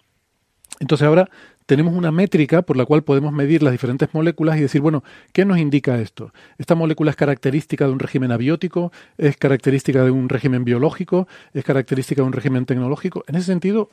Entonces 0.80 1.06
ahora 1.06 1.30
tenemos 1.64 1.94
una 1.94 2.12
métrica 2.12 2.62
por 2.62 2.76
la 2.76 2.84
cual 2.84 3.02
podemos 3.02 3.32
medir 3.32 3.62
las 3.62 3.72
diferentes 3.72 4.12
moléculas 4.12 4.58
y 4.58 4.60
decir, 4.60 4.80
bueno, 4.80 5.02
¿qué 5.32 5.44
nos 5.44 5.58
indica 5.58 5.98
esto? 5.98 6.32
¿Esta 6.58 6.74
molécula 6.74 7.10
es 7.10 7.16
característica 7.16 7.86
de 7.86 7.92
un 7.92 7.98
régimen 7.98 8.30
abiótico? 8.30 8.92
¿Es 9.18 9.36
característica 9.36 10.04
de 10.04 10.10
un 10.10 10.28
régimen 10.28 10.64
biológico? 10.64 11.26
¿Es 11.54 11.64
característica 11.64 12.22
de 12.22 12.26
un 12.26 12.32
régimen 12.32 12.66
tecnológico? 12.66 13.24
En 13.26 13.36
ese 13.36 13.46
sentido, 13.46 13.90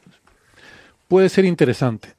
puede 1.08 1.30
ser 1.30 1.46
interesante. 1.46 2.10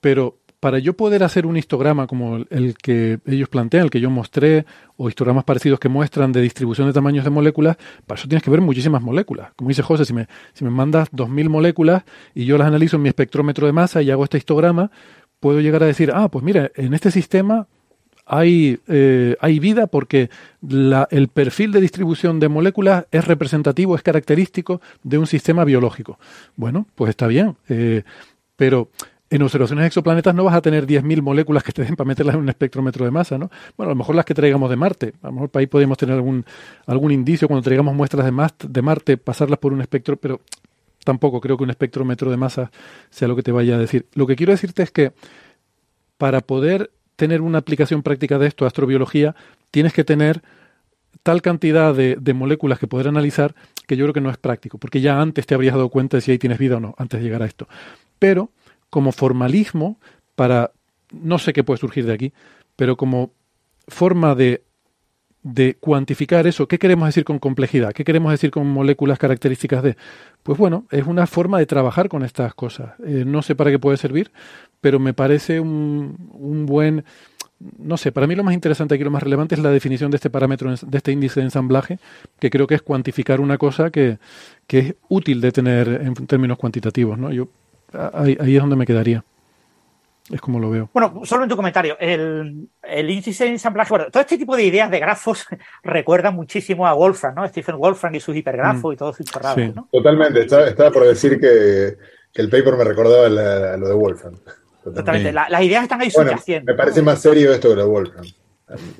Pero 0.00 0.38
para 0.64 0.78
yo 0.78 0.96
poder 0.96 1.22
hacer 1.22 1.44
un 1.44 1.58
histograma 1.58 2.06
como 2.06 2.38
el, 2.48 2.74
que 2.82 3.18
ellos 3.26 3.50
plantean, 3.50 3.84
el 3.84 3.90
que 3.90 4.00
yo 4.00 4.08
mostré, 4.08 4.64
o 4.96 5.10
histogramas 5.10 5.44
parecidos 5.44 5.78
que 5.78 5.90
muestran 5.90 6.32
de 6.32 6.40
distribución 6.40 6.86
de 6.86 6.94
tamaños 6.94 7.22
de 7.22 7.28
moléculas, 7.28 7.76
para 8.06 8.18
eso 8.18 8.26
tienes 8.28 8.42
que 8.42 8.48
ver 8.48 8.62
muchísimas 8.62 9.02
moléculas. 9.02 9.52
Como 9.56 9.68
dice 9.68 9.82
José, 9.82 10.06
si 10.06 10.14
me, 10.14 10.26
si 10.54 10.64
me 10.64 10.70
mandas 10.70 11.12
2.000 11.12 11.50
moléculas 11.50 12.04
y 12.34 12.46
yo 12.46 12.56
las 12.56 12.66
analizo 12.66 12.96
en 12.96 13.02
mi 13.02 13.10
espectrómetro 13.10 13.66
de 13.66 13.74
masa 13.74 14.00
y 14.00 14.10
hago 14.10 14.24
este 14.24 14.38
histograma, 14.38 14.90
puedo 15.38 15.60
llegar 15.60 15.82
a 15.82 15.86
decir, 15.86 16.10
ah, 16.14 16.30
pues 16.30 16.42
mira, 16.42 16.70
en 16.76 16.94
este 16.94 17.10
sistema 17.10 17.68
hay, 18.24 18.80
eh, 18.88 19.36
vida 19.60 19.86
porque 19.86 20.30
el 21.10 21.28
perfil 21.28 21.72
de 21.72 21.82
distribución 21.82 22.40
de 22.40 22.48
moléculas 22.48 23.04
es 23.10 23.26
representativo, 23.26 23.96
es 23.96 24.02
característico 24.02 24.80
de 25.02 25.18
un 25.18 25.26
sistema 25.26 25.66
biológico. 25.66 26.18
Bueno, 26.56 26.86
pues 26.94 27.10
está 27.10 27.26
bien, 27.26 27.54
eh, 27.68 28.02
pero 28.56 28.88
en 29.30 29.42
observaciones 29.42 29.86
exoplanetas 29.86 30.34
no 30.34 30.44
vas 30.44 30.54
a 30.54 30.60
tener 30.60 30.86
10.000 30.86 31.22
moléculas 31.22 31.62
que 31.62 31.72
te 31.72 31.82
den 31.82 31.96
para 31.96 32.06
meterlas 32.06 32.34
en 32.34 32.42
un 32.42 32.48
espectrómetro 32.48 33.04
de 33.04 33.10
masa, 33.10 33.38
¿no? 33.38 33.50
Bueno, 33.76 33.90
a 33.90 33.94
lo 33.94 33.98
mejor 33.98 34.14
las 34.14 34.24
que 34.24 34.34
traigamos 34.34 34.70
de 34.70 34.76
Marte. 34.76 35.14
A 35.22 35.28
lo 35.28 35.32
mejor 35.32 35.48
para 35.48 35.60
ahí 35.60 35.66
podemos 35.66 35.98
tener 35.98 36.14
algún, 36.14 36.44
algún 36.86 37.10
indicio 37.10 37.48
cuando 37.48 37.62
traigamos 37.62 37.94
muestras 37.94 38.24
de, 38.24 38.68
de 38.68 38.82
Marte, 38.82 39.16
pasarlas 39.16 39.58
por 39.58 39.72
un 39.72 39.80
espectro, 39.80 40.16
pero 40.16 40.40
tampoco 41.04 41.40
creo 41.40 41.56
que 41.56 41.64
un 41.64 41.70
espectrómetro 41.70 42.30
de 42.30 42.36
masa 42.36 42.70
sea 43.10 43.28
lo 43.28 43.36
que 43.36 43.42
te 43.42 43.52
vaya 43.52 43.76
a 43.76 43.78
decir. 43.78 44.06
Lo 44.14 44.26
que 44.26 44.36
quiero 44.36 44.52
decirte 44.52 44.82
es 44.82 44.90
que 44.90 45.12
para 46.18 46.40
poder 46.40 46.90
tener 47.16 47.40
una 47.40 47.58
aplicación 47.58 48.02
práctica 48.02 48.38
de 48.38 48.46
esto, 48.46 48.66
astrobiología, 48.66 49.34
tienes 49.70 49.92
que 49.92 50.04
tener 50.04 50.42
tal 51.22 51.42
cantidad 51.42 51.94
de, 51.94 52.16
de, 52.20 52.34
moléculas 52.34 52.78
que 52.78 52.86
poder 52.86 53.08
analizar 53.08 53.54
que 53.86 53.96
yo 53.96 54.04
creo 54.04 54.14
que 54.14 54.20
no 54.20 54.30
es 54.30 54.36
práctico, 54.36 54.78
porque 54.78 55.00
ya 55.00 55.20
antes 55.20 55.46
te 55.46 55.54
habrías 55.54 55.74
dado 55.74 55.88
cuenta 55.88 56.16
de 56.16 56.20
si 56.20 56.30
ahí 56.30 56.38
tienes 56.38 56.58
vida 56.58 56.76
o 56.76 56.80
no, 56.80 56.94
antes 56.98 57.20
de 57.20 57.24
llegar 57.24 57.42
a 57.42 57.46
esto. 57.46 57.68
Pero 58.18 58.50
como 58.94 59.10
formalismo 59.10 59.98
para, 60.36 60.70
no 61.10 61.40
sé 61.40 61.52
qué 61.52 61.64
puede 61.64 61.80
surgir 61.80 62.06
de 62.06 62.12
aquí, 62.12 62.32
pero 62.76 62.96
como 62.96 63.32
forma 63.88 64.36
de, 64.36 64.62
de 65.42 65.74
cuantificar 65.80 66.46
eso, 66.46 66.68
¿qué 66.68 66.78
queremos 66.78 67.08
decir 67.08 67.24
con 67.24 67.40
complejidad? 67.40 67.92
¿Qué 67.92 68.04
queremos 68.04 68.30
decir 68.30 68.52
con 68.52 68.68
moléculas 68.68 69.18
características 69.18 69.82
de? 69.82 69.96
Pues 70.44 70.56
bueno, 70.56 70.86
es 70.92 71.08
una 71.08 71.26
forma 71.26 71.58
de 71.58 71.66
trabajar 71.66 72.08
con 72.08 72.22
estas 72.22 72.54
cosas. 72.54 72.92
Eh, 73.04 73.24
no 73.26 73.42
sé 73.42 73.56
para 73.56 73.72
qué 73.72 73.80
puede 73.80 73.96
servir, 73.96 74.30
pero 74.80 75.00
me 75.00 75.12
parece 75.12 75.58
un, 75.58 76.30
un 76.32 76.64
buen 76.64 77.04
no 77.78 77.96
sé, 77.96 78.12
para 78.12 78.28
mí 78.28 78.36
lo 78.36 78.44
más 78.44 78.54
interesante 78.54 78.94
aquí, 78.94 79.02
lo 79.02 79.10
más 79.10 79.24
relevante 79.24 79.56
es 79.56 79.60
la 79.60 79.70
definición 79.70 80.12
de 80.12 80.16
este 80.16 80.30
parámetro, 80.30 80.72
de 80.72 80.98
este 80.98 81.10
índice 81.10 81.40
de 81.40 81.46
ensamblaje, 81.46 81.98
que 82.38 82.50
creo 82.50 82.66
que 82.68 82.74
es 82.74 82.82
cuantificar 82.82 83.40
una 83.40 83.58
cosa 83.58 83.90
que, 83.90 84.18
que 84.66 84.78
es 84.78 84.94
útil 85.08 85.40
de 85.40 85.50
tener 85.50 85.88
en 85.88 86.14
términos 86.26 86.58
cuantitativos. 86.58 87.18
¿no? 87.18 87.32
Yo 87.32 87.48
ahí, 88.12 88.36
es 88.56 88.60
donde 88.60 88.76
me 88.76 88.86
quedaría. 88.86 89.24
Es 90.32 90.40
como 90.40 90.58
lo 90.58 90.70
veo. 90.70 90.88
Bueno, 90.94 91.20
solo 91.24 91.42
en 91.42 91.50
tu 91.50 91.56
comentario. 91.56 91.96
El, 92.00 92.66
el 92.82 93.10
índice 93.10 93.44
de 93.44 93.50
ensamblaje, 93.50 93.90
bueno, 93.90 94.06
todo 94.10 94.22
este 94.22 94.38
tipo 94.38 94.56
de 94.56 94.64
ideas 94.64 94.90
de 94.90 94.98
grafos 94.98 95.46
recuerda 95.82 96.30
muchísimo 96.30 96.86
a 96.86 96.94
Wolfram, 96.94 97.34
¿no? 97.34 97.46
Stephen 97.48 97.76
Wolfram 97.76 98.14
y 98.14 98.20
sus 98.20 98.34
hipergrafos 98.34 98.94
y 98.94 98.96
todo 98.96 99.12
sus 99.12 99.26
chorradas, 99.26 99.56
Sí. 99.56 99.72
¿no? 99.74 99.86
Totalmente, 99.92 100.40
estaba, 100.40 100.66
estaba 100.66 100.90
por 100.90 101.04
decir 101.04 101.38
que, 101.38 101.96
que 102.32 102.42
el 102.42 102.48
paper 102.48 102.74
me 102.76 102.84
recordaba 102.84 103.28
la- 103.28 103.76
lo 103.76 103.86
de 103.88 103.94
Wolfram. 103.94 104.34
Totalmente. 104.82 105.28
Sí. 105.28 105.34
La- 105.34 105.48
las 105.50 105.62
ideas 105.62 105.82
están 105.82 106.00
ahí 106.00 106.10
Bueno, 106.14 106.30
subyaciendo. 106.30 106.72
me 106.72 106.76
parece 106.78 107.02
más 107.02 107.20
serio 107.20 107.52
esto 107.52 107.68
que 107.68 107.74
lo 107.76 107.82
de 107.82 107.88
Wolfram. 107.88 108.24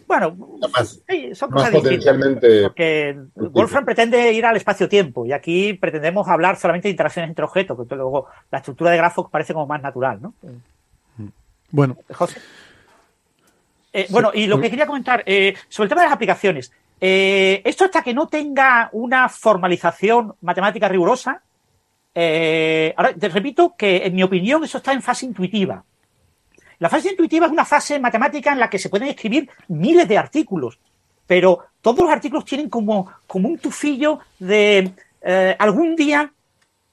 Bueno, 0.06 0.36
Más, 0.74 1.00
sí, 1.08 1.34
son 1.34 1.50
más 1.50 1.70
cosas 1.70 1.72
distintas. 1.72 1.82
potencialmente. 1.82 2.62
Porque 2.64 3.16
Wolfram 3.34 3.84
pretende 3.84 4.32
ir 4.32 4.44
al 4.44 4.56
espacio-tiempo 4.56 5.24
y 5.24 5.32
aquí 5.32 5.72
pretendemos 5.74 6.28
hablar 6.28 6.56
solamente 6.56 6.88
de 6.88 6.92
interacciones 6.92 7.30
entre 7.30 7.44
objetos, 7.44 7.76
porque 7.76 7.94
luego 7.94 8.26
la 8.50 8.58
estructura 8.58 8.90
de 8.90 8.98
grafos 8.98 9.30
parece 9.30 9.54
como 9.54 9.66
más 9.66 9.80
natural, 9.82 10.20
¿no? 10.20 10.34
Bueno, 11.70 11.96
José. 12.12 12.40
Eh, 13.92 14.06
bueno, 14.10 14.32
y 14.34 14.46
lo 14.46 14.60
que 14.60 14.70
quería 14.70 14.86
comentar 14.86 15.22
eh, 15.24 15.54
sobre 15.68 15.86
el 15.86 15.88
tema 15.88 16.02
de 16.02 16.06
las 16.08 16.14
aplicaciones. 16.14 16.72
Eh, 17.00 17.62
esto 17.64 17.84
hasta 17.84 18.02
que 18.02 18.14
no 18.14 18.28
tenga 18.28 18.88
una 18.92 19.28
formalización 19.28 20.34
matemática 20.40 20.88
rigurosa, 20.88 21.42
eh, 22.14 22.94
ahora 22.96 23.12
te 23.14 23.28
repito 23.28 23.74
que 23.76 24.06
en 24.06 24.14
mi 24.14 24.22
opinión 24.22 24.62
eso 24.62 24.78
está 24.78 24.92
en 24.92 25.02
fase 25.02 25.26
intuitiva. 25.26 25.84
La 26.78 26.88
fase 26.88 27.10
intuitiva 27.10 27.46
es 27.46 27.52
una 27.52 27.64
fase 27.64 27.98
matemática 27.98 28.52
en 28.52 28.60
la 28.60 28.70
que 28.70 28.78
se 28.78 28.88
pueden 28.88 29.08
escribir 29.08 29.48
miles 29.68 30.08
de 30.08 30.18
artículos, 30.18 30.78
pero 31.26 31.64
todos 31.80 32.00
los 32.00 32.10
artículos 32.10 32.44
tienen 32.44 32.68
como, 32.68 33.10
como 33.26 33.48
un 33.48 33.58
tufillo 33.58 34.20
de 34.38 34.92
eh, 35.22 35.56
algún 35.58 35.96
día 35.96 36.32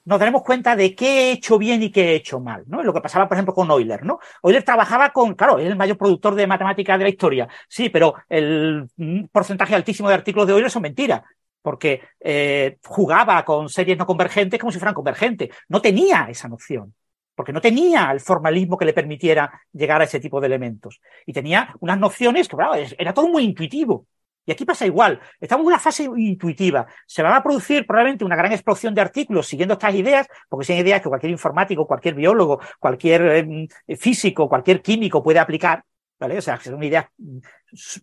nos 0.04 0.18
daremos 0.18 0.42
cuenta 0.42 0.74
de 0.74 0.94
qué 0.94 1.06
he 1.06 1.32
hecho 1.32 1.58
bien 1.58 1.82
y 1.82 1.90
qué 1.90 2.10
he 2.10 2.14
hecho 2.16 2.40
mal, 2.40 2.64
¿no? 2.66 2.82
Lo 2.82 2.92
que 2.92 3.00
pasaba, 3.00 3.28
por 3.28 3.36
ejemplo, 3.36 3.54
con 3.54 3.70
Euler, 3.70 4.04
¿no? 4.04 4.18
Euler 4.42 4.64
trabajaba 4.64 5.10
con, 5.10 5.34
claro, 5.34 5.58
es 5.58 5.66
el 5.66 5.76
mayor 5.76 5.96
productor 5.96 6.34
de 6.34 6.46
matemáticas 6.46 6.98
de 6.98 7.04
la 7.04 7.10
historia, 7.10 7.48
sí, 7.68 7.88
pero 7.88 8.14
el 8.28 8.88
porcentaje 9.30 9.74
altísimo 9.74 10.08
de 10.08 10.14
artículos 10.14 10.46
de 10.48 10.54
Euler 10.54 10.70
son 10.70 10.82
mentiras, 10.82 11.22
porque 11.62 12.00
eh, 12.18 12.78
jugaba 12.84 13.44
con 13.44 13.68
series 13.68 13.96
no 13.96 14.06
convergentes 14.06 14.58
como 14.58 14.72
si 14.72 14.78
fueran 14.78 14.94
convergentes, 14.94 15.50
no 15.68 15.80
tenía 15.80 16.26
esa 16.28 16.48
noción, 16.48 16.92
porque 17.34 17.52
no 17.52 17.60
tenía 17.60 18.10
el 18.10 18.20
formalismo 18.20 18.76
que 18.76 18.84
le 18.84 18.92
permitiera 18.92 19.62
llegar 19.72 20.00
a 20.00 20.04
ese 20.04 20.20
tipo 20.20 20.40
de 20.40 20.46
elementos, 20.46 21.00
y 21.26 21.32
tenía 21.32 21.74
unas 21.80 21.98
nociones 21.98 22.48
que, 22.48 22.56
claro, 22.56 22.74
era 22.74 23.14
todo 23.14 23.28
muy 23.28 23.44
intuitivo. 23.44 24.06
Y 24.44 24.50
aquí 24.50 24.64
pasa 24.64 24.86
igual. 24.86 25.20
Estamos 25.40 25.62
en 25.62 25.68
una 25.68 25.78
fase 25.78 26.04
intuitiva. 26.16 26.86
Se 27.06 27.22
va 27.22 27.36
a 27.36 27.42
producir 27.42 27.86
probablemente 27.86 28.24
una 28.24 28.34
gran 28.34 28.50
explosión 28.50 28.92
de 28.92 29.00
artículos 29.00 29.46
siguiendo 29.46 29.74
estas 29.74 29.94
ideas, 29.94 30.26
porque 30.48 30.66
son 30.66 30.76
ideas 30.76 31.00
que 31.00 31.08
cualquier 31.08 31.30
informático, 31.30 31.86
cualquier 31.86 32.14
biólogo, 32.14 32.60
cualquier 32.80 33.22
eh, 33.86 33.96
físico, 33.96 34.48
cualquier 34.48 34.82
químico 34.82 35.22
puede 35.22 35.38
aplicar. 35.38 35.84
O 36.30 36.40
sea, 36.42 36.60
son 36.60 36.82
ideas. 36.82 37.06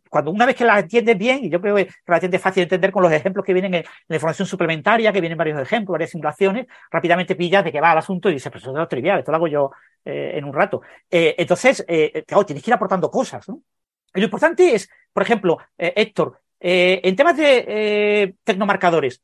Cuando 0.10 0.32
una 0.32 0.46
vez 0.46 0.56
que 0.56 0.66
las 0.66 0.80
entiendes 0.80 1.18
bien, 1.18 1.46
y 1.46 1.50
yo 1.50 1.62
creo 1.62 1.76
que 1.76 1.90
relativamente 2.06 2.38
es 2.38 2.44
fácil 2.44 2.62
de 2.62 2.64
entender 2.64 2.92
con 2.92 3.04
los 3.04 3.12
ejemplos 3.12 3.46
que 3.46 3.54
vienen 3.54 3.74
en 3.76 3.84
la 4.08 4.16
información 4.16 4.48
suplementaria, 4.48 5.14
que 5.14 5.22
vienen 5.22 5.38
varios 5.38 5.60
ejemplos, 5.62 5.94
varias 5.94 6.10
simulaciones, 6.10 6.68
rápidamente 6.92 7.36
pillas 7.36 7.64
de 7.64 7.72
qué 7.72 7.80
va 7.80 7.92
el 7.92 8.00
asunto 8.00 8.30
y 8.30 8.34
dices, 8.34 8.52
pues 8.52 8.64
eso 8.64 8.82
es 8.82 8.90
trivial, 8.90 9.20
esto 9.20 9.32
lo 9.32 9.38
hago 9.38 9.48
yo 9.48 9.72
eh, 10.06 10.32
en 10.36 10.46
un 10.46 10.54
rato. 10.54 10.82
Eh, 11.10 11.36
entonces, 11.38 11.84
eh, 11.88 12.24
claro, 12.26 12.46
tienes 12.46 12.64
que 12.64 12.72
ir 12.72 12.74
aportando 12.74 13.12
cosas. 13.12 13.46
Y 13.48 14.20
lo 14.20 14.26
importante 14.26 14.74
es, 14.74 14.90
por 15.14 15.24
ejemplo, 15.24 15.58
Héctor, 15.78 16.42
en 16.60 17.16
temas 17.16 17.38
de 17.38 18.36
tecnomarcadores, 18.44 19.22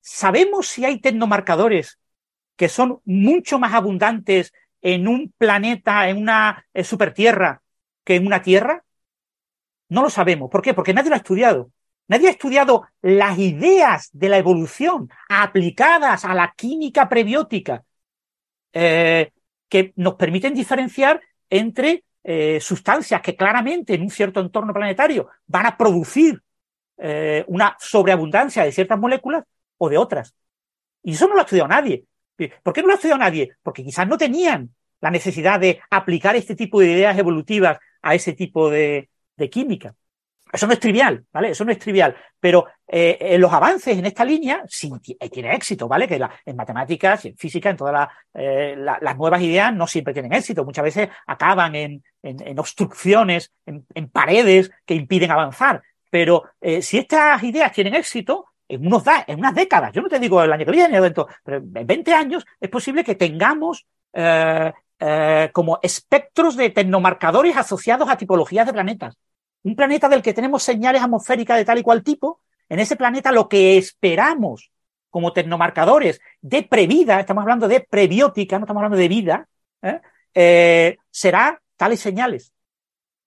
¿sabemos 0.00 0.68
si 0.68 0.84
hay 0.84 1.00
tecnomarcadores 1.00 1.98
que 2.56 2.68
son 2.68 3.00
mucho 3.04 3.58
más 3.58 3.74
abundantes 3.74 4.52
en 4.80 5.08
un 5.08 5.32
planeta, 5.36 6.08
en 6.08 6.18
una 6.18 6.64
supertierra, 6.84 7.62
que 8.04 8.16
en 8.16 8.26
una 8.26 8.42
Tierra? 8.42 8.84
No 9.88 10.02
lo 10.02 10.10
sabemos. 10.10 10.50
¿Por 10.50 10.62
qué? 10.62 10.74
Porque 10.74 10.94
nadie 10.94 11.10
lo 11.10 11.16
ha 11.16 11.18
estudiado. 11.18 11.70
Nadie 12.08 12.28
ha 12.28 12.32
estudiado 12.32 12.86
las 13.00 13.38
ideas 13.38 14.10
de 14.12 14.28
la 14.28 14.38
evolución 14.38 15.08
aplicadas 15.28 16.24
a 16.24 16.34
la 16.34 16.52
química 16.56 17.08
prebiótica 17.08 17.84
eh, 18.72 19.30
que 19.68 19.92
nos 19.96 20.14
permiten 20.14 20.54
diferenciar 20.54 21.20
entre 21.48 22.04
eh, 22.24 22.60
sustancias 22.60 23.20
que 23.20 23.36
claramente 23.36 23.94
en 23.94 24.02
un 24.02 24.10
cierto 24.10 24.40
entorno 24.40 24.72
planetario 24.72 25.28
van 25.46 25.66
a 25.66 25.76
producir 25.76 26.42
eh, 26.98 27.44
una 27.48 27.76
sobreabundancia 27.80 28.64
de 28.64 28.72
ciertas 28.72 28.98
moléculas 28.98 29.44
o 29.78 29.88
de 29.88 29.98
otras. 29.98 30.34
Y 31.02 31.12
eso 31.12 31.26
no 31.26 31.34
lo 31.34 31.40
ha 31.40 31.44
estudiado 31.44 31.68
nadie. 31.68 32.04
¿Por 32.62 32.72
qué 32.72 32.80
no 32.80 32.88
lo 32.88 32.94
ha 32.94 32.96
estudiado 32.96 33.18
nadie? 33.18 33.56
Porque 33.62 33.84
quizás 33.84 34.06
no 34.06 34.18
tenían 34.18 34.74
la 35.00 35.10
necesidad 35.10 35.60
de 35.60 35.80
aplicar 35.90 36.36
este 36.36 36.54
tipo 36.54 36.80
de 36.80 36.92
ideas 36.92 37.18
evolutivas 37.18 37.78
a 38.02 38.14
ese 38.14 38.32
tipo 38.34 38.68
de, 38.70 39.08
química. 39.50 39.94
Eso 40.52 40.66
no 40.66 40.74
es 40.74 40.80
trivial, 40.80 41.24
¿vale? 41.32 41.50
Eso 41.50 41.64
no 41.64 41.72
es 41.72 41.78
trivial. 41.78 42.14
Pero 42.38 42.66
eh, 42.86 43.16
eh, 43.20 43.38
los 43.38 43.50
avances 43.52 43.96
en 43.96 44.04
esta 44.04 44.22
línea 44.24 44.62
sí 44.68 44.90
eh, 45.18 45.30
tiene 45.30 45.54
éxito, 45.54 45.88
¿vale? 45.88 46.06
Que 46.06 46.20
en 46.44 46.56
matemáticas 46.56 47.24
en 47.24 47.36
física, 47.38 47.70
en 47.70 47.76
todas 47.78 48.08
eh, 48.34 48.74
la- 48.76 48.98
las 49.00 49.16
nuevas 49.16 49.40
ideas 49.40 49.72
no 49.74 49.86
siempre 49.86 50.12
tienen 50.12 50.32
éxito. 50.34 50.64
Muchas 50.64 50.84
veces 50.84 51.08
acaban 51.26 51.74
en, 51.74 52.04
en- 52.22 52.58
obstrucciones, 52.58 53.50
en, 53.64 53.86
paredes 54.10 54.70
que 54.84 54.94
impiden 54.94 55.30
avanzar. 55.30 55.82
Pero 56.10 56.44
eh, 56.60 56.82
si 56.82 56.98
estas 56.98 57.42
ideas 57.42 57.72
tienen 57.72 57.94
éxito, 57.94 58.44
en, 58.68 58.86
unos 58.86 59.04
da- 59.04 59.24
en 59.26 59.38
unas 59.38 59.54
décadas, 59.54 59.92
yo 59.92 60.02
no 60.02 60.08
te 60.08 60.18
digo 60.18 60.42
el 60.42 60.52
año 60.52 60.66
que 60.66 60.72
viene, 60.72 61.00
pero 61.42 61.56
en 61.56 61.86
20 61.86 62.12
años 62.12 62.44
es 62.60 62.68
posible 62.68 63.02
que 63.04 63.14
tengamos 63.14 63.86
eh, 65.04 65.50
como 65.52 65.80
espectros 65.82 66.56
de 66.56 66.70
tecnomarcadores 66.70 67.56
asociados 67.56 68.08
a 68.08 68.16
tipologías 68.16 68.66
de 68.66 68.72
planetas 68.72 69.16
un 69.62 69.76
planeta 69.76 70.08
del 70.08 70.22
que 70.22 70.34
tenemos 70.34 70.62
señales 70.62 71.02
atmosféricas 71.02 71.56
de 71.56 71.64
tal 71.64 71.78
y 71.78 71.82
cual 71.82 72.02
tipo, 72.02 72.40
en 72.68 72.80
ese 72.80 72.96
planeta 72.96 73.32
lo 73.32 73.48
que 73.48 73.78
esperamos 73.78 74.70
como 75.10 75.32
tecnomarcadores 75.32 76.20
de 76.40 76.62
previda, 76.62 77.20
estamos 77.20 77.42
hablando 77.42 77.68
de 77.68 77.80
prebiótica, 77.80 78.58
no 78.58 78.64
estamos 78.64 78.80
hablando 78.80 78.96
de 78.96 79.08
vida, 79.08 79.48
¿eh? 79.82 80.00
Eh, 80.34 80.96
será 81.10 81.60
tales 81.76 82.00
señales. 82.00 82.52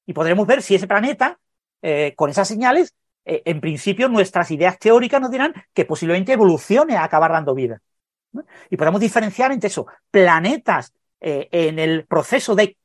Y 0.06 0.14
podremos 0.14 0.48
ver 0.48 0.62
si 0.62 0.76
ese 0.76 0.88
planeta, 0.88 1.40
eh, 1.82 2.14
con 2.16 2.30
esas 2.30 2.48
señales, 2.48 2.96
en 3.28 3.60
principio 3.60 4.08
nuestras 4.08 4.52
ideas 4.52 4.78
teóricas 4.78 5.20
nos 5.20 5.32
dirán 5.32 5.52
que 5.74 5.84
posiblemente 5.84 6.32
evolucione 6.32 6.96
a 6.96 7.04
acabar 7.04 7.32
dando 7.32 7.56
vida. 7.56 7.82
Y 8.70 8.78
podemos 8.78 9.02
diferenciar 9.02 9.52
entre 9.52 9.68
eso, 9.68 9.88
planetas 10.12 10.94
eh, 11.22 11.48
en 11.52 11.80
el 11.80 12.06
proceso 12.06 12.56
de 12.56 12.78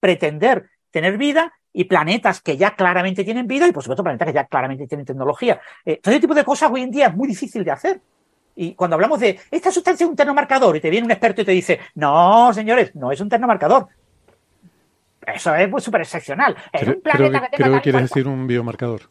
pretender 0.00 0.70
tener 0.90 1.16
vida 1.16 1.52
y 1.72 1.84
planetas 1.84 2.40
que 2.40 2.56
ya 2.56 2.74
claramente 2.74 3.24
tienen 3.24 3.46
vida 3.46 3.66
y 3.66 3.72
por 3.72 3.82
supuesto 3.82 4.02
planetas 4.02 4.28
que 4.28 4.34
ya 4.34 4.46
claramente 4.46 4.86
tienen 4.86 5.06
tecnología. 5.06 5.60
Eh, 5.84 5.98
todo 6.02 6.12
ese 6.12 6.20
tipo 6.20 6.34
de 6.34 6.44
cosas 6.44 6.70
hoy 6.70 6.82
en 6.82 6.90
día 6.90 7.06
es 7.06 7.14
muy 7.14 7.28
difícil 7.28 7.64
de 7.64 7.70
hacer. 7.70 8.00
Y 8.54 8.74
cuando 8.74 8.94
hablamos 8.94 9.18
de 9.20 9.40
esta 9.50 9.70
sustancia 9.70 10.04
es 10.04 10.10
un 10.10 10.16
termomarcador 10.16 10.76
y 10.76 10.80
te 10.80 10.90
viene 10.90 11.06
un 11.06 11.10
experto 11.10 11.40
y 11.40 11.44
te 11.44 11.52
dice, 11.52 11.80
no, 11.94 12.52
señores, 12.52 12.94
no 12.94 13.10
es 13.10 13.20
un 13.20 13.30
termomarcador. 13.30 13.88
Eso 15.26 15.54
es 15.54 15.68
pues, 15.68 15.84
súper 15.84 16.02
excepcional. 16.02 16.54
Creo, 16.70 16.94
un 16.96 17.00
creo 17.00 17.02
planeta 17.02 17.40
que, 17.40 17.50
que 17.50 17.56
tenga 17.56 17.68
creo 17.68 17.74
que 17.76 17.82
quieres 17.82 18.02
decir 18.02 18.28
un 18.28 18.46
biomarcador. 18.46 19.02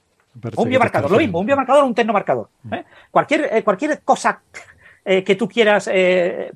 Un 0.56 0.70
biomarcador, 0.70 1.12
lo 1.12 1.18
mismo, 1.18 1.40
un 1.40 1.46
biomarcador 1.46 1.84
o 1.84 1.88
un 1.88 1.96
tecnomarcador. 1.96 2.50
¿eh? 2.72 2.86
Cualquier, 3.10 3.50
eh, 3.52 3.64
cualquier 3.64 4.02
cosa 4.02 4.42
que 5.04 5.36
tú 5.36 5.50
quieras 5.50 5.90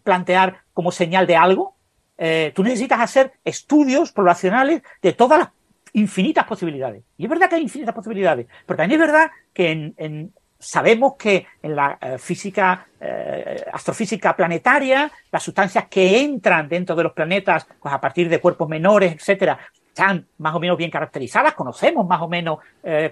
plantear 0.03 0.61
como 0.71 0.91
señal 0.91 1.25
de 1.25 1.35
algo, 1.35 1.74
eh, 2.17 2.51
tú 2.55 2.63
necesitas 2.63 2.99
hacer 2.99 3.33
estudios 3.43 4.11
poblacionales 4.11 4.81
de 5.01 5.13
todas 5.13 5.39
las 5.39 5.49
infinitas 5.93 6.45
posibilidades. 6.45 7.03
Y 7.17 7.23
es 7.25 7.29
verdad 7.29 7.49
que 7.49 7.55
hay 7.55 7.61
infinitas 7.61 7.95
posibilidades, 7.95 8.47
pero 8.65 8.77
también 8.77 9.01
es 9.01 9.07
verdad 9.07 9.31
que 9.53 9.93
en, 9.97 10.33
sabemos 10.57 11.15
que 11.17 11.45
en 11.61 11.75
la 11.75 11.97
eh, 12.01 12.17
física, 12.17 12.87
eh, 12.99 13.63
astrofísica 13.71 14.35
planetaria, 14.35 15.11
las 15.31 15.43
sustancias 15.43 15.87
que 15.89 16.21
entran 16.21 16.67
dentro 16.67 16.95
de 16.95 17.03
los 17.03 17.13
planetas, 17.13 17.67
pues 17.81 17.93
a 17.93 18.01
partir 18.01 18.29
de 18.29 18.39
cuerpos 18.39 18.67
menores, 18.67 19.13
etcétera, 19.13 19.59
están 19.87 20.27
más 20.39 20.55
o 20.55 20.59
menos 20.59 20.77
bien 20.77 20.91
caracterizadas, 20.91 21.53
conocemos 21.53 22.05
más 22.05 22.21
o 22.21 22.27
menos 22.27 22.59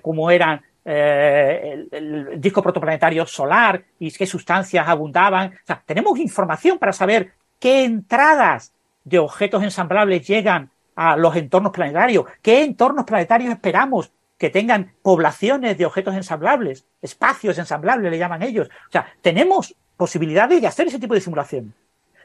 cómo 0.02 0.30
eran 0.30 0.62
el, 0.84 1.88
el 1.90 2.42
disco 2.42 2.62
protoplanetario 2.62 3.26
solar 3.26 3.82
y 4.00 4.12
qué 4.12 4.26
sustancias 4.26 4.86
abundaban. 4.86 5.54
O 5.54 5.66
sea, 5.66 5.82
tenemos 5.86 6.20
información 6.20 6.78
para 6.78 6.92
saber 6.92 7.32
qué 7.58 7.86
entradas 7.86 8.74
de 9.04 9.20
objetos 9.20 9.64
ensamblables 9.64 10.26
llegan 10.28 10.72
a 10.96 11.18
los 11.18 11.36
entornos 11.36 11.72
planetarios, 11.72 12.26
qué 12.42 12.64
entornos 12.64 13.06
planetarios 13.06 13.52
esperamos 13.52 14.12
que 14.38 14.50
tengan 14.50 14.94
poblaciones 15.02 15.78
de 15.78 15.86
objetos 15.86 16.16
ensamblables, 16.16 16.86
espacios 17.02 17.58
ensamblables 17.58 18.12
le 18.12 18.18
llaman 18.18 18.44
ellos. 18.44 18.68
O 18.90 18.92
sea, 18.92 19.08
tenemos 19.22 19.76
posibilidades 19.96 20.62
de 20.62 20.68
hacer 20.68 20.88
ese 20.88 21.00
tipo 21.00 21.14
de 21.14 21.22
simulación, 21.22 21.74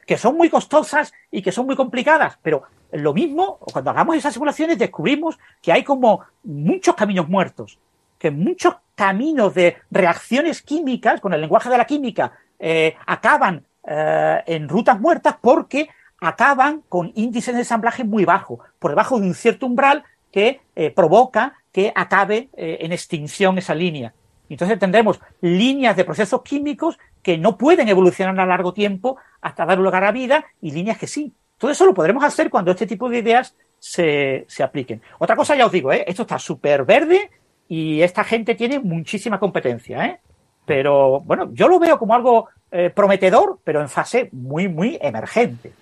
que 0.06 0.18
son 0.18 0.36
muy 0.36 0.48
costosas 0.50 1.12
y 1.30 1.42
que 1.42 1.52
son 1.52 1.66
muy 1.66 1.76
complicadas, 1.76 2.38
pero 2.42 2.64
lo 2.92 3.12
mismo, 3.12 3.58
cuando 3.72 3.90
hagamos 3.90 4.16
esas 4.16 4.32
simulaciones 4.32 4.78
descubrimos 4.78 5.38
que 5.60 5.72
hay 5.72 5.84
como 5.84 6.24
muchos 6.42 6.94
caminos 6.94 7.28
muertos, 7.28 7.78
que 8.18 8.30
muchos 8.30 8.76
caminos 8.94 9.54
de 9.54 9.76
reacciones 9.90 10.62
químicas, 10.62 11.20
con 11.20 11.34
el 11.34 11.40
lenguaje 11.40 11.68
de 11.68 11.78
la 11.78 11.84
química, 11.84 12.32
eh, 12.58 12.96
acaban 13.06 13.64
eh, 13.86 14.42
en 14.46 14.68
rutas 14.68 14.98
muertas 14.98 15.36
porque 15.40 15.88
acaban 16.20 16.82
con 16.88 17.12
índices 17.14 17.54
de 17.54 17.60
ensamblaje 17.60 18.04
muy 18.04 18.24
bajos, 18.24 18.60
por 18.78 18.90
debajo 18.90 19.18
de 19.18 19.26
un 19.26 19.34
cierto 19.34 19.66
umbral 19.66 20.04
que 20.32 20.60
eh, 20.76 20.90
provoca 20.90 21.54
que 21.72 21.92
acabe 21.94 22.48
eh, 22.56 22.78
en 22.80 22.92
extinción 22.92 23.58
esa 23.58 23.74
línea. 23.74 24.14
Entonces 24.48 24.78
tendremos 24.78 25.20
líneas 25.40 25.96
de 25.96 26.04
procesos 26.04 26.42
químicos 26.42 26.98
que 27.22 27.36
no 27.36 27.58
pueden 27.58 27.88
evolucionar 27.88 28.38
a 28.40 28.46
largo 28.46 28.72
tiempo 28.72 29.18
hasta 29.40 29.66
dar 29.66 29.78
lugar 29.78 30.04
a 30.04 30.12
vida 30.12 30.44
y 30.60 30.70
líneas 30.70 30.98
que 30.98 31.06
sí. 31.06 31.32
Todo 31.58 31.70
eso 31.70 31.84
lo 31.84 31.94
podremos 31.94 32.24
hacer 32.24 32.48
cuando 32.48 32.70
este 32.70 32.86
tipo 32.86 33.08
de 33.08 33.18
ideas 33.18 33.54
se, 33.78 34.44
se 34.48 34.62
apliquen. 34.62 35.02
Otra 35.18 35.36
cosa 35.36 35.54
ya 35.54 35.66
os 35.66 35.72
digo, 35.72 35.92
¿eh? 35.92 36.04
esto 36.06 36.22
está 36.22 36.38
súper 36.38 36.84
verde 36.84 37.30
y 37.68 38.00
esta 38.00 38.24
gente 38.24 38.54
tiene 38.54 38.78
muchísima 38.78 39.38
competencia. 39.38 40.06
¿eh? 40.06 40.20
Pero 40.64 41.20
bueno, 41.20 41.50
yo 41.52 41.68
lo 41.68 41.78
veo 41.78 41.98
como 41.98 42.14
algo 42.14 42.48
prometedor, 42.94 43.60
pero 43.64 43.80
en 43.80 43.88
fase 43.88 44.28
muy, 44.30 44.68
muy 44.68 44.98
emergente. 45.00 45.72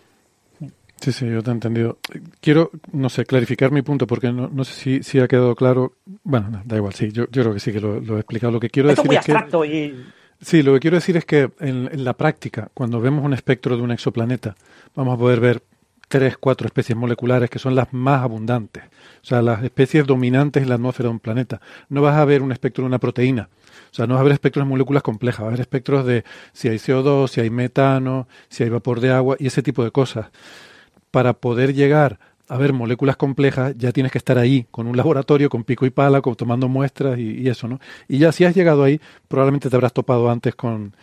Sí, 1.01 1.13
sí, 1.13 1.27
yo 1.27 1.43
te 1.43 1.51
he 1.51 1.53
entendido. 1.53 1.99
Quiero, 2.41 2.71
no 2.93 3.09
sé, 3.09 3.27
clarificar 3.27 3.71
mi 3.71 3.83
punto 3.83 4.07
porque 4.07 4.33
no, 4.33 4.49
no 4.49 4.65
sé 4.65 4.73
si, 4.73 5.03
si, 5.03 5.21
ha 5.21 5.29
quedado 5.29 5.55
claro. 5.55 5.95
Bueno, 6.25 6.63
da 6.65 6.77
igual, 6.77 6.95
sí, 6.95 7.13
yo, 7.13 7.25
yo 7.31 7.43
creo 7.43 7.55
que 7.55 7.61
sí 7.61 7.73
que 7.73 7.81
lo, 7.81 8.01
lo, 8.01 8.17
he 8.17 8.21
explicado. 8.21 8.53
Lo 8.53 8.61
que 8.61 8.71
quiero 8.71 8.89
Esto 8.89 9.03
decir 9.03 9.19
es 9.19 9.29
muy 9.29 9.35
es 9.35 9.37
abstracto 9.37 9.63
que, 9.63 9.69
y... 9.69 10.07
Sí, 10.41 10.63
lo 10.63 10.75
que 10.75 10.81
quiero 10.81 10.97
decir 10.97 11.17
es 11.17 11.25
que 11.25 11.51
en, 11.61 11.89
en, 11.93 12.05
la 12.05 12.15
práctica, 12.15 12.71
cuando 12.75 13.01
vemos 13.01 13.25
un 13.25 13.35
espectro 13.35 13.77
de 13.77 13.83
un 13.83 13.91
exoplaneta, 13.91 14.57
vamos 14.95 15.15
a 15.15 15.19
poder 15.19 15.41
ver 15.41 15.63
tres, 16.09 16.37
cuatro 16.39 16.67
especies 16.67 16.97
moleculares 16.97 17.51
que 17.51 17.59
son 17.59 17.75
las 17.75 17.93
más 17.93 18.23
abundantes. 18.23 18.85
O 19.23 19.27
sea, 19.27 19.43
las 19.43 19.63
especies 19.63 20.07
dominantes 20.07 20.63
en 20.63 20.69
la 20.69 20.77
atmósfera 20.77 21.09
de 21.09 21.13
un 21.13 21.21
planeta. 21.21 21.61
No 21.89 22.03
vas 22.03 22.17
a 22.17 22.25
ver 22.25 22.43
un 22.43 22.53
espectro 22.53 22.83
de 22.83 22.87
una 22.87 22.99
proteína. 22.99 23.49
O 23.91 23.95
sea, 23.95 24.07
no 24.07 24.15
vas 24.15 24.21
a 24.21 24.25
ver 24.25 24.33
espectros 24.33 24.65
de 24.65 24.71
moléculas 24.71 25.03
complejas, 25.03 25.41
va 25.41 25.47
a 25.47 25.49
haber 25.49 25.61
espectros 25.61 26.07
de 26.07 26.25
si 26.53 26.69
hay 26.69 26.77
CO2, 26.77 27.29
si 27.29 27.41
hay 27.41 27.51
metano, 27.51 28.29
si 28.49 28.63
hay 28.63 28.69
vapor 28.69 29.01
de 29.01 29.11
agua 29.11 29.37
y 29.39 29.47
ese 29.47 29.63
tipo 29.63 29.85
de 29.85 29.91
cosas. 29.91 30.27
Para 31.17 31.33
poder 31.33 31.73
llegar 31.73 32.19
a 32.47 32.59
ver 32.59 32.75
moléculas 32.75 33.17
complejas, 33.17 33.73
ya 33.79 33.91
tienes 33.91 34.13
que 34.13 34.19
estar 34.19 34.37
ahí, 34.37 34.67
con 34.71 34.87
un 34.87 34.99
laboratorio, 34.99 35.49
con 35.49 35.65
pico 35.65 35.87
y 35.87 35.91
pala, 35.91 36.21
con, 36.21 36.35
tomando 36.35 36.69
muestras 36.69 37.19
y, 37.19 37.41
y, 37.41 37.49
eso, 37.49 37.69
¿no? 37.69 37.81
Y 38.07 38.19
ya 38.19 38.33
si 38.33 38.45
has 38.45 38.55
llegado 38.55 38.85
ahí, 38.85 39.01
probablemente 39.27 39.71
te 39.71 39.77
habrás 39.77 39.95
topado 39.95 40.29
antes 40.31 40.55
con, 40.55 40.95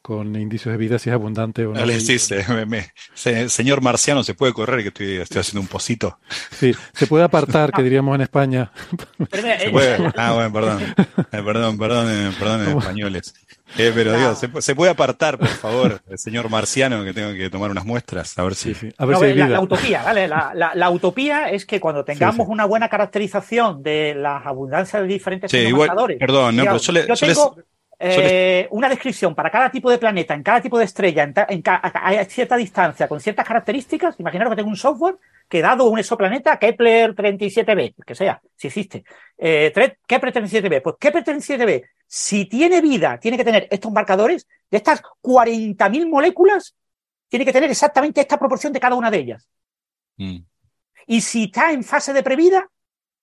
con 0.00 0.36
indicios 0.36 0.72
de 0.72 0.78
vida, 0.78 1.00
si 1.00 1.10
es 1.10 1.14
abundante 1.14 1.66
o 1.66 1.72
no. 1.72 1.80
Dale, 1.80 1.98
sí, 1.98 2.20
se, 2.20 2.46
me, 2.54 2.66
me, 2.66 2.86
se, 3.14 3.48
señor 3.48 3.82
marciano, 3.82 4.22
¿se 4.22 4.34
puede 4.34 4.52
correr? 4.52 4.82
Que 4.82 4.88
estoy, 4.88 5.16
estoy 5.16 5.40
haciendo 5.40 5.60
un 5.60 5.66
pocito. 5.66 6.20
Sí, 6.52 6.72
se 6.94 7.08
puede 7.08 7.24
apartar, 7.24 7.72
que 7.72 7.82
diríamos 7.82 8.14
en 8.14 8.20
España. 8.20 8.70
¿Se 9.32 9.70
puede? 9.70 10.12
Ah, 10.16 10.34
bueno, 10.34 10.52
perdón. 10.52 10.94
Eh, 11.32 11.42
perdón, 11.44 11.78
perdón, 11.78 12.06
eh, 12.08 12.32
perdón 12.38 12.62
en 12.62 12.78
españoles. 12.78 13.34
Eh, 13.76 13.92
pero 13.94 14.12
No. 14.12 14.18
Dios, 14.18 14.38
¿se, 14.38 14.62
se 14.62 14.74
puede 14.74 14.90
apartar, 14.90 15.38
por 15.38 15.48
favor, 15.48 16.00
el 16.08 16.18
señor 16.18 16.48
marciano, 16.48 17.04
que 17.04 17.12
tengo 17.12 17.32
que 17.34 17.50
tomar 17.50 17.70
unas 17.70 17.84
muestras? 17.84 18.38
A 18.38 18.44
ver 18.44 18.54
si. 18.54 18.74
Sí, 18.74 18.88
sí. 18.88 18.94
A 18.96 19.04
ver 19.04 19.14
No, 19.14 19.20
si 19.20 19.26
hay 19.26 19.34
la, 19.34 19.46
vida. 19.46 19.54
la 19.56 19.60
utopía, 19.60 20.02
¿vale? 20.02 20.26
La, 20.28 20.52
la- 20.54 20.74
la 20.74 20.90
utopía 20.90 21.50
es 21.50 21.66
que 21.66 21.78
cuando 21.80 22.04
tengamos 22.04 22.46
sí. 22.46 22.52
una 22.52 22.64
buena 22.64 22.88
caracterización 22.88 23.82
de 23.82 24.14
las 24.14 24.46
abundancias 24.46 25.02
de 25.02 25.08
diferentes 25.08 25.50
Sí, 25.50 25.58
igual, 25.58 25.90
perdón, 26.18 26.56
no, 26.56 26.62
digamos, 26.62 26.86
pero 26.86 26.98
yo 26.98 27.00
le- 27.12 27.14
yo 27.16 27.26
les- 27.26 27.36
tengo 27.36 27.56
eh, 28.00 28.68
una 28.70 28.88
descripción 28.88 29.34
para 29.34 29.50
cada 29.50 29.70
tipo 29.70 29.90
de 29.90 29.98
planeta, 29.98 30.32
en 30.34 30.42
cada 30.44 30.60
tipo 30.60 30.78
de 30.78 30.84
estrella, 30.84 31.24
en, 31.24 31.34
ta- 31.34 31.46
en 31.48 31.62
ca- 31.62 31.76
a, 31.82 32.24
cierta 32.26 32.56
distancia, 32.56 33.08
con 33.08 33.20
ciertas 33.20 33.46
características. 33.46 34.18
Imaginaros 34.20 34.52
que 34.52 34.56
tengo 34.56 34.70
un 34.70 34.76
software 34.76 35.16
que 35.48 35.60
dado 35.62 35.84
un 35.88 35.98
exoplaneta 35.98 36.58
Kepler 36.58 37.14
37b, 37.14 37.94
el 37.98 38.04
que 38.06 38.14
sea, 38.14 38.40
si 38.54 38.68
existe, 38.68 39.04
eh, 39.36 39.72
tre- 39.74 39.96
Kepler 40.06 40.32
37b, 40.32 40.80
pues 40.80 40.96
Kepler 41.00 41.24
37b, 41.24 41.82
si 42.10 42.46
tiene 42.46 42.80
vida, 42.80 43.20
tiene 43.20 43.36
que 43.36 43.44
tener 43.44 43.68
estos 43.70 43.92
marcadores 43.92 44.48
de 44.70 44.78
estas 44.78 45.02
40.000 45.22 46.08
moléculas, 46.08 46.74
tiene 47.28 47.44
que 47.44 47.52
tener 47.52 47.70
exactamente 47.70 48.22
esta 48.22 48.38
proporción 48.38 48.72
de 48.72 48.80
cada 48.80 48.96
una 48.96 49.10
de 49.10 49.18
ellas. 49.18 49.48
Mm. 50.16 50.38
Y 51.06 51.20
si 51.20 51.44
está 51.44 51.70
en 51.70 51.84
fase 51.84 52.14
de 52.14 52.22
previda, 52.22 52.66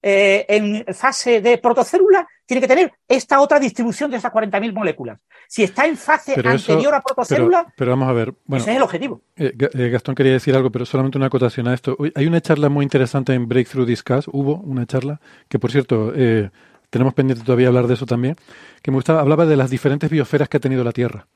eh, 0.02 0.46
en 0.48 0.86
fase 0.94 1.42
de 1.42 1.58
protocélula, 1.58 2.28
tiene 2.46 2.62
que 2.62 2.68
tener 2.68 2.94
esta 3.08 3.42
otra 3.42 3.60
distribución 3.60 4.12
de 4.12 4.18
esas 4.18 4.32
40.000 4.32 4.72
moléculas. 4.72 5.20
Si 5.48 5.64
está 5.64 5.88
en 5.88 5.98
fase 5.98 6.34
Pero 6.36 6.52
eso- 6.52 6.74
anterior 6.74 6.94
a 6.94 7.02
protocélula, 7.02 7.64
Pero, 7.64 7.74
pero 7.76 7.92
vamos 7.92 8.10
a 8.10 8.14
ver. 8.14 8.36
Bueno, 8.46 8.62
ese 8.62 8.72
es 8.72 8.78
el 8.78 8.84
objetivo. 8.84 9.22
Eh, 9.36 9.52
eh, 9.58 9.90
Gastón 9.90 10.14
quería 10.14 10.34
decir 10.34 10.56
algo, 10.56 10.72
pero 10.72 10.86
solamente 10.86 11.18
una 11.18 11.26
acotación 11.28 11.68
a 11.68 11.74
esto. 11.74 11.98
Hay 12.14 12.28
una 12.28 12.40
charla 12.40 12.70
muy 12.70 12.84
interesante 12.84 13.34
en 13.34 13.48
Breakthrough 13.48 13.88
Discuss, 13.88 14.28
hubo 14.32 14.58
una 14.58 14.86
charla, 14.86 15.20
que 15.50 15.58
por 15.58 15.72
cierto, 15.72 16.14
eh, 16.16 16.52
tenemos 16.96 17.14
pendiente 17.14 17.44
todavía 17.44 17.68
hablar 17.68 17.88
de 17.88 17.96
eso 17.96 18.06
también, 18.06 18.38
que 18.82 18.90
me 18.90 18.96
gustaba, 18.96 19.20
hablaba 19.20 19.46
de 19.46 19.58
las 19.58 19.70
diferentes 19.70 20.10
biosferas 20.10 20.48
que 20.48 20.56
ha 20.56 20.60
tenido 20.62 20.82
la 20.82 20.94
Tierra. 20.94 21.28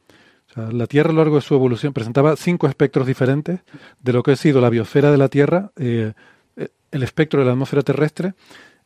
La 0.56 0.88
Tierra 0.88 1.10
a 1.10 1.12
lo 1.14 1.20
largo 1.20 1.36
de 1.36 1.42
su 1.42 1.54
evolución 1.54 1.92
presentaba 1.92 2.38
cinco 2.38 2.66
espectros 2.66 3.06
diferentes 3.06 3.60
de 4.00 4.14
lo 4.14 4.24
que 4.24 4.32
ha 4.32 4.36
sido 4.38 4.62
la 4.62 4.70
biosfera 4.70 5.12
de 5.12 5.18
la 5.18 5.28
Tierra, 5.28 5.72
eh, 5.76 6.14
eh, 6.56 6.70
el 6.92 7.04
espectro 7.04 7.42
de 7.42 7.46
la 7.46 7.52
atmósfera 7.52 7.82
terrestre, 7.82 8.36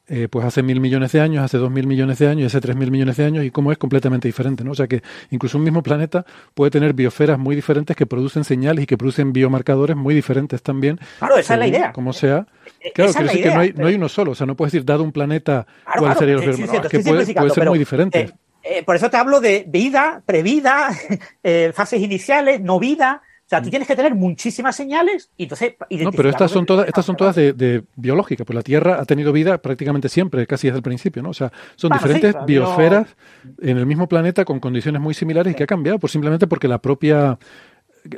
eh, 0.08 0.28
pues 0.30 0.46
hace 0.46 0.64
mil 0.64 0.80
millones 0.80 1.12
de 1.14 1.22
años, 1.22 1.44
hace 1.44 1.58
dos 1.58 1.72
mil 1.72 1.88
millones 1.88 2.20
de 2.20 2.28
años, 2.28 2.48
hace 2.48 2.60
tres 2.62 2.76
mil 2.76 2.92
millones 2.92 3.18
de 3.18 3.26
años, 3.26 3.46
y 3.46 3.52
cómo 3.52 3.72
es 3.72 3.78
completamente 3.78 4.28
diferente, 4.28 4.64
¿no? 4.64 4.72
O 4.72 4.76
sea 4.76 4.88
que 4.88 5.02
incluso 5.30 5.58
un 5.58 5.64
mismo 5.64 5.82
planeta 5.84 6.26
puede 6.54 6.72
tener 6.72 6.94
biosferas 6.94 7.40
muy 7.40 7.56
diferentes 7.56 7.96
que 7.96 8.06
producen 8.06 8.44
señales 8.44 8.84
y 8.84 8.86
que 8.88 8.98
producen 8.98 9.32
biomarcadores 9.34 9.96
muy 9.96 10.14
diferentes 10.14 10.62
también. 10.62 11.00
Claro, 11.20 11.38
esa 11.38 11.54
es 11.54 11.60
la 11.60 11.68
idea. 11.68 11.92
Como 11.94 12.14
sea. 12.14 12.46
Eh, 12.82 12.92
Claro, 12.94 13.12
esa 13.12 13.22
es 13.22 13.32
quiero 13.32 13.40
decir 13.40 13.44
que 13.44 13.56
no 13.56 13.62
hay, 13.62 13.74
no 13.74 13.88
hay 13.88 13.96
uno 13.96 14.10
solo, 14.10 14.32
o 14.32 14.36
sea, 14.36 14.46
no 14.46 14.56
puedes 14.56 14.74
decir, 14.74 14.86
dado 14.86 15.04
un 15.04 15.12
planeta, 15.14 15.66
Claro, 15.86 16.00
claro, 16.02 16.20
serían 16.20 16.46
los 16.46 16.56
sí, 16.56 16.62
no, 16.64 16.82
que 16.90 17.00
puede, 17.00 17.26
ser 17.26 17.36
pero, 17.56 17.72
muy 17.72 17.80
diferente. 17.80 18.20
eh, 18.20 18.34
eh, 18.64 18.84
por 18.84 18.96
eso 18.96 19.10
te 19.10 19.18
hablo 19.18 19.40
de 19.42 19.66
vida, 19.68 20.22
previda, 20.26 20.90
eh, 21.44 21.72
fases 21.74 22.02
iniciales, 22.02 22.62
no 22.62 22.80
vida. 22.80 23.22
Sea, 23.54 23.62
tú 23.62 23.70
tienes 23.70 23.88
que 23.88 23.96
tener 23.96 24.16
muchísimas 24.16 24.76
señales 24.76 25.30
y 25.38 25.44
entonces 25.44 25.74
Mm. 25.90 26.04
No, 26.04 26.12
pero 26.12 26.30
estas 26.30 26.52
son 26.52 26.66
todas, 26.66 26.88
estas 26.88 27.06
son 27.06 27.16
todas 27.16 27.36
de, 27.36 27.54
de 27.54 27.84
biológica, 27.96 28.46
pues 28.46 28.56
la 28.56 28.62
Tierra 28.64 29.00
ha 29.00 29.06
tenido 29.06 29.32
vida 29.32 29.58
prácticamente 29.60 30.10
siempre, 30.10 30.46
casi 30.48 30.68
desde 30.68 30.78
el 30.78 30.84
principio, 30.84 31.22
¿no? 31.22 31.30
O 31.30 31.34
sea, 31.34 31.52
son 31.76 31.90
Bueno, 31.90 32.04
diferentes 32.04 32.36
biosferas 32.46 33.16
en 33.62 33.78
el 33.78 33.86
mismo 33.86 34.08
planeta 34.08 34.46
con 34.46 34.60
condiciones 34.60 35.02
muy 35.02 35.14
similares 35.14 35.54
y 35.54 35.56
que 35.56 35.64
ha 35.64 35.68
cambiado, 35.68 36.00
pues 36.00 36.12
simplemente 36.12 36.48
porque 36.48 36.68
la 36.68 36.80
propia 36.80 37.38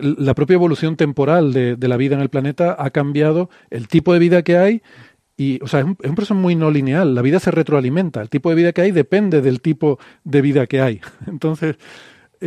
la 0.01 0.33
propia 0.33 0.55
evolución 0.55 0.95
temporal 0.95 1.53
de, 1.53 1.75
de 1.75 1.87
la 1.87 1.95
vida 1.95 2.15
en 2.15 2.21
el 2.21 2.29
planeta 2.29 2.75
ha 2.79 2.89
cambiado 2.89 3.51
el 3.69 3.87
tipo 3.87 4.13
de 4.13 4.19
vida 4.19 4.41
que 4.41 4.57
hay 4.57 4.81
y, 5.37 5.59
o 5.61 5.67
sea, 5.67 5.81
es 5.81 5.85
un, 5.85 5.97
es 6.01 6.09
un 6.09 6.15
proceso 6.15 6.33
muy 6.33 6.55
no 6.55 6.71
lineal. 6.71 7.13
La 7.13 7.21
vida 7.21 7.39
se 7.39 7.51
retroalimenta. 7.51 8.21
El 8.21 8.29
tipo 8.29 8.49
de 8.49 8.55
vida 8.55 8.71
que 8.71 8.81
hay 8.81 8.91
depende 8.91 9.41
del 9.41 9.61
tipo 9.61 9.99
de 10.23 10.41
vida 10.41 10.65
que 10.65 10.81
hay. 10.81 11.01
Entonces, 11.27 11.75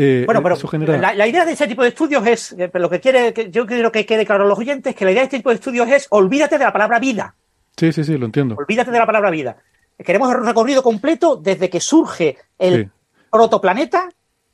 eh, 0.00 0.22
Bueno, 0.26 0.42
pero 0.42 0.56
genera. 0.56 0.96
la, 0.98 1.14
la 1.14 1.26
idea 1.26 1.44
de 1.44 1.52
ese 1.52 1.66
tipo 1.66 1.82
de 1.82 1.88
estudios 1.88 2.26
es, 2.26 2.52
eh, 2.58 2.70
lo 2.74 2.88
que 2.88 3.00
quiere, 3.00 3.32
que 3.32 3.50
yo 3.50 3.66
quiero 3.66 3.90
que 3.90 4.06
quede 4.06 4.24
claro 4.24 4.44
a 4.44 4.46
los 4.46 4.58
oyentes, 4.58 4.94
que 4.94 5.04
la 5.04 5.10
idea 5.10 5.22
de 5.22 5.24
este 5.26 5.36
tipo 5.38 5.50
de 5.50 5.56
estudios 5.56 5.88
es 5.88 6.06
olvídate 6.10 6.56
de 6.58 6.64
la 6.64 6.72
palabra 6.72 6.98
vida, 6.98 7.34
Sí, 7.76 7.92
sí, 7.92 8.04
sí, 8.04 8.16
lo 8.16 8.26
entiendo. 8.26 8.54
olvídate 8.56 8.90
de 8.90 8.98
la 8.98 9.06
palabra 9.06 9.30
vida. 9.30 9.56
Queremos 10.04 10.32
el 10.32 10.44
recorrido 10.44 10.82
completo 10.82 11.36
desde 11.36 11.68
que 11.68 11.80
surge 11.80 12.36
el 12.58 12.84
Sí. 12.84 12.90
protoplaneta 13.30 14.08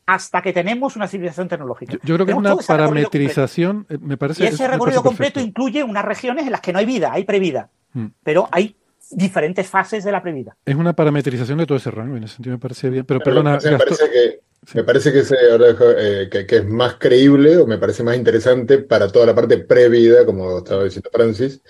hasta 0.06 0.42
que 0.42 0.52
tenemos 0.52 0.96
una 0.96 1.08
civilización 1.08 1.48
tecnológica. 1.48 1.92
Yo, 1.92 1.98
yo 2.04 2.14
creo 2.16 2.26
que 2.26 2.32
es 2.32 2.38
una 2.38 2.56
parametrización, 2.56 3.86
eh, 3.88 3.98
me 4.00 4.16
parece. 4.16 4.44
Y 4.44 4.46
es- 4.46 4.54
ese 4.54 4.68
recorrido 4.68 5.02
completo 5.02 5.34
perfecto. 5.34 5.48
incluye 5.48 5.82
unas 5.82 6.04
regiones 6.04 6.44
en 6.46 6.52
las 6.52 6.60
que 6.60 6.72
no 6.72 6.78
hay 6.78 6.86
vida, 6.86 7.10
hay 7.12 7.24
previda, 7.24 7.70
Mm. 7.94 8.06
pero 8.22 8.48
hay 8.52 8.76
diferentes 9.10 9.66
fases 9.68 10.04
de 10.04 10.12
la 10.12 10.22
previda. 10.22 10.56
Es 10.64 10.74
una 10.74 10.92
parametrización 10.94 11.58
de 11.58 11.66
todo 11.66 11.76
ese 11.78 11.90
rango, 11.90 12.16
en 12.16 12.24
ese 12.24 12.34
sentido 12.36 12.56
me 12.56 12.60
parece 12.60 12.90
bien. 12.90 13.04
Pero 13.04 13.20
Pero 13.20 13.34
lo 13.36 13.42
perdona, 13.42 13.58
me 13.62 13.70
Gastón- 13.70 13.78
parece 13.78 14.10
que, 14.10 14.40
me 14.72 14.84
parece 14.84 15.12
que, 15.12 15.20
ese, 15.20 15.36
eh, 15.36 16.28
que, 16.30 16.46
que 16.46 16.56
es 16.56 16.64
más 16.66 16.94
creíble 16.94 17.56
o 17.56 17.66
me 17.66 17.78
parece 17.78 18.02
más 18.02 18.16
interesante 18.16 18.78
para 18.78 19.08
toda 19.08 19.26
la 19.26 19.34
parte 19.34 19.58
previda, 19.58 20.24
como 20.24 20.58
estaba 20.58 20.84
diciendo 20.84 21.10
Francis. 21.12 21.60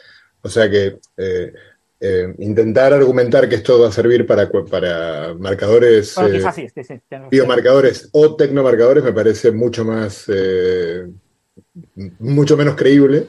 O 0.42 0.48
sea 0.48 0.70
que 0.70 0.98
eh, 1.16 1.52
eh, 2.00 2.34
intentar 2.38 2.92
argumentar 2.92 3.48
que 3.48 3.56
esto 3.56 3.80
va 3.80 3.88
a 3.88 3.92
servir 3.92 4.26
para, 4.26 4.48
para 4.50 5.34
marcadores, 5.34 6.14
Bueno, 6.14 6.34
quizás 6.36 6.54
sí, 6.54 6.68
sí, 6.68 6.84
sí, 6.84 7.00
tienes 7.08 7.10
razón. 7.10 7.30
biomarcadores 7.30 8.08
o 8.12 8.36
tecnomarcadores 8.36 9.02
me 9.02 9.12
parece 9.12 9.50
mucho 9.50 9.84
más, 9.84 10.26
mucho 12.18 12.56
menos 12.56 12.76
creíble 12.76 13.26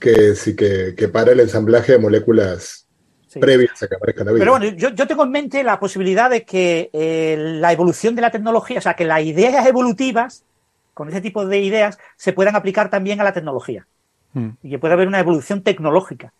que, 0.00 0.34
sí, 0.34 0.56
que, 0.56 0.94
que 0.96 1.08
para 1.08 1.32
el 1.32 1.40
ensamblaje 1.40 1.92
de 1.92 1.98
moléculas 1.98 2.87
Sí. 3.28 3.40
previas 3.40 3.82
a 3.82 3.88
que 3.88 3.94
aparezca 3.94 4.24
la 4.24 4.32
vida. 4.32 4.40
Pero 4.40 4.52
bueno, 4.52 4.66
yo, 4.76 4.88
yo 4.90 5.06
tengo 5.06 5.24
en 5.24 5.30
mente 5.30 5.62
la 5.62 5.78
posibilidad 5.78 6.30
de 6.30 6.44
que 6.44 6.90
eh, 6.92 7.36
la 7.38 7.72
evolución 7.72 8.14
de 8.14 8.22
la 8.22 8.30
tecnología, 8.30 8.78
o 8.78 8.82
sea, 8.82 8.94
que 8.94 9.04
las 9.04 9.22
ideas 9.22 9.66
evolutivas, 9.66 10.44
con 10.94 11.08
ese 11.10 11.20
tipo 11.20 11.46
de 11.46 11.60
ideas, 11.60 11.98
se 12.16 12.32
puedan 12.32 12.56
aplicar 12.56 12.88
también 12.88 13.20
a 13.20 13.24
la 13.24 13.32
tecnología. 13.32 13.86
Mm. 14.32 14.48
Y 14.62 14.70
que 14.70 14.78
pueda 14.78 14.94
haber 14.94 15.08
una 15.08 15.20
evolución 15.20 15.62
tecnológica. 15.62 16.32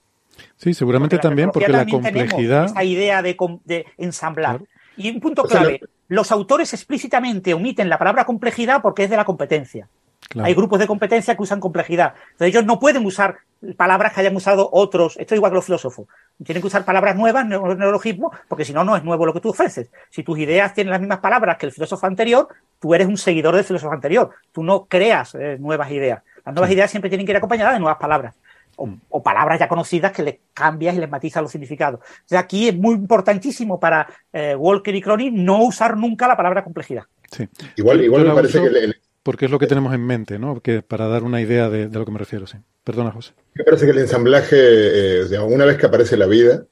Sí, 0.56 0.72
seguramente 0.72 1.18
también 1.18 1.50
porque 1.50 1.68
la 1.70 1.86
complejidad. 1.86 2.66
esa 2.66 2.84
idea 2.84 3.22
de, 3.22 3.36
de 3.64 3.86
ensamblar. 3.96 4.58
Claro. 4.58 4.66
Y 4.96 5.10
un 5.10 5.20
punto 5.20 5.42
O 5.42 5.48
sea, 5.48 5.60
clave, 5.60 5.80
los 6.08 6.32
autores 6.32 6.72
explícitamente 6.72 7.54
omiten 7.54 7.88
la 7.88 7.98
palabra 7.98 8.24
complejidad 8.24 8.82
porque 8.82 9.04
es 9.04 9.10
de 9.10 9.16
la 9.16 9.24
competencia. 9.24 9.88
Claro. 10.28 10.46
Hay 10.46 10.54
grupos 10.54 10.78
de 10.78 10.86
competencia 10.86 11.34
que 11.36 11.42
usan 11.42 11.60
complejidad. 11.60 12.14
Entonces 12.32 12.48
ellos 12.48 12.64
no 12.64 12.78
pueden 12.78 13.04
usar 13.04 13.38
palabras 13.76 14.12
que 14.12 14.20
hayan 14.20 14.36
usado 14.36 14.68
otros. 14.72 15.16
Esto 15.18 15.34
es 15.34 15.38
igual 15.38 15.50
que 15.52 15.56
los 15.56 15.64
filósofos. 15.64 16.06
Tienen 16.44 16.62
que 16.62 16.66
usar 16.68 16.84
palabras 16.84 17.16
nuevas, 17.16 17.44
neo- 17.46 17.74
neologismos, 17.76 18.36
porque 18.46 18.64
si 18.64 18.72
no, 18.72 18.84
no 18.84 18.96
es 18.96 19.02
nuevo 19.04 19.26
lo 19.26 19.32
que 19.32 19.40
tú 19.40 19.50
ofreces. 19.50 19.90
Si 20.10 20.22
tus 20.22 20.38
ideas 20.38 20.74
tienen 20.74 20.92
las 20.92 21.00
mismas 21.00 21.18
palabras 21.18 21.56
que 21.58 21.66
el 21.66 21.72
filósofo 21.72 22.06
anterior, 22.06 22.48
tú 22.78 22.94
eres 22.94 23.06
un 23.08 23.16
seguidor 23.16 23.54
del 23.54 23.64
filósofo 23.64 23.92
anterior. 23.92 24.30
Tú 24.52 24.62
no 24.62 24.86
creas 24.86 25.34
eh, 25.34 25.56
nuevas 25.58 25.90
ideas. 25.90 26.22
Las 26.44 26.54
nuevas 26.54 26.70
ideas 26.70 26.90
siempre 26.90 27.10
tienen 27.10 27.26
que 27.26 27.32
ir 27.32 27.36
acompañadas 27.36 27.74
de 27.74 27.80
nuevas 27.80 27.98
palabras. 27.98 28.34
O, 28.76 28.86
mm. 28.86 29.22
palabras 29.24 29.58
ya 29.58 29.66
conocidas 29.66 30.12
que 30.12 30.22
les 30.22 30.36
cambias 30.54 30.94
y 30.94 31.00
les 31.00 31.10
matizas 31.10 31.42
los 31.42 31.50
significados. 31.50 31.98
O 32.00 32.28
sea, 32.28 32.38
aquí 32.38 32.68
es 32.68 32.76
muy 32.76 32.94
importantísimo 32.94 33.80
para 33.80 34.06
eh, 34.32 34.54
Walker 34.54 34.94
y 34.94 35.02
Cronin 35.02 35.44
no 35.44 35.64
usar 35.64 35.96
nunca 35.96 36.28
la 36.28 36.36
palabra 36.36 36.62
complejidad. 36.62 37.02
Sí. 37.28 37.48
Igual, 37.74 38.04
igual 38.04 38.24
me 38.24 38.34
parece 38.34 38.62
que 38.62 38.92
porque 39.22 39.46
es 39.46 39.50
lo 39.50 39.58
que 39.58 39.66
tenemos 39.66 39.94
en 39.94 40.06
mente, 40.06 40.38
¿no? 40.38 40.60
Que 40.60 40.82
para 40.82 41.08
dar 41.08 41.22
una 41.22 41.40
idea 41.40 41.68
de, 41.68 41.88
lo 41.88 42.04
que 42.04 42.12
me 42.12 42.18
refiero, 42.18 42.46
sí. 42.46 42.58
Perdona, 42.84 43.10
José. 43.10 43.32
Me 43.54 43.64
parece 43.64 43.84
que 43.84 43.92
el 43.92 43.98
ensamblaje, 43.98 44.56
eh, 44.56 45.38
una 45.40 45.64
vez 45.64 45.76
que 45.76 45.86
aparece 45.86 46.16
la 46.16 46.26
vida, 46.26 46.64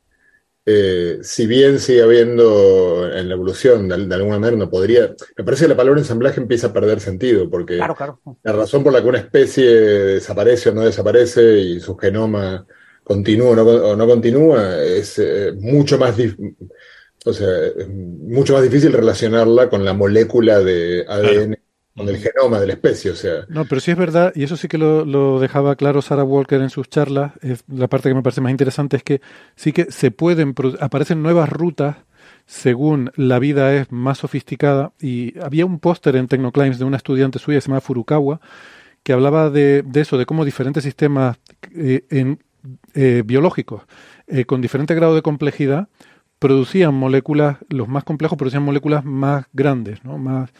eh, 0.69 1.19
si 1.23 1.47
bien 1.47 1.79
sigue 1.79 2.03
habiendo 2.03 3.09
en 3.13 3.29
la 3.29 3.35
evolución, 3.35 3.89
de, 3.89 3.95
alguna 3.95 4.39
manera 4.39 4.57
no 4.57 4.69
podría, 4.69 5.15
me 5.37 5.45
parece 5.45 5.65
que 5.65 5.69
la 5.69 5.77
palabra 5.77 6.01
ensamblaje 6.01 6.41
empieza 6.41 6.69
a 6.69 6.73
perder 6.73 6.99
sentido, 6.99 7.49
porque 7.49 7.77
la 7.77 8.53
razón 8.53 8.83
por 8.83 8.93
la 8.93 9.01
que 9.01 9.09
una 9.09 9.19
especie 9.19 9.65
desaparece 9.65 10.71
o 10.71 10.75
no 10.75 10.83
desaparece 10.83 11.59
y 11.59 11.79
su 11.79 11.97
genoma 11.97 12.67
continúa 13.05 13.51
o 13.51 13.95
no, 13.95 14.07
continúa 14.09 14.83
es 14.83 15.21
eh, 15.21 15.53
mucho 15.57 15.99
más 15.99 16.17
o 17.25 17.33
sea, 17.33 17.49
mucho 17.89 18.55
más 18.55 18.63
difícil 18.65 18.93
relacionarla 18.93 19.69
con 19.69 19.85
la 19.85 19.93
molécula 19.93 20.59
de 20.61 21.05
ADN 21.07 21.59
con 21.97 22.09
el 22.09 22.19
genoma 22.19 22.61
de 22.61 22.67
la 22.67 22.73
especie. 22.75 23.13
No, 23.49 23.65
pero 23.65 23.81
sí 23.81 23.91
es 23.91 23.97
verdad, 23.97 24.33
y 24.35 24.45
eso 24.45 24.57
sí 24.57 24.69
que 24.69 24.79
lo, 24.79 25.41
dejaba 25.41 25.77
claro 25.77 26.03
Sarah 26.03 26.25
Walker 26.25 26.61
en 26.61 26.71
sus 26.71 26.89
charlas, 26.89 27.33
es 27.41 27.65
la 27.69 27.89
parte 27.89 28.09
que 28.09 28.15
me 28.15 28.23
parece 28.23 28.41
más 28.41 28.51
interesante 28.51 28.97
es 28.97 29.03
que 29.03 29.21
sí 29.55 29.73
que 29.73 29.91
se 29.91 30.11
pueden, 30.11 30.55
aparecen 30.81 31.23
nuevas 31.23 31.49
rutas 31.49 31.97
según 32.45 33.11
la 33.17 33.39
vida 33.39 33.75
es 33.75 33.91
más 33.91 34.19
sofisticada, 34.19 34.93
y 35.01 35.39
había 35.41 35.67
un 35.67 35.81
póster 35.81 36.17
en 36.17 36.29
Technoclimes 36.29 36.79
de 36.79 36.85
una 36.85 36.97
estudiante 36.97 37.39
suya 37.39 37.59
que 37.59 37.63
se 37.63 37.69
llama 37.69 37.81
Furukawa, 37.81 38.41
que 39.03 39.13
hablaba 39.13 39.51
de, 39.51 39.85
eso, 39.95 40.19
de 40.19 40.27
cómo 40.27 40.45
diferentes 40.45 40.85
sistemas 40.85 41.39
eh, 41.75 42.37
eh, 42.95 43.23
biológicos 43.25 43.83
eh, 44.27 44.45
con 44.45 44.61
diferente 44.61 44.95
grado 44.95 45.15
de 45.15 45.23
complejidad 45.23 45.89
producían 46.39 46.95
moléculas, 46.95 47.59
los 47.69 47.89
más 47.89 48.05
complejos 48.05 48.37
producían 48.37 48.63
moléculas 48.63 49.05
más 49.05 49.47
grandes, 49.53 50.05
¿no? 50.05 50.19
más, 50.19 50.51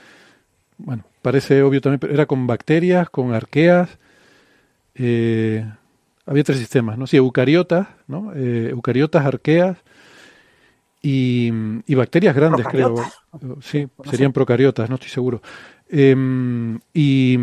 bueno, 0.79 1.05
parece 1.27 1.61
obvio 1.65 1.81
también, 1.81 1.99
pero 1.99 2.15
era 2.15 2.27
con 2.27 2.47
bacterias, 2.47 3.11
con 3.11 3.35
arqueas. 3.35 3.99
Eh, 4.95 5.69
había 6.25 6.45
tres 6.45 6.61
sistemas, 6.61 6.97
¿no? 6.97 7.09
Sí, 7.09 7.17
eucariotas, 7.17 7.89
¿no? 8.07 8.33
Eh, 8.33 8.69
eucariotas, 8.71 9.27
arqueas 9.27 9.77
y, 11.03 11.51
bacterias 11.97 12.33
grandes, 12.33 12.65
creo. 12.69 12.95
Sí, 13.61 13.89
serían 14.09 14.33
procariotas, 14.33 14.89
no 14.89 14.95
estoy 14.95 15.11
seguro. 15.11 15.43
Em, 15.89 16.79
y, 16.95 17.37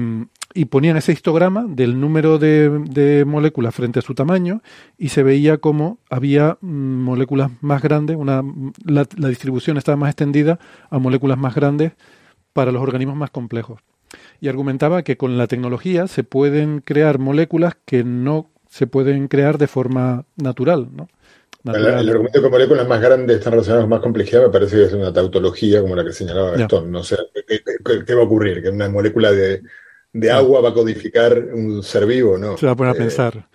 ponían 0.70 0.96
ese 0.96 1.12
histograma 1.12 1.66
del 1.68 2.00
número 2.00 2.40
de, 2.40 3.26
moléculas 3.28 3.76
frente 3.76 4.00
a 4.00 4.02
su 4.02 4.16
tamaño 4.16 4.62
y 4.98 5.10
se 5.10 5.24
veía 5.24 5.58
como 5.58 5.98
había 6.10 6.58
mm, 6.62 7.04
moléculas 7.04 7.52
más 7.60 7.82
grandes, 7.82 8.16
una, 8.16 8.44
la, 8.86 9.06
la 9.18 9.28
distribución 9.28 9.76
estaba 9.76 9.98
más 9.98 10.12
extendida 10.12 10.58
a 10.90 11.00
moléculas 11.00 11.38
más 11.38 11.54
grandes 11.54 11.92
para 12.54 12.72
los 12.72 12.82
organismos 12.82 13.16
más 13.16 13.32
complejos. 13.32 13.82
Y 14.40 14.48
argumentaba 14.48 15.04
que 15.04 15.18
con 15.18 15.38
la 15.38 15.48
tecnología 15.48 16.08
se 16.08 16.24
pueden 16.24 16.82
crear 16.82 17.20
moléculas 17.20 17.76
que 17.86 18.04
no 18.04 18.50
se 18.70 18.88
pueden 18.88 19.28
crear 19.28 19.58
de 19.58 19.68
forma 19.68 20.26
natural, 20.36 20.90
¿no? 20.96 21.08
El, 21.66 22.10
argumento 22.10 22.40
de 22.40 22.46
que 22.46 22.50
moléculas 22.50 22.88
más 22.88 23.00
grandes 23.00 23.38
están 23.38 23.54
relacionadas 23.54 23.84
con 23.84 23.90
más 23.90 24.02
complejidad 24.02 24.42
me 24.42 24.50
parece 24.50 24.76
que 24.76 24.84
es 24.84 24.94
una 24.94 25.14
tautología 25.14 25.82
como 25.82 25.96
la 25.96 26.04
que 26.04 26.12
señalaba 26.12 26.52
Gastón. 26.52 26.92
No 26.92 27.04
sé, 27.04 27.16
¿qué, 27.48 28.14
va 28.14 28.22
a 28.22 28.26
ocurrir? 28.26 28.62
¿Que 28.62 28.70
una 28.70 28.90
molécula 28.90 29.32
de, 29.32 29.62
agua 30.30 30.60
va 30.60 30.70
a 30.70 30.74
codificar 30.74 31.38
un 31.38 31.82
ser 31.82 32.06
vivo? 32.06 32.38
No. 32.38 32.58
Se 32.58 32.66
va 32.66 32.74
a 32.74 32.76
poner 32.76 32.94
a 32.94 32.96
eh, 32.98 33.00
pensar. 33.00 33.48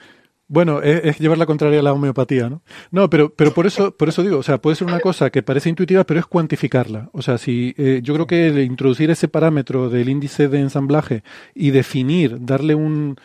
Bueno, 0.51 0.81
es, 0.81 1.19
llevar 1.19 1.37
la 1.37 1.45
contraria 1.45 1.81
a 1.81 1.83
la 1.83 1.93
homeopatía, 1.93 2.49
¿no? 2.49 2.63
No, 2.91 3.11
pero, 3.11 3.35
pero 3.35 3.53
por 3.53 3.67
eso, 3.67 3.95
por 3.95 4.09
eso 4.09 4.23
digo, 4.23 4.39
o 4.39 4.43
sea, 4.43 4.59
puede 4.59 4.77
ser 4.77 4.87
una 4.87 4.99
cosa 4.99 5.29
que 5.29 5.43
parece 5.43 5.69
intuitiva, 5.69 6.05
pero 6.05 6.21
es 6.21 6.27
cuantificarla. 6.27 7.11
O 7.13 7.21
sea, 7.21 7.37
si 7.37 7.75
eh, 7.77 8.01
yo 8.03 8.15
creo 8.15 8.27
que 8.27 8.63
introducir 8.63 9.11
ese 9.11 9.29
parámetro 9.29 9.91
del 9.91 10.09
índice 10.09 10.49
de 10.49 10.61
ensamblaje 10.61 11.23
y 11.55 11.71
definir, 11.71 12.39
darle 12.47 12.75
un, 12.75 13.17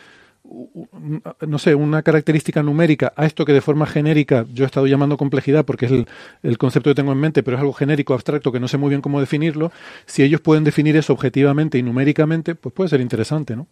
no 1.46 1.58
sé, 1.58 1.74
una 1.74 2.02
característica 2.02 2.62
numérica 2.62 3.14
a 3.16 3.24
esto 3.24 3.46
que 3.46 3.54
de 3.54 3.62
forma 3.62 3.86
genérica 3.86 4.44
yo 4.52 4.64
he 4.64 4.66
estado 4.66 4.86
llamando 4.86 5.16
complejidad 5.16 5.64
porque 5.64 5.86
es 5.86 5.92
el, 5.92 6.06
el, 6.42 6.58
concepto 6.58 6.90
que 6.90 6.94
tengo 6.94 7.12
en 7.12 7.18
mente, 7.18 7.42
pero 7.42 7.56
es 7.56 7.60
algo 7.62 7.72
genérico, 7.72 8.12
abstracto, 8.12 8.52
que 8.52 8.60
no 8.60 8.68
sé 8.68 8.76
muy 8.76 8.90
bien 8.90 9.00
cómo 9.00 9.20
definirlo, 9.20 9.72
si 10.04 10.22
ellos 10.22 10.42
pueden 10.42 10.64
definir 10.64 10.94
eso 10.96 11.14
objetivamente 11.14 11.78
y 11.78 11.82
numéricamente, 11.82 12.54
pues 12.54 12.74
puede 12.74 12.90
ser 12.90 13.00
interesante, 13.00 13.56
¿no? 13.56 13.66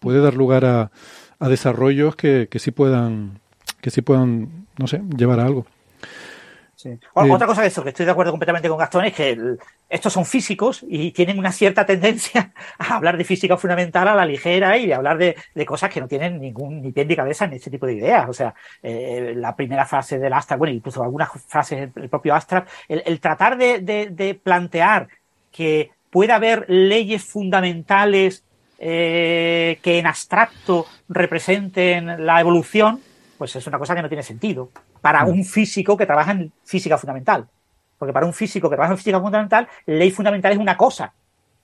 Puede 0.00 0.20
dar 0.20 0.34
lugar 0.34 0.64
a, 0.64 0.90
a 1.38 1.48
desarrollos 1.48 2.16
que, 2.16 2.48
que 2.50 2.58
sí 2.58 2.70
puedan, 2.70 3.40
que 3.80 3.90
sí 3.90 4.02
puedan, 4.02 4.66
no 4.78 4.86
sé, 4.86 5.02
llevar 5.16 5.40
a 5.40 5.44
algo. 5.44 5.66
Sí. 6.78 6.96
Otra 7.12 7.48
cosa 7.48 7.62
de 7.62 7.68
eso, 7.68 7.82
que 7.82 7.88
estoy 7.88 8.06
de 8.06 8.12
acuerdo 8.12 8.30
completamente 8.30 8.68
con 8.68 8.78
Gastón, 8.78 9.04
es 9.04 9.12
que 9.12 9.56
estos 9.88 10.12
son 10.12 10.24
físicos 10.24 10.84
y 10.88 11.10
tienen 11.10 11.36
una 11.36 11.50
cierta 11.50 11.84
tendencia 11.84 12.52
a 12.78 12.94
hablar 12.94 13.16
de 13.16 13.24
física 13.24 13.56
fundamental 13.56 14.06
a 14.06 14.14
la 14.14 14.24
ligera 14.24 14.76
y 14.76 14.86
de 14.86 14.94
hablar 14.94 15.18
de, 15.18 15.34
de 15.56 15.66
cosas 15.66 15.90
que 15.90 16.00
no 16.00 16.06
tienen 16.06 16.40
ningún 16.40 16.80
ni 16.80 16.92
pie 16.92 17.04
ni 17.04 17.16
cabeza 17.16 17.48
ni 17.48 17.56
ese 17.56 17.72
tipo 17.72 17.84
de 17.84 17.94
ideas. 17.94 18.28
O 18.28 18.32
sea, 18.32 18.54
eh, 18.80 19.32
la 19.34 19.56
primera 19.56 19.86
frase 19.86 20.20
del 20.20 20.32
Astra, 20.32 20.56
bueno, 20.56 20.72
incluso 20.72 21.02
algunas 21.02 21.30
frases 21.48 21.92
del 21.92 22.08
propio 22.08 22.32
Astra, 22.36 22.64
el, 22.88 23.18
tratar 23.18 23.58
de, 23.58 23.80
de, 23.80 24.10
de, 24.12 24.34
plantear 24.36 25.08
que 25.50 25.90
pueda 26.10 26.36
haber 26.36 26.64
leyes 26.68 27.24
fundamentales 27.24 28.44
eh, 28.80 29.80
que 29.82 29.98
en 29.98 30.06
abstracto 30.06 30.86
representen 31.08 32.24
la 32.24 32.40
evolución, 32.40 33.00
pues 33.36 33.56
es 33.56 33.66
una 33.66 33.78
cosa 33.78 33.94
que 33.96 34.02
no 34.02 34.08
tiene 34.08 34.22
sentido 34.22 34.70
para 35.00 35.24
mm. 35.24 35.28
un 35.28 35.44
físico 35.44 35.96
que 35.96 36.06
trabaja 36.06 36.32
en 36.32 36.52
física 36.64 36.96
fundamental. 36.96 37.48
Porque 37.98 38.12
para 38.12 38.26
un 38.26 38.32
físico 38.32 38.70
que 38.70 38.76
trabaja 38.76 38.92
en 38.92 38.98
física 38.98 39.20
fundamental, 39.20 39.68
ley 39.86 40.12
fundamental 40.12 40.52
es 40.52 40.58
una 40.58 40.76
cosa 40.76 41.12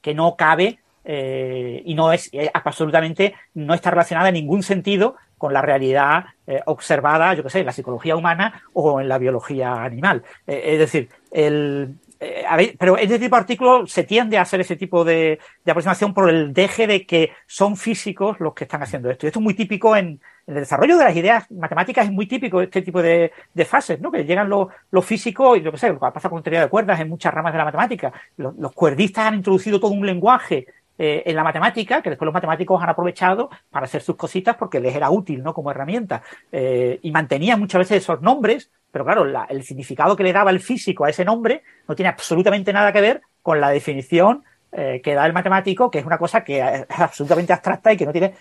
que 0.00 0.12
no 0.12 0.34
cabe 0.34 0.80
eh, 1.04 1.82
y 1.84 1.94
no 1.94 2.12
es 2.12 2.30
eh, 2.32 2.50
absolutamente 2.52 3.34
no 3.54 3.74
está 3.74 3.90
relacionada 3.90 4.28
en 4.28 4.34
ningún 4.34 4.62
sentido 4.62 5.16
con 5.38 5.52
la 5.52 5.62
realidad 5.62 6.24
observada, 6.66 7.34
yo 7.34 7.42
qué 7.42 7.50
sé, 7.50 7.60
en 7.60 7.66
la 7.66 7.72
psicología 7.72 8.16
humana 8.16 8.62
o 8.72 9.00
en 9.00 9.08
la 9.08 9.18
biología 9.18 9.82
animal. 9.82 10.22
es 10.46 10.78
decir, 10.78 11.10
el, 11.30 11.96
eh, 12.24 12.76
pero 12.78 12.96
en 12.96 13.04
este 13.04 13.18
tipo 13.18 13.36
de 13.36 13.40
artículos 13.40 13.92
se 13.92 14.04
tiende 14.04 14.38
a 14.38 14.42
hacer 14.42 14.60
ese 14.60 14.76
tipo 14.76 15.04
de, 15.04 15.38
aproximación 15.66 16.14
por 16.14 16.28
el 16.28 16.52
deje 16.52 16.86
de 16.86 17.06
que 17.06 17.32
son 17.46 17.76
físicos 17.76 18.40
los 18.40 18.54
que 18.54 18.64
están 18.64 18.82
haciendo 18.82 19.10
esto. 19.10 19.26
Y 19.26 19.28
esto 19.28 19.38
es 19.40 19.44
muy 19.44 19.54
típico 19.54 19.96
en, 19.96 20.20
el 20.46 20.54
desarrollo 20.54 20.98
de 20.98 21.04
las 21.04 21.16
ideas 21.16 21.50
matemáticas, 21.50 22.06
es 22.06 22.12
muy 22.12 22.26
típico 22.26 22.60
este 22.60 22.82
tipo 22.82 23.00
de, 23.00 23.32
fases, 23.66 24.00
¿no? 24.00 24.12
Que 24.12 24.24
llegan 24.24 24.48
los, 24.48 24.68
físicos 25.04 25.56
y 25.56 25.62
lo 25.62 25.72
que 25.72 25.78
sé, 25.78 25.88
lo 25.88 25.94
que 25.94 26.00
pasa 26.00 26.28
con 26.28 26.42
teoría 26.42 26.60
de 26.60 26.68
cuerdas 26.68 27.00
en 27.00 27.08
muchas 27.08 27.32
ramas 27.32 27.52
de 27.52 27.58
la 27.58 27.64
matemática. 27.64 28.12
Los, 28.36 28.72
cuerdistas 28.74 29.26
han 29.26 29.36
introducido 29.36 29.80
todo 29.80 29.92
un 29.92 30.04
lenguaje 30.04 30.66
eh, 30.96 31.24
en 31.26 31.34
la 31.34 31.42
matemática, 31.42 32.02
que 32.02 32.10
después 32.10 32.24
los 32.24 32.34
matemáticos 32.34 32.80
han 32.80 32.88
aprovechado 32.88 33.50
para 33.68 33.86
hacer 33.86 34.00
sus 34.00 34.14
cositas 34.14 34.56
porque 34.56 34.78
les 34.78 34.94
era 34.94 35.10
útil, 35.10 35.42
¿no? 35.42 35.52
Como 35.52 35.72
herramienta. 35.72 36.22
Eh, 36.52 37.00
y 37.02 37.10
mantenían 37.10 37.58
muchas 37.58 37.80
veces 37.80 38.04
esos 38.04 38.20
nombres 38.22 38.70
pero 38.92 39.04
claro, 39.04 39.26
el 39.48 39.64
significado 39.64 40.14
que 40.14 40.22
le 40.22 40.32
daba 40.32 40.52
el 40.52 40.60
físico 40.60 41.04
a 41.04 41.10
ese 41.10 41.24
nombre 41.24 41.64
no 41.88 41.96
tiene 41.96 42.10
absolutamente 42.10 42.72
nada 42.72 42.92
que 42.92 43.00
ver 43.00 43.22
con 43.42 43.60
la 43.60 43.70
definición 43.70 44.44
eh, 44.70 45.00
que 45.02 45.14
da 45.14 45.26
el 45.26 45.32
matemático, 45.32 45.90
que 45.90 45.98
es 45.98 46.06
una 46.06 46.16
cosa 46.16 46.44
que 46.44 46.60
es 46.60 46.86
absolutamente 47.00 47.52
abstracta 47.52 47.92
y 47.92 47.96
que 47.96 48.06
no 48.06 48.12
tiene 48.12 48.34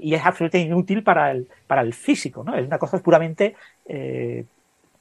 y 0.00 0.14
es 0.14 0.24
absolutamente 0.24 0.58
inútil 0.60 1.02
para 1.02 1.32
el, 1.32 1.48
para 1.66 1.80
el 1.80 1.92
físico, 1.92 2.44
¿no? 2.44 2.54
Es 2.54 2.64
una 2.64 2.78
cosa 2.78 2.98
puramente 2.98 3.56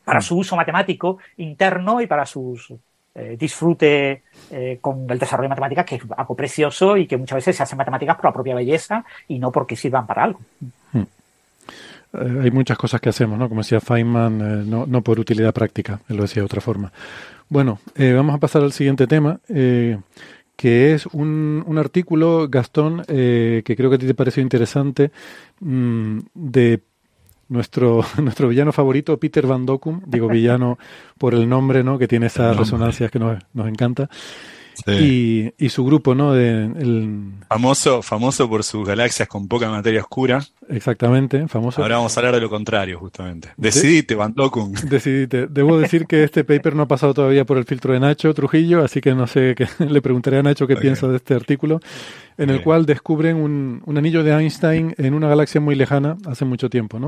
para 0.04 0.22
su 0.22 0.40
uso 0.40 0.56
matemático 0.56 1.20
interno 1.38 2.02
y 2.02 2.08
para 2.08 2.26
su 2.26 2.58
eh, 3.16 3.36
disfrute 3.40 4.24
con 4.80 5.10
el 5.10 5.18
desarrollo 5.18 5.46
de 5.46 5.50
matemáticas, 5.50 5.86
que 5.86 5.96
es 5.96 6.02
algo 6.16 6.36
precioso 6.36 6.98
y 6.98 7.08
que 7.08 7.18
muchas 7.18 7.38
veces 7.38 7.56
se 7.56 7.64
hacen 7.64 7.78
matemáticas 7.78 8.16
por 8.16 8.26
la 8.26 8.34
propia 8.34 8.56
belleza 8.56 9.04
y 9.28 9.40
no 9.40 9.52
porque 9.52 9.76
sirvan 9.76 10.06
para 10.06 10.24
algo. 10.24 10.40
Hmm. 10.94 11.04
Eh, 12.16 12.40
hay 12.44 12.52
muchas 12.52 12.78
cosas 12.78 13.02
que 13.02 13.10
hacemos, 13.10 13.38
¿no? 13.38 13.50
Como 13.50 13.62
decía 13.62 13.80
Feynman, 13.80 14.42
eh, 14.42 14.86
no, 14.88 15.02
por 15.02 15.20
utilidad 15.20 15.54
práctica, 15.54 16.00
él 16.08 16.18
lo 16.18 16.24
decía 16.24 16.42
de 16.42 16.46
otra 16.46 16.62
forma. 16.62 16.92
Bueno, 17.50 17.80
eh, 17.96 18.14
vamos 18.14 18.36
a 18.36 18.40
pasar 18.40 18.64
al 18.64 18.72
siguiente 18.72 19.08
tema, 19.08 19.40
que 19.48 20.94
es 20.94 21.06
un, 21.08 21.64
un 21.68 21.78
artículo, 21.78 22.48
Gastón, 22.50 23.04
que 23.06 23.76
creo 23.78 23.90
que 23.90 23.96
a 23.98 24.00
ti 24.00 24.08
te 24.08 24.16
pareció 24.16 24.42
interesante, 24.42 25.12
mm, 25.60 26.20
de 26.34 26.82
nuestro, 27.50 28.04
nuestro 28.22 28.48
villano 28.48 28.72
favorito, 28.72 29.18
Peter 29.18 29.46
Van 29.46 29.66
Dockum, 29.66 30.02
digo 30.06 30.28
villano 30.28 30.78
por 31.18 31.34
el 31.34 31.48
nombre, 31.48 31.84
¿no? 31.84 31.98
Que 31.98 32.08
tiene 32.08 32.28
esas 32.28 32.56
resonancias 32.56 33.12
que 33.12 33.20
nos, 33.20 33.42
nos 33.54 33.68
encanta. 33.68 34.10
y, 34.88 35.54
y, 35.58 35.70
su 35.70 35.86
grupo, 35.86 36.16
¿no? 36.16 36.34
De, 36.34 36.66
el... 36.66 37.32
famoso, 37.48 38.02
famoso 38.02 38.50
por 38.50 38.64
sus 38.66 38.86
galaxias 38.86 39.28
con 39.28 39.48
poca 39.48 39.70
materia 39.70 40.02
oscura. 40.02 40.44
Exactamente, 40.68 41.48
famoso. 41.48 41.82
Ahora 41.82 41.96
vamos 41.96 42.16
a 42.16 42.20
hablar 42.20 42.36
de 42.36 42.42
lo 42.42 42.50
contrario, 42.50 43.00
justamente. 43.00 43.50
Decidite, 43.56 44.16
Van 44.16 44.34
Dokun. 44.34 44.74
Decidite. 44.90 45.48
Debo 45.48 45.78
decir 45.78 46.08
que 46.08 46.26
este 46.26 46.44
paper 46.44 46.76
no 46.76 46.84
ha 46.84 46.88
pasado 46.88 47.14
todavía 47.14 47.46
por 47.46 47.58
el 47.58 47.64
filtro 47.64 47.94
de 47.94 48.02
Nacho 48.02 48.34
Trujillo, 48.34 48.84
así 48.84 49.00
que 49.00 49.16
no 49.16 49.28
sé, 49.28 49.56
qué, 49.56 49.68
le 49.86 50.02
preguntaré 50.02 50.40
a 50.40 50.44
Nacho 50.44 50.68
qué 50.68 50.76
piensa 50.76 51.08
de 51.08 51.18
este 51.18 51.36
artículo, 51.36 51.80
en 52.38 52.50
el 52.50 52.62
cual 52.62 52.86
descubren 52.86 53.38
un, 53.38 53.82
un 53.86 53.98
anillo 53.98 54.24
de 54.24 54.32
Einstein 54.32 54.94
en 54.98 55.14
una 55.14 55.30
galaxia 55.30 55.62
muy 55.62 55.76
lejana 55.76 56.18
hace 56.26 56.44
mucho 56.44 56.70
tiempo, 56.70 57.00
¿no? 57.00 57.08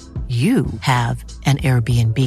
you 0.31 0.65
have 0.79 1.25
an 1.45 1.57
Airbnb. 1.57 2.17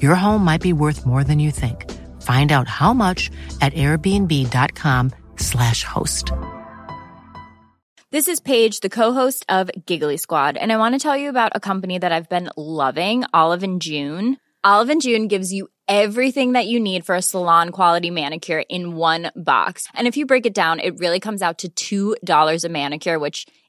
Your 0.00 0.14
home 0.14 0.44
might 0.44 0.60
be 0.60 0.72
worth 0.72 1.04
more 1.04 1.24
than 1.24 1.40
you 1.40 1.50
think. 1.50 1.90
Find 2.22 2.52
out 2.52 2.68
how 2.68 2.94
much 2.94 3.32
at 3.60 3.74
airbnb.com/slash 3.74 5.82
host. 5.82 6.30
This 8.12 8.28
is 8.28 8.38
Paige, 8.40 8.78
the 8.80 8.88
co-host 8.88 9.44
of 9.48 9.72
Giggly 9.86 10.18
Squad, 10.18 10.56
and 10.56 10.70
I 10.70 10.76
want 10.76 10.94
to 10.94 11.00
tell 11.00 11.16
you 11.16 11.30
about 11.30 11.56
a 11.56 11.60
company 11.60 11.98
that 11.98 12.12
I've 12.12 12.28
been 12.28 12.48
loving, 12.56 13.24
Olive 13.34 13.64
and 13.64 13.82
June. 13.82 14.36
Olive 14.62 14.90
and 14.90 15.02
June 15.02 15.26
gives 15.26 15.52
you 15.52 15.66
everything 15.88 16.52
that 16.52 16.68
you 16.68 16.78
need 16.78 17.04
for 17.04 17.16
a 17.16 17.22
salon 17.22 17.70
quality 17.70 18.10
manicure 18.10 18.62
in 18.68 18.94
one 18.94 19.32
box. 19.34 19.88
And 19.94 20.06
if 20.06 20.16
you 20.16 20.26
break 20.26 20.46
it 20.46 20.54
down, 20.54 20.78
it 20.78 20.98
really 20.98 21.18
comes 21.18 21.42
out 21.42 21.64
to 21.74 22.16
$2 22.20 22.64
a 22.64 22.68
manicure, 22.68 23.18
which 23.18 23.46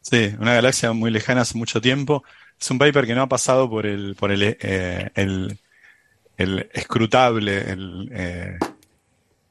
Sí, 0.00 0.34
una 0.38 0.54
galaxia 0.54 0.92
muy 0.92 1.10
lejana 1.10 1.42
hace 1.42 1.56
mucho 1.56 1.80
tiempo. 1.80 2.24
Es 2.60 2.70
un 2.70 2.78
paper 2.78 3.06
que 3.06 3.14
no 3.14 3.22
ha 3.22 3.28
pasado 3.28 3.70
por 3.70 3.86
el, 3.86 4.14
por 4.16 4.32
el, 4.32 4.42
eh, 4.60 5.10
el, 5.14 5.58
el 6.36 6.68
escrutable, 6.72 7.64
eh, 8.12 8.58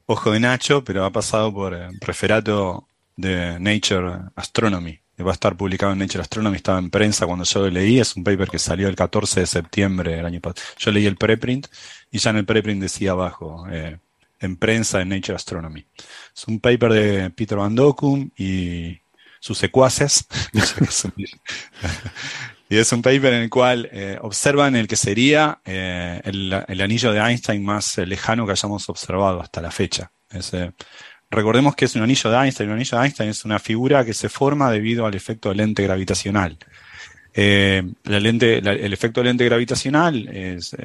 ojo 0.06 0.32
de 0.32 0.40
Nacho, 0.40 0.84
pero 0.84 1.06
ha 1.06 1.12
pasado 1.12 1.54
por 1.54 1.74
el 1.74 2.00
referato 2.00 2.88
de 3.16 3.60
Nature 3.60 4.30
Astronomy. 4.36 5.00
Va 5.20 5.32
a 5.32 5.34
estar 5.34 5.56
publicado 5.56 5.94
en 5.94 6.00
Nature 6.00 6.22
Astronomy, 6.22 6.56
estaba 6.56 6.80
en 6.80 6.90
prensa 6.90 7.28
cuando 7.28 7.46
yo 7.46 7.62
lo 7.62 7.70
leí. 7.70 8.00
Es 8.00 8.16
un 8.16 8.24
paper 8.24 8.50
que 8.50 8.60
salió 8.60 8.88
el 8.88 8.96
14 8.96 9.42
de 9.42 9.48
septiembre 9.48 10.16
del 10.16 10.26
año 10.26 10.42
pasado. 10.42 10.66
Yo 10.78 10.92
leí 10.92 11.06
el 11.06 11.16
preprint 11.18 11.68
y 12.12 12.18
ya 12.18 12.32
en 12.32 12.38
el 12.38 12.46
preprint 12.46 12.82
decía 12.82 13.12
abajo, 13.12 13.66
eh, 13.70 14.00
en 14.42 14.58
prensa 14.58 15.02
en 15.02 15.10
Nature 15.10 15.36
Astronomy. 15.36 15.86
Es 16.36 16.48
un 16.48 16.60
paper 16.60 16.92
de 16.92 17.30
Peter 17.30 17.58
Van 17.58 17.76
Dokkum 17.76 18.30
y 18.36 18.98
sus 19.40 19.58
secuaces. 19.58 20.26
y 22.70 22.78
es 22.78 22.92
un 22.92 23.02
paper 23.02 23.34
en 23.34 23.44
el 23.44 23.50
cual 23.50 23.90
eh, 23.92 24.18
observan 24.22 24.76
el 24.76 24.88
que 24.88 24.96
sería 24.96 25.60
eh, 25.66 26.22
el, 26.24 26.82
anillo 26.82 27.12
de 27.12 27.20
Einstein 27.20 27.64
más 27.64 27.98
eh, 27.98 28.06
lejano 28.06 28.46
que 28.46 28.54
hayamos 28.54 28.88
observado 28.90 29.42
hasta 29.42 29.62
la 29.62 29.72
fecha. 29.72 30.12
Recordemos 31.30 31.76
que 31.76 31.86
es 31.86 31.96
un 31.96 32.02
anillo 32.02 32.30
de 32.30 32.38
Einstein. 32.38 32.70
Un 32.70 32.76
anillo 32.76 32.98
de 32.98 33.04
Einstein 33.06 33.30
es 33.30 33.46
una 33.46 33.60
figura 33.60 34.04
que 34.04 34.14
se 34.14 34.30
forma 34.30 34.72
debido 34.72 35.06
al 35.06 35.16
efecto 35.16 35.50
de 35.50 35.56
lente 35.56 35.84
gravitacional. 35.84 36.58
la 37.34 38.20
lente, 38.20 38.58
el 38.58 38.94
efecto 38.94 39.22
de 39.22 39.26
lente 39.26 39.46
gravitacional 39.46 40.28
es 40.28 40.76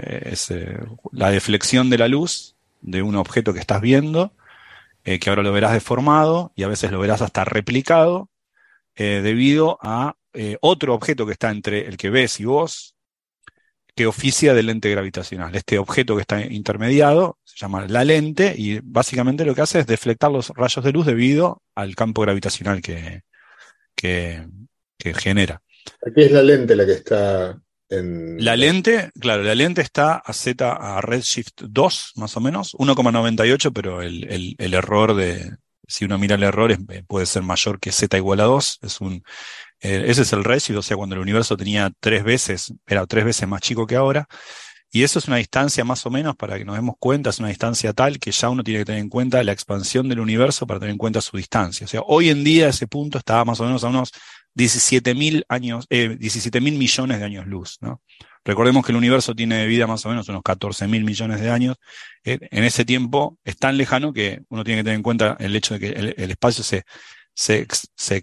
la 1.13 1.31
deflexión 1.31 1.91
de 1.91 1.99
la 1.99 2.09
luz 2.09 2.56
de 2.81 3.03
un 3.03 3.17
objeto 3.17 3.53
que 3.53 3.61
estás 3.61 3.81
viendo, 3.81 4.33
eh, 5.05 5.19
que 5.19 5.31
ahora 5.31 5.43
lo 5.43 5.53
verás 5.53 5.73
deformado 5.73 6.53
y 6.57 6.63
a 6.65 6.69
veces 6.69 6.91
lo 6.91 6.99
verás 6.99 7.23
hasta 7.23 7.45
replicado, 7.45 8.31
eh, 8.95 9.21
debido 9.23 9.79
a 9.83 10.17
eh, 10.33 10.57
otro 10.61 10.95
objeto 10.95 11.27
que 11.27 11.33
está 11.33 11.51
entre 11.51 11.87
el 11.87 11.97
que 11.97 12.11
ves 12.11 12.41
y 12.41 12.45
vos, 12.45 12.97
que 13.95 14.07
oficia 14.07 14.53
de 14.53 14.63
lente 14.63 14.91
gravitacional. 14.91 15.55
Este 15.55 15.79
objeto 15.79 16.17
que 16.17 16.23
está 16.23 16.41
intermediado 16.45 17.39
se 17.45 17.57
llama 17.57 17.87
la 17.89 18.05
lente 18.05 18.55
y 18.57 18.81
básicamente 18.83 19.45
lo 19.45 19.55
que 19.55 19.63
hace 19.63 19.81
es 19.81 19.87
deflectar 19.87 20.31
los 20.31 20.51
rayos 20.51 20.85
de 20.85 20.93
luz 20.93 21.07
debido 21.07 21.63
al 21.75 21.95
campo 21.95 22.21
gravitacional 22.23 22.83
que, 22.83 23.23
que, 23.95 24.47
que 24.99 25.15
genera. 25.15 25.63
Aquí 26.07 26.23
es 26.23 26.33
la 26.33 26.43
lente 26.43 26.77
la 26.77 26.85
que 26.85 26.93
está 26.93 27.59
en... 27.89 28.45
La 28.45 28.57
lente, 28.57 29.11
claro, 29.21 29.43
la 29.43 29.55
lente 29.55 29.81
está 29.81 30.17
a 30.17 30.33
Z 30.33 30.73
a 30.73 31.01
Redshift 31.01 31.63
2, 31.63 32.13
más 32.17 32.37
o 32.37 32.41
menos, 32.41 32.75
1,98, 32.75 33.73
pero 33.73 34.03
el, 34.03 34.25
el, 34.31 34.55
el, 34.59 34.75
error 34.75 35.15
de, 35.15 35.57
si 35.87 36.05
uno 36.05 36.19
mira 36.19 36.35
el 36.35 36.43
error, 36.43 36.73
es, 36.73 36.79
puede 37.07 37.27
ser 37.27 37.43
mayor 37.43 37.79
que 37.79 37.93
Z 37.93 38.17
igual 38.17 38.41
a 38.41 38.45
2. 38.45 38.79
Es 38.83 39.01
un, 39.01 39.23
eh, 39.81 40.05
ese 40.07 40.23
es 40.23 40.33
el 40.33 40.45
Redshift, 40.45 40.79
o 40.79 40.83
sea, 40.83 40.97
cuando 40.97 41.15
el 41.15 41.21
universo 41.21 41.57
tenía 41.57 41.93
tres 42.01 42.25
veces, 42.25 42.73
era 42.87 43.07
tres 43.07 43.25
veces 43.25 43.49
más 43.49 43.61
chico 43.61 43.87
que 43.87 43.97
ahora. 43.97 44.27
Y 44.91 45.03
eso 45.03 45.19
es 45.19 45.27
una 45.27 45.37
distancia 45.37 45.85
más 45.85 46.07
o 46.07 46.11
menos, 46.11 46.37
para 46.37 46.57
que 46.57 46.65
nos 46.65 46.77
demos 46.77 46.95
cuenta, 46.99 47.31
es 47.31 47.39
una 47.39 47.49
distancia 47.49 47.93
tal 47.93 48.19
que 48.19 48.31
ya 48.31 48.49
uno 48.49 48.63
tiene 48.63 48.81
que 48.81 48.87
tener 48.87 49.01
en 49.01 49.09
cuenta 49.09 49.43
la 49.43 49.53
expansión 49.53 50.09
del 50.09 50.21
universo 50.21 50.67
para 50.67 50.81
tener 50.81 50.93
en 50.93 50.99
cuenta 50.99 51.21
su 51.21 51.37
distancia. 51.37 51.85
O 51.85 51.89
sea, 51.89 52.01
hoy 52.07 52.31
en 52.31 52.45
día 52.45 52.69
ese 52.69 52.87
punto 52.87 53.19
está 53.19 53.45
más 53.45 53.61
o 53.61 53.65
menos 53.65 53.85
a 53.85 53.89
unos 53.89 54.13
17 54.57 55.15
mil 55.15 55.47
eh, 55.91 56.17
17 56.19 56.61
mil 56.61 56.79
millones 56.79 57.19
de 57.19 57.25
años 57.25 57.47
luz, 57.47 57.77
¿no? 57.83 58.01
Recordemos 58.43 58.87
que 58.87 58.93
el 58.93 58.97
universo 58.97 59.35
tiene 59.35 59.57
de 59.57 59.67
vida 59.67 59.87
más 59.87 60.07
o 60.07 60.09
menos 60.09 60.29
unos 60.29 60.43
14 60.43 60.89
mil 60.89 61.05
millones 61.05 61.41
de 61.41 61.51
años. 61.51 61.77
Eh, 62.25 62.39
en 62.51 62.65
ese 62.65 62.85
tiempo 62.85 63.39
es 63.45 63.59
tan 63.59 63.77
lejano 63.77 64.13
que 64.13 64.43
uno 64.49 64.65
tiene 64.65 64.81
que 64.81 64.85
tener 64.85 64.97
en 64.97 65.03
cuenta 65.03 65.37
el 65.41 65.55
hecho 65.55 65.75
de 65.75 65.81
que 65.81 65.89
el, 66.17 66.31
espacio 66.31 66.65
se, 66.65 66.85
se, 67.35 67.67
se, 67.97 68.23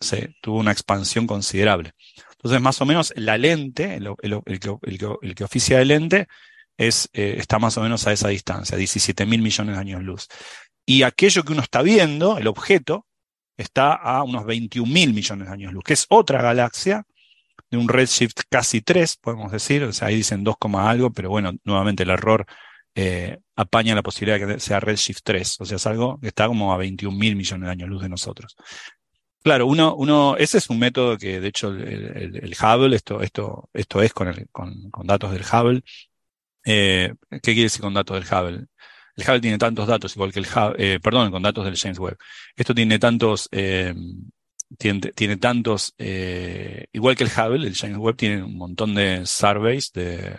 se, 0.00 0.34
tuvo 0.40 0.58
una 0.58 0.72
expansión 0.72 1.26
considerable. 1.26 1.92
Entonces, 2.32 2.60
más 2.60 2.80
o 2.80 2.86
menos 2.86 3.12
la 3.16 3.38
lente, 3.38 3.96
el, 3.96 4.14
el, 4.22 4.42
el 4.46 5.34
que 5.34 5.44
oficia 5.44 5.78
de 5.78 5.84
lente, 5.84 6.28
es, 6.76 7.08
eh, 7.12 7.36
está 7.38 7.58
más 7.58 7.76
o 7.78 7.80
menos 7.80 8.06
a 8.06 8.12
esa 8.12 8.28
distancia, 8.28 8.76
17 8.76 9.26
mil 9.26 9.42
millones 9.42 9.74
de 9.74 9.80
años 9.80 10.02
luz. 10.02 10.28
Y 10.84 11.02
aquello 11.02 11.42
que 11.42 11.52
uno 11.52 11.62
está 11.62 11.82
viendo, 11.82 12.38
el 12.38 12.46
objeto, 12.46 13.05
está 13.56 13.94
a 13.94 14.22
unos 14.22 14.44
21 14.44 14.90
mil 14.90 15.12
millones 15.14 15.48
de 15.48 15.52
años 15.52 15.72
luz, 15.72 15.84
que 15.84 15.94
es 15.94 16.06
otra 16.08 16.42
galaxia 16.42 17.04
de 17.70 17.76
un 17.78 17.88
redshift 17.88 18.42
casi 18.48 18.80
3, 18.80 19.16
podemos 19.16 19.52
decir, 19.52 19.82
o 19.84 19.92
sea, 19.92 20.08
ahí 20.08 20.16
dicen 20.16 20.44
2, 20.44 20.56
algo, 20.74 21.12
pero 21.12 21.30
bueno, 21.30 21.52
nuevamente 21.64 22.04
el 22.04 22.10
error 22.10 22.46
eh, 22.94 23.38
apaña 23.56 23.94
la 23.94 24.02
posibilidad 24.02 24.38
de 24.38 24.54
que 24.54 24.60
sea 24.60 24.80
redshift 24.80 25.20
3, 25.24 25.60
o 25.60 25.64
sea, 25.64 25.76
es 25.76 25.86
algo 25.86 26.18
que 26.20 26.28
está 26.28 26.46
como 26.46 26.72
a 26.72 26.76
21 26.76 27.16
mil 27.16 27.36
millones 27.36 27.66
de 27.66 27.72
años 27.72 27.88
luz 27.88 28.02
de 28.02 28.08
nosotros. 28.08 28.56
Claro, 29.42 29.66
uno, 29.66 29.94
uno, 29.94 30.36
ese 30.36 30.58
es 30.58 30.68
un 30.70 30.78
método 30.78 31.16
que, 31.16 31.40
de 31.40 31.48
hecho, 31.48 31.68
el, 31.70 32.56
Hubble, 32.60 32.96
esto, 32.96 33.22
esto, 33.22 33.70
esto 33.72 34.02
es 34.02 34.12
con 34.12 34.50
datos 35.04 35.32
del 35.32 35.44
Hubble. 35.44 35.82
Eh, 36.64 37.14
¿Qué 37.30 37.40
quiere 37.40 37.62
decir 37.62 37.80
con 37.80 37.94
datos 37.94 38.18
del 38.18 38.26
Hubble? 38.26 38.66
El 39.16 39.24
Hubble 39.24 39.40
tiene 39.40 39.58
tantos 39.58 39.86
datos, 39.88 40.14
igual 40.14 40.32
que 40.32 40.40
el 40.40 40.46
Hubble, 40.46 40.94
eh, 40.94 41.00
perdón, 41.00 41.30
con 41.30 41.42
datos 41.42 41.64
del 41.64 41.76
James 41.76 41.98
Webb. 41.98 42.18
Esto 42.54 42.74
tiene 42.74 42.98
tantos, 42.98 43.48
eh, 43.50 43.94
tiene, 44.78 45.36
tantos, 45.38 45.94
eh, 45.96 46.86
igual 46.92 47.16
que 47.16 47.24
el 47.24 47.30
Hubble, 47.30 47.66
el 47.66 47.74
James 47.74 47.96
Webb 47.96 48.16
tiene 48.16 48.42
un 48.42 48.58
montón 48.58 48.94
de 48.94 49.24
surveys, 49.24 49.92
de, 49.92 50.36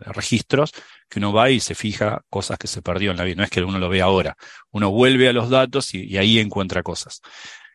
registros, 0.00 0.72
que 1.08 1.20
uno 1.20 1.32
va 1.32 1.50
y 1.50 1.60
se 1.60 1.74
fija 1.74 2.22
cosas 2.28 2.58
que 2.58 2.66
se 2.66 2.82
perdió 2.82 3.12
en 3.12 3.16
la 3.16 3.24
vida. 3.24 3.36
No 3.36 3.44
es 3.44 3.50
que 3.50 3.62
uno 3.62 3.78
lo 3.78 3.88
vea 3.88 4.04
ahora. 4.04 4.36
Uno 4.70 4.90
vuelve 4.90 5.28
a 5.28 5.32
los 5.32 5.48
datos 5.48 5.94
y, 5.94 6.04
y 6.04 6.18
ahí 6.18 6.38
encuentra 6.38 6.82
cosas. 6.82 7.22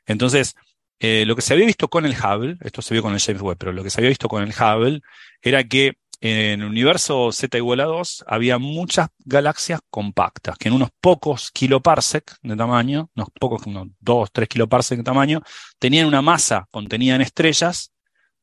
Entonces, 0.05 0.55
lo 0.99 1.35
que 1.35 1.41
se 1.41 1.53
había 1.53 1.65
visto 1.65 1.87
con 1.87 2.05
el 2.05 2.13
Hubble, 2.13 2.57
esto 2.61 2.81
se 2.81 2.93
vio 2.93 3.01
con 3.01 3.13
el 3.13 3.19
James 3.19 3.41
Webb, 3.41 3.57
pero 3.57 3.71
lo 3.73 3.83
que 3.83 3.89
se 3.89 3.99
había 3.99 4.09
visto 4.09 4.27
con 4.27 4.43
el 4.43 4.49
Hubble 4.49 5.01
era 5.41 5.63
que 5.63 5.97
en 6.19 6.61
el 6.61 6.67
universo 6.67 7.31
Z 7.31 7.57
igual 7.57 7.79
a 7.79 7.85
2 7.85 8.25
había 8.27 8.57
muchas 8.57 9.09
galaxias 9.19 9.79
compactas, 9.89 10.57
que 10.57 10.69
en 10.69 10.73
unos 10.73 10.89
pocos 10.99 11.51
kiloparsec 11.51 12.37
de 12.41 12.55
tamaño, 12.55 13.09
unos 13.15 13.29
pocos, 13.39 13.65
unos 13.67 13.87
2, 13.99 14.29
3 14.31 14.49
kiloparsec 14.49 14.97
de 14.97 15.03
tamaño, 15.03 15.41
tenían 15.79 16.07
una 16.07 16.21
masa 16.21 16.67
contenida 16.71 17.15
en 17.15 17.21
estrellas 17.21 17.91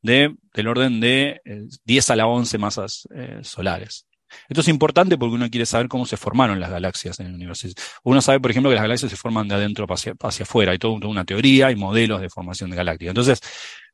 de, 0.02 0.36
del 0.52 0.68
orden 0.68 1.00
de 1.00 1.40
10 1.84 2.08
eh, 2.08 2.12
a 2.12 2.16
la 2.16 2.26
11 2.26 2.58
masas 2.58 3.08
eh, 3.14 3.40
solares. 3.42 4.06
Esto 4.48 4.60
es 4.60 4.68
importante 4.68 5.16
porque 5.16 5.34
uno 5.34 5.48
quiere 5.48 5.66
saber 5.66 5.88
cómo 5.88 6.06
se 6.06 6.16
formaron 6.16 6.60
las 6.60 6.70
galaxias 6.70 7.20
en 7.20 7.26
el 7.26 7.34
universo. 7.34 7.68
Uno 8.02 8.20
sabe, 8.20 8.40
por 8.40 8.50
ejemplo, 8.50 8.70
que 8.70 8.74
las 8.74 8.82
galaxias 8.82 9.10
se 9.10 9.16
forman 9.16 9.48
de 9.48 9.54
adentro 9.54 9.86
hacia, 9.88 10.14
hacia 10.20 10.42
afuera. 10.42 10.72
Hay 10.72 10.78
toda 10.78 11.06
una 11.08 11.24
teoría 11.24 11.70
y 11.70 11.76
modelos 11.76 12.20
de 12.20 12.30
formación 12.30 12.70
de 12.70 12.76
galácticas. 12.76 13.10
Entonces, 13.10 13.40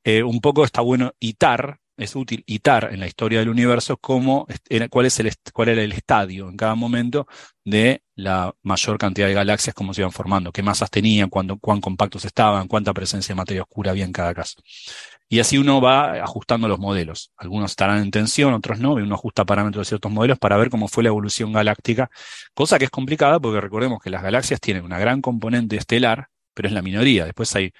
eh, 0.02 0.22
un 0.22 0.40
poco 0.40 0.64
está 0.64 0.80
bueno 0.80 1.12
itar 1.20 1.78
es 2.00 2.16
útil 2.16 2.42
itar 2.46 2.88
en 2.92 3.00
la 3.00 3.06
historia 3.06 3.40
del 3.40 3.48
universo 3.48 3.96
cómo 3.98 4.46
cuál, 4.90 5.06
es 5.06 5.20
el, 5.20 5.32
cuál 5.52 5.68
era 5.68 5.82
el 5.82 5.92
estadio 5.92 6.48
en 6.48 6.56
cada 6.56 6.74
momento 6.74 7.26
de 7.64 8.02
la 8.14 8.54
mayor 8.62 8.98
cantidad 8.98 9.26
de 9.28 9.34
galaxias, 9.34 9.74
cómo 9.74 9.94
se 9.94 10.00
iban 10.00 10.12
formando, 10.12 10.52
qué 10.52 10.62
masas 10.62 10.90
tenían, 10.90 11.28
cuán 11.30 11.80
compactos 11.80 12.24
estaban, 12.24 12.68
cuánta 12.68 12.92
presencia 12.92 13.34
de 13.34 13.36
materia 13.36 13.62
oscura 13.62 13.90
había 13.90 14.04
en 14.04 14.12
cada 14.12 14.34
caso. 14.34 14.60
Y 15.32 15.38
así 15.38 15.58
uno 15.58 15.80
va 15.80 16.14
ajustando 16.24 16.66
los 16.66 16.80
modelos. 16.80 17.30
Algunos 17.36 17.70
estarán 17.70 18.02
en 18.02 18.10
tensión, 18.10 18.52
otros 18.52 18.80
no, 18.80 18.98
y 18.98 19.02
uno 19.02 19.14
ajusta 19.14 19.44
parámetros 19.44 19.86
de 19.86 19.88
ciertos 19.90 20.10
modelos 20.10 20.38
para 20.40 20.56
ver 20.56 20.70
cómo 20.70 20.88
fue 20.88 21.04
la 21.04 21.10
evolución 21.10 21.52
galáctica, 21.52 22.10
cosa 22.52 22.78
que 22.80 22.86
es 22.86 22.90
complicada 22.90 23.38
porque 23.38 23.60
recordemos 23.60 24.00
que 24.02 24.10
las 24.10 24.24
galaxias 24.24 24.60
tienen 24.60 24.84
una 24.84 24.98
gran 24.98 25.22
componente 25.22 25.76
estelar, 25.76 26.28
pero 26.52 26.66
es 26.66 26.74
la 26.74 26.82
minoría. 26.82 27.26
Después 27.26 27.54
hay 27.54 27.72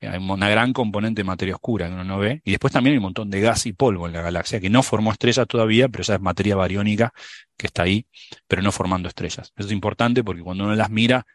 hay 0.00 0.18
una 0.18 0.48
gran 0.48 0.72
componente 0.72 1.20
de 1.20 1.24
materia 1.24 1.54
oscura 1.54 1.88
que 1.88 1.94
uno 1.94 2.04
no 2.04 2.18
ve, 2.18 2.40
y 2.44 2.52
después 2.52 2.72
también 2.72 2.94
hay 2.94 2.98
un 2.98 3.04
montón 3.04 3.30
de 3.30 3.40
gas 3.40 3.66
y 3.66 3.72
polvo 3.72 4.06
en 4.06 4.12
la 4.12 4.22
galaxia, 4.22 4.60
que 4.60 4.70
no 4.70 4.82
formó 4.82 5.12
estrellas 5.12 5.46
todavía, 5.46 5.88
pero 5.88 6.04
ya 6.04 6.14
es 6.14 6.20
materia 6.20 6.56
bariónica 6.56 7.12
que 7.56 7.66
está 7.66 7.82
ahí, 7.82 8.06
pero 8.48 8.62
no 8.62 8.72
formando 8.72 9.08
estrellas. 9.08 9.52
Eso 9.56 9.68
es 9.68 9.72
importante 9.72 10.24
porque 10.24 10.42
cuando 10.42 10.64
uno 10.64 10.74
las 10.74 10.90
mira, 10.90 11.26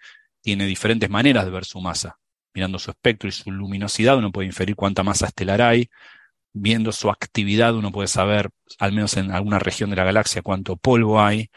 tiene 0.42 0.66
diferentes 0.66 1.10
maneras 1.10 1.46
de 1.46 1.52
ver 1.52 1.66
su 1.66 1.80
masa. 1.82 2.18
Mirando 2.54 2.80
su 2.80 2.92
espectro 2.92 3.28
y 3.30 3.32
su 3.32 3.52
luminosidad, 3.52 4.18
uno 4.18 4.32
puede 4.32 4.48
inferir 4.48 4.76
cuánta 4.76 5.04
masa 5.04 5.28
estelar 5.28 5.62
hay. 5.62 5.90
Viendo 6.54 6.92
su 6.92 7.10
actividad, 7.10 7.76
uno 7.76 7.92
puede 7.92 8.08
saber, 8.08 8.50
al 8.80 8.94
menos 8.94 9.18
en 9.18 9.32
alguna 9.32 9.60
región 9.60 9.90
de 9.90 9.98
la 9.98 10.06
galaxia, 10.06 10.42
cuánto 10.42 10.78
polvo 10.78 11.22
hay 11.22 11.50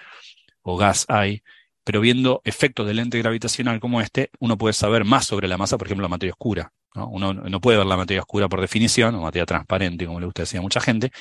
o 0.63 0.77
gas 0.77 1.07
hay 1.09 1.43
pero 1.89 2.03
viendo 2.03 2.43
efectos 2.45 2.87
del 2.87 2.97
lente 2.97 3.17
gravitacional 3.17 3.81
como 3.81 4.03
este, 4.03 4.31
uno 4.41 4.59
puede 4.59 4.75
saber 4.75 5.07
más 5.07 5.25
sobre 5.25 5.49
la 5.49 5.57
masa, 5.57 5.79
por 5.79 5.87
ejemplo, 5.87 6.03
la 6.03 6.11
materia 6.11 6.35
oscura. 6.35 6.71
Uno 6.95 7.35
no 7.35 7.61
puede 7.61 7.79
ver 7.79 7.87
la 7.87 7.97
materia 7.97 8.23
oscura 8.23 8.49
por 8.49 8.61
definición, 8.61 9.15
o 9.15 9.23
materia 9.23 9.47
transparente, 9.47 10.07
como 10.07 10.21
le 10.21 10.27
gusta 10.27 10.43
decir 10.43 10.59
a 10.59 10.63
mucha 10.63 10.81
gente, 10.81 11.13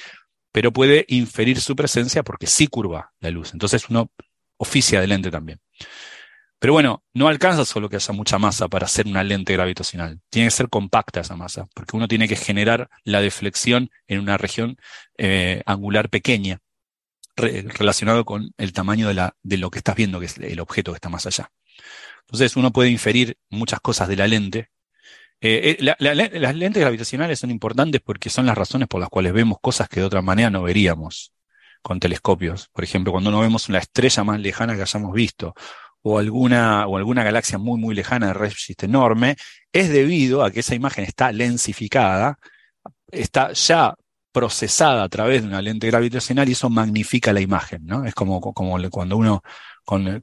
pero 0.52 0.72
puede 0.72 1.06
inferir 1.10 1.62
su 1.62 1.76
presencia 1.76 2.24
porque 2.24 2.48
sí 2.48 2.68
curva 2.68 3.12
la 3.20 3.30
luz. 3.30 3.54
Entonces 3.54 3.90
uno 3.90 4.12
oficia 4.58 5.00
de 5.02 5.08
lente 5.08 5.30
también. 5.30 5.60
Pero 6.60 6.74
bueno, 6.74 7.04
no 7.14 7.28
alcanza 7.28 7.66
solo 7.66 7.88
que 7.88 7.98
haya 7.98 8.14
mucha 8.14 8.40
masa 8.40 8.68
para 8.68 8.86
hacer 8.86 9.06
una 9.06 9.24
lente 9.24 9.54
gravitacional. 9.54 10.20
Tiene 10.30 10.48
que 10.48 10.52
ser 10.52 10.70
compacta 10.70 11.20
esa 11.20 11.36
masa, 11.36 11.68
porque 11.76 11.96
uno 11.96 12.08
tiene 12.08 12.28
que 12.28 12.36
generar 12.36 12.90
la 13.04 13.22
deflexión 13.22 13.92
en 14.08 14.20
una 14.20 14.38
región 14.38 14.78
eh, 15.18 15.62
angular 15.68 16.10
pequeña, 16.10 16.60
relacionado 17.36 18.26
con 18.26 18.52
el 18.58 18.74
tamaño 18.74 19.08
de, 19.14 19.30
de 19.44 19.58
lo 19.58 19.70
que 19.70 19.78
estás 19.78 19.96
viendo, 19.96 20.20
que 20.20 20.26
es 20.26 20.38
el 20.40 20.60
objeto 20.60 20.92
que 20.92 20.96
está 20.96 21.10
más 21.10 21.28
allá. 21.28 21.52
Entonces 22.22 22.56
uno 22.56 22.72
puede 22.74 22.90
inferir 22.90 23.38
muchas 23.50 23.80
cosas 23.80 24.08
de 24.08 24.16
la 24.16 24.28
lente 24.28 24.72
eh, 25.40 25.78
eh, 25.80 25.96
las 26.00 26.56
lentes 26.56 26.82
gravitacionales 26.82 27.40
son 27.40 27.52
importantes 27.52 28.02
porque 28.02 28.30
son 28.30 28.46
las 28.46 28.58
razones 28.58 28.88
por 28.88 29.00
las 29.00 29.10
cuales 29.10 29.34
vemos 29.34 29.58
cosas 29.62 29.88
que 29.88 30.00
de 30.00 30.06
otra 30.06 30.22
manera 30.22 30.50
no 30.50 30.64
veríamos 30.64 31.34
con 31.82 32.00
telescopios. 32.00 32.70
Por 32.70 32.84
ejemplo, 32.84 33.12
cuando 33.12 33.32
no 33.32 33.40
vemos 33.40 33.70
una 33.70 33.78
estrella 33.80 34.24
más 34.24 34.40
lejana 34.40 34.76
que 34.76 34.82
hayamos 34.82 35.14
visto 35.14 35.54
o 36.02 36.20
alguna, 36.20 36.88
o 36.88 36.98
alguna 36.98 37.24
galaxia 37.24 37.58
muy, 37.58 37.80
muy 37.80 37.94
lejana 37.96 38.28
de 38.28 38.34
redshift 38.34 38.84
enorme, 38.84 39.36
es 39.72 39.90
debido 39.90 40.44
a 40.44 40.52
que 40.52 40.62
esa 40.62 40.76
imagen 40.76 41.04
está 41.04 41.32
lensificada, 41.32 42.40
está 43.12 43.52
ya 43.54 43.96
procesada 44.32 45.04
a 45.04 45.10
través 45.10 45.42
de 45.42 45.48
una 45.50 45.62
lente 45.62 45.88
gravitacional 45.88 46.48
y 46.50 46.54
eso 46.54 46.70
magnifica 46.70 47.34
la 47.34 47.42
imagen, 47.42 47.86
¿no? 47.86 48.06
Es 48.06 48.14
como, 48.14 48.40
como 48.40 48.78
cuando 48.90 49.18
uno 49.18 49.42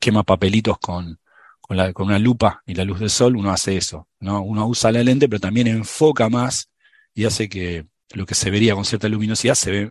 quema 0.00 0.22
papelitos 0.22 0.78
con, 0.78 1.18
con, 1.66 1.78
la, 1.78 1.92
con 1.92 2.08
una 2.08 2.18
lupa 2.18 2.62
y 2.66 2.74
la 2.74 2.84
luz 2.84 3.00
del 3.00 3.10
sol, 3.10 3.36
uno 3.36 3.50
hace 3.50 3.76
eso. 3.76 4.06
¿no? 4.20 4.42
Uno 4.42 4.66
usa 4.66 4.92
la 4.92 5.02
lente, 5.02 5.28
pero 5.28 5.40
también 5.40 5.66
enfoca 5.66 6.28
más 6.28 6.68
y 7.14 7.24
hace 7.24 7.48
que 7.48 7.86
lo 8.12 8.26
que 8.26 8.34
se 8.34 8.50
vería 8.50 8.74
con 8.74 8.84
cierta 8.84 9.08
luminosidad 9.08 9.54
se 9.54 9.70
ve 9.70 9.90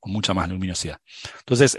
con 0.00 0.12
mucha 0.12 0.34
más 0.34 0.48
luminosidad. 0.48 0.98
Entonces, 1.38 1.76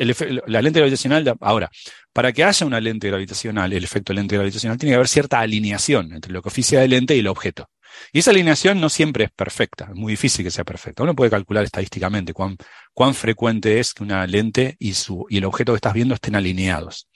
la 0.47 0.61
lente 0.61 0.79
gravitacional, 0.79 1.35
ahora, 1.41 1.69
para 2.13 2.31
que 2.31 2.43
haya 2.43 2.65
una 2.65 2.79
lente 2.79 3.09
gravitacional, 3.09 3.71
el 3.73 3.83
efecto 3.83 4.13
lente 4.13 4.35
gravitacional, 4.35 4.77
tiene 4.77 4.91
que 4.91 4.95
haber 4.95 5.07
cierta 5.07 5.39
alineación 5.39 6.13
entre 6.13 6.31
lo 6.31 6.41
que 6.41 6.47
oficia 6.47 6.79
de 6.79 6.87
lente 6.87 7.15
y 7.15 7.19
el 7.19 7.27
objeto. 7.27 7.69
Y 8.13 8.19
esa 8.19 8.31
alineación 8.31 8.79
no 8.79 8.89
siempre 8.89 9.25
es 9.25 9.31
perfecta, 9.31 9.89
es 9.89 9.95
muy 9.95 10.13
difícil 10.13 10.43
que 10.43 10.51
sea 10.51 10.63
perfecta. 10.63 11.03
Uno 11.03 11.15
puede 11.15 11.31
calcular 11.31 11.63
estadísticamente 11.65 12.33
cuán, 12.33 12.57
cuán 12.93 13.13
frecuente 13.13 13.79
es 13.79 13.93
que 13.93 14.03
una 14.03 14.25
lente 14.25 14.75
y, 14.79 14.93
su, 14.93 15.25
y 15.29 15.37
el 15.37 15.45
objeto 15.45 15.73
que 15.73 15.77
estás 15.77 15.93
viendo 15.93 16.15
estén 16.15 16.35
alineados. 16.35 17.07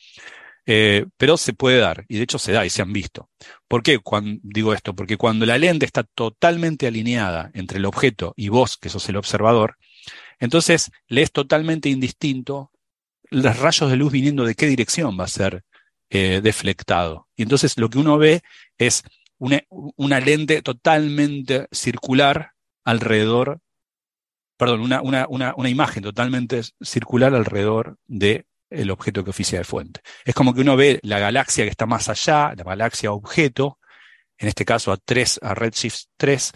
Eh, 0.66 1.06
pero 1.18 1.38
se 1.38 1.54
puede 1.54 1.80
dar, 1.80 2.06
y 2.08 2.18
de 2.18 2.24
hecho 2.24 2.38
se 2.38 2.52
da 2.52 2.66
y 2.66 2.70
se 2.70 2.82
han 2.82 2.94
visto. 2.94 3.30
¿Por 3.68 3.82
qué 3.82 4.00
cuando, 4.00 4.40
digo 4.44 4.74
esto? 4.74 4.96
Porque 4.96 5.18
cuando 5.18 5.46
la 5.46 5.58
lente 5.58 5.86
está 5.86 6.04
totalmente 6.04 6.88
alineada 6.88 7.50
entre 7.54 7.80
el 7.80 7.86
objeto 7.86 8.34
y 8.36 8.50
vos, 8.50 8.78
que 8.78 8.90
sos 8.90 9.08
el 9.10 9.18
observador, 9.18 9.78
entonces 10.40 10.92
le 11.08 11.24
es 11.24 11.32
totalmente 11.32 11.90
indistinto 11.90 12.72
los 13.30 13.58
rayos 13.58 13.90
de 13.90 13.98
luz 13.98 14.12
viniendo 14.12 14.46
de 14.46 14.56
qué 14.56 14.68
dirección 14.68 15.18
va 15.20 15.24
a 15.24 15.30
ser 15.30 15.64
eh, 16.10 16.42
deflectado. 16.44 17.28
Y 17.36 17.44
entonces 17.44 17.78
lo 17.78 17.90
que 17.90 17.98
uno 17.98 18.18
ve 18.18 18.42
es 18.78 19.04
una, 19.38 19.64
una 19.70 20.20
lente 20.20 20.62
totalmente 20.62 21.68
circular 21.72 22.52
alrededor, 22.84 23.62
perdón, 24.58 24.82
una, 24.82 25.02
una, 25.02 25.28
una 25.30 25.70
imagen 25.70 26.04
totalmente 26.04 26.62
circular 26.82 27.34
alrededor 27.34 27.98
de 28.08 28.46
el 28.72 28.90
objeto 28.90 29.24
que 29.24 29.30
oficia 29.30 29.60
de 29.60 29.66
fuente. 29.66 30.02
Es 30.26 30.34
como 30.34 30.54
que 30.54 30.62
uno 30.62 30.76
ve 30.76 31.00
la 31.04 31.20
galaxia 31.20 31.64
que 31.64 31.70
está 31.70 31.86
más 31.86 32.10
allá, 32.10 32.54
la 32.56 32.64
galaxia 32.64 33.12
objeto, 33.12 33.80
en 34.38 34.48
este 34.48 34.66
caso 34.66 34.92
a 34.92 34.98
3, 34.98 35.40
a 35.44 35.54
Redshift 35.54 36.06
3, 36.18 36.52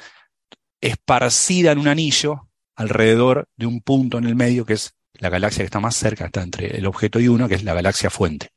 esparcida 0.81 1.71
en 1.71 1.79
un 1.79 1.87
anillo 1.87 2.49
alrededor 2.75 3.47
de 3.55 3.65
un 3.65 3.81
punto 3.81 4.17
en 4.17 4.25
el 4.25 4.35
medio 4.35 4.65
que 4.65 4.73
es 4.73 4.95
la 5.13 5.29
galaxia 5.29 5.59
que 5.59 5.65
está 5.65 5.79
más 5.79 5.95
cerca, 5.95 6.25
está 6.25 6.41
entre 6.41 6.77
el 6.77 6.85
objeto 6.85 7.19
y 7.19 7.27
uno, 7.27 7.47
que 7.47 7.55
es 7.55 7.63
la 7.63 7.73
galaxia 7.73 8.09
fuente. 8.09 8.49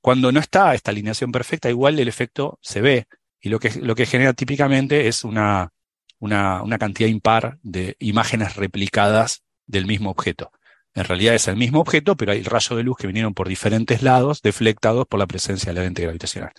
Cuando 0.00 0.30
no 0.30 0.40
está 0.40 0.74
esta 0.74 0.90
alineación 0.90 1.32
perfecta, 1.32 1.70
igual 1.70 1.98
el 1.98 2.08
efecto 2.08 2.58
se 2.60 2.80
ve 2.80 3.06
y 3.40 3.48
lo 3.48 3.58
que, 3.58 3.70
lo 3.80 3.94
que 3.94 4.06
genera 4.06 4.34
típicamente 4.34 5.08
es 5.08 5.24
una, 5.24 5.72
una, 6.18 6.62
una 6.62 6.78
cantidad 6.78 7.08
impar 7.08 7.58
de 7.62 7.96
imágenes 7.98 8.56
replicadas 8.56 9.42
del 9.66 9.86
mismo 9.86 10.10
objeto. 10.10 10.52
En 10.94 11.04
realidad 11.04 11.34
es 11.34 11.48
el 11.48 11.56
mismo 11.56 11.80
objeto, 11.80 12.16
pero 12.16 12.32
hay 12.32 12.42
rayos 12.42 12.76
de 12.76 12.84
luz 12.84 12.96
que 12.96 13.08
vinieron 13.08 13.34
por 13.34 13.48
diferentes 13.48 14.02
lados, 14.02 14.42
deflectados 14.42 15.06
por 15.06 15.18
la 15.18 15.26
presencia 15.26 15.72
de 15.72 15.80
la 15.80 15.84
lente 15.84 16.02
gravitacional. 16.02 16.52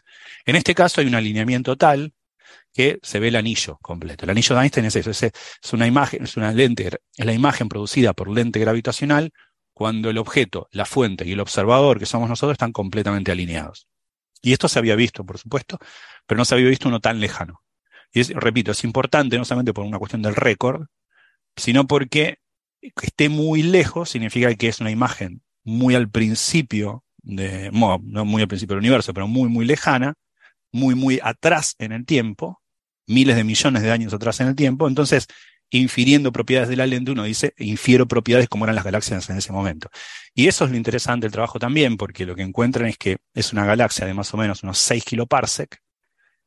En 0.45 0.57
este 0.57 0.75
caso 0.75 0.99
hay 0.99 1.07
un 1.07 1.15
alineamiento 1.15 1.77
tal 1.77 2.13
que 2.73 2.99
se 3.01 3.19
ve 3.19 3.29
el 3.29 3.37
anillo 3.37 3.77
completo. 3.81 4.25
El 4.25 4.31
anillo 4.31 4.55
de 4.55 4.61
Einstein 4.61 4.85
es 4.87 4.95
eso, 4.97 5.11
es, 5.11 5.31
una 5.73 5.87
imagen, 5.87 6.25
es 6.25 6.35
una 6.35 6.51
lente, 6.51 6.87
es 7.15 7.25
la 7.25 7.31
imagen 7.31 7.69
producida 7.69 8.13
por 8.13 8.29
lente 8.29 8.59
gravitacional 8.59 9.31
cuando 9.73 10.09
el 10.09 10.17
objeto, 10.17 10.67
la 10.71 10.85
fuente 10.85 11.25
y 11.25 11.31
el 11.31 11.39
observador, 11.39 11.99
que 11.99 12.05
somos 12.05 12.27
nosotros, 12.27 12.55
están 12.55 12.73
completamente 12.73 13.31
alineados. 13.31 13.87
Y 14.41 14.51
esto 14.51 14.67
se 14.67 14.79
había 14.79 14.95
visto, 14.95 15.25
por 15.25 15.37
supuesto, 15.37 15.79
pero 16.25 16.37
no 16.37 16.45
se 16.45 16.55
había 16.55 16.67
visto 16.67 16.89
uno 16.89 16.99
tan 16.99 17.21
lejano. 17.21 17.61
Y 18.13 18.23
repito, 18.33 18.71
es 18.71 18.83
importante 18.83 19.37
no 19.37 19.45
solamente 19.45 19.73
por 19.73 19.85
una 19.85 19.97
cuestión 19.97 20.21
del 20.21 20.35
récord, 20.35 20.87
sino 21.55 21.87
porque 21.87 22.39
que 22.95 23.07
esté 23.07 23.29
muy 23.29 23.63
lejos 23.63 24.09
significa 24.09 24.53
que 24.55 24.67
es 24.67 24.79
una 24.79 24.91
imagen 24.91 25.41
muy 25.63 25.95
al 25.95 26.09
principio, 26.09 27.03
de, 27.23 27.71
no 27.71 28.25
muy 28.25 28.41
al 28.41 28.47
principio 28.47 28.75
del 28.75 28.83
universo, 28.83 29.13
pero 29.13 29.27
muy, 29.27 29.49
muy 29.49 29.65
lejana, 29.65 30.13
muy, 30.71 30.95
muy 30.95 31.19
atrás 31.23 31.75
en 31.79 31.91
el 31.91 32.05
tiempo, 32.05 32.61
miles 33.07 33.35
de 33.35 33.43
millones 33.43 33.81
de 33.81 33.91
años 33.91 34.13
atrás 34.13 34.39
en 34.41 34.47
el 34.47 34.55
tiempo. 34.55 34.87
Entonces, 34.87 35.27
infiriendo 35.69 36.31
propiedades 36.31 36.69
de 36.69 36.75
la 36.75 36.85
lente, 36.85 37.11
uno 37.11 37.23
dice, 37.23 37.53
infiero 37.57 38.07
propiedades 38.07 38.49
como 38.49 38.65
eran 38.65 38.75
las 38.75 38.85
galaxias 38.85 39.29
en 39.29 39.37
ese 39.37 39.51
momento. 39.51 39.89
Y 40.33 40.47
eso 40.47 40.65
es 40.65 40.71
lo 40.71 40.77
interesante 40.77 41.25
del 41.25 41.31
trabajo 41.31 41.59
también, 41.59 41.97
porque 41.97 42.25
lo 42.25 42.35
que 42.35 42.43
encuentran 42.43 42.87
es 42.87 42.97
que 42.97 43.17
es 43.33 43.53
una 43.53 43.65
galaxia 43.65 44.05
de 44.05 44.13
más 44.13 44.33
o 44.33 44.37
menos 44.37 44.63
unos 44.63 44.77
6 44.79 45.03
kiloparsec, 45.03 45.79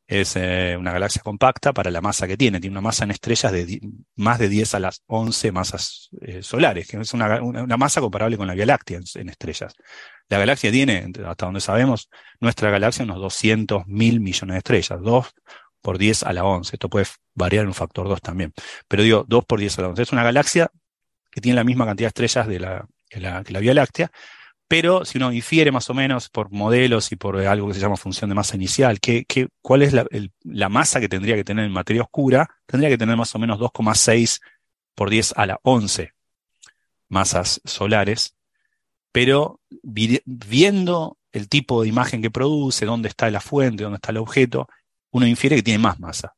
es 0.08 0.36
eh, 0.36 0.74
una 0.78 0.90
galaxia 0.90 1.20
compacta 1.22 1.74
para 1.74 1.90
la 1.90 2.00
masa 2.00 2.26
que 2.26 2.38
tiene. 2.38 2.60
Tiene 2.60 2.72
una 2.72 2.80
masa 2.80 3.04
en 3.04 3.10
estrellas 3.10 3.52
de 3.52 3.78
más 4.16 4.38
de 4.38 4.48
10 4.48 4.74
a 4.74 4.80
las 4.80 5.02
11 5.06 5.52
masas 5.52 6.08
eh, 6.22 6.42
solares, 6.42 6.88
que 6.88 6.96
es 6.96 7.12
una, 7.12 7.38
masa 7.76 8.00
comparable 8.00 8.38
con 8.38 8.46
la 8.46 8.54
Vía 8.54 8.64
Láctea 8.64 9.00
en, 9.14 9.28
estrellas. 9.28 9.74
La 10.30 10.38
galaxia 10.38 10.72
tiene, 10.72 11.12
hasta 11.26 11.44
donde 11.44 11.60
sabemos, 11.60 12.08
nuestra 12.40 12.70
galaxia 12.70 13.04
unos 13.04 13.18
200 13.18 13.86
mil 13.86 14.20
millones 14.20 14.54
de 14.54 14.58
estrellas, 14.58 14.98
dos 15.02 15.34
por 15.82 15.98
10 15.98 16.22
a 16.22 16.32
la 16.32 16.44
11. 16.44 16.74
Esto 16.74 16.88
puede 16.88 17.06
variar 17.34 17.62
en 17.64 17.68
un 17.68 17.74
factor 17.74 18.08
2 18.08 18.22
también. 18.22 18.54
Pero 18.88 19.02
digo, 19.02 19.26
2 19.28 19.44
por 19.44 19.60
10 19.60 19.78
a 19.78 19.82
la 19.82 19.88
11. 19.88 20.02
Es 20.02 20.12
una 20.12 20.24
galaxia 20.24 20.70
que 21.30 21.42
tiene 21.42 21.56
la 21.56 21.64
misma 21.64 21.84
cantidad 21.84 22.06
de 22.06 22.24
estrellas 22.24 22.48
de 22.48 22.60
la, 22.60 22.86
que, 23.10 23.20
la, 23.20 23.44
que 23.44 23.52
la 23.52 23.60
Vía 23.60 23.74
Láctea, 23.74 24.10
pero 24.68 25.06
si 25.06 25.16
uno 25.16 25.32
infiere 25.32 25.72
más 25.72 25.88
o 25.88 25.94
menos 25.94 26.28
por 26.28 26.50
modelos 26.50 27.10
y 27.10 27.16
por 27.16 27.38
algo 27.38 27.68
que 27.68 27.74
se 27.74 27.80
llama 27.80 27.96
función 27.96 28.28
de 28.28 28.34
masa 28.34 28.54
inicial, 28.54 29.00
¿cuál 29.62 29.82
es 29.82 29.94
la, 29.94 30.68
masa 30.68 31.00
que 31.00 31.08
tendría 31.08 31.36
que 31.36 31.44
tener 31.44 31.64
en 31.64 31.72
materia 31.72 32.02
oscura? 32.02 32.48
Tendría 32.66 32.90
que 32.90 32.98
tener 32.98 33.16
más 33.16 33.34
o 33.34 33.38
menos 33.38 33.58
2,6 33.58 34.40
por 34.94 35.08
10 35.08 35.32
a 35.36 35.46
la 35.46 35.58
11 35.62 36.12
masas 37.08 37.62
solares, 37.64 38.36
pero 39.10 39.60
viendo 39.70 41.16
el 41.32 41.48
tipo 41.48 41.82
de 41.82 41.88
imagen 41.88 42.20
que 42.20 42.30
produce, 42.30 42.84
dónde 42.84 43.08
está 43.08 43.30
la 43.30 43.40
fuente, 43.40 43.84
dónde 43.84 43.96
está 43.96 44.10
el 44.10 44.18
objeto, 44.18 44.68
uno 45.12 45.26
infiere 45.26 45.56
que 45.56 45.62
tiene 45.62 45.78
más 45.78 45.98
masa. 45.98 46.34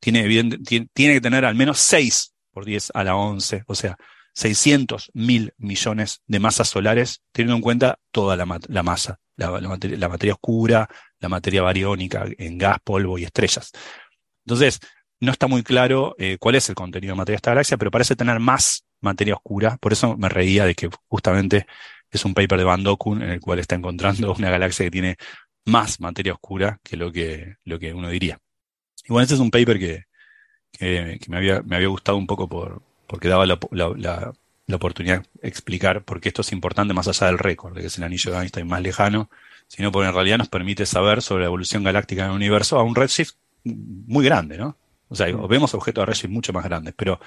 Tiene, 0.00 0.26
tiene, 0.64 0.88
tiene 0.94 1.14
que 1.14 1.20
tener 1.20 1.44
al 1.44 1.54
menos 1.54 1.78
6 1.80 2.32
por 2.50 2.64
10 2.64 2.92
a 2.94 3.04
la 3.04 3.14
11, 3.14 3.64
o 3.66 3.74
sea, 3.74 3.98
600 4.38 5.10
mil 5.14 5.52
millones 5.58 6.22
de 6.28 6.38
masas 6.38 6.68
solares, 6.68 7.22
teniendo 7.32 7.56
en 7.56 7.60
cuenta 7.60 7.98
toda 8.12 8.36
la, 8.36 8.46
masa, 8.46 9.18
la, 9.34 9.50
materia, 10.08 10.32
oscura, 10.32 10.88
la 11.18 11.28
materia 11.28 11.60
bariónica 11.60 12.24
en 12.38 12.56
gas, 12.56 12.78
polvo 12.84 13.18
y 13.18 13.24
estrellas. 13.24 13.72
Entonces, 14.46 14.78
no 15.18 15.32
está 15.32 15.48
muy 15.48 15.64
claro 15.64 16.14
eh, 16.18 16.36
cuál 16.38 16.54
es 16.54 16.68
el 16.68 16.76
contenido 16.76 17.14
de 17.14 17.16
materia 17.16 17.34
de 17.34 17.38
esta 17.38 17.50
galaxia, 17.50 17.78
pero 17.78 17.90
parece 17.90 18.14
tener 18.14 18.38
más 18.38 18.84
materia 19.00 19.34
oscura. 19.34 19.76
Por 19.78 19.92
eso 19.92 20.16
me 20.16 20.28
reía 20.28 20.66
de 20.66 20.76
que 20.76 20.88
justamente 21.08 21.66
es 22.08 22.24
un 22.24 22.32
paper 22.32 22.58
de 22.58 22.64
Van 22.64 22.84
Dokun 22.84 23.22
en 23.22 23.30
el 23.30 23.40
cual 23.40 23.58
está 23.58 23.74
encontrando 23.74 24.32
una 24.38 24.50
galaxia 24.50 24.84
que 24.86 24.92
tiene 24.92 25.16
más 25.66 25.98
materia 25.98 26.32
oscura 26.32 26.78
que 26.84 26.96
lo 26.96 27.10
que, 27.10 27.56
lo 27.64 27.80
que 27.80 27.92
uno 27.92 28.08
diría. 28.08 28.38
Y 29.02 29.12
bueno, 29.12 29.24
este 29.24 29.34
es 29.34 29.40
un 29.40 29.50
paper 29.50 29.80
que, 29.80 30.04
que, 30.70 31.18
me, 31.26 31.38
había, 31.38 31.60
me 31.62 31.74
había 31.74 31.88
gustado 31.88 32.16
un 32.16 32.28
poco 32.28 32.48
por, 32.48 32.82
porque 33.08 33.26
daba 33.26 33.46
la, 33.46 33.58
la, 33.72 34.32
la, 34.66 34.76
oportunidad 34.76 35.24
de 35.42 35.48
explicar 35.48 36.04
por 36.04 36.20
qué 36.20 36.28
esto 36.28 36.42
es 36.42 36.52
importante 36.52 36.94
más 36.94 37.08
allá 37.08 37.26
del 37.26 37.38
récord, 37.38 37.74
de 37.74 37.80
que 37.80 37.86
es 37.88 37.98
el 37.98 38.04
anillo 38.04 38.30
de 38.30 38.38
Einstein 38.38 38.68
más 38.68 38.82
lejano, 38.82 39.30
sino 39.66 39.90
porque 39.90 40.08
en 40.08 40.14
realidad 40.14 40.38
nos 40.38 40.48
permite 40.48 40.86
saber 40.86 41.22
sobre 41.22 41.42
la 41.42 41.46
evolución 41.46 41.82
galáctica 41.82 42.24
del 42.24 42.32
universo 42.32 42.78
a 42.78 42.84
un 42.84 42.94
redshift 42.94 43.32
muy 43.64 44.24
grande, 44.24 44.58
¿no? 44.58 44.76
O 45.08 45.16
sea, 45.16 45.26
vemos 45.26 45.74
objetos 45.74 46.02
de 46.02 46.06
redshift 46.06 46.30
mucho 46.30 46.52
más 46.52 46.64
grandes, 46.64 46.94
pero 46.96 47.18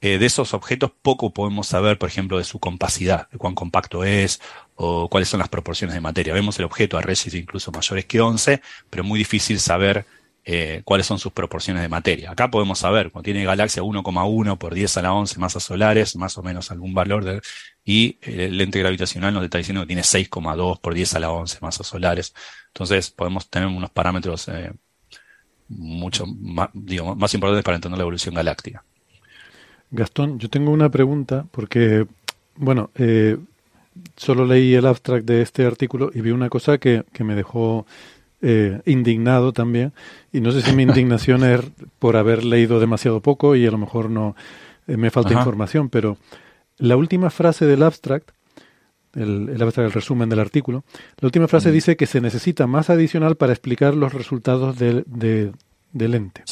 eh, 0.00 0.18
de 0.18 0.26
esos 0.26 0.52
objetos 0.52 0.90
poco 1.02 1.32
podemos 1.32 1.68
saber, 1.68 1.96
por 1.96 2.08
ejemplo, 2.08 2.38
de 2.38 2.44
su 2.44 2.58
compacidad, 2.58 3.28
de 3.30 3.38
cuán 3.38 3.54
compacto 3.54 4.02
es 4.02 4.40
o 4.74 5.08
cuáles 5.08 5.28
son 5.28 5.38
las 5.38 5.48
proporciones 5.48 5.94
de 5.94 6.00
materia. 6.00 6.34
Vemos 6.34 6.58
el 6.58 6.64
objeto 6.64 6.98
a 6.98 7.02
redshift 7.02 7.34
incluso 7.34 7.70
mayores 7.70 8.06
que 8.06 8.20
11, 8.20 8.62
pero 8.88 9.04
muy 9.04 9.18
difícil 9.18 9.60
saber 9.60 10.06
eh, 10.44 10.82
cuáles 10.84 11.06
son 11.06 11.18
sus 11.18 11.32
proporciones 11.32 11.82
de 11.82 11.88
materia. 11.88 12.30
Acá 12.30 12.50
podemos 12.50 12.78
saber, 12.78 13.10
cuando 13.10 13.24
tiene 13.24 13.44
galaxia 13.44 13.82
1,1 13.82 14.58
por 14.58 14.74
10 14.74 14.96
a 14.96 15.02
la 15.02 15.12
11 15.12 15.38
masas 15.38 15.62
solares, 15.62 16.16
más 16.16 16.38
o 16.38 16.42
menos 16.42 16.70
algún 16.70 16.94
valor, 16.94 17.24
de, 17.24 17.40
y 17.84 18.18
el 18.22 18.56
lente 18.56 18.78
gravitacional 18.78 19.34
nos 19.34 19.44
está 19.44 19.58
diciendo 19.58 19.82
que 19.82 19.88
tiene 19.88 20.02
6,2 20.02 20.80
por 20.80 20.94
10 20.94 21.14
a 21.14 21.20
la 21.20 21.30
11 21.30 21.58
masas 21.60 21.86
solares. 21.86 22.34
Entonces 22.68 23.10
podemos 23.10 23.50
tener 23.50 23.68
unos 23.68 23.90
parámetros 23.90 24.48
eh, 24.48 24.72
mucho 25.68 26.26
más, 26.26 26.70
importantes 26.74 27.64
para 27.64 27.76
entender 27.76 27.98
la 27.98 28.02
evolución 28.02 28.34
galáctica. 28.34 28.82
Gastón, 29.90 30.38
yo 30.38 30.48
tengo 30.48 30.70
una 30.70 30.88
pregunta 30.88 31.46
porque, 31.50 32.06
bueno, 32.56 32.90
eh, 32.94 33.36
solo 34.16 34.46
leí 34.46 34.74
el 34.74 34.86
abstract 34.86 35.26
de 35.26 35.42
este 35.42 35.66
artículo 35.66 36.10
y 36.14 36.20
vi 36.20 36.30
una 36.30 36.48
cosa 36.48 36.78
que, 36.78 37.04
que 37.12 37.24
me 37.24 37.34
dejó 37.34 37.86
eh, 38.42 38.80
indignado 38.86 39.52
también. 39.52 39.92
Y 40.32 40.40
no 40.40 40.52
sé 40.52 40.62
si 40.62 40.74
mi 40.74 40.84
indignación 40.84 41.44
es 41.44 41.60
por 41.98 42.16
haber 42.16 42.44
leído 42.44 42.80
demasiado 42.80 43.20
poco 43.20 43.56
y 43.56 43.66
a 43.66 43.70
lo 43.70 43.78
mejor 43.78 44.10
no 44.10 44.34
eh, 44.86 44.96
me 44.96 45.10
falta 45.10 45.32
información, 45.32 45.88
pero 45.88 46.16
la 46.78 46.96
última 46.96 47.30
frase 47.30 47.66
del 47.66 47.82
abstract, 47.82 48.30
el, 49.14 49.50
el 49.50 49.62
abstract, 49.62 49.88
el 49.88 49.92
resumen 49.92 50.28
del 50.28 50.38
artículo, 50.38 50.84
la 51.18 51.26
última 51.26 51.48
frase 51.48 51.70
mm. 51.70 51.72
dice 51.72 51.96
que 51.96 52.06
se 52.06 52.20
necesita 52.20 52.66
más 52.66 52.90
adicional 52.90 53.36
para 53.36 53.52
explicar 53.52 53.94
los 53.94 54.14
resultados 54.14 54.78
del 54.78 55.54
ente. 55.92 56.44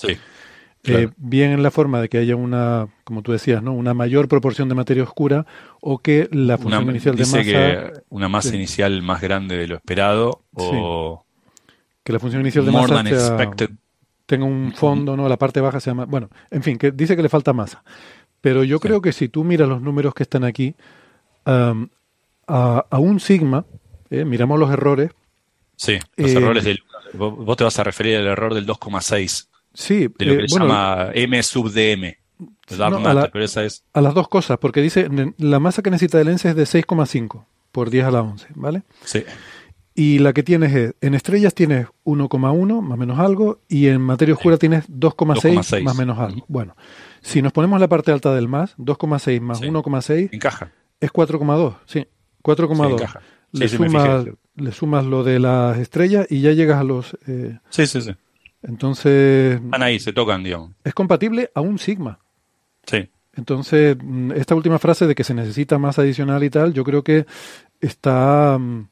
Eh, 0.85 1.09
bien 1.17 1.51
en 1.51 1.63
la 1.63 1.71
forma 1.71 2.01
de 2.01 2.09
que 2.09 2.19
haya 2.19 2.37
una, 2.37 2.89
como 3.05 3.23
tú 3.23 3.33
decías, 3.33 3.63
¿no? 3.63 3.73
una 3.73 3.95
mayor 3.95 4.29
proporción 4.29 4.69
de 4.69 4.75
materia 4.75 5.03
oscura 5.03 5.45
o 5.81 5.99
que 5.99 6.29
la 6.33 6.57
función 6.57 6.89
inicial 6.89 7.17
de 7.17 7.25
masa. 7.25 7.43
Que 7.43 7.93
una 8.09 8.29
masa 8.29 8.55
inicial 8.55 9.03
más 9.03 9.21
grande 9.21 9.57
de 9.57 9.67
lo 9.67 9.77
esperado 9.77 10.43
o 10.55 11.25
que 12.09 12.13
la 12.15 12.19
función 12.19 12.41
inicial 12.41 12.65
de 12.65 12.73
masa 12.73 13.05
tenga 14.25 14.47
un 14.47 14.73
fondo, 14.75 15.15
¿no? 15.15 15.29
La 15.29 15.37
parte 15.37 15.61
baja 15.61 15.79
se 15.79 15.91
llama. 15.91 16.07
Bueno, 16.07 16.31
en 16.51 16.63
fin, 16.63 16.79
que 16.79 16.91
dice 16.91 17.15
que 17.17 17.23
le 17.23 17.29
falta 17.29 17.53
masa. 17.53 17.85
Pero 18.41 18.65
yo 18.65 18.81
creo 18.81 19.03
que 19.03 19.13
si 19.13 19.29
tú 19.29 19.45
miras 19.45 19.69
los 19.69 19.83
números 19.83 20.15
que 20.15 20.23
están 20.23 20.43
aquí, 20.43 20.75
a, 21.45 21.75
un 22.93 23.21
sigma, 23.21 23.67
eh, 24.09 24.25
miramos 24.25 24.59
los 24.59 24.71
errores. 24.71 25.11
Sí, 25.77 25.99
los 26.17 26.31
eh, 26.31 26.39
errores 26.39 26.65
del. 26.65 26.83
Vos 27.13 27.57
te 27.59 27.65
vas 27.65 27.79
a 27.79 27.85
referir 27.85 28.17
al 28.17 28.27
error 28.27 28.55
del 28.55 28.67
2,6. 28.67 29.49
Sí, 29.75 30.09
de 30.19 30.25
lo 30.25 30.37
que 30.39 30.45
eh, 30.45 30.49
se 30.49 30.59
llama 30.59 31.11
M 31.13 31.43
sub 31.43 31.71
DM. 31.71 32.17
a, 32.81 33.29
pero 33.31 33.45
esa 33.45 33.65
es... 33.65 33.85
a 33.93 34.01
las 34.01 34.15
dos 34.15 34.29
cosas, 34.29 34.57
porque 34.57 34.81
dice 34.81 35.11
la 35.37 35.59
masa 35.59 35.83
que 35.83 35.91
necesita 35.91 36.19
el 36.19 36.27
lente 36.29 36.49
es 36.49 36.57
de 36.57 36.63
6,5 36.63 37.45
por 37.71 37.91
10 37.91 38.07
a 38.07 38.11
la 38.11 38.23
11, 38.23 38.47
¿vale? 38.55 38.83
Sí. 39.05 39.25
Y 39.99 40.21
la 40.21 40.33
que 40.33 40.45
tienes 40.45 40.73
es, 40.73 40.95
en 41.01 41.15
estrellas 41.15 41.55
tienes 41.55 41.89
1,1 42.05 42.83
más 42.83 42.97
menos 42.97 43.19
algo 43.19 43.63
y 43.69 43.89
en 43.89 44.01
materia 44.01 44.33
oscura 44.33 44.57
tienes 44.57 44.89
2,6 44.89 45.83
más 45.83 45.97
menos 45.97 46.17
algo. 46.21 46.45
Bueno, 46.47 46.77
si 47.21 47.43
nos 47.43 47.53
ponemos 47.53 47.81
la 47.81 47.89
parte 47.89 48.13
alta 48.13 48.33
del 48.33 48.47
más, 48.47 48.77
2,6 48.77 49.41
más 49.41 49.61
1,6 49.61 50.29
encaja. 50.31 50.71
Es 51.01 51.13
4,2, 51.13 51.79
sí, 51.85 52.07
4,2. 52.45 53.19
le, 53.51 53.69
sumas, 53.69 54.25
le 54.55 54.71
sumas 54.71 55.05
lo 55.05 55.25
de 55.25 55.41
las 55.41 55.77
estrellas 55.79 56.29
y 56.31 56.43
ya 56.43 56.53
llegas 56.53 56.79
a 56.79 56.85
los... 56.85 57.19
Eh, 57.27 57.59
sí, 57.69 57.89
sí, 57.89 58.01
sí. 58.01 58.15
Entonces... 58.63 59.61
Están 59.61 59.83
ahí, 59.83 59.99
se 59.99 60.13
tocan, 60.13 60.45
digamos. 60.45 60.71
Es 60.85 60.95
compatible 60.95 61.51
a 61.57 61.61
un 61.61 61.77
sigma. 61.81 62.21
Sí. 62.87 63.11
Entonces, 63.35 63.97
mm, 64.01 64.31
esta 64.31 64.55
última 64.55 64.79
frase 64.79 65.09
de 65.09 65.17
que 65.17 65.25
se 65.25 65.35
necesita 65.35 65.77
más 65.77 65.99
adicional 65.99 66.45
y 66.45 66.51
tal, 66.51 66.73
yo 66.73 66.85
creo 66.85 67.03
que 67.03 67.27
está... 67.81 68.57
Mm, 68.61 68.87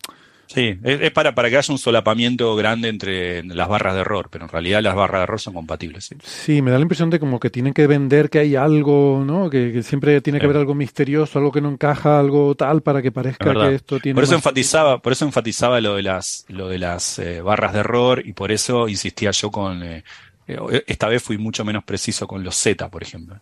Sí, 0.47 0.79
es, 0.85 1.11
para, 1.11 1.35
para 1.35 1.51
que 1.51 1.57
haya 1.57 1.73
un 1.73 1.79
solapamiento 1.79 2.55
grande 2.57 2.89
entre 2.89 3.43
las 3.45 3.69
barras 3.69 3.95
de 3.95 4.03
error, 4.03 4.29
pero 4.31 4.45
en 4.45 4.49
realidad 4.49 4.83
las 4.83 4.95
barras 4.95 5.21
de 5.21 5.23
error 5.25 5.41
son 5.41 5.55
compatibles. 5.55 6.15
Sí, 6.23 6.63
me 6.63 6.71
da 6.71 6.79
la 6.79 6.83
impresión 6.83 7.11
de 7.11 7.19
como 7.19 7.41
que 7.41 7.51
tienen 7.51 7.73
que 7.73 7.87
vender 7.87 8.31
que 8.31 8.39
hay 8.39 8.57
algo, 8.57 9.25
¿no? 9.27 9.51
Que, 9.51 9.83
siempre 9.83 10.21
tiene 10.21 10.39
que 10.39 10.47
haber 10.47 10.59
algo 10.59 10.75
misterioso, 10.75 11.39
algo 11.39 11.53
que 11.53 11.61
no 11.61 11.71
encaja, 11.71 12.19
algo 12.19 12.55
tal, 12.55 12.83
para 12.83 13.03
que 13.03 13.13
parezca 13.13 13.53
que 13.53 13.75
esto 13.75 13.99
tiene. 13.99 14.15
Por 14.15 14.25
eso 14.25 14.35
enfatizaba, 14.35 15.03
por 15.03 15.13
eso 15.13 15.25
enfatizaba 15.25 15.81
lo 15.81 15.97
de 15.97 16.03
las, 16.03 16.45
lo 16.49 16.69
de 16.69 16.79
las 16.79 17.19
eh, 17.19 17.41
barras 17.41 17.73
de 17.73 17.81
error 17.81 18.23
y 18.25 18.33
por 18.33 18.53
eso 18.53 18.89
insistía 18.89 19.33
yo 19.33 19.51
con. 19.51 19.83
Eh, 19.83 20.05
eh, 20.47 20.85
esta 20.87 21.09
vez 21.09 21.23
fui 21.23 21.39
mucho 21.39 21.65
menos 21.65 21.85
preciso 21.85 22.27
con 22.27 22.45
los 22.45 22.55
Z, 22.57 22.89
por 22.89 23.03
ejemplo. 23.03 23.41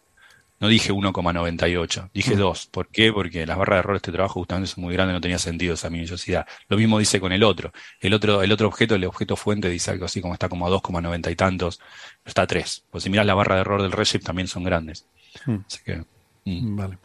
No 0.60 0.68
dije 0.68 0.92
1,98, 0.92 2.10
dije 2.14 2.36
2. 2.36 2.66
Mm. 2.66 2.70
¿Por 2.70 2.88
qué? 2.88 3.12
Porque 3.12 3.44
las 3.44 3.58
barras 3.58 3.76
de 3.76 3.80
error 3.80 3.94
de 3.94 3.96
este 3.98 4.12
trabajo 4.12 4.40
justamente 4.40 4.70
son 4.70 4.84
muy 4.84 4.94
grandes, 4.94 5.14
no 5.14 5.20
tenía 5.20 5.38
sentido 5.38 5.74
esa 5.74 5.90
minuciosidad. 5.90 6.46
Lo 6.68 6.76
mismo 6.76 6.98
dice 6.98 7.20
con 7.20 7.32
el 7.32 7.42
otro. 7.42 7.72
El 8.00 8.14
otro, 8.14 8.42
el 8.42 8.52
otro 8.52 8.68
objeto, 8.68 8.94
el 8.94 9.04
objeto 9.04 9.36
fuente, 9.36 9.68
dice 9.68 9.90
algo 9.90 10.04
así 10.04 10.20
como 10.20 10.34
está 10.34 10.48
como 10.48 10.66
a 10.66 10.70
2,90 10.70 11.32
y 11.32 11.36
tantos, 11.36 11.80
está 12.24 12.42
a 12.42 12.46
3. 12.46 12.84
Pues 12.90 13.04
si 13.04 13.10
miras 13.10 13.26
la 13.26 13.34
barra 13.34 13.56
de 13.56 13.60
error 13.62 13.82
del 13.82 13.92
Redshift 13.92 14.24
también 14.24 14.46
son 14.46 14.64
grandes. 14.64 15.06
Mm. 15.46 15.56
Así 15.66 15.78
que. 15.84 16.04
Mm. 16.44 16.76
Vale. 16.76 16.98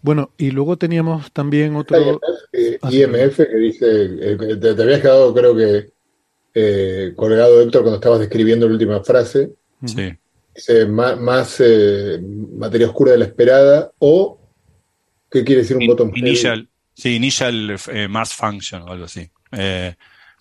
Bueno, 0.00 0.30
y 0.38 0.50
luego 0.50 0.78
teníamos 0.78 1.30
también 1.32 1.76
otro. 1.76 2.20
IMF 2.52 3.36
que 3.36 3.56
dice, 3.56 3.86
eh, 4.20 4.56
te, 4.60 4.82
habías 4.82 5.00
quedado, 5.00 5.34
creo 5.34 5.54
que, 5.54 5.90
eh, 6.54 7.12
colgado, 7.14 7.60
Héctor, 7.60 7.82
cuando 7.82 7.96
estabas 7.96 8.20
describiendo 8.20 8.66
la 8.66 8.72
última 8.72 9.04
frase. 9.04 9.52
Sí 9.84 10.16
más, 10.88 11.60
eh, 11.60 12.20
materia 12.20 12.86
oscura 12.86 13.12
de 13.12 13.18
la 13.18 13.24
esperada 13.24 13.92
o 13.98 14.40
¿qué 15.30 15.44
quiere 15.44 15.62
decir 15.62 15.76
un 15.76 15.86
botón 15.86 16.12
initial 16.14 16.68
sí 16.94 17.14
initial 17.14 17.76
eh, 17.88 18.08
mass 18.08 18.34
function 18.34 18.82
o 18.82 18.88
algo 18.88 19.04
así. 19.04 19.30
Eh, 19.52 19.94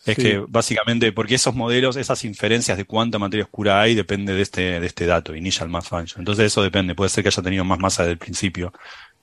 es 0.05 0.15
que 0.15 0.41
básicamente 0.47 1.11
porque 1.11 1.35
esos 1.35 1.53
modelos 1.53 1.97
esas 1.97 2.23
inferencias 2.23 2.77
de 2.77 2.85
cuánta 2.85 3.19
materia 3.19 3.43
oscura 3.43 3.81
hay 3.81 3.93
depende 3.93 4.33
de 4.33 4.41
este 4.41 4.79
de 4.79 4.87
este 4.87 5.05
dato 5.05 5.35
initial 5.35 5.69
mass 5.69 5.89
function. 5.89 6.21
Entonces 6.21 6.45
eso 6.45 6.63
depende. 6.63 6.95
Puede 6.95 7.09
ser 7.09 7.23
que 7.23 7.29
haya 7.29 7.43
tenido 7.43 7.65
más 7.65 7.79
masa 7.79 8.03
desde 8.03 8.13
el 8.13 8.17
principio. 8.17 8.71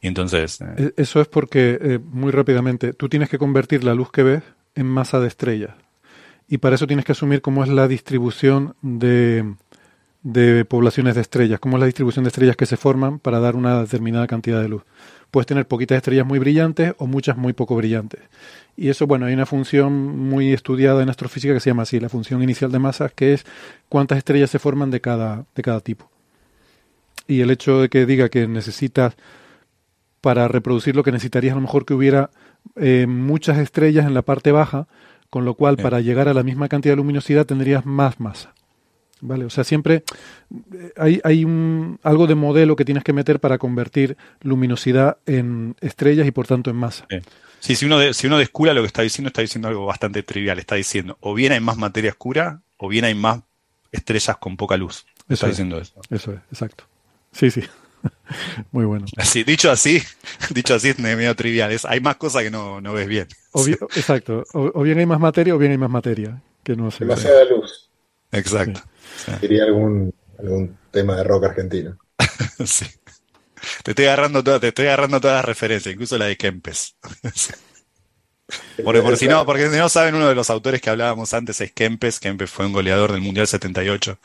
Y 0.02 0.08
entonces 0.08 0.60
e-, 0.76 0.92
eso 0.96 1.20
es 1.20 1.28
porque 1.28 2.00
muy 2.04 2.32
rápidamente 2.32 2.92
tú 2.92 3.08
tienes 3.08 3.30
que 3.30 3.38
convertir 3.38 3.82
la 3.82 3.94
luz 3.94 4.12
que 4.12 4.22
ves 4.22 4.42
en 4.74 4.86
masa 4.86 5.20
de 5.20 5.28
estrellas. 5.28 5.74
Y 6.48 6.58
para 6.58 6.74
eso 6.74 6.86
tienes 6.86 7.04
que 7.06 7.12
asumir 7.12 7.40
cómo 7.40 7.64
es 7.64 7.70
la 7.70 7.88
distribución 7.88 8.76
de 8.82 9.54
de 10.24 10.64
poblaciones 10.64 11.14
de 11.14 11.20
estrellas, 11.20 11.60
cómo 11.60 11.76
es 11.76 11.80
la 11.80 11.86
distribución 11.86 12.24
de 12.24 12.28
estrellas 12.28 12.56
que 12.56 12.66
se 12.66 12.78
forman 12.78 13.18
para 13.18 13.40
dar 13.40 13.56
una 13.56 13.82
determinada 13.82 14.26
cantidad 14.26 14.60
de 14.60 14.68
luz. 14.68 14.82
Puedes 15.30 15.46
tener 15.46 15.68
poquitas 15.68 15.96
estrellas 15.96 16.26
muy 16.26 16.38
brillantes 16.38 16.94
o 16.98 17.06
muchas 17.06 17.36
muy 17.36 17.52
poco 17.52 17.76
brillantes. 17.76 18.20
Y 18.76 18.88
eso, 18.88 19.06
bueno, 19.06 19.26
hay 19.26 19.34
una 19.34 19.46
función 19.46 19.92
muy 19.92 20.52
estudiada 20.52 21.02
en 21.02 21.10
astrofísica 21.10 21.52
que 21.52 21.60
se 21.60 21.70
llama 21.70 21.82
así, 21.82 22.01
la 22.01 22.09
función 22.09 22.42
inicial 22.42 22.72
de 22.72 22.78
masas, 22.78 23.12
que 23.12 23.34
es 23.34 23.44
cuántas 23.88 24.18
estrellas 24.18 24.51
se 24.51 24.59
forman 24.59 24.90
de 24.90 25.01
cada, 25.01 25.44
de 25.55 25.62
cada 25.62 25.80
tipo. 25.80 26.10
Y 27.28 27.40
el 27.40 27.51
hecho 27.51 27.82
de 27.82 27.88
que 27.90 28.06
diga 28.06 28.30
que 28.30 28.48
necesitas, 28.48 29.16
para 30.22 30.48
reproducir 30.48 30.96
lo 30.96 31.02
que 31.02 31.12
necesitarías, 31.12 31.52
a 31.52 31.56
lo 31.56 31.60
mejor 31.60 31.84
que 31.84 31.92
hubiera 31.92 32.30
eh, 32.76 33.06
muchas 33.06 33.59
estrellas 33.59 34.06
en 34.06 34.14
la 34.14 34.22
parte 34.22 34.52
baja, 34.52 34.88
con 35.28 35.44
lo 35.44 35.52
cual 35.55 35.76
para 35.76 36.01
llegar 36.01 36.28
a 36.28 36.34
la 36.34 36.42
misma 36.42 36.68
cantidad 36.68 36.92
de 36.92 36.96
luminosidad 36.96 37.44
tendrías 37.44 37.84
más 37.84 38.20
masa. 38.20 38.55
¿Vale? 39.26 39.46
O 39.46 39.51
sea, 39.51 39.64
siempre 39.64 40.05
eh, 40.74 40.92
hay, 40.98 41.18
hay 41.24 41.46
un, 41.46 41.98
algo 42.02 42.26
de 42.26 42.34
modelo 42.34 42.76
que 42.76 42.84
tienes 42.84 43.02
que 43.02 43.14
meter 43.14 43.40
para 43.40 43.56
convertir 43.56 44.18
luminosidad 44.42 45.16
en 45.24 45.76
estrellas 45.80 46.26
y 46.26 46.30
por 46.30 46.46
tanto 46.46 46.68
en 46.68 46.76
masa. 46.76 47.06
Sí, 47.59 47.74
si 47.74 47.86
uno, 47.86 48.12
si 48.12 48.26
uno 48.26 48.36
descura 48.36 48.74
lo 48.74 48.82
que 48.82 48.88
está 48.88 49.01
diciendo, 49.01 49.28
está 49.28 49.40
diciendo 49.40 49.68
algo 49.68 49.86
bastante 49.86 50.22
trivial. 50.22 50.59
Está 50.59 50.74
diciendo, 50.74 51.16
o 51.20 51.32
bien 51.32 51.52
hay 51.52 51.60
más 51.60 51.78
materia 51.78 52.10
oscura, 52.10 52.60
o 52.76 52.88
bien 52.88 53.06
hay 53.06 53.14
más 53.14 53.40
estrellas 53.92 54.36
con 54.36 54.59
poca 54.59 54.76
luz. 54.76 55.06
Está 55.26 55.48
diciendo 55.48 55.80
eso. 55.80 55.94
Eso 56.10 56.32
es, 56.32 56.40
exacto. 56.51 56.84
Sí, 57.32 57.51
sí. 57.51 57.62
Muy 58.72 58.84
bueno. 58.84 59.06
Así, 59.16 59.42
dicho 59.42 59.70
así, 59.70 60.02
dicho 60.51 60.74
así 60.74 60.90
es 60.90 60.98
medio 60.98 61.34
trivial. 61.34 61.74
hay 61.84 62.01
más 62.01 62.16
cosas 62.16 62.42
que 62.42 62.51
no, 62.51 62.82
no 62.82 62.92
ves 62.92 63.09
bien. 63.09 63.28
exacto. 63.96 64.44
O, 64.52 64.82
bien 64.82 64.98
hay 64.98 65.06
más 65.06 65.18
materia 65.18 65.55
o 65.55 65.59
bien 65.59 65.72
hay 65.72 65.78
más 65.78 65.90
materia 65.90 66.42
que 66.62 66.76
no 66.76 66.90
se 66.90 67.06
Demasiada 67.06 67.46
luz. 67.46 67.88
Exacto. 68.30 68.82
Sería 69.41 69.65
algún, 69.65 70.12
algún 70.39 70.77
tema 70.91 71.16
de 71.16 71.24
rock 71.24 71.45
argentino. 71.45 71.97
sí. 72.65 72.86
Te 73.82 73.93
estoy 73.93 74.07
agarrando 74.07 74.45
todas, 74.45 74.61
te 74.61 74.69
estoy 74.69 74.86
agarrando 74.86 75.20
todas 75.20 75.36
las 75.36 75.45
referencias, 75.45 75.93
incluso 75.95 76.19
la 76.19 76.27
de 76.27 76.36
Kempes. 76.36 76.97
Porque, 78.85 79.16
si 79.16 79.27
no, 79.27 79.47
porque 79.47 79.69
no 79.69 79.89
saben, 79.89 80.15
uno 80.15 80.28
de 80.28 80.35
los 80.35 80.51
autores 80.51 80.81
que 80.81 80.91
hablábamos 80.91 81.32
antes 81.32 81.61
es 81.62 81.73
Kempes. 81.73 82.20
Kempes 82.20 82.51
fue 82.51 82.66
un 82.66 82.73
goleador 82.73 83.12
del 83.12 83.23
Mundial 83.23 83.47
78. 83.47 84.19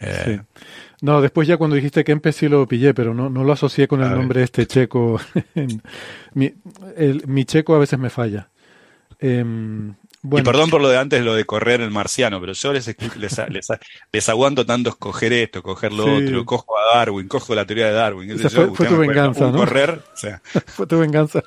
Eh, 0.00 0.40
no, 1.00 1.22
después 1.22 1.48
ya 1.48 1.56
cuando 1.56 1.76
dijiste 1.76 2.04
Kempes 2.04 2.36
sí 2.36 2.48
lo 2.48 2.68
pillé, 2.68 2.92
pero 2.92 3.14
no, 3.14 3.30
no 3.30 3.42
lo 3.42 3.52
asocié 3.52 3.88
con 3.88 4.02
el 4.02 4.10
nombre 4.10 4.42
este 4.42 4.66
checo. 4.66 5.18
mi, 6.34 6.54
mi, 7.26 7.44
checo 7.44 7.74
a 7.74 7.78
veces 7.78 7.98
me 7.98 8.10
falla. 8.10 8.50
Y 10.24 10.42
perdón 10.42 10.70
por 10.70 10.80
lo 10.80 10.88
de 10.88 10.96
antes, 10.96 11.22
lo 11.22 11.34
de 11.34 11.44
correr 11.44 11.82
el 11.82 11.90
marciano, 11.90 12.40
pero 12.40 12.54
yo 12.54 12.72
les, 12.72 12.96
les, 14.12 14.28
aguanto 14.30 14.64
tanto 14.64 14.90
escoger 14.90 15.34
esto, 15.34 15.62
coger 15.62 15.92
lo 15.92 16.16
otro, 16.16 16.44
cojo 16.46 16.78
a 16.78 16.96
Darwin, 16.96 17.28
cojo 17.28 17.54
la 17.54 17.66
teoría 17.66 17.86
de 17.88 17.92
Darwin. 17.92 18.38
fue, 18.38 18.88
tu 18.88 18.96
venganza, 18.96 19.50
¿no? 19.50 19.58
Correr, 19.58 20.02
fue 20.66 20.86
tu 20.86 20.98
venganza. 20.98 21.42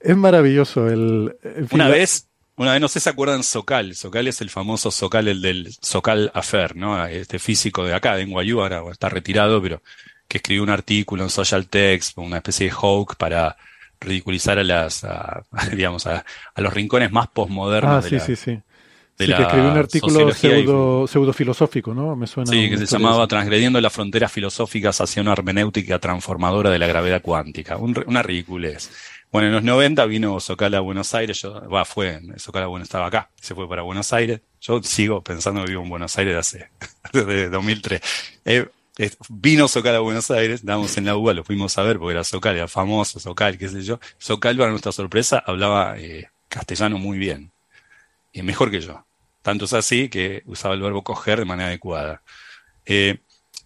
es 0.00 0.16
maravilloso 0.16 0.88
el... 0.88 1.36
una 1.70 1.88
vez, 1.88 2.26
una 2.56 2.72
vez, 2.72 2.80
no 2.80 2.88
sé 2.88 3.00
si 3.00 3.04
se 3.04 3.10
acuerdan 3.10 3.44
Socal. 3.44 3.94
Socal 3.94 4.26
es 4.26 4.40
el 4.40 4.48
famoso 4.48 4.90
Socal, 4.90 5.28
el 5.28 5.42
del 5.42 5.74
Socal 5.82 6.30
Affair, 6.32 6.74
¿no? 6.74 7.04
Este 7.06 7.38
físico 7.38 7.84
de 7.84 7.94
acá, 7.94 8.16
de 8.16 8.24
Guayú, 8.24 8.62
ahora 8.62 8.82
está 8.90 9.10
retirado, 9.10 9.60
pero 9.60 9.82
que 10.26 10.38
escribió 10.38 10.62
un 10.62 10.70
artículo 10.70 11.22
en 11.22 11.30
Social 11.30 11.68
Text, 11.68 12.16
una 12.16 12.38
especie 12.38 12.66
de 12.66 12.72
hawk 12.72 13.16
para 13.16 13.58
ridiculizar 14.00 14.58
a 14.58 14.64
las, 14.64 15.06
digamos, 15.72 16.06
a, 16.06 16.24
los 16.56 16.72
rincones 16.72 17.10
más 17.10 17.28
posmodernos. 17.28 18.04
Ah, 18.04 18.08
sí, 18.08 18.18
sí, 18.20 18.36
sí. 18.36 18.58
que 19.16 19.24
escribió 19.24 19.70
un 19.70 19.78
artículo 19.78 20.32
pseudo, 20.32 21.06
pseudo, 21.06 21.32
filosófico, 21.32 21.94
¿no? 21.94 22.16
Me 22.16 22.26
suena. 22.26 22.50
Sí, 22.50 22.70
que 22.70 22.78
se 22.78 22.86
llamaba 22.86 23.26
Transgrediendo 23.26 23.80
las 23.80 23.92
fronteras 23.92 24.30
filosóficas 24.30 25.00
hacia 25.00 25.22
una 25.22 25.32
hermenéutica 25.32 25.98
transformadora 25.98 26.70
de 26.70 26.78
la 26.78 26.86
gravedad 26.86 27.22
cuántica. 27.22 27.76
una 27.76 28.22
ridiculez. 28.22 28.90
Bueno, 29.30 29.48
en 29.48 29.54
los 29.54 29.62
90 29.62 30.06
vino 30.06 30.40
Socal 30.40 30.74
a 30.74 30.80
Buenos 30.80 31.12
Aires, 31.14 31.42
yo, 31.42 31.68
va, 31.68 31.84
fue, 31.84 32.20
Socal 32.36 32.66
bueno, 32.66 32.84
estaba 32.84 33.06
acá, 33.06 33.30
se 33.38 33.54
fue 33.54 33.68
para 33.68 33.82
Buenos 33.82 34.12
Aires. 34.14 34.40
Yo 34.60 34.82
sigo 34.82 35.22
pensando 35.22 35.62
que 35.64 35.70
vivo 35.70 35.82
en 35.82 35.90
Buenos 35.90 36.16
Aires 36.16 36.36
hace, 36.36 36.70
desde 37.12 37.50
2003. 37.50 38.00
Eh, 38.46 38.66
vino 39.28 39.68
Socal 39.68 39.96
a 39.96 40.00
Buenos 40.00 40.30
Aires, 40.30 40.60
estábamos 40.60 40.96
en 40.96 41.04
la 41.04 41.16
UBA, 41.16 41.34
lo 41.34 41.44
fuimos 41.44 41.76
a 41.78 41.82
ver 41.82 41.98
porque 41.98 42.12
era 42.12 42.24
Socal, 42.24 42.56
era 42.56 42.68
famoso 42.68 43.20
Socal, 43.20 43.58
qué 43.58 43.68
sé 43.68 43.82
yo. 43.82 44.00
Socal, 44.18 44.56
para 44.56 44.70
nuestra 44.70 44.92
sorpresa, 44.92 45.42
hablaba 45.46 45.98
eh, 45.98 46.30
castellano 46.48 46.98
muy 46.98 47.18
bien, 47.18 47.52
y 48.32 48.42
mejor 48.42 48.70
que 48.70 48.80
yo. 48.80 49.06
Tanto 49.42 49.66
es 49.66 49.72
así 49.72 50.08
que 50.08 50.42
usaba 50.46 50.74
el 50.74 50.82
verbo 50.82 51.02
coger 51.04 51.38
de 51.38 51.44
manera 51.44 51.68
adecuada. 51.68 52.22
Eh, 52.84 53.18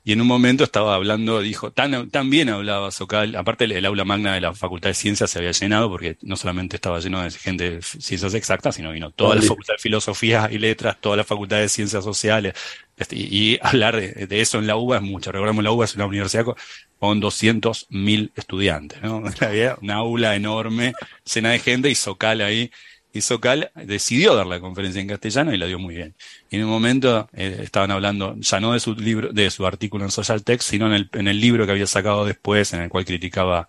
y 0.04 0.12
en 0.12 0.20
un 0.20 0.26
momento 0.26 0.64
estaba 0.64 0.96
hablando, 0.96 1.40
dijo, 1.40 1.70
tan, 1.70 2.10
tan 2.10 2.28
bien 2.28 2.48
hablaba 2.48 2.90
Socal, 2.90 3.36
aparte 3.36 3.64
el, 3.64 3.86
aula 3.86 4.04
magna 4.04 4.34
de 4.34 4.40
la 4.40 4.52
Facultad 4.52 4.90
de 4.90 4.94
Ciencias 4.94 5.30
se 5.30 5.38
había 5.38 5.52
llenado, 5.52 5.88
porque 5.88 6.16
no 6.22 6.36
solamente 6.36 6.76
estaba 6.76 6.98
lleno 6.98 7.22
de 7.22 7.30
gente 7.30 7.70
de 7.70 7.82
ciencias 7.82 8.34
exactas, 8.34 8.74
sino 8.74 8.90
vino 8.90 9.10
toda 9.10 9.36
la 9.36 9.42
Facultad 9.42 9.74
de 9.74 9.78
Filosofía 9.78 10.48
y 10.50 10.58
Letras, 10.58 11.00
toda 11.00 11.16
la 11.16 11.24
Facultad 11.24 11.58
de 11.58 11.68
Ciencias 11.68 12.02
Sociales, 12.02 12.54
este, 12.96 13.16
y, 13.16 13.58
hablar 13.62 13.96
de, 13.96 14.40
eso 14.40 14.58
en 14.58 14.66
la 14.66 14.76
UBA 14.76 14.96
es 14.96 15.02
mucho. 15.02 15.30
Recordemos, 15.30 15.62
la 15.62 15.70
UBA 15.70 15.84
es 15.84 15.94
una 15.94 16.06
universidad 16.06 16.44
con, 16.44 16.56
con 16.98 17.22
200.000 17.22 18.32
estudiantes, 18.34 19.00
¿no? 19.02 19.22
Había 19.40 19.76
una 19.80 19.94
aula 19.96 20.34
enorme, 20.34 20.94
llena 21.32 21.50
de 21.50 21.58
gente 21.60 21.90
y 21.90 21.94
Socal 21.94 22.40
ahí 22.40 22.70
y 23.12 23.20
Socal 23.20 23.70
decidió 23.74 24.34
dar 24.34 24.46
la 24.46 24.58
conferencia 24.60 25.00
en 25.00 25.08
castellano 25.08 25.52
y 25.52 25.58
la 25.58 25.66
dio 25.66 25.78
muy 25.78 25.94
bien. 25.94 26.14
Y 26.50 26.56
en 26.56 26.64
un 26.64 26.70
momento 26.70 27.28
eh, 27.34 27.60
estaban 27.62 27.90
hablando 27.90 28.36
ya 28.38 28.58
no 28.58 28.72
de 28.72 28.80
su 28.80 28.94
libro, 28.94 29.32
de 29.32 29.50
su 29.50 29.66
artículo 29.66 30.04
en 30.04 30.10
Social 30.10 30.42
Text, 30.42 30.70
sino 30.70 30.86
en 30.86 30.94
el, 30.94 31.10
en 31.12 31.28
el 31.28 31.40
libro 31.40 31.66
que 31.66 31.72
había 31.72 31.86
sacado 31.86 32.24
después, 32.24 32.72
en 32.72 32.80
el 32.80 32.88
cual 32.88 33.04
criticaba 33.04 33.68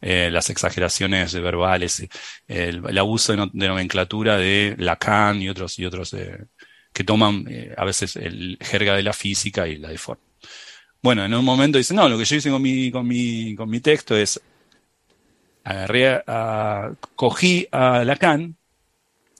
eh, 0.00 0.30
las 0.32 0.50
exageraciones 0.50 1.32
verbales, 1.34 2.08
el, 2.48 2.98
abuso 2.98 3.34
de, 3.36 3.68
nomenclatura 3.68 4.36
de 4.36 4.74
Lacan 4.78 5.40
y 5.40 5.48
otros 5.48 5.78
y 5.78 5.86
otros 5.86 6.12
eh, 6.14 6.46
que 6.92 7.04
toman 7.04 7.44
a 7.76 7.84
veces 7.84 8.16
el 8.16 8.58
jerga 8.60 8.96
de 8.96 9.04
la 9.04 9.12
física 9.12 9.68
y 9.68 9.76
la 9.76 9.88
deforman. 9.88 10.24
Bueno, 11.02 11.24
en 11.24 11.32
un 11.32 11.44
momento 11.44 11.78
dice, 11.78 11.94
no, 11.94 12.08
lo 12.08 12.18
que 12.18 12.24
yo 12.24 12.36
hice 12.36 12.50
con 12.50 12.60
mi, 12.60 12.90
con 12.90 13.06
mi, 13.06 13.54
con 13.54 13.70
mi 13.70 13.80
texto 13.80 14.16
es 14.16 14.40
agarré 15.64 16.22
a, 16.26 16.92
cogí 17.14 17.66
a 17.70 18.04
Lacan 18.04 18.56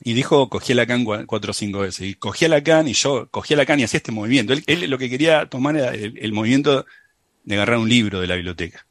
y 0.02 0.14
dijo, 0.14 0.48
cogí 0.48 0.72
a 0.72 0.76
Lacan 0.76 1.04
cuatro 1.04 1.50
o 1.50 1.54
cinco 1.54 1.80
veces. 1.80 2.06
Y 2.06 2.14
cogí 2.14 2.46
a 2.46 2.48
Lacan 2.48 2.88
y 2.88 2.94
yo 2.94 3.28
cogí 3.30 3.54
a 3.54 3.58
Lacan 3.58 3.80
y 3.80 3.84
hacía 3.84 3.98
este 3.98 4.12
movimiento. 4.12 4.54
Él, 4.66 4.90
lo 4.90 4.96
que 4.96 5.10
quería 5.10 5.46
tomar 5.46 5.76
era 5.76 5.90
el, 5.90 6.32
movimiento 6.32 6.86
de 7.44 7.54
agarrar 7.54 7.78
un 7.78 7.88
libro 7.88 8.20
de 8.20 8.26
la 8.26 8.34
biblioteca. 8.34 8.86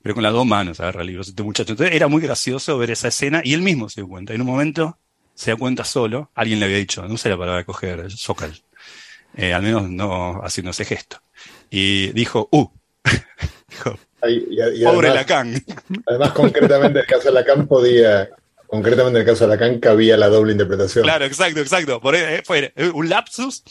Pero 0.00 0.14
con 0.14 0.22
las 0.22 0.32
dos 0.32 0.46
manos 0.46 0.78
agarra 0.78 1.02
libros 1.02 1.28
este 1.28 1.42
muchacho. 1.42 1.72
Entonces 1.72 1.94
era 1.94 2.06
muy 2.06 2.22
gracioso 2.22 2.78
ver 2.78 2.92
esa 2.92 3.08
escena 3.08 3.40
y 3.44 3.52
él 3.52 3.62
mismo 3.62 3.88
se 3.88 4.00
dio 4.00 4.08
cuenta. 4.08 4.32
En 4.32 4.40
un 4.40 4.46
momento 4.46 4.96
se 5.34 5.50
da 5.50 5.56
cuenta 5.56 5.84
solo, 5.84 6.30
alguien 6.34 6.60
le 6.60 6.66
había 6.66 6.78
dicho, 6.78 7.06
no 7.06 7.16
sé 7.16 7.28
la 7.28 7.36
palabra 7.36 7.64
coger, 7.64 8.10
socal. 8.10 8.54
Eh, 9.36 9.52
al 9.52 9.62
menos 9.62 9.90
no 9.90 10.40
haciendo 10.44 10.70
ese 10.70 10.84
gesto. 10.84 11.20
Y 11.68 12.12
dijo, 12.12 12.48
uh. 12.52 12.68
dijo, 13.68 13.98
pobre 14.84 15.10
Lacan. 15.10 15.62
Además, 16.06 16.32
concretamente, 16.32 17.00
el 17.00 17.06
caso 17.06 17.28
de 17.28 17.34
Lacan 17.34 17.66
podía 17.66 18.28
Concretamente 18.68 19.18
en 19.18 19.26
el 19.26 19.32
caso 19.32 19.44
de 19.44 19.56
Lacan 19.56 19.80
cabía 19.80 20.18
la 20.18 20.28
doble 20.28 20.52
interpretación. 20.52 21.02
Claro, 21.02 21.24
exacto, 21.24 21.58
exacto. 21.60 22.00
Por, 22.02 22.14
eh, 22.14 22.42
fue 22.44 22.70
eh, 22.76 22.90
un 22.92 23.08
lapsus, 23.08 23.62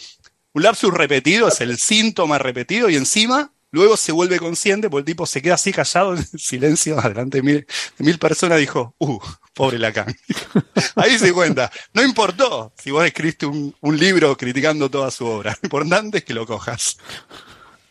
un 0.54 0.64
lapsus 0.64 0.92
repetido, 0.92 1.48
es 1.50 1.62
el 1.62 1.78
síntoma 1.78 2.40
repetido 2.40 2.90
y 2.90 2.96
encima 2.96 3.54
luego 3.70 3.96
se 3.96 4.12
vuelve 4.12 4.40
consciente 4.40 4.90
porque 4.90 5.02
el 5.02 5.06
tipo 5.06 5.28
se 5.28 5.40
queda 5.44 5.54
así 5.54 5.72
callado 5.72 6.16
en 6.16 6.26
silencio 6.40 6.96
delante 7.00 7.38
de 7.38 7.44
mil, 7.44 7.68
mil 8.00 8.18
personas 8.18 8.58
dijo, 8.58 8.96
uh, 8.98 9.20
pobre 9.54 9.78
Lacan. 9.78 10.16
Ahí 10.96 11.20
se 11.20 11.32
cuenta, 11.32 11.72
no 11.94 12.04
importó 12.04 12.74
si 12.82 12.90
vos 12.90 13.06
escribiste 13.06 13.46
un, 13.46 13.76
un 13.80 13.98
libro 14.00 14.36
criticando 14.36 14.90
toda 14.90 15.12
su 15.12 15.28
obra, 15.28 15.56
lo 15.62 15.68
importante 15.68 16.18
es 16.18 16.24
que 16.24 16.34
lo 16.34 16.48
cojas. 16.48 16.98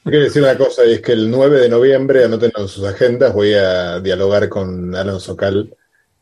Quiero 0.03 0.25
decir 0.25 0.43
una 0.43 0.59
cosa, 0.59 0.85
y 0.85 0.95
es 0.95 1.01
que 1.01 1.13
el 1.13 1.31
9 1.31 1.61
de 1.61 1.69
noviembre, 1.69 2.25
anoten 2.25 2.53
en 2.57 2.69
sus 2.69 2.85
agendas, 2.85 3.33
voy 3.33 3.55
a 3.55 4.01
dialogar 4.01 4.49
con 4.49 4.95
Alonso 4.95 5.37
Cal 5.37 5.73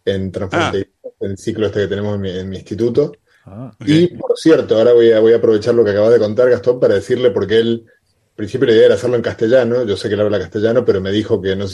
en 0.04 0.32
ah. 0.52 0.72
el 1.20 1.38
ciclo 1.38 1.66
este 1.66 1.80
que 1.80 1.88
tenemos 1.88 2.14
en 2.16 2.48
mi, 2.48 2.56
instituto. 2.56 3.12
Ah, 3.46 3.74
y 3.80 4.08
por 4.08 4.36
cierto, 4.36 4.76
ahora 4.76 4.92
voy 4.92 5.12
a, 5.12 5.20
voy 5.20 5.32
a 5.32 5.36
aprovechar 5.36 5.74
lo 5.74 5.84
que 5.84 5.90
acabas 5.90 6.12
de 6.12 6.18
contar, 6.18 6.50
Gastón, 6.50 6.80
para 6.80 6.94
decirle, 6.94 7.30
porque 7.30 7.58
él, 7.58 7.84
al 7.86 8.34
principio 8.36 8.66
la 8.66 8.72
idea 8.74 8.86
era 8.86 8.94
hacerlo 8.94 9.16
en 9.16 9.22
castellano, 9.22 9.84
yo 9.84 9.96
sé 9.96 10.08
que 10.08 10.14
él 10.14 10.20
habla 10.20 10.38
castellano, 10.38 10.84
pero 10.84 11.00
me 11.00 11.10
dijo 11.10 11.40
que 11.40 11.54
no 11.56 11.66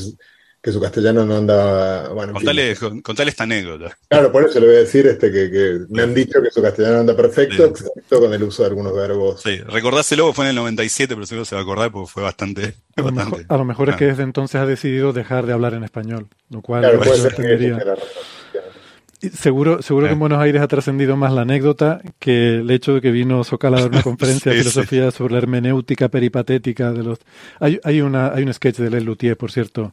que 0.62 0.72
su 0.72 0.80
castellano 0.80 1.24
no 1.24 1.36
andaba. 1.36 2.08
Bueno, 2.10 2.34
contale, 2.34 2.76
contale, 3.02 3.30
esta 3.30 3.44
anécdota. 3.44 3.96
Claro, 4.08 4.30
por 4.30 4.44
eso 4.44 4.60
le 4.60 4.66
voy 4.66 4.76
a 4.76 4.80
decir 4.80 5.06
este, 5.06 5.30
que, 5.30 5.80
me 5.88 6.02
han 6.02 6.14
dicho 6.14 6.42
que 6.42 6.50
su 6.50 6.60
castellano 6.60 7.00
anda 7.00 7.16
perfecto, 7.16 7.64
excepto 7.64 8.20
con 8.20 8.32
el 8.34 8.42
uso 8.42 8.62
de 8.62 8.68
algunos 8.68 8.94
verbos. 8.94 9.40
Sí, 9.42 9.58
recordáselo, 9.58 10.32
fue 10.32 10.44
en 10.44 10.50
el 10.50 10.56
97, 10.56 11.14
pero 11.14 11.26
seguro 11.26 11.44
se 11.44 11.54
va 11.54 11.62
a 11.62 11.64
acordar 11.64 11.90
porque 11.90 12.10
fue 12.10 12.22
bastante. 12.22 12.74
A 12.96 13.56
lo, 13.56 13.64
Mejor, 13.64 13.88
es 13.88 13.96
que 13.96 14.06
desde 14.06 14.22
entonces 14.22 14.60
ha 14.60 14.66
decidido 14.66 15.12
dejar 15.12 15.46
de 15.46 15.54
hablar 15.54 15.74
en 15.74 15.84
español, 15.84 16.28
lo 16.50 16.60
cual 16.60 16.82
claro, 16.82 16.98
puede 16.98 17.16
ser 17.16 17.98
Seguro, 19.34 19.82
seguro 19.82 20.06
que 20.06 20.14
en 20.14 20.18
Buenos 20.18 20.40
Aires 20.40 20.62
ha 20.62 20.68
trascendido 20.68 21.14
más 21.14 21.30
la 21.32 21.42
anécdota 21.42 22.00
que 22.18 22.56
el 22.60 22.70
hecho 22.70 22.94
de 22.94 23.00
que 23.02 23.10
vino 23.10 23.44
Socala 23.44 23.76
a 23.76 23.80
dar 23.82 23.90
una 23.90 24.02
conferencia 24.02 24.50
de 24.50 24.58
filosofía 24.58 25.10
sobre 25.10 25.34
la 25.34 25.38
hermenéutica 25.38 26.08
peripatética 26.08 26.90
de 26.92 27.02
los. 27.02 27.18
Hay, 27.58 27.78
hay, 27.84 28.00
una, 28.00 28.32
hay 28.32 28.44
un 28.44 28.54
sketch 28.54 28.78
de 28.78 28.88
Les 28.88 29.04
Luthier, 29.04 29.36
por 29.36 29.52
cierto, 29.52 29.92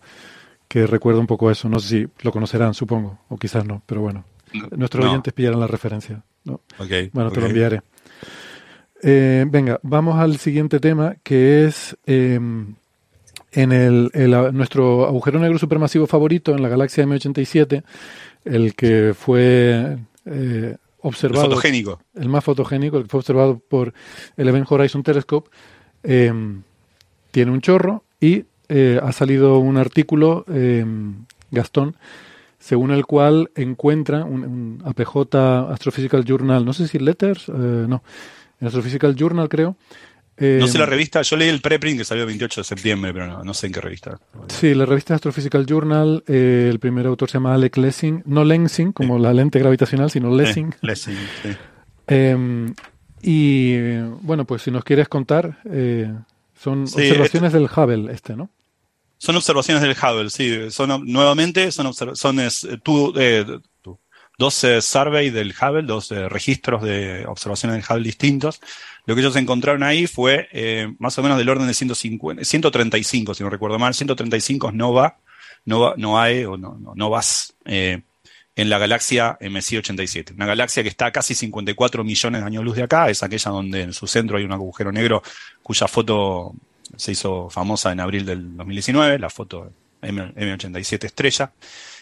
que 0.68 0.88
recuerda 0.88 1.19
un 1.19 1.27
poco 1.27 1.49
eso. 1.49 1.69
No 1.69 1.80
sé 1.80 1.88
si 1.88 2.07
lo 2.22 2.31
conocerán, 2.31 2.73
supongo, 2.73 3.19
o 3.30 3.38
quizás 3.38 3.65
no, 3.65 3.81
pero 3.85 4.02
bueno. 4.02 4.26
Nuestros 4.76 5.06
oyentes 5.06 5.34
pillarán 5.34 5.60
la 5.60 5.68
referencia. 5.68 6.23
¿no? 6.44 6.61
bueno, 7.11 7.31
te 7.31 7.41
lo 7.41 7.48
enviaré. 7.48 7.81
Eh, 9.03 9.45
venga, 9.48 9.80
vamos 9.84 10.18
al 10.18 10.38
siguiente 10.38 10.80
tema, 10.80 11.15
que 11.23 11.65
es 11.65 11.95
em, 12.06 12.76
en 13.52 13.72
el, 13.72 14.11
nuestro 14.53 15.06
agujero 15.06 15.39
negro 15.39 15.60
supermasivo 15.60 16.07
favorito, 16.07 16.53
en 16.53 16.61
la 16.61 16.69
galaxia 16.69 17.06
M87, 17.06 17.84
el 18.45 18.76
que 18.76 19.14
fue 19.14 19.98
eh, 20.26 20.77
observado. 21.02 21.45
El 21.45 21.49
fotogénico. 21.52 22.02
El 22.15 22.30
más 22.30 22.44
fotogénico, 22.44 22.98
el 22.98 23.03
que 23.03 23.10
fue 23.10 23.19
observado 23.19 23.60
por 23.60 23.94
el 24.35 24.48
Event 24.48 24.72
Horizon 24.72 25.03
Telescope, 25.03 25.49
em, 26.03 26.64
tiene 27.31 27.52
un 27.52 27.61
chorro 27.61 28.03
y 28.19 28.45
eh, 28.69 28.99
ha 29.02 29.11
salido 29.11 29.60
un 29.60 29.77
artículo, 29.77 30.45
em, 30.48 31.26
Gastón, 31.52 31.95
según 32.60 32.91
el 32.91 33.06
cual 33.06 33.49
encuentra 33.56 34.26
un, 34.26 34.81
APJ 34.85 35.35
Astrophysical 35.72 36.26
Journal, 36.26 36.65
no 36.65 36.73
sé 36.73 36.88
si 36.88 36.99
Letters, 36.99 37.48
no, 37.49 38.03
en 38.60 38.68
Astrophysical 38.68 39.15
Journal, 39.15 39.49
creo. 39.49 39.77
no 40.39 40.68
sé 40.68 40.77
la 40.77 40.84
eh, 40.84 40.88
revista, 40.88 41.22
yo 41.22 41.38
leí 41.38 41.49
el 41.49 41.61
preprint 41.61 41.99
que 41.99 42.06
salió 42.06 42.23
el 42.23 42.27
28 42.27 42.61
de 42.61 42.65
septiembre, 42.65 43.14
pero 43.14 43.44
no, 43.44 43.53
sé 43.53 43.68
en 43.68 43.73
qué 43.73 43.81
revista. 43.81 44.19
Sí, 44.48 44.73
la 44.73 44.85
revista 44.85 45.15
Astrophysical 45.15 45.65
Journal, 45.65 46.23
eh, 46.27 46.68
el 46.69 46.80
primer 46.80 47.06
autor 47.06 47.30
se 47.30 47.35
llama 47.35 47.53
Alec 47.53 47.77
Lessing, 47.77 48.23
no 48.26 48.44
Lensing, 48.44 48.91
como 48.91 49.19
la 49.19 49.34
lente 49.34 49.60
gravitacional, 49.60 50.11
sino 50.11 50.35
Lessing. 50.35 50.76
Lessing, 50.81 51.18
sí. 51.44 51.49
Em, 52.07 52.73
y 53.22 53.99
bueno, 54.22 54.45
pues 54.45 54.61
si 54.61 54.72
nos 54.72 54.84
quieres 54.84 55.07
contar, 55.07 55.60
eh, 55.69 56.14
son 56.56 56.84
observaciones 56.84 57.53
del 57.53 57.65
Hubble 57.65 58.11
este, 58.11 58.35
¿no? 58.35 58.49
Son 59.18 59.35
observaciones 59.35 59.81
del 59.81 59.95
Hubble, 59.95 60.30
sí. 60.30 60.69
Son 60.72 61.03
nuevamente, 61.06 61.72
son, 61.72 61.94
son 61.94 62.38
tú, 62.84 63.14
dos 64.38 64.53
surveys 64.53 65.34
del 65.34 65.56
Hubble, 65.60 65.84
dos 65.84 66.10
registros 66.10 66.84
de 66.84 67.26
observaciones 67.26 67.77
del 67.77 67.85
Hubble 67.89 68.03
distintos. 68.03 68.61
Lo 69.07 69.15
que 69.15 69.22
ellos 69.22 69.35
encontraron 69.38 69.84
ahí 69.84 70.06
fue 70.06 70.49
eh, 70.52 70.94
más 70.99 71.18
o 71.18 71.23
menos 71.23 71.38
del 71.38 71.48
orden 71.48 71.65
de 71.65 71.73
150, 71.73 72.44
135, 72.44 73.34
si 73.34 73.44
no 73.44 73.49
recuerdo 73.49 73.80
mal, 73.80 73.94
135 73.94 74.73
nova, 74.73 75.18
nova 75.64 75.94
novae 75.98 76.45
o 76.45 76.57
no, 76.57 76.77
no, 76.77 76.94
novas 76.94 77.56
eh, 77.64 78.02
en 78.57 78.69
la 78.69 78.77
galaxia 78.77 79.38
MC87. 79.39 80.34
Una 80.35 80.45
galaxia 80.45 80.84
que 80.84 80.89
está 80.89 81.06
a 81.06 81.11
casi 81.11 81.35
54 81.35 82.03
millones 82.03 82.41
de 82.41 82.48
años 82.48 82.65
luz 82.65 82.76
de 82.76 82.84
acá, 82.84 83.10
es 83.10 83.23
aquella 83.23 83.52
donde 83.52 83.81
en 83.84 83.94
su 83.94 84.07
centro 84.07 84.38
hay 84.38 84.44
un 84.44 84.52
agujero 84.52 84.91
negro 84.91 85.23
cuya 85.64 85.88
foto 85.88 86.53
se 86.95 87.11
hizo 87.11 87.49
famosa 87.49 87.91
en 87.91 87.99
abril 87.99 88.26
del 88.26 88.55
2019, 88.57 89.19
la 89.19 89.30
foto 89.30 89.72
M, 90.01 90.34
87 90.53 91.07
estrella. 91.07 91.53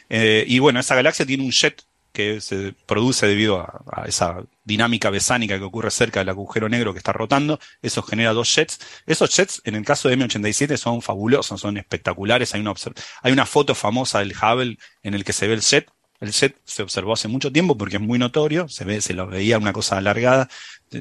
Eh, 0.09 0.45
y 0.47 0.59
bueno, 0.59 0.79
esa 0.79 0.95
galaxia 0.95 1.25
tiene 1.25 1.43
un 1.43 1.51
jet 1.51 1.83
que 2.15 2.39
se 2.39 2.73
produce 2.85 3.27
debido 3.27 3.59
a, 3.59 4.05
esa 4.07 4.41
dinámica 4.63 5.09
besánica 5.09 5.59
que 5.59 5.65
ocurre 5.65 5.91
cerca 5.91 6.21
del 6.21 6.29
agujero 6.29 6.69
negro 6.69 6.93
que 6.93 6.99
está 6.99 7.11
rotando. 7.11 7.59
Eso 7.81 8.01
genera 8.01 8.33
dos 8.33 8.55
jets. 8.55 8.79
Esos 9.05 9.29
jets, 9.35 9.61
en 9.65 9.75
el 9.75 9.85
caso 9.85 10.07
de 10.07 10.17
M87, 10.17 10.77
son 10.77 11.01
fabulosos, 11.01 11.59
son 11.59 11.77
espectaculares. 11.77 12.55
Hay 12.55 12.61
una, 12.61 12.73
hay 13.21 13.33
una 13.33 13.45
foto 13.45 13.75
famosa 13.75 14.19
del 14.19 14.33
Hubble 14.33 14.77
en 15.03 15.13
el 15.13 15.25
que 15.25 15.33
se 15.33 15.47
ve 15.47 15.55
el 15.55 15.61
jet. 15.61 15.91
El 16.21 16.31
jet 16.31 16.55
se 16.63 16.81
observó 16.81 17.13
hace 17.13 17.27
mucho 17.27 17.51
tiempo 17.51 17.77
porque 17.77 17.97
es 17.97 18.01
muy 18.01 18.17
notorio, 18.17 18.69
se 18.69 18.85
ve, 18.85 19.01
se 19.01 19.13
lo 19.13 19.27
veía 19.27 19.57
una 19.57 19.73
cosa 19.73 19.97
alargada, 19.97 20.47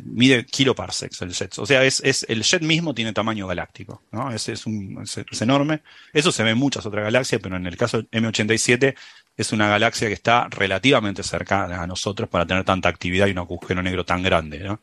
mide 0.05 0.45
kiloparsecs 0.45 1.23
el 1.23 1.33
jet. 1.33 1.59
O 1.59 1.67
sea, 1.67 1.85
es, 1.85 2.03
el 2.29 2.43
jet 2.43 2.63
mismo 2.63 2.95
tiene 2.95 3.13
tamaño 3.13 3.47
galáctico, 3.47 4.03
¿no? 4.11 4.33
Es, 4.33 4.49
es, 4.49 4.67
un, 4.67 5.03
es, 5.03 5.43
enorme. 5.43 5.83
Eso 6.13 6.33
se 6.33 6.43
ve 6.43 6.51
en 6.51 6.59
muchas 6.59 6.85
otras 6.85 7.05
galaxias, 7.05 7.41
pero 7.41 7.57
en 7.57 7.67
el 7.67 7.77
caso 7.77 8.03
de 8.03 8.09
M87 8.11 8.95
es 9.37 9.53
una 9.53 9.69
galaxia 9.69 10.09
que 10.09 10.15
está 10.15 10.49
relativamente 10.49 11.23
cercana 11.23 11.83
a 11.83 11.87
nosotros 11.87 12.29
para 12.29 12.47
tener 12.47 12.65
tanta 12.65 12.89
actividad 12.89 13.27
y 13.27 13.33
un 13.33 13.39
agujero 13.39 13.83
negro 13.83 14.05
tan 14.05 14.23
grande. 14.23 14.61
¿no? 14.61 14.81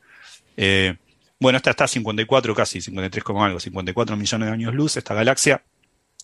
Eh, 0.58 0.96
bueno, 1.40 1.58
esta 1.58 1.72
está 1.72 1.86
a 1.86 1.88
54, 1.88 2.54
casi 2.56 2.82
53, 2.82 3.24
algo, 3.38 3.60
54 3.60 4.16
millones 4.16 4.48
de 4.48 4.54
años 4.54 4.74
luz. 4.74 4.98
Esta 4.98 5.14
galaxia 5.14 5.64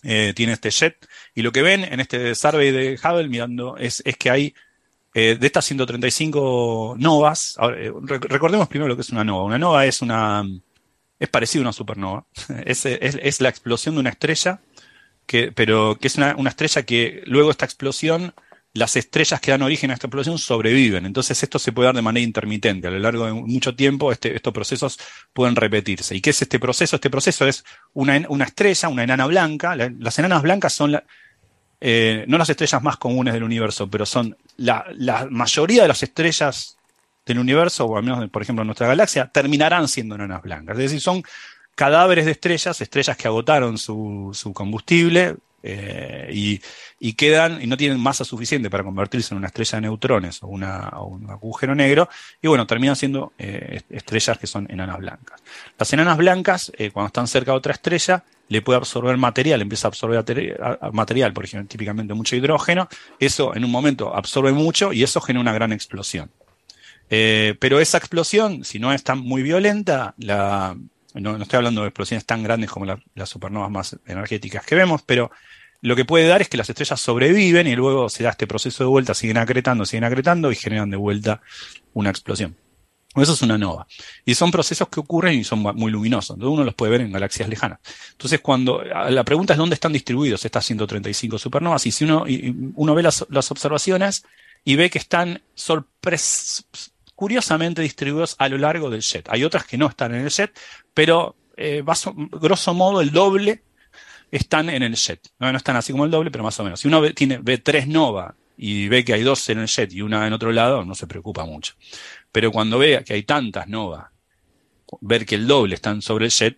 eh, 0.02 0.32
tiene 0.34 0.52
este 0.52 0.70
jet. 0.70 1.08
Y 1.34 1.42
lo 1.42 1.52
que 1.52 1.62
ven 1.62 1.84
en 1.84 2.00
este 2.00 2.34
survey 2.34 2.70
de 2.70 2.98
Hubble 3.02 3.28
mirando 3.28 3.76
es, 3.76 4.02
es 4.04 4.16
que 4.16 4.30
hay 4.30 4.54
eh, 5.14 5.36
de 5.38 5.46
estas 5.46 5.64
135 5.64 6.96
novas. 6.98 7.56
recordemos 8.28 8.68
primero 8.68 8.88
lo 8.88 8.96
que 8.96 9.02
es 9.02 9.10
una 9.10 9.24
nova. 9.24 9.44
Una 9.44 9.58
nova 9.58 9.86
es 9.86 10.02
una. 10.02 10.44
Es 11.18 11.28
parecido 11.28 11.62
a 11.62 11.66
una 11.66 11.72
supernova. 11.72 12.26
es, 12.64 12.86
es 12.86 13.40
la 13.40 13.48
explosión 13.48 13.96
de 13.96 14.00
una 14.00 14.10
estrella 14.10 14.60
pero 15.54 15.98
que 16.00 16.08
es 16.08 16.16
una, 16.16 16.34
estrella 16.48 16.82
que 16.84 17.22
luego 17.26 17.50
esta 17.50 17.66
explosión, 17.66 18.32
las 18.78 18.96
estrellas 18.96 19.40
que 19.40 19.50
dan 19.50 19.62
origen 19.62 19.90
a 19.90 19.94
esta 19.94 20.06
explosión 20.06 20.38
sobreviven. 20.38 21.04
Entonces 21.06 21.42
esto 21.42 21.58
se 21.58 21.72
puede 21.72 21.86
dar 21.86 21.96
de 21.96 22.02
manera 22.02 22.24
intermitente. 22.24 22.88
A 22.88 22.90
lo 22.90 22.98
largo 22.98 23.26
de 23.26 23.32
mucho 23.32 23.74
tiempo 23.74 24.12
este, 24.12 24.34
estos 24.34 24.52
procesos 24.52 24.98
pueden 25.32 25.56
repetirse. 25.56 26.16
¿Y 26.16 26.20
qué 26.20 26.30
es 26.30 26.40
este 26.40 26.58
proceso? 26.58 26.96
Este 26.96 27.10
proceso 27.10 27.46
es 27.46 27.64
una, 27.92 28.16
estrella, 28.44 28.88
una 28.88 29.04
enana 29.04 29.26
blanca. 29.26 29.76
las 29.76 30.18
enanas 30.18 30.42
blancas 30.42 30.72
son 30.72 31.00
eh, 31.80 32.24
no 32.26 32.38
las 32.38 32.50
estrellas 32.50 32.82
más 32.82 32.96
comunes 32.96 33.34
del 33.34 33.44
universo, 33.44 33.88
pero 33.88 34.04
son 34.06 34.36
la, 34.56 34.84
la, 34.94 35.26
mayoría 35.30 35.82
de 35.82 35.88
las 35.88 36.02
estrellas 36.02 36.76
del 37.24 37.38
universo, 37.38 37.84
o 37.84 37.96
al 37.96 38.02
menos, 38.02 38.28
por 38.30 38.42
ejemplo, 38.42 38.62
en 38.62 38.68
nuestra 38.68 38.88
galaxia, 38.88 39.26
terminarán 39.26 39.86
siendo 39.86 40.14
enanas 40.14 40.42
blancas. 40.42 40.76
Es 40.76 40.84
decir, 40.84 41.00
son 41.00 41.22
cadáveres 41.78 42.24
de 42.24 42.32
estrellas, 42.32 42.80
estrellas 42.80 43.16
que 43.16 43.28
agotaron 43.28 43.78
su, 43.78 44.32
combustible 44.52 45.36
eh, 45.62 46.60
y, 47.00 47.12
quedan 47.14 47.60
y 47.60 47.66
no 47.66 47.76
tienen 47.76 47.98
masa 47.98 48.24
suficiente 48.24 48.70
para 48.70 48.84
convertirse 48.84 49.34
en 49.34 49.38
una 49.38 49.48
estrella 49.48 49.76
de 49.76 49.82
neutrones 49.82 50.42
o, 50.42 50.48
un 50.48 50.62
agujero 50.64 51.74
negro, 51.74 52.08
y 52.40 52.46
bueno, 52.48 52.66
terminan 52.66 52.96
siendo 52.96 53.32
eh, 53.38 53.80
estrellas 53.90 54.38
que 54.38 54.46
son 54.46 54.66
enanas 54.70 54.98
blancas. 54.98 55.42
Las 55.78 55.92
enanas 55.92 56.16
blancas, 56.16 56.72
eh, 56.76 56.90
cuando 56.90 57.08
están 57.08 57.26
cerca 57.26 57.52
de 57.52 57.58
otra 57.58 57.72
estrella, 57.72 58.24
le 58.48 58.62
puede 58.62 58.78
absorber 58.78 59.16
material, 59.16 59.60
empieza 59.60 59.88
a 59.88 59.90
absorber 59.90 60.24
material, 60.92 61.32
por 61.32 61.44
ejemplo, 61.44 61.68
típicamente 61.68 62.14
mucho 62.14 62.36
hidrógeno, 62.36 62.88
eso 63.18 63.54
en 63.54 63.64
un 63.64 63.70
momento 63.70 64.14
absorbe 64.14 64.52
mucho 64.52 64.92
y 64.92 65.02
eso 65.02 65.20
genera 65.20 65.42
una 65.42 65.52
gran 65.52 65.72
explosión. 65.72 66.30
pero 67.08 67.80
esa 67.80 67.98
explosión, 67.98 68.64
si 68.64 68.78
no 68.78 68.92
es 68.92 69.02
tan 69.04 69.18
muy 69.18 69.42
violenta, 69.42 70.14
la, 70.18 70.76
no, 71.14 71.36
estoy 71.42 71.56
hablando 71.56 71.82
de 71.82 71.88
explosiones 71.88 72.24
tan 72.24 72.42
grandes 72.42 72.70
como 72.70 72.86
las 72.86 73.28
supernovas 73.28 73.70
más 73.70 73.96
energéticas 74.06 74.64
que 74.64 74.74
vemos, 74.74 75.02
pero 75.02 75.30
lo 75.80 75.94
que 75.94 76.04
puede 76.04 76.26
dar 76.26 76.42
es 76.42 76.48
que 76.48 76.56
las 76.56 76.68
estrellas 76.68 77.00
sobreviven 77.00 77.66
y 77.66 77.76
luego 77.76 78.08
se 78.08 78.24
da 78.24 78.30
este 78.30 78.46
proceso 78.46 78.84
de 78.84 78.88
vuelta, 78.88 79.14
siguen 79.14 79.38
acretando, 79.38 79.84
siguen 79.84 80.04
acretando 80.04 80.50
y 80.50 80.56
generan 80.56 80.90
de 80.90 80.96
vuelta 80.96 81.40
una 81.94 82.10
explosión. 82.10 82.56
Eso 83.16 83.32
es 83.32 83.42
una 83.42 83.56
nova. 83.56 83.86
Y 84.24 84.34
son 84.34 84.50
procesos 84.50 84.88
que 84.88 85.00
ocurren 85.00 85.38
y 85.38 85.44
son 85.44 85.60
muy 85.60 85.90
luminosos. 85.90 86.36
Entonces 86.36 86.54
uno 86.54 86.64
los 86.64 86.74
puede 86.74 86.92
ver 86.92 87.00
en 87.00 87.12
galaxias 87.12 87.48
lejanas. 87.48 87.80
Entonces, 88.12 88.40
cuando 88.40 88.82
la 88.82 89.24
pregunta 89.24 89.54
es 89.54 89.58
dónde 89.58 89.74
están 89.74 89.92
distribuidos 89.92 90.44
estas 90.44 90.66
135 90.66 91.38
supernovas, 91.38 91.86
y 91.86 91.92
si 91.92 92.04
uno, 92.04 92.24
uno 92.74 92.94
ve 92.94 93.02
las, 93.02 93.26
las 93.30 93.50
observaciones 93.50 94.24
y 94.64 94.76
ve 94.76 94.90
que 94.90 94.98
están 94.98 95.42
sorpres 95.54 96.66
curiosamente 97.18 97.82
distribuidos 97.82 98.36
a 98.38 98.48
lo 98.48 98.58
largo 98.58 98.90
del 98.90 99.02
jet. 99.02 99.28
Hay 99.28 99.42
otras 99.42 99.66
que 99.66 99.76
no 99.76 99.88
están 99.88 100.14
en 100.14 100.20
el 100.20 100.30
jet, 100.30 100.56
pero 100.94 101.34
eh, 101.56 101.82
grosso 102.30 102.74
modo 102.74 103.00
el 103.00 103.10
doble 103.10 103.64
están 104.30 104.70
en 104.70 104.84
el 104.84 104.94
jet. 104.94 105.28
No, 105.40 105.50
están 105.50 105.74
así 105.74 105.90
como 105.90 106.04
el 106.04 106.12
doble, 106.12 106.30
pero 106.30 106.44
más 106.44 106.60
o 106.60 106.62
menos. 106.62 106.78
Si 106.78 106.86
uno 106.86 107.00
ve, 107.00 107.14
tiene, 107.14 107.38
tres 107.58 107.88
nova 107.88 108.36
y 108.56 108.86
ve 108.86 109.04
que 109.04 109.14
hay 109.14 109.24
dos 109.24 109.48
en 109.48 109.58
el 109.58 109.66
jet 109.66 109.92
y 109.92 110.00
una 110.00 110.28
en 110.28 110.32
otro 110.32 110.52
lado, 110.52 110.84
no 110.84 110.94
se 110.94 111.08
preocupa 111.08 111.44
mucho. 111.44 111.74
Pero 112.30 112.52
cuando 112.52 112.78
ve 112.78 113.02
que 113.04 113.14
hay 113.14 113.24
tantas 113.24 113.66
nova, 113.66 114.12
ver 115.00 115.26
que 115.26 115.34
el 115.34 115.48
doble 115.48 115.74
están 115.74 116.02
sobre 116.02 116.26
el 116.26 116.30
jet, 116.30 116.56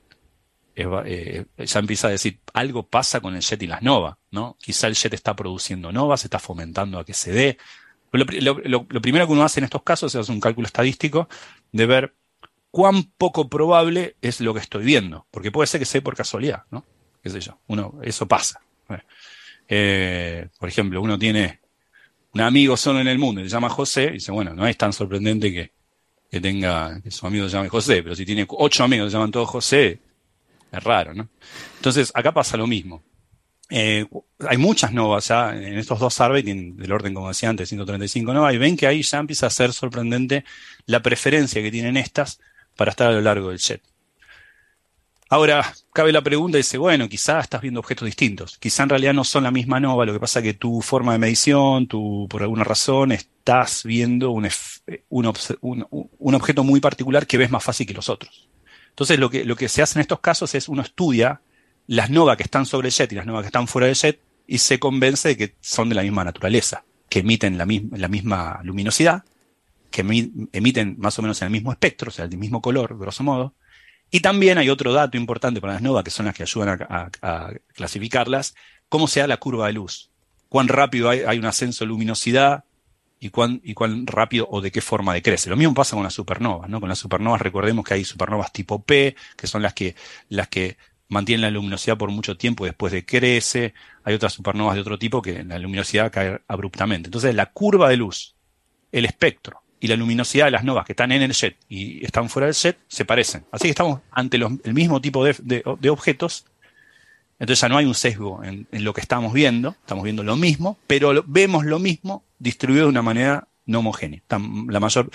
eh, 0.75 1.47
ya 1.57 1.81
empieza 1.81 2.09
a 2.09 2.11
decir, 2.11 2.39
algo 2.53 2.87
pasa 2.87 3.23
con 3.23 3.35
el 3.35 3.41
jet 3.41 3.63
y 3.63 3.67
las 3.67 3.81
nova, 3.81 4.19
¿no? 4.31 4.59
Quizá 4.61 4.89
el 4.89 4.95
jet 4.95 5.15
está 5.15 5.35
produciendo 5.35 5.91
novas, 5.91 6.23
está 6.23 6.39
fomentando 6.39 6.99
a 6.99 7.05
que 7.07 7.15
se 7.15 7.33
dé, 7.33 7.57
lo, 8.13 8.87
primero 8.87 9.27
que 9.27 9.33
uno 9.33 9.45
hace 9.45 9.61
en 9.61 9.65
estos 9.65 9.83
casos 9.83 10.15
es 10.15 10.29
un 10.29 10.41
cálculo 10.41 10.67
estadístico 10.67 11.29
de 11.73 11.87
ver 11.87 12.15
cuán 12.71 13.05
poco 13.05 13.49
probable 13.49 14.17
es 14.21 14.41
lo 14.41 14.55
que 14.55 14.61
estoy 14.61 14.85
viendo, 14.85 15.27
porque 15.31 15.51
puede 15.51 15.67
ser 15.67 15.81
que 15.81 15.85
sea 15.85 16.01
por 16.01 16.17
casualidad, 16.17 16.65
¿no? 16.71 16.85
¿Qué 17.23 17.31
sé 17.31 17.41
yo? 17.41 17.59
Uno, 17.67 17.99
eso 18.03 18.27
pasa. 18.27 18.61
Eh, 19.69 20.49
por 20.59 20.69
ejemplo, 20.69 21.01
uno 21.01 21.19
tiene 21.19 21.61
un 22.33 22.41
amigo 22.41 22.77
solo 22.77 23.01
en 23.01 23.09
el 23.09 23.19
mundo, 23.19 23.43
se 23.43 23.49
llama 23.49 23.69
José, 23.69 24.07
y 24.07 24.13
dice, 24.15 24.33
bueno, 24.33 24.55
no 24.55 24.67
es 24.67 24.77
tan 24.77 24.93
sorprendente 24.93 25.53
que, 25.53 25.73
que 26.31 26.41
tenga, 26.41 27.01
que 27.03 27.11
su 27.11 27.27
amigo 27.27 27.49
se 27.49 27.57
llame 27.57 27.69
José, 27.69 28.03
pero 28.03 28.15
si 28.15 28.25
tiene 28.25 28.47
ocho 28.49 28.85
amigos 28.85 29.07
que 29.07 29.11
se 29.11 29.17
llaman 29.17 29.31
todos 29.31 29.49
José, 29.49 30.01
es 30.73 30.85
raro, 30.85 31.15
¿no? 31.15 31.29
Entonces, 31.77 32.13
acá 32.15 32.33
pasa 32.33 32.57
lo 32.57 32.67
mismo. 32.67 33.03
Eh, 33.71 34.07
hay 34.41 34.57
muchas 34.57 34.93
novas 34.93 35.29
ya 35.29 35.55
en 35.55 35.79
estos 35.79 36.01
dos 36.01 36.13
surveys, 36.13 36.45
del 36.45 36.93
orden, 36.93 37.15
como 37.15 37.29
decía 37.29 37.49
antes, 37.49 37.69
135 37.69 38.35
novas, 38.35 38.53
y 38.53 38.59
ven 38.59 38.77
que 38.77 38.87
ahí 38.87 39.03
ya 39.03 39.19
empieza 39.19 39.47
a 39.47 39.51
ser 39.51 39.73
sorprendente 39.73 40.45
la 40.87 41.01
preferencia 41.01 41.63
que 41.63 41.71
tienen 41.71 41.97
estas 41.97 42.41
para 42.77 42.91
estar 42.91 43.09
a 43.09 43.13
lo 43.13 43.21
largo 43.21 43.51
del 43.51 43.59
jet. 43.59 43.83
Ahora, 45.33 45.73
cabe 45.93 46.11
la 46.11 46.23
pregunta 46.23 46.59
y 46.59 46.61
dice, 46.61 46.77
bueno, 46.77 47.09
quizá 47.09 47.39
estás 47.39 47.61
viendo 47.61 47.79
objetos 47.79 48.05
distintos. 48.07 48.59
Quizá 48.59 48.83
en 48.83 48.89
realidad 48.89 49.15
no 49.15 49.23
son 49.23 49.45
la 49.45 49.53
misma 49.53 49.79
nova, 49.79 50.05
lo 50.05 50.13
que 50.13 50.19
pasa 50.19 50.43
que 50.43 50.55
tu 50.55 50.83
forma 50.83 51.13
de 51.13 51.19
medición, 51.19 51.87
tú 51.87 52.27
por 52.29 52.43
alguna 52.43 52.65
razón 52.65 53.13
estás 53.13 53.85
viendo 53.85 54.33
un, 54.33 54.49
un, 55.09 56.35
objeto 56.35 56.65
muy 56.65 56.81
particular 56.81 57.29
que 57.29 57.39
ves 57.39 57.49
más 57.49 57.63
fácil 57.63 57.87
que 57.87 57.95
los 57.95 58.09
otros. 58.09 58.49
Entonces, 58.89 59.21
lo 59.21 59.31
que, 59.31 59.45
lo 59.45 59.55
que 59.55 59.69
se 59.69 59.83
hace 59.83 59.99
en 59.99 60.01
estos 60.01 60.19
casos 60.19 60.53
es 60.57 60.69
uno 60.69 60.83
estudia 60.83 61.41
las 61.91 62.09
novas 62.09 62.37
que 62.37 62.45
están 62.45 62.67
sobre 62.67 62.87
el 62.87 62.95
jet 62.95 63.11
y 63.11 63.17
las 63.17 63.27
novas 63.27 63.43
que 63.43 63.49
están 63.49 63.67
fuera 63.67 63.89
del 63.89 63.97
jet 63.97 64.21
y 64.47 64.59
se 64.59 64.79
convence 64.79 65.31
de 65.31 65.37
que 65.37 65.55
son 65.61 65.89
de 65.89 65.97
la 65.97 66.03
misma 66.03 66.23
naturaleza, 66.23 66.85
que 67.09 67.19
emiten 67.19 67.59
la, 67.59 67.67
misma 67.67 68.61
luminosidad, 68.63 69.25
que 69.91 70.03
emiten 70.53 70.95
más 71.01 71.19
o 71.19 71.23
menos 71.23 71.43
en 71.43 71.47
el 71.47 71.53
mismo 71.53 71.73
espectro, 71.73 72.11
o 72.11 72.13
sea, 72.13 72.27
el 72.27 72.37
mismo 72.39 72.63
color, 72.63 72.97
grosso 72.97 73.25
modo, 73.25 73.55
y 74.09 74.21
también 74.21 74.57
hay 74.59 74.71
otro 74.71 74.93
dato 74.93 75.17
importante 75.17 75.61
para 75.61 75.73
las 75.73 75.83
novas, 75.83 76.05
que 76.05 76.13
son 76.13 76.27
las 76.27 76.35
que 76.37 76.45
ayudan 76.45 76.87
a, 76.89 77.51
clasificarlas, 77.75 78.55
cómo 78.89 79.09
se 79.09 79.19
da 79.19 79.27
la 79.27 79.39
curva 79.39 79.67
de 79.67 79.73
luz. 79.73 80.11
Cuán 80.49 80.69
rápido 80.69 81.11
hay, 81.11 81.39
un 81.39 81.45
ascenso 81.45 81.85
de 81.85 81.89
luminosidad 81.89 82.63
y 83.19 83.31
cuán, 83.31 83.61
y 83.65 83.75
cuán 83.75 84.07
rápido 84.07 84.47
o 84.49 84.61
de 84.61 84.71
qué 84.71 84.81
forma 84.81 85.13
decrece. 85.13 85.51
Lo 85.51 85.57
mismo 85.57 85.75
pasa 85.75 85.97
con 85.97 86.05
las 86.05 86.15
supernovas, 86.15 86.71
¿no? 86.71 86.79
Con 86.79 86.89
las 86.89 86.99
supernovas 87.01 87.43
recordemos 87.43 87.85
que 87.85 87.95
hay 87.95 88.05
supernovas 88.05 88.53
tipo 88.53 88.81
P, 88.81 89.17
que 89.37 89.47
son 89.49 89.63
las 89.63 89.75
que, 89.75 89.97
las 90.29 90.47
que 90.47 90.77
mantienen 91.11 91.43
la 91.43 91.51
luminosidad 91.51 91.99
por 91.99 92.11
mucho 92.11 92.37
tiempo 92.37 92.65
y 92.65 92.71
después 92.71 92.93
decrece. 92.93 93.75
Hay 94.05 94.15
otras 94.15 94.33
supernovas 94.33 94.77
de 94.77 94.81
otro 94.81 94.99
tipo 94.99 95.21
que 95.21 95.45
la 95.45 95.59
luminosidad 95.59 96.11
cae 96.11 96.41
abruptamente. 96.49 97.09
Entonces, 97.09 97.35
la 97.35 97.47
curva 97.47 97.91
de 97.91 97.99
luz, 97.99 98.35
el 98.93 99.05
espectro 99.05 99.63
y 99.81 99.89
la 99.89 99.97
luminosidad 99.97 100.45
de 100.45 100.51
las 100.53 100.65
novas 100.65 100.85
que 100.85 100.93
están 100.93 101.11
en 101.11 101.23
el 101.23 101.33
jet 101.33 101.57
y 101.69 102.05
están 102.05 102.29
fuera 102.29 102.47
del 102.47 102.55
jet 102.55 102.79
se 102.87 103.05
parecen. 103.05 103.45
Así 103.51 103.65
que 103.65 103.71
estamos 103.71 104.01
ante 104.11 104.37
el 104.37 104.75
mismo 104.75 105.01
tipo 105.01 105.25
de, 105.25 105.63
objetos. 105.91 106.47
Entonces 107.39 107.61
ya 107.61 107.69
no 107.71 107.79
hay 107.79 107.87
un 107.87 107.95
sesgo 107.95 108.45
en, 108.45 108.67
lo 108.71 108.93
que 108.93 109.01
estamos 109.01 109.33
viendo, 109.33 109.71
estamos 109.71 110.05
viendo 110.05 110.23
lo 110.23 110.37
mismo, 110.37 110.79
pero 110.87 111.25
vemos 111.27 111.65
lo 111.65 111.79
mismo 111.79 112.25
distribuido 112.39 112.85
de 112.85 112.91
una 112.91 113.03
manera 113.03 113.49
no 113.65 113.79
homogénea. 113.79 114.23
La, 114.29 114.81
mayor, 114.81 115.11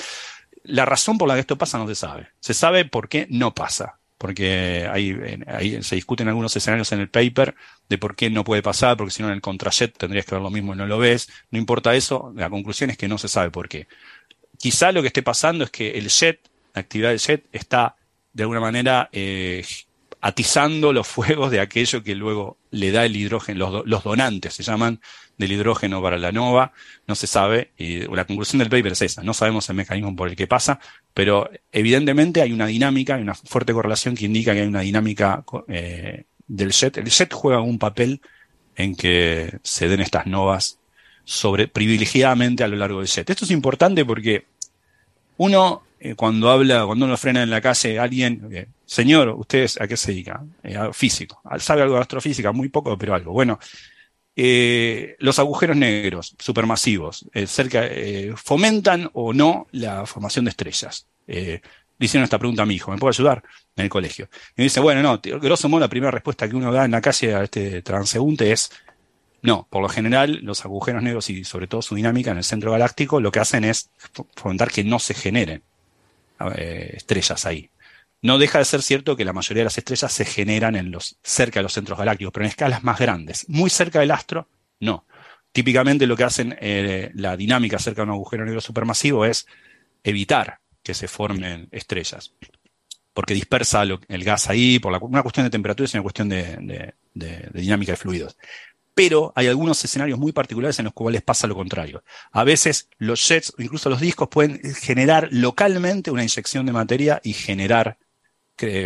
la 0.63 0.85
razón 0.85 1.19
por 1.19 1.27
la 1.27 1.35
que 1.35 1.41
esto 1.41 1.57
pasa 1.57 1.77
no 1.77 1.87
se 1.87 1.95
sabe. 1.95 2.29
Se 2.39 2.55
sabe 2.55 2.85
por 2.85 3.07
qué 3.07 3.27
no 3.29 3.53
pasa. 3.53 3.99
Porque 4.17 4.89
ahí, 4.89 5.83
se 5.83 5.95
discuten 5.95 6.27
algunos 6.27 6.55
escenarios 6.55 6.91
en 6.93 7.01
el 7.01 7.09
paper 7.09 7.53
de 7.89 7.97
por 7.97 8.15
qué 8.15 8.29
no 8.29 8.43
puede 8.43 8.61
pasar, 8.61 8.95
porque 8.95 9.11
si 9.11 9.21
no 9.21 9.27
en 9.27 9.35
el 9.35 9.41
contrajet 9.41 9.97
tendrías 9.97 10.25
que 10.25 10.35
ver 10.35 10.41
lo 10.41 10.49
mismo 10.49 10.73
y 10.73 10.77
no 10.77 10.87
lo 10.87 10.97
ves. 10.97 11.29
No 11.51 11.59
importa 11.59 11.95
eso, 11.95 12.31
la 12.35 12.49
conclusión 12.49 12.89
es 12.89 12.97
que 12.97 13.07
no 13.07 13.17
se 13.17 13.27
sabe 13.27 13.51
por 13.51 13.67
qué 13.67 13.87
quizá 14.57 14.91
lo 14.91 15.01
que 15.01 15.07
esté 15.07 15.23
pasando 15.23 15.63
es 15.63 15.71
que 15.71 15.91
el 15.91 16.09
jet, 16.09 16.39
la 16.73 16.81
actividad 16.81 17.09
del 17.09 17.19
jet, 17.19 17.45
está 17.51 17.95
de 18.33 18.43
alguna 18.43 18.59
manera 18.59 19.09
eh, 19.11 19.65
atizando 20.21 20.93
los 20.93 21.07
fuegos 21.07 21.51
de 21.51 21.59
aquello 21.59 22.03
que 22.03 22.15
luego 22.15 22.57
le 22.71 22.91
da 22.91 23.05
el 23.05 23.15
hidrógeno, 23.15 23.83
los, 23.85 24.03
donantes 24.03 24.53
se 24.53 24.63
llaman 24.63 24.99
del 25.37 25.51
hidrógeno 25.51 26.01
para 26.01 26.17
la 26.17 26.31
nova, 26.31 26.71
no 27.07 27.15
se 27.15 27.27
sabe, 27.27 27.71
y 27.77 27.99
la 28.13 28.25
conclusión 28.25 28.59
del 28.59 28.69
paper 28.69 28.93
es 28.93 29.01
esa, 29.01 29.23
no 29.23 29.33
sabemos 29.33 29.69
el 29.69 29.75
mecanismo 29.75 30.15
por 30.15 30.29
el 30.29 30.35
que 30.35 30.47
pasa, 30.47 30.79
pero 31.13 31.49
evidentemente 31.71 32.41
hay 32.41 32.53
una 32.53 32.67
dinámica, 32.67 33.15
hay 33.15 33.21
una 33.21 33.35
fuerte 33.35 33.73
correlación 33.73 34.15
que 34.15 34.25
indica 34.25 34.53
que 34.53 34.61
hay 34.61 34.67
una 34.67 34.81
dinámica 34.81 35.43
eh, 35.67 36.25
del 36.47 36.71
jet. 36.71 36.97
El 36.97 37.09
jet 37.09 37.33
juega 37.33 37.61
un 37.61 37.79
papel 37.79 38.21
en 38.75 38.95
que 38.95 39.59
se 39.63 39.87
den 39.87 40.01
estas 40.01 40.27
novas 40.27 40.79
sobre, 41.23 41.67
privilegiadamente 41.67 42.63
a 42.63 42.67
lo 42.67 42.75
largo 42.75 42.99
del 42.99 43.07
set. 43.07 43.29
Esto 43.29 43.45
es 43.45 43.51
importante 43.51 44.05
porque 44.05 44.45
uno, 45.37 45.83
eh, 45.99 46.15
cuando 46.15 46.49
habla, 46.49 46.85
cuando 46.85 47.05
uno 47.05 47.17
frena 47.17 47.43
en 47.43 47.49
la 47.49 47.61
calle, 47.61 47.99
alguien, 47.99 48.47
eh, 48.51 48.67
señor, 48.85 49.29
¿usted 49.29 49.69
a 49.79 49.87
qué 49.87 49.97
se 49.97 50.11
dedica? 50.11 50.43
Eh, 50.63 50.77
físico. 50.93 51.41
¿Sabe 51.59 51.81
algo 51.81 51.95
de 51.95 52.01
astrofísica? 52.01 52.51
Muy 52.51 52.69
poco, 52.69 52.97
pero 52.97 53.15
algo. 53.15 53.33
Bueno, 53.33 53.59
los 54.35 55.39
agujeros 55.39 55.77
negros 55.77 56.35
supermasivos, 56.39 57.25
cerca, 57.47 57.83
¿fomentan 58.35 59.09
o 59.13 59.33
no 59.33 59.67
la 59.71 60.05
formación 60.05 60.45
de 60.45 60.49
estrellas? 60.49 61.07
le 61.97 62.05
hicieron 62.05 62.23
esta 62.23 62.39
pregunta 62.39 62.63
a 62.63 62.65
mi 62.65 62.75
hijo, 62.75 62.91
¿me 62.91 62.97
puede 62.97 63.11
ayudar? 63.11 63.43
En 63.75 63.85
el 63.85 63.89
colegio. 63.89 64.29
Y 64.51 64.61
me 64.61 64.63
dice, 64.65 64.79
bueno, 64.79 65.01
no, 65.01 65.21
grosso 65.39 65.69
modo 65.69 65.81
la 65.81 65.89
primera 65.89 66.11
respuesta 66.11 66.47
que 66.47 66.55
uno 66.55 66.71
da 66.71 66.85
en 66.85 66.91
la 66.91 67.01
calle 67.01 67.35
a 67.35 67.43
este 67.43 67.81
transeúnte 67.81 68.51
es, 68.51 68.71
no, 69.41 69.67
por 69.69 69.81
lo 69.81 69.89
general, 69.89 70.39
los 70.41 70.65
agujeros 70.65 71.03
negros 71.03 71.29
y 71.29 71.43
sobre 71.43 71.67
todo 71.67 71.81
su 71.81 71.95
dinámica 71.95 72.31
en 72.31 72.37
el 72.37 72.43
centro 72.43 72.71
galáctico 72.71 73.19
lo 73.19 73.31
que 73.31 73.39
hacen 73.39 73.63
es 73.63 73.89
fomentar 74.35 74.71
que 74.71 74.83
no 74.83 74.99
se 74.99 75.13
generen 75.13 75.63
eh, 76.55 76.93
estrellas 76.95 77.45
ahí. 77.45 77.69
No 78.25 78.39
deja 78.39 78.57
de 78.57 78.65
ser 78.65 78.81
cierto 78.81 79.15
que 79.15 79.23
la 79.23 79.33
mayoría 79.33 79.61
de 79.61 79.65
las 79.65 79.77
estrellas 79.77 80.11
se 80.11 80.25
generan 80.25 80.75
en 80.75 80.89
los, 80.89 81.19
cerca 81.21 81.59
de 81.59 81.63
los 81.63 81.73
centros 81.73 81.95
galácticos, 81.95 82.33
pero 82.33 82.43
en 82.43 82.49
escalas 82.49 82.83
más 82.83 82.97
grandes. 82.97 83.47
Muy 83.47 83.69
cerca 83.69 83.99
del 83.99 84.09
astro, 84.09 84.49
no. 84.79 85.05
Típicamente 85.51 86.07
lo 86.07 86.17
que 86.17 86.23
hacen 86.23 86.57
eh, 86.59 87.11
la 87.13 87.37
dinámica 87.37 87.77
cerca 87.77 88.01
de 88.01 88.07
un 88.07 88.15
agujero 88.15 88.43
negro 88.43 88.61
supermasivo 88.61 89.25
es 89.25 89.45
evitar 90.03 90.57
que 90.81 90.95
se 90.95 91.07
formen 91.07 91.67
estrellas, 91.71 92.33
porque 93.13 93.35
dispersa 93.35 93.83
el 93.83 94.23
gas 94.23 94.49
ahí 94.49 94.79
por 94.79 94.91
una 95.03 95.21
cuestión 95.21 95.45
de 95.45 95.51
temperatura 95.51 95.87
y 95.87 95.95
una 95.95 96.01
cuestión 96.01 96.27
de 96.27 96.95
dinámica 97.53 97.91
de 97.91 97.97
fluidos 97.97 98.37
pero 98.95 99.33
hay 99.35 99.47
algunos 99.47 99.83
escenarios 99.83 100.17
muy 100.17 100.31
particulares 100.31 100.79
en 100.79 100.85
los 100.85 100.93
cuales 100.93 101.21
pasa 101.21 101.47
lo 101.47 101.53
contrario. 101.53 102.01
A 102.31 102.45
veces 102.45 102.87
los 102.97 103.27
jets 103.27 103.53
incluso 103.57 103.89
los 103.89 103.99
discos 103.99 104.29
pueden 104.29 104.61
generar 104.73 105.27
localmente 105.31 106.11
una 106.11 106.23
inyección 106.23 106.65
de 106.65 106.71
materia 106.71 107.19
y 107.21 107.33
generar 107.33 107.97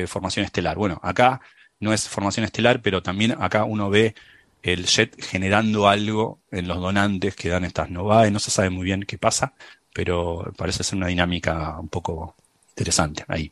formación 0.07 0.45
estelar. 0.45 0.77
Bueno, 0.77 0.99
acá 1.03 1.41
no 1.79 1.93
es 1.93 2.07
formación 2.07 2.45
estelar, 2.45 2.81
pero 2.81 3.01
también 3.01 3.35
acá 3.39 3.63
uno 3.63 3.89
ve 3.89 4.15
el 4.61 4.85
jet 4.85 5.15
generando 5.21 5.87
algo 5.87 6.39
en 6.51 6.67
los 6.67 6.79
donantes 6.79 7.35
que 7.35 7.49
dan 7.49 7.65
estas 7.65 7.89
novae. 7.89 8.31
No 8.31 8.39
se 8.39 8.51
sabe 8.51 8.69
muy 8.69 8.83
bien 8.83 9.03
qué 9.03 9.17
pasa, 9.17 9.53
pero 9.93 10.51
parece 10.57 10.83
ser 10.83 10.97
una 10.97 11.07
dinámica 11.07 11.77
un 11.79 11.87
poco 11.87 12.35
interesante 12.69 13.23
ahí. 13.27 13.51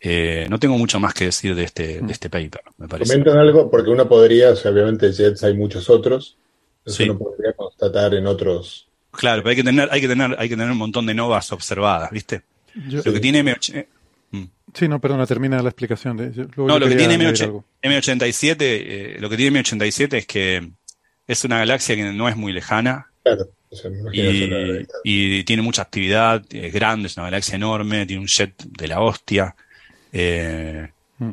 Eh, 0.00 0.46
no 0.48 0.58
tengo 0.58 0.78
mucho 0.78 1.00
más 1.00 1.12
que 1.12 1.24
decir 1.24 1.54
de 1.54 1.64
este, 1.64 2.00
de 2.00 2.12
este 2.12 2.30
paper, 2.30 2.62
me 2.76 2.86
parece. 2.86 3.12
Comentan 3.12 3.38
algo, 3.38 3.70
porque 3.70 3.90
uno 3.90 4.08
podría, 4.08 4.50
obviamente 4.50 5.12
Jets 5.12 5.42
hay 5.42 5.54
muchos 5.54 5.90
otros, 5.90 6.36
eso 6.84 7.02
uno 7.02 7.18
podría 7.18 7.52
constatar 7.54 8.14
en 8.14 8.26
otros. 8.26 8.86
Claro, 9.10 9.42
pero 9.42 9.50
hay 9.50 9.56
que 9.56 9.64
tener, 9.64 9.88
hay 9.90 10.00
que 10.00 10.08
tener, 10.08 10.36
hay 10.38 10.48
que 10.48 10.56
tener 10.56 10.70
un 10.70 10.78
montón 10.78 11.06
de 11.06 11.14
novas 11.14 11.50
observadas, 11.50 12.10
¿viste? 12.12 12.42
lo 12.74 13.02
que 13.02 13.18
tiene 13.18 13.40
m 13.40 13.50
eh, 13.50 13.88
mm. 13.90 13.97
Sí, 14.74 14.88
no, 14.88 15.00
perdona, 15.00 15.26
termina 15.26 15.62
la 15.62 15.68
explicación. 15.68 16.16
De, 16.16 16.48
no, 16.56 16.78
lo 16.78 16.88
que 16.88 16.96
tiene 16.96 17.16
M87, 17.16 18.56
eh, 18.60 19.16
lo 19.20 19.28
que 19.30 19.36
tiene 19.36 19.60
M87 19.60 20.14
es 20.18 20.26
que 20.26 20.70
es 21.26 21.44
una 21.44 21.58
galaxia 21.58 21.96
que 21.96 22.12
no 22.12 22.28
es 22.28 22.36
muy 22.36 22.52
lejana. 22.52 23.06
Claro. 23.22 23.48
y, 24.12 24.50
y, 25.04 25.44
tiene 25.44 25.62
mucha 25.62 25.82
actividad, 25.82 26.42
es 26.50 26.72
grande, 26.72 27.08
es 27.08 27.16
una 27.16 27.26
galaxia 27.26 27.56
enorme, 27.56 28.06
tiene 28.06 28.22
un 28.22 28.28
jet 28.28 28.54
de 28.62 28.88
la 28.88 29.00
hostia. 29.00 29.54
Eh, 30.12 30.88
mm. 31.18 31.30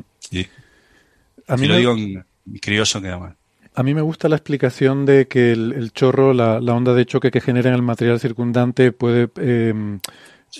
a 1.46 1.56
mí 1.56 1.66
lo 1.66 1.76
digo 1.76 1.92
en 1.92 2.24
criollo 2.60 3.00
queda 3.00 3.18
mal. 3.18 3.36
A 3.74 3.82
mí 3.82 3.92
me 3.92 4.00
gusta 4.00 4.28
la 4.28 4.36
explicación 4.36 5.04
de 5.04 5.28
que 5.28 5.52
el, 5.52 5.92
chorro, 5.92 6.32
la, 6.32 6.58
onda 6.58 6.94
de 6.94 7.04
choque 7.04 7.30
que 7.30 7.42
genera 7.42 7.68
en 7.68 7.74
el 7.74 7.82
material 7.82 8.18
circundante 8.18 8.90
puede 8.90 9.28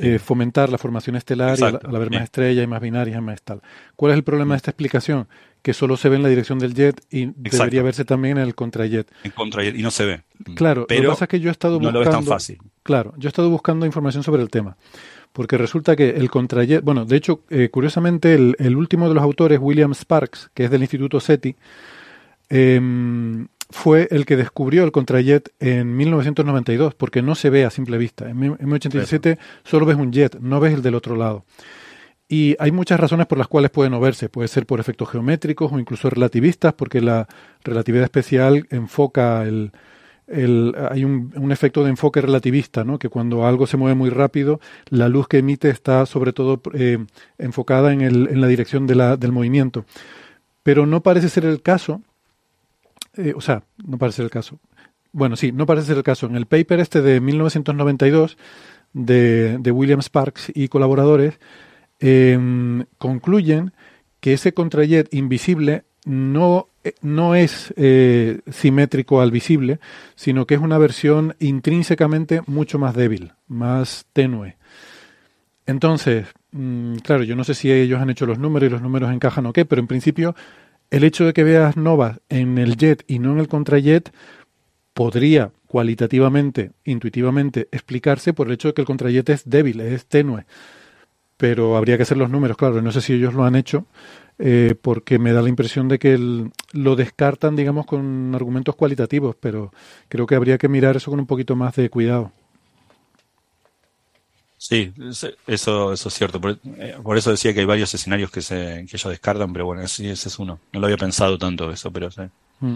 eh, 0.01 0.19
fomentar 0.19 0.71
la 0.71 0.79
formación 0.79 1.17
estelar 1.17 1.59
y 1.59 1.63
al, 1.63 1.81
haber 1.85 2.11
más 2.11 2.25
estrellas 2.25 2.65
y 2.65 2.67
más 2.67 2.81
binarias 2.81 3.19
y 3.19 3.21
más 3.21 3.43
tal. 3.43 3.61
¿Cuál 3.95 4.13
es 4.13 4.19
el 4.19 4.25
problema 4.25 4.55
de 4.55 4.59
esta 4.59 4.71
explicación? 4.71 5.29
Que 5.63 5.75
solo 5.75 5.97
se 5.97 6.09
ve 6.09 6.17
en 6.17 6.23
la 6.23 6.29
dirección 6.29 6.59
del 6.59 6.75
jet 6.75 7.01
y 7.11 7.27
debería 7.35 7.83
verse 7.83 8.05
también 8.05 8.39
en 8.39 8.45
el 8.45 8.55
contrajet. 8.55 9.11
En 9.25 9.33
contrajet 9.33 9.77
y 9.77 9.83
no 9.83 9.91
se 9.91 10.05
ve. 10.05 10.23
Claro, 10.55 10.87
pero 10.87 11.03
lo 11.03 11.09
que 11.09 11.13
pasa 11.15 11.25
es 11.25 11.29
que 11.29 11.41
yo 11.41 11.49
he 11.49 11.53
estado 11.53 11.79
buscando. 11.79 11.99
No 11.99 12.05
lo 12.05 12.11
tan 12.11 12.25
fácil. 12.25 12.59
Claro, 12.83 13.15
yo 13.17 13.29
he 13.29 13.31
estado 13.31 13.51
buscando 13.51 13.85
información 13.87 14.23
sobre 14.23 14.43
el 14.43 14.51
tema 14.51 14.77
porque 15.37 15.59
resulta 15.59 15.97
que 15.97 16.11
el 16.11 16.31
contrajet, 16.31 16.83
bueno, 16.83 17.05
de 17.05 17.15
hecho, 17.15 17.43
eh, 17.51 17.69
curiosamente, 17.69 18.33
el, 18.33 18.75
último 18.75 19.07
de 19.07 19.15
los 19.15 19.23
autores, 19.23 19.59
William 19.61 19.93
Sparks, 19.93 20.51
que 20.55 20.65
es 20.65 20.71
del 20.71 20.81
Instituto 20.81 21.21
SETI, 21.21 21.55
em, 22.49 23.47
fue 23.71 24.09
el 24.11 24.27
que 24.27 24.37
descubrió 24.37 24.85
el 24.85 24.93
contrajet 24.93 25.51
en 25.59 25.97
1992, 25.97 26.95
porque 26.95 27.23
no 27.23 27.35
se 27.35 27.51
ve 27.51 27.65
a 27.65 27.71
simple 27.71 27.99
vista. 27.99 28.29
En 28.29 28.39
M87 28.39 29.39
solo 29.65 29.87
ves 29.87 29.97
un 29.97 30.13
jet, 30.13 30.39
no 30.41 30.61
ves 30.61 30.75
el 30.75 30.83
del 30.83 30.95
otro 30.95 31.17
lado. 31.17 31.45
Y 32.29 32.57
hay 32.59 32.73
muchas 32.73 32.99
razones 32.99 33.27
por 33.27 33.39
las 33.39 33.47
cuales 33.47 33.71
puede 33.71 33.91
no 33.91 34.01
verse. 34.01 34.29
Puede 34.29 34.49
ser 34.49 34.67
por 34.67 34.81
efectos 34.81 35.09
geométricos 35.11 35.73
o 35.73 35.79
incluso 35.79 36.11
relativistas, 36.11 36.75
porque 36.75 37.01
la 37.01 37.29
relatividad 37.63 38.05
especial 38.05 38.67
enfoca 38.71 39.45
el, 39.45 39.71
hay 40.29 41.05
un, 41.05 41.53
efecto 41.53 41.85
de 41.85 41.91
enfoque 41.91 42.21
relativista, 42.21 42.83
¿no? 42.85 42.99
que 42.99 43.09
cuando 43.09 43.47
algo 43.47 43.67
se 43.67 43.77
mueve 43.77 43.95
muy 43.95 44.11
rápido, 44.11 44.61
la 44.89 45.09
luz 45.09 45.29
que 45.29 45.39
emite 45.39 45.71
está 45.71 46.05
sobre 46.05 46.33
todo 46.33 46.61
eh, 46.75 46.99
enfocada 47.39 47.93
en, 47.93 48.01
el, 48.01 48.29
en, 48.29 48.41
la 48.41 48.49
dirección 48.49 48.89
de 48.89 48.97
la, 48.97 49.17
del 49.17 49.31
movimiento. 49.31 49.85
Pero 50.65 50.85
no 50.85 51.03
parece 51.03 51.29
ser 51.29 51.45
el 51.45 51.63
caso 51.63 52.03
eh, 53.17 53.33
o 53.37 53.41
sea, 53.41 53.63
no 53.85 53.99
parece 53.99 54.23
el 54.23 54.31
caso. 54.31 54.59
Bueno, 55.13 55.37
sí, 55.37 55.53
no 55.53 55.67
parece 55.67 55.89
ser 55.89 55.97
el 55.97 56.03
caso. 56.03 56.27
En 56.27 56.37
el 56.37 56.47
paper 56.47 56.81
este 56.81 57.01
de 57.01 57.21
1992 57.21 58.37
de, 58.93 59.59
de 59.59 59.71
William 59.71 60.01
Sparks 60.01 60.53
y 60.55 60.69
colaboradores, 60.69 61.39
em, 62.01 62.85
concluyen 62.99 63.73
que 64.21 64.33
ese 64.33 64.53
contrajet 64.53 65.13
invisible 65.15 65.85
no, 66.05 66.69
eh, 66.85 66.95
no 67.03 67.35
es 67.35 67.75
eh, 67.77 68.41
simétrico 68.51 69.21
al 69.21 69.31
visible, 69.31 69.81
sino 70.15 70.47
que 70.47 70.55
es 70.55 70.61
una 70.61 70.79
versión 70.79 71.35
intrínsecamente 71.39 72.43
mucho 72.47 72.79
más 72.79 72.95
débil, 72.95 73.33
más 73.49 74.07
tenue. 74.13 74.57
Entonces, 75.67 76.29
mm, 76.53 76.97
claro, 76.97 77.25
yo 77.25 77.37
no 77.37 77.45
sé 77.45 77.55
si 77.55 77.73
ellos 77.73 78.01
han 78.01 78.11
hecho 78.11 78.25
los 78.25 78.39
números 78.39 78.69
y 78.69 78.71
los 78.71 78.83
números 78.83 79.13
encajan 79.13 79.47
o 79.47 79.53
qué, 79.53 79.65
pero 79.65 79.81
en 79.81 79.89
principio 79.89 80.35
el 80.91 81.05
hecho 81.05 81.25
de 81.25 81.33
que 81.33 81.45
veas 81.45 81.77
novas 81.77 82.21
en 82.29 82.59
el 82.59 82.77
jet 82.77 83.05
y 83.07 83.19
no 83.19 83.33
en 83.33 83.39
el 83.39 83.49
contrajet 83.49 84.13
podría 84.95 85.53
cualitativamente, 85.67 86.73
intuitivamente 86.85 87.69
explicarse 87.71 88.33
por 88.33 88.47
el 88.47 88.55
hecho 88.55 88.69
de 88.69 88.75
que 88.75 88.81
el 88.83 88.87
contrajet 88.87 89.29
es 89.29 89.49
débil, 89.49 89.81
es 89.81 90.07
tenue. 90.07 90.47
Pero 91.37 91.77
habría 91.77 91.97
que 91.97 92.05
hacer 92.05 92.17
los 92.17 92.31
números, 92.31 92.57
claro, 92.57 92.81
no 92.81 92.93
sé 92.93 93.03
si 93.03 93.13
ellos 93.13 93.35
lo 93.35 93.45
han 93.45 93.57
hecho, 93.57 93.87
eh, 94.39 94.75
porque 94.81 95.19
me 95.19 95.33
da 95.33 95.43
la 95.43 95.49
impresión 95.49 95.89
de 95.89 95.99
que 95.99 96.19
lo 96.73 96.97
descartan, 96.97 97.57
digamos, 97.57 97.85
con 97.85 98.35
argumentos 98.35 98.75
cualitativos, 98.77 99.37
pero 99.39 99.73
creo 100.09 100.27
que 100.27 100.35
habría 100.35 100.57
que 100.57 100.69
mirar 100.69 100.97
eso 100.97 101.11
con 101.11 101.21
un 101.21 101.27
poquito 101.27 101.57
más 101.57 101.77
de 101.77 101.91
cuidado. 101.91 102.33
Sí, 104.59 104.93
eso, 105.47 105.93
eso 105.93 106.09
es 106.09 106.15
cierto. 106.15 106.41
Por, 106.41 106.59
eh, 106.79 106.97
eso 107.17 107.31
decía 107.31 107.53
que 107.53 107.61
hay 107.61 107.67
varios 107.67 107.93
escenarios 107.93 108.31
que, 108.31 108.41
se, 108.41 108.87
que 108.89 108.97
ellos 108.97 109.11
descartan, 109.11 109.53
pero 109.53 109.67
bueno, 109.67 109.83
ese, 109.83 110.11
ese 110.11 110.29
es 110.29 110.39
uno. 110.39 110.59
No 110.73 110.81
lo 110.81 110.87
había 110.87 110.97
pensado 110.97 111.37
tanto 111.39 111.71
eso, 111.71 111.91
pero 111.91 112.11
sí. 112.11 112.23
Mm. 112.61 112.75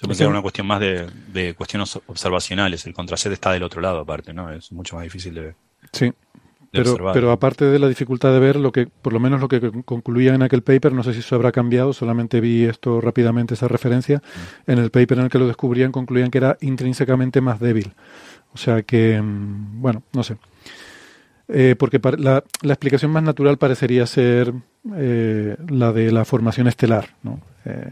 Yo 0.00 0.08
pensé 0.08 0.20
que 0.20 0.24
era 0.24 0.30
una 0.30 0.42
cuestión 0.42 0.66
más 0.66 0.80
de, 0.80 1.54
cuestiones 1.56 1.94
observacionales. 2.06 2.86
El 2.86 2.94
contraset 2.94 3.32
está 3.32 3.52
del 3.52 3.62
otro 3.62 3.80
lado, 3.80 4.00
aparte, 4.00 4.32
¿no? 4.32 4.50
Es 4.50 4.72
mucho 4.72 4.96
más 4.96 5.04
difícil 5.04 5.34
de, 5.34 5.54
sí. 5.92 6.10
pero, 6.70 6.96
pero 7.12 7.30
aparte 7.32 7.66
de 7.66 7.78
la 7.78 7.86
dificultad 7.86 8.32
de 8.32 8.38
ver, 8.38 8.56
lo 8.56 8.72
que, 8.72 8.86
por 8.86 9.12
lo 9.12 9.20
menos 9.20 9.42
lo 9.42 9.48
que 9.48 9.60
concluía 9.84 10.34
en 10.34 10.42
aquel 10.42 10.62
paper, 10.62 10.94
no 10.94 11.02
sé 11.02 11.12
si 11.12 11.18
eso 11.18 11.34
habrá 11.34 11.52
cambiado, 11.52 11.92
solamente 11.92 12.40
vi 12.40 12.64
esto 12.64 13.02
rápidamente, 13.02 13.52
esa 13.52 13.68
referencia. 13.68 14.22
Mm. 14.66 14.70
En 14.70 14.78
el 14.78 14.90
paper 14.90 15.18
en 15.18 15.24
el 15.24 15.30
que 15.30 15.38
lo 15.38 15.46
descubrían, 15.46 15.92
concluían 15.92 16.30
que 16.30 16.38
era 16.38 16.56
intrínsecamente 16.62 17.42
más 17.42 17.60
débil. 17.60 17.92
O 18.54 18.58
sea 18.58 18.82
que, 18.82 19.20
mm, 19.20 19.82
bueno, 19.82 20.02
no 20.14 20.22
sé. 20.22 20.38
Eh, 21.52 21.74
porque 21.76 22.00
la, 22.18 22.44
la, 22.62 22.72
explicación 22.72 23.10
más 23.10 23.24
natural 23.24 23.58
parecería 23.58 24.06
ser 24.06 24.52
eh, 24.94 25.56
la 25.68 25.92
de 25.92 26.12
la 26.12 26.24
formación 26.24 26.68
estelar, 26.68 27.16
¿no? 27.24 27.40
Eh, 27.64 27.90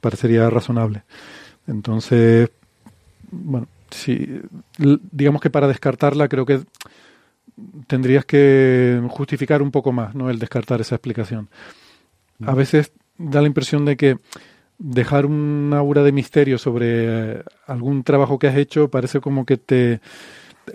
parecería 0.00 0.50
razonable. 0.50 1.04
Entonces, 1.68 2.50
bueno, 3.30 3.68
si, 3.90 4.40
digamos 4.78 5.40
que 5.40 5.50
para 5.50 5.68
descartarla 5.68 6.28
creo 6.28 6.44
que 6.44 6.62
tendrías 7.86 8.24
que 8.24 9.00
justificar 9.10 9.62
un 9.62 9.70
poco 9.70 9.92
más, 9.92 10.14
¿no? 10.14 10.28
El 10.28 10.40
descartar 10.40 10.80
esa 10.80 10.96
explicación. 10.96 11.48
A 12.44 12.54
veces 12.54 12.92
da 13.16 13.40
la 13.40 13.46
impresión 13.46 13.84
de 13.84 13.96
que 13.96 14.18
dejar 14.78 15.26
un 15.26 15.72
aura 15.72 16.02
de 16.02 16.10
misterio 16.10 16.58
sobre 16.58 17.44
algún 17.66 18.02
trabajo 18.02 18.40
que 18.40 18.48
has 18.48 18.56
hecho 18.56 18.88
parece 18.88 19.20
como 19.20 19.46
que 19.46 19.56
te 19.56 20.00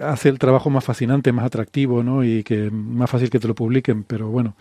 hace 0.01 0.29
el 0.29 0.39
trabajo 0.39 0.69
más 0.69 0.83
fascinante, 0.83 1.31
más 1.31 1.45
atractivo, 1.45 2.03
¿no? 2.03 2.23
Y 2.23 2.43
que 2.43 2.69
más 2.71 3.09
fácil 3.09 3.29
que 3.29 3.39
te 3.39 3.47
lo 3.47 3.55
publiquen. 3.55 4.03
Pero 4.03 4.27
bueno, 4.29 4.55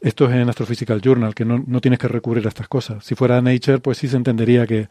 esto 0.00 0.26
es 0.26 0.32
en 0.34 0.48
Astrophysical 0.48 1.00
Journal, 1.00 1.34
que 1.34 1.44
no, 1.44 1.62
no 1.66 1.80
tienes 1.80 1.98
que 1.98 2.08
recurrir 2.08 2.44
a 2.46 2.48
estas 2.48 2.68
cosas. 2.68 3.04
Si 3.04 3.14
fuera 3.14 3.40
Nature, 3.40 3.78
pues 3.78 3.98
sí 3.98 4.08
se 4.08 4.16
entendería 4.16 4.66
que 4.66 4.88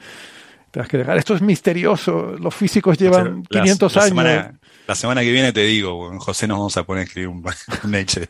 te 0.71 0.81
que 0.83 0.97
dejar. 0.97 1.17
Esto 1.17 1.35
es 1.35 1.41
misterioso. 1.41 2.35
Los 2.39 2.55
físicos 2.55 2.97
llevan 2.97 3.43
500 3.43 3.97
años. 3.97 4.09
Semana, 4.09 4.59
la 4.87 4.95
semana 4.95 5.21
que 5.21 5.31
viene 5.31 5.51
te 5.51 5.63
digo, 5.63 6.17
José, 6.19 6.47
nos 6.47 6.57
vamos 6.57 6.77
a 6.77 6.83
poner 6.83 7.01
a 7.01 7.03
escribir 7.05 7.27
un, 7.27 7.43
Nature. 7.91 8.27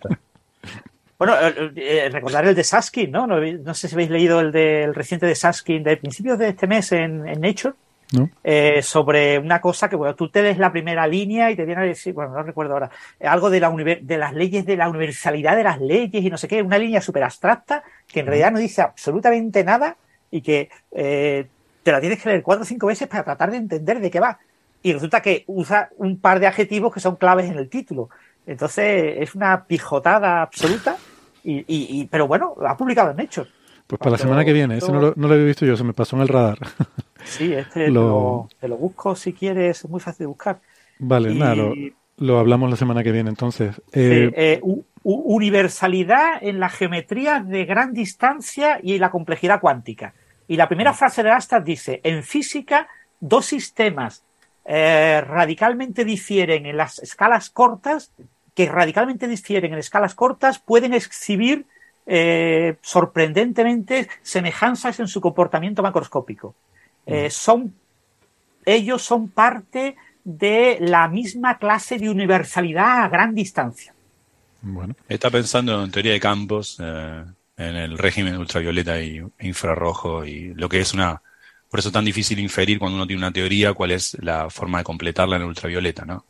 Bueno, 1.18 1.36
eh, 1.76 2.10
recordar 2.12 2.48
el 2.48 2.56
de 2.56 2.64
Saskin, 2.64 3.12
¿no? 3.12 3.28
¿no? 3.28 3.74
sé 3.76 3.88
si 3.88 3.94
habéis 3.94 4.10
leído 4.10 4.40
el 4.40 4.52
del 4.52 4.96
reciente 4.96 5.28
de 5.28 5.36
Saskin 5.36 5.84
de 5.84 5.98
principios 5.98 6.40
de 6.40 6.50
este 6.50 6.66
mes 6.66 6.92
en 6.94 7.24
Nature. 7.40 7.76
Eh, 8.44 8.82
sobre 8.82 9.40
una 9.40 9.62
cosa 9.62 9.90
que, 9.90 9.96
bueno, 9.96 10.16
tú 10.16 10.30
te 10.30 10.42
des 10.42 10.58
la 10.58 10.72
primera 10.72 11.08
línea 11.08 11.50
y 11.50 11.56
te 11.56 11.66
viene 11.66 11.82
a 11.82 11.86
decir, 11.86 12.14
bueno, 12.14 12.34
no 12.34 12.44
recuerdo 12.44 12.74
ahora, 12.74 12.90
algo 13.22 13.50
de, 13.50 13.60
la 13.60 13.70
de 13.70 14.18
las 14.18 14.34
leyes, 14.34 14.66
de 14.66 14.76
la 14.76 14.90
universalidad 14.90 15.56
de 15.56 15.64
las 15.64 15.80
leyes 15.80 16.24
y 16.24 16.30
no 16.30 16.38
sé 16.38 16.48
qué, 16.48 16.62
una 16.62 16.78
línea 16.78 17.02
súper 17.02 17.24
abstracta 17.24 17.84
que 18.08 18.20
en 18.20 18.26
realidad 18.26 18.52
no 18.52 18.60
dice 18.60 18.82
absolutamente 18.82 19.64
nada 19.64 19.96
y 20.30 20.42
que 20.42 20.70
eh, 20.92 21.48
te 21.84 21.92
la 21.92 22.02
tienes 22.02 22.22
que 22.22 22.30
leer 22.30 22.44
cuatro 22.44 22.64
o 22.64 22.66
cinco 22.66 22.88
veces 22.88 23.08
para 23.08 23.24
tratar 23.24 23.52
de 23.52 23.58
entender 23.58 24.00
de 24.00 24.12
qué 24.12 24.20
va. 24.20 24.40
Y 24.84 24.94
resulta 24.94 25.22
que 25.22 25.44
usa 25.48 25.90
un 25.98 26.20
par 26.20 26.40
de 26.40 26.48
adjetivos 26.48 26.94
que 26.94 27.00
son 27.00 27.16
claves 27.16 27.50
en 27.50 27.58
el 27.58 27.70
título. 27.70 28.10
Entonces 28.46 29.16
es 29.20 29.36
una 29.36 29.66
pijotada 29.66 30.42
absoluta, 30.42 30.98
y, 31.44 31.64
y, 31.68 32.06
pero 32.06 32.28
bueno, 32.28 32.56
ha 32.66 32.76
publicado 32.78 33.12
en 33.12 33.20
Hechos. 33.20 33.48
Pues 33.88 34.00
para 34.00 34.12
la 34.12 34.18
semana 34.18 34.46
que 34.46 34.54
viene, 34.54 34.78
ese 34.78 34.92
no 34.92 35.02
lo, 35.02 35.14
no 35.16 35.28
lo, 35.28 35.34
había 35.34 35.48
visto 35.48 35.66
yo, 35.66 35.76
se 35.76 35.84
me 35.84 35.94
pasó 35.94 36.16
en 36.16 36.22
el 36.22 36.28
radar. 36.28 36.60
Sí, 37.24 37.54
este 37.54 37.90
lo... 37.90 38.48
Te, 38.60 38.68
lo, 38.68 38.78
busco 38.78 39.16
si 39.16 39.34
quieres, 39.34 39.84
es 39.84 39.90
muy 39.90 40.00
fácil 40.00 40.24
de 40.24 40.28
buscar. 40.28 40.60
Vale, 41.00 41.34
nada, 41.34 41.56
lo, 42.18 42.40
hablamos 42.40 42.70
la 42.70 42.76
semana 42.76 43.04
que 43.04 43.12
viene 43.12 43.30
entonces. 43.30 43.82
Eh... 43.92 44.32
eh 44.36 44.62
universalidad 45.04 46.34
en 46.42 46.60
la 46.60 46.70
geometría 46.70 47.40
de 47.40 47.66
gran 47.66 47.92
distancia 47.92 48.80
y 48.84 49.00
la 49.00 49.10
complejidad 49.10 49.60
cuántica. 49.60 50.14
Y 50.48 50.58
la 50.58 50.68
primera 50.68 50.94
frase 50.94 51.24
de 51.24 51.32
Astas 51.32 51.66
dice, 51.66 52.02
en 52.04 52.24
física, 52.24 52.88
dos 53.20 53.48
sistemas 53.48 54.24
eh, 54.66 55.24
radicalmente 55.26 56.06
difieren 56.06 56.66
en 56.66 56.78
las 56.78 57.00
escalas 57.00 57.50
cortas, 57.50 58.12
que 58.54 58.68
radicalmente 58.68 59.28
difieren 59.28 59.74
en 59.74 59.80
escalas 59.80 60.14
cortas, 60.14 60.60
pueden 60.60 60.94
exhibir 60.94 61.66
sorprendentemente 62.82 64.10
semejanzas 64.22 65.00
en 65.00 65.08
su 65.08 65.22
comportamiento 65.22 65.82
macroscópico. 65.82 66.56
Eh, 67.12 67.30
son, 67.30 67.74
ellos 68.66 69.02
son 69.02 69.30
parte 69.30 69.96
de 70.24 70.78
la 70.80 71.08
misma 71.08 71.58
clase 71.58 71.98
de 71.98 72.10
universalidad 72.10 73.04
a 73.04 73.10
gran 73.10 73.34
distancia. 73.34 73.94
Bueno. 74.62 74.96
Está 75.10 75.30
pensando 75.30 75.84
en 75.84 75.92
teoría 75.92 76.14
de 76.14 76.20
campos, 76.20 76.78
eh, 76.80 77.24
en 77.58 77.76
el 77.76 77.98
régimen 77.98 78.38
ultravioleta 78.38 79.02
y 79.02 79.22
infrarrojo 79.40 80.26
y 80.26 80.54
lo 80.54 80.70
que 80.70 80.80
es 80.80 80.94
una... 80.94 81.22
Por 81.70 81.80
eso 81.80 81.90
es 81.90 81.94
tan 81.94 82.06
difícil 82.06 82.38
inferir 82.40 82.80
cuando 82.80 82.98
uno 82.98 83.08
tiene 83.08 83.22
una 83.22 83.32
teoría 83.32 83.74
cuál 83.74 83.92
es 83.92 84.18
la 84.22 84.50
forma 84.50 84.80
de 84.80 84.84
completarla 84.84 85.38
en 85.38 85.44
el 85.44 85.48
ultravioleta, 85.48 86.06
¿no? 86.06 86.26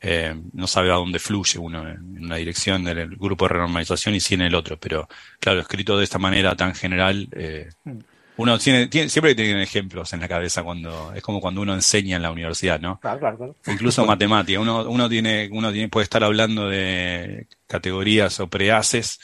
Eh, 0.00 0.40
no 0.52 0.68
sabe 0.68 0.92
a 0.92 0.94
dónde 0.94 1.18
fluye 1.18 1.58
uno 1.58 1.88
en 1.88 2.24
una 2.24 2.36
dirección 2.36 2.84
del 2.84 3.16
grupo 3.16 3.46
de 3.46 3.54
renormalización 3.54 4.14
y 4.14 4.20
si 4.20 4.34
en 4.34 4.42
el 4.42 4.54
otro, 4.54 4.78
pero 4.78 5.08
claro, 5.40 5.58
escrito 5.58 5.98
de 5.98 6.04
esta 6.04 6.20
manera 6.20 6.54
tan 6.54 6.76
general, 6.76 7.28
eh, 7.32 7.68
mm 7.84 7.98
uno 8.38 8.56
tiene, 8.58 8.88
siempre 9.08 9.34
tiene 9.34 9.62
ejemplos 9.62 10.12
en 10.12 10.20
la 10.20 10.28
cabeza 10.28 10.62
cuando 10.62 11.12
es 11.12 11.22
como 11.22 11.40
cuando 11.40 11.60
uno 11.60 11.74
enseña 11.74 12.16
en 12.16 12.22
la 12.22 12.30
universidad, 12.30 12.80
¿no? 12.80 13.00
Claro, 13.00 13.18
claro, 13.18 13.36
claro. 13.36 13.56
Incluso 13.66 14.06
matemática. 14.06 14.60
Uno, 14.60 14.88
uno 14.88 15.08
tiene, 15.08 15.48
uno 15.52 15.72
tiene, 15.72 15.88
puede 15.88 16.04
estar 16.04 16.22
hablando 16.22 16.68
de 16.68 17.48
categorías 17.66 18.38
o 18.38 18.46
prehaces, 18.46 19.18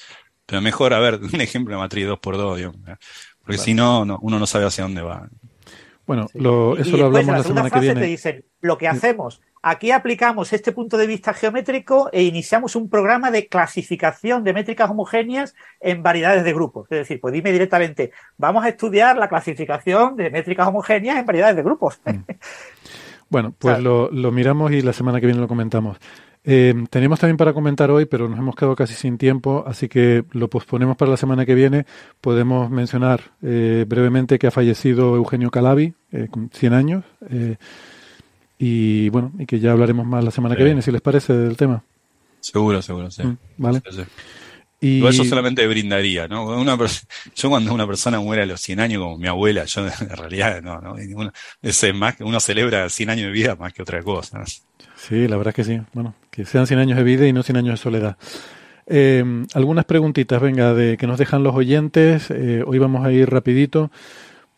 pero 0.46 0.60
mejor, 0.60 0.92
a 0.94 0.98
ver, 0.98 1.20
un 1.32 1.40
ejemplo 1.40 1.74
de 1.74 1.80
matriz 1.80 2.06
2x2, 2.06 2.56
digamos, 2.56 2.80
porque 3.40 3.58
si 3.58 3.72
no, 3.72 4.00
uno 4.00 4.38
no 4.38 4.46
sabe 4.46 4.66
hacia 4.66 4.84
dónde 4.84 5.02
va. 5.02 5.28
Bueno, 6.06 6.26
lo, 6.34 6.76
eso 6.76 6.96
lo 6.96 7.06
hablamos 7.06 7.36
la, 7.36 7.42
semana 7.42 7.70
que 7.70 7.80
viene. 7.80 8.00
Te 8.00 8.06
dicen, 8.06 8.44
lo 8.60 8.76
que 8.76 8.88
hacemos 8.88 9.40
Aquí 9.66 9.92
aplicamos 9.92 10.52
este 10.52 10.72
punto 10.72 10.98
de 10.98 11.06
vista 11.06 11.32
geométrico 11.32 12.10
e 12.12 12.22
iniciamos 12.24 12.76
un 12.76 12.90
programa 12.90 13.30
de 13.30 13.46
clasificación 13.46 14.44
de 14.44 14.52
métricas 14.52 14.90
homogéneas 14.90 15.54
en 15.80 16.02
variedades 16.02 16.44
de 16.44 16.52
grupos. 16.52 16.86
Es 16.90 16.98
decir, 16.98 17.18
pues 17.18 17.32
dime 17.32 17.50
directamente, 17.50 18.12
vamos 18.36 18.62
a 18.62 18.68
estudiar 18.68 19.16
la 19.16 19.26
clasificación 19.26 20.16
de 20.16 20.28
métricas 20.28 20.68
homogéneas 20.68 21.16
en 21.16 21.24
variedades 21.24 21.56
de 21.56 21.62
grupos. 21.62 21.98
Mm. 22.04 22.30
Bueno, 23.30 23.54
pues 23.58 23.78
lo, 23.80 24.10
miramos 24.10 24.70
y 24.70 24.82
la 24.82 24.92
semana 24.92 25.18
que 25.18 25.24
viene 25.24 25.40
lo 25.40 25.48
comentamos. 25.48 25.96
Eh, 26.46 26.74
tenemos 26.90 27.18
también 27.18 27.38
para 27.38 27.54
comentar 27.54 27.90
hoy, 27.90 28.04
pero 28.04 28.28
nos 28.28 28.38
hemos 28.38 28.54
quedado 28.54 28.76
casi 28.76 28.94
sin 28.94 29.16
tiempo, 29.16 29.64
así 29.66 29.88
que 29.88 30.24
lo 30.32 30.48
posponemos 30.48 30.96
para 30.96 31.10
la 31.10 31.16
semana 31.16 31.46
que 31.46 31.54
viene. 31.54 31.86
Podemos 32.20 32.70
mencionar 32.70 33.32
eh, 33.42 33.86
brevemente 33.88 34.38
que 34.38 34.46
ha 34.46 34.50
fallecido 34.50 35.16
Eugenio 35.16 35.50
Calabi, 35.50 35.94
eh, 36.12 36.28
con 36.30 36.50
100 36.50 36.72
años. 36.74 37.04
Y 38.58 39.08
bueno, 39.08 39.32
y 39.38 39.46
que 39.46 39.58
ya 39.58 39.72
hablaremos 39.72 40.06
más 40.06 40.22
la 40.22 40.30
semana 40.30 40.54
que 40.54 40.64
viene, 40.64 40.82
si 40.82 40.92
les 40.92 41.00
parece, 41.00 41.32
del 41.32 41.56
tema. 41.56 41.82
Seguro, 42.40 42.82
seguro, 42.82 43.10
sí. 43.10 43.22
Mm, 43.22 43.36
vale. 43.56 43.82
Y... 44.84 45.02
Eso 45.06 45.24
solamente 45.24 45.66
brindaría, 45.66 46.28
¿no? 46.28 46.44
Una 46.44 46.76
yo 47.34 47.48
cuando 47.48 47.72
una 47.72 47.86
persona 47.86 48.20
muere 48.20 48.42
a 48.42 48.46
los 48.46 48.60
100 48.60 48.80
años, 48.80 49.02
como 49.02 49.16
mi 49.16 49.28
abuela, 49.28 49.64
yo 49.64 49.86
en 50.00 50.10
realidad, 50.10 50.60
no, 50.60 50.78
no, 50.78 50.96
uno, 51.14 51.32
es 51.62 51.94
más, 51.94 52.16
uno 52.20 52.38
celebra 52.38 52.90
100 52.90 53.08
años 53.08 53.26
de 53.26 53.32
vida 53.32 53.56
más 53.56 53.72
que 53.72 53.80
otra 53.80 54.02
cosa. 54.02 54.44
Sí, 54.94 55.26
la 55.26 55.38
verdad 55.38 55.52
es 55.52 55.54
que 55.54 55.64
sí. 55.64 55.80
Bueno, 55.94 56.14
que 56.30 56.44
sean 56.44 56.66
100 56.66 56.80
años 56.80 56.98
de 56.98 57.02
vida 57.02 57.26
y 57.26 57.32
no 57.32 57.42
100 57.42 57.56
años 57.56 57.72
de 57.72 57.82
soledad. 57.82 58.18
Eh, 58.86 59.24
algunas 59.54 59.86
preguntitas, 59.86 60.42
venga, 60.42 60.74
de 60.74 60.98
que 60.98 61.06
nos 61.06 61.18
dejan 61.18 61.42
los 61.42 61.54
oyentes. 61.54 62.30
Eh, 62.30 62.62
hoy 62.66 62.78
vamos 62.78 63.06
a 63.06 63.10
ir 63.12 63.30
rapidito. 63.30 63.90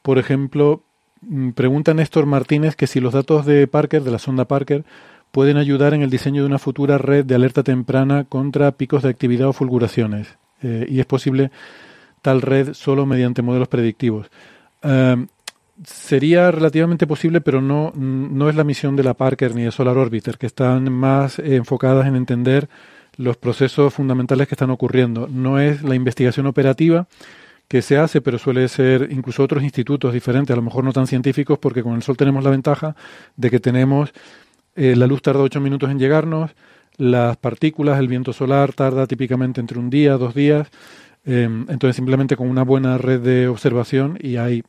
Por 0.02 0.18
ejemplo, 0.18 0.82
mm, 1.20 1.50
pregunta 1.50 1.94
Néstor 1.94 2.26
Martínez 2.26 2.74
que 2.74 2.88
si 2.88 2.98
los 2.98 3.12
datos 3.12 3.46
de 3.46 3.68
Parker, 3.68 4.02
de 4.02 4.10
la 4.10 4.18
sonda 4.18 4.46
Parker, 4.46 4.84
pueden 5.30 5.56
ayudar 5.56 5.94
en 5.94 6.02
el 6.02 6.10
diseño 6.10 6.42
de 6.42 6.46
una 6.46 6.58
futura 6.58 6.98
red 6.98 7.24
de 7.24 7.34
alerta 7.34 7.62
temprana 7.62 8.24
contra 8.24 8.72
picos 8.72 9.02
de 9.02 9.10
actividad 9.10 9.48
o 9.48 9.52
fulguraciones. 9.52 10.36
Eh, 10.62 10.86
y 10.88 11.00
es 11.00 11.06
posible 11.06 11.50
tal 12.22 12.42
red 12.42 12.72
solo 12.74 13.06
mediante 13.06 13.42
modelos 13.42 13.68
predictivos. 13.68 14.30
Em, 14.82 15.28
sería 15.84 16.50
relativamente 16.50 17.06
posible, 17.06 17.40
pero 17.40 17.60
no, 17.60 17.92
no 17.94 18.48
es 18.48 18.56
la 18.56 18.64
misión 18.64 18.96
de 18.96 19.02
la 19.02 19.14
Parker 19.14 19.54
ni 19.54 19.62
de 19.62 19.70
Solar 19.70 19.98
Orbiter, 19.98 20.38
que 20.38 20.46
están 20.46 20.92
más 20.92 21.38
enfocadas 21.38 22.06
en 22.06 22.16
entender 22.16 22.68
los 23.16 23.36
procesos 23.36 23.94
fundamentales 23.94 24.48
que 24.48 24.54
están 24.54 24.70
ocurriendo. 24.70 25.28
No 25.28 25.58
es 25.58 25.82
la 25.82 25.94
investigación 25.94 26.46
operativa 26.46 27.06
que 27.68 27.82
se 27.82 27.98
hace, 27.98 28.20
pero 28.20 28.38
suele 28.38 28.68
ser 28.68 29.08
incluso 29.10 29.42
otros 29.42 29.62
institutos 29.62 30.12
diferentes, 30.12 30.52
a 30.52 30.56
lo 30.56 30.62
mejor 30.62 30.84
no 30.84 30.92
tan 30.92 31.06
científicos, 31.06 31.58
porque 31.58 31.82
con 31.82 31.94
el 31.94 32.02
Sol 32.02 32.16
tenemos 32.16 32.44
la 32.44 32.50
ventaja 32.50 32.94
de 33.36 33.50
que 33.50 33.60
tenemos 33.60 34.12
eh, 34.76 34.94
la 34.94 35.06
luz 35.06 35.22
tarda 35.22 35.42
ocho 35.42 35.60
minutos 35.60 35.90
en 35.90 35.98
llegarnos, 35.98 36.50
las 36.96 37.36
partículas, 37.36 37.98
el 37.98 38.08
viento 38.08 38.32
solar 38.32 38.72
tarda 38.72 39.06
típicamente 39.06 39.60
entre 39.60 39.78
un 39.78 39.90
día, 39.90 40.16
dos 40.16 40.34
días. 40.34 40.68
Em, 41.24 41.66
entonces, 41.68 41.96
simplemente 41.96 42.36
con 42.36 42.48
una 42.48 42.62
buena 42.62 42.98
red 42.98 43.20
de 43.20 43.48
observación, 43.48 44.18
y 44.20 44.36
hay 44.36 44.62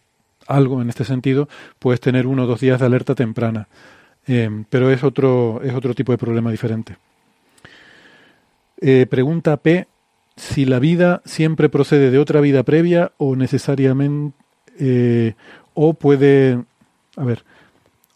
algo 0.48 0.82
en 0.82 0.90
este 0.90 1.04
sentido, 1.04 1.48
puedes 1.80 2.00
tener 2.00 2.26
uno 2.26 2.44
o 2.44 2.48
dos 2.48 2.60
días 2.60 2.80
de 2.80 2.86
alerta 2.86 3.16
temprana. 3.16 3.68
Em, 4.26 4.66
pero 4.70 4.92
es 4.92 5.04
otro, 5.04 5.62
es 5.64 5.74
otro 5.74 5.94
tipo 5.94 6.12
de 6.12 6.18
problema 6.18 6.52
diferente. 6.52 6.98
Eh, 8.80 9.08
pregunta 9.10 9.58
P 9.58 9.88
si 10.36 10.66
la 10.66 10.80
vida 10.80 11.22
siempre 11.26 11.68
procede 11.68 12.12
de 12.12 12.20
otra 12.20 12.42
vida 12.42 12.64
previa 12.64 13.12
o 13.18 13.36
necesariamente 13.36 14.38
eh, 14.80 15.34
o 15.74 15.96
puede 15.96 16.64
a 17.16 17.24
ver 17.24 17.44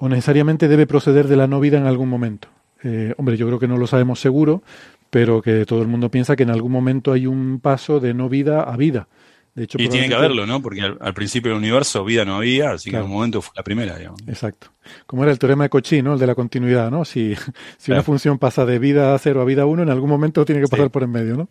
o 0.01 0.09
necesariamente 0.09 0.67
debe 0.67 0.87
proceder 0.87 1.27
de 1.27 1.35
la 1.35 1.45
no 1.45 1.59
vida 1.59 1.77
en 1.77 1.85
algún 1.85 2.09
momento. 2.09 2.47
Eh, 2.83 3.13
hombre, 3.17 3.37
yo 3.37 3.45
creo 3.45 3.59
que 3.59 3.67
no 3.67 3.77
lo 3.77 3.85
sabemos 3.85 4.19
seguro, 4.19 4.63
pero 5.11 5.43
que 5.43 5.63
todo 5.67 5.83
el 5.83 5.87
mundo 5.87 6.09
piensa 6.09 6.35
que 6.35 6.41
en 6.41 6.49
algún 6.49 6.71
momento 6.71 7.13
hay 7.13 7.27
un 7.27 7.59
paso 7.59 7.99
de 7.99 8.15
no 8.15 8.27
vida 8.27 8.63
a 8.63 8.75
vida. 8.77 9.07
De 9.53 9.65
hecho, 9.65 9.77
y 9.79 9.87
tiene 9.89 10.09
que 10.09 10.15
haberlo, 10.15 10.47
¿no? 10.47 10.59
Porque 10.59 10.81
al, 10.81 11.13
principio 11.13 11.51
del 11.51 11.59
universo 11.59 12.03
vida 12.03 12.25
no 12.25 12.37
había, 12.37 12.71
así 12.71 12.89
que 12.89 12.97
en 12.97 13.03
un 13.03 13.11
momento 13.11 13.43
fue 13.43 13.53
la 13.55 13.61
primera, 13.61 13.95
digamos. 13.95 14.19
Exacto. 14.25 14.71
Como 15.05 15.21
era 15.21 15.31
el 15.31 15.37
teorema 15.37 15.65
de 15.65 15.69
Cauchy, 15.69 16.01
¿no? 16.01 16.13
El 16.13 16.19
de 16.19 16.25
la 16.25 16.33
continuidad, 16.33 16.89
¿no? 16.89 17.05
Si, 17.05 17.35
si 17.77 17.91
una 17.91 18.01
función 18.01 18.39
pasa 18.39 18.65
de 18.65 18.79
vida 18.79 19.13
a 19.13 19.19
cero 19.19 19.41
a 19.41 19.45
vida 19.45 19.63
a 19.63 19.65
uno, 19.67 19.83
en 19.83 19.89
algún 19.91 20.09
momento 20.09 20.45
tiene 20.45 20.61
que 20.61 20.67
pasar 20.67 20.89
por 20.89 21.03
en 21.03 21.11
medio, 21.11 21.37
¿no? 21.37 21.49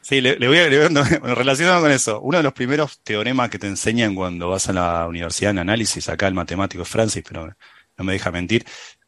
Sí, 0.00 0.20
le, 0.20 0.36
voy 0.48 0.58
a, 0.58 0.68
relacionado 1.34 1.80
con 1.80 1.92
eso. 1.92 2.20
Uno 2.20 2.38
de 2.38 2.42
los 2.42 2.52
primeros 2.54 2.98
teoremas 3.04 3.50
que 3.50 3.60
te 3.60 3.68
enseñan 3.68 4.16
cuando 4.16 4.48
vas 4.48 4.68
a 4.68 4.72
la 4.72 5.06
universidad 5.06 5.52
en 5.52 5.60
análisis, 5.60 6.08
acá 6.08 6.26
el 6.26 6.34
matemático 6.34 6.82
es 6.82 6.88
Francis, 6.88 7.22
pero 7.26 7.54
no 7.96 8.04
me 8.04 8.12
deja 8.12 8.30
mentir, 8.30 8.64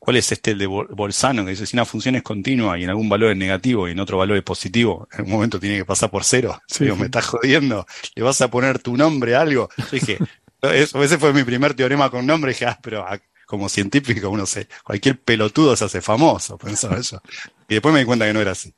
¿Cuál 0.06 0.18
es 0.18 0.30
este 0.30 0.52
el 0.52 0.58
de 0.58 0.66
Bolzano? 0.66 1.44
Que 1.44 1.50
dice, 1.50 1.66
si 1.66 1.74
una 1.74 1.84
función 1.84 2.14
es 2.14 2.22
continua 2.22 2.78
y 2.78 2.84
en 2.84 2.90
algún 2.90 3.08
valor 3.08 3.32
es 3.32 3.36
negativo 3.36 3.88
y 3.88 3.90
en 3.90 3.98
otro 3.98 4.18
valor 4.18 4.36
es 4.36 4.44
positivo, 4.44 5.08
en 5.10 5.24
un 5.24 5.32
momento 5.32 5.58
tiene 5.58 5.78
que 5.78 5.84
pasar 5.84 6.12
por 6.12 6.22
cero. 6.22 6.60
me 6.78 7.06
estás 7.06 7.26
jodiendo, 7.26 7.84
le 8.14 8.22
vas 8.22 8.40
a 8.40 8.48
poner 8.48 8.78
tu 8.78 8.96
nombre 8.96 9.34
a 9.34 9.40
algo. 9.40 9.68
Yo 9.76 9.84
dije, 9.90 10.18
eso, 10.62 11.02
ese 11.02 11.18
fue 11.18 11.32
mi 11.32 11.42
primer 11.42 11.74
teorema 11.74 12.08
con 12.08 12.24
nombre, 12.24 12.52
y 12.52 12.54
dije, 12.54 12.66
ah, 12.66 12.78
pero 12.80 13.04
ah, 13.04 13.18
como 13.46 13.68
científico 13.68 14.30
uno 14.30 14.46
sé, 14.46 14.68
cualquier 14.84 15.18
pelotudo 15.18 15.74
se 15.74 15.86
hace 15.86 16.00
famoso, 16.00 16.56
pensaba 16.56 16.98
eso. 16.98 17.20
Y 17.68 17.74
después 17.74 17.92
me 17.92 17.98
di 17.98 18.06
cuenta 18.06 18.26
que 18.26 18.32
no 18.32 18.40
era 18.40 18.52
así. 18.52 18.72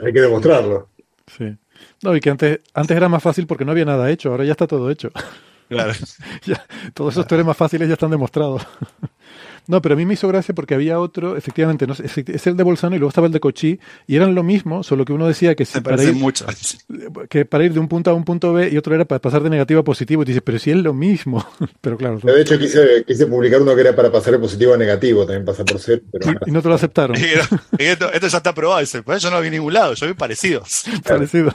Hay 0.00 0.12
que 0.12 0.20
demostrarlo. 0.20 0.90
Sí. 1.36 1.56
No, 2.02 2.14
y 2.14 2.20
que 2.20 2.30
antes, 2.30 2.60
antes 2.72 2.96
era 2.96 3.08
más 3.08 3.22
fácil 3.22 3.48
porque 3.48 3.64
no 3.64 3.72
había 3.72 3.84
nada 3.84 4.08
hecho, 4.12 4.30
ahora 4.30 4.44
ya 4.44 4.52
está 4.52 4.68
todo 4.68 4.90
hecho. 4.90 5.10
Claro. 5.68 5.92
todos 6.94 7.14
esos 7.14 7.26
teoremas 7.26 7.56
fáciles 7.56 7.88
ya 7.88 7.94
están 7.94 8.10
demostrados. 8.10 8.64
No, 9.66 9.80
pero 9.80 9.94
a 9.94 9.96
mí 9.96 10.04
me 10.04 10.14
hizo 10.14 10.28
gracia 10.28 10.54
porque 10.54 10.74
había 10.74 10.98
otro, 10.98 11.36
efectivamente, 11.36 11.86
no, 11.86 11.94
es 11.94 12.46
el 12.46 12.56
de 12.56 12.62
Bolzano 12.62 12.96
y 12.96 12.98
luego 12.98 13.10
estaba 13.10 13.26
el 13.26 13.32
de 13.32 13.40
Cochí, 13.40 13.78
y 14.06 14.16
eran 14.16 14.34
lo 14.34 14.42
mismo, 14.42 14.82
solo 14.82 15.04
que 15.04 15.12
uno 15.12 15.28
decía 15.28 15.54
que, 15.54 15.64
si 15.64 15.80
para 15.80 16.02
ir, 16.02 16.14
que 17.28 17.44
para 17.44 17.64
ir 17.64 17.72
de 17.72 17.80
un 17.80 17.88
punto 17.88 18.10
a 18.10 18.14
un 18.14 18.24
punto 18.24 18.52
B 18.52 18.70
y 18.70 18.76
otro 18.76 18.94
era 18.94 19.04
para 19.04 19.20
pasar 19.20 19.42
de 19.42 19.50
negativo 19.50 19.80
a 19.80 19.84
positivo. 19.84 20.22
Y 20.22 20.26
dices, 20.26 20.42
pero 20.44 20.58
si 20.58 20.70
es 20.70 20.76
lo 20.76 20.94
mismo. 20.94 21.46
pero 21.80 21.96
claro. 21.96 22.18
De 22.22 22.40
hecho, 22.40 22.58
quise, 22.58 23.04
quise, 23.06 23.26
publicar 23.26 23.62
uno 23.62 23.74
que 23.74 23.82
era 23.82 23.94
para 23.94 24.10
pasar 24.10 24.32
de 24.34 24.38
positivo 24.38 24.74
a 24.74 24.76
negativo, 24.76 25.24
también 25.24 25.44
pasa 25.44 25.64
por 25.64 25.78
ser. 25.78 26.02
Pero 26.10 26.32
y 26.46 26.50
no 26.50 26.62
te 26.62 26.68
lo 26.68 26.74
aceptaron. 26.74 27.16
esto, 27.16 28.10
ya 28.12 28.36
está 28.36 28.54
probado, 28.54 28.80
dice, 28.80 29.02
pues 29.02 29.22
yo 29.22 29.30
no 29.30 29.40
vi 29.40 29.50
ningún 29.50 29.74
lado, 29.74 29.94
yo 29.94 30.06
vi 30.06 30.14
parecidos. 30.14 30.84
Parecido. 31.04 31.54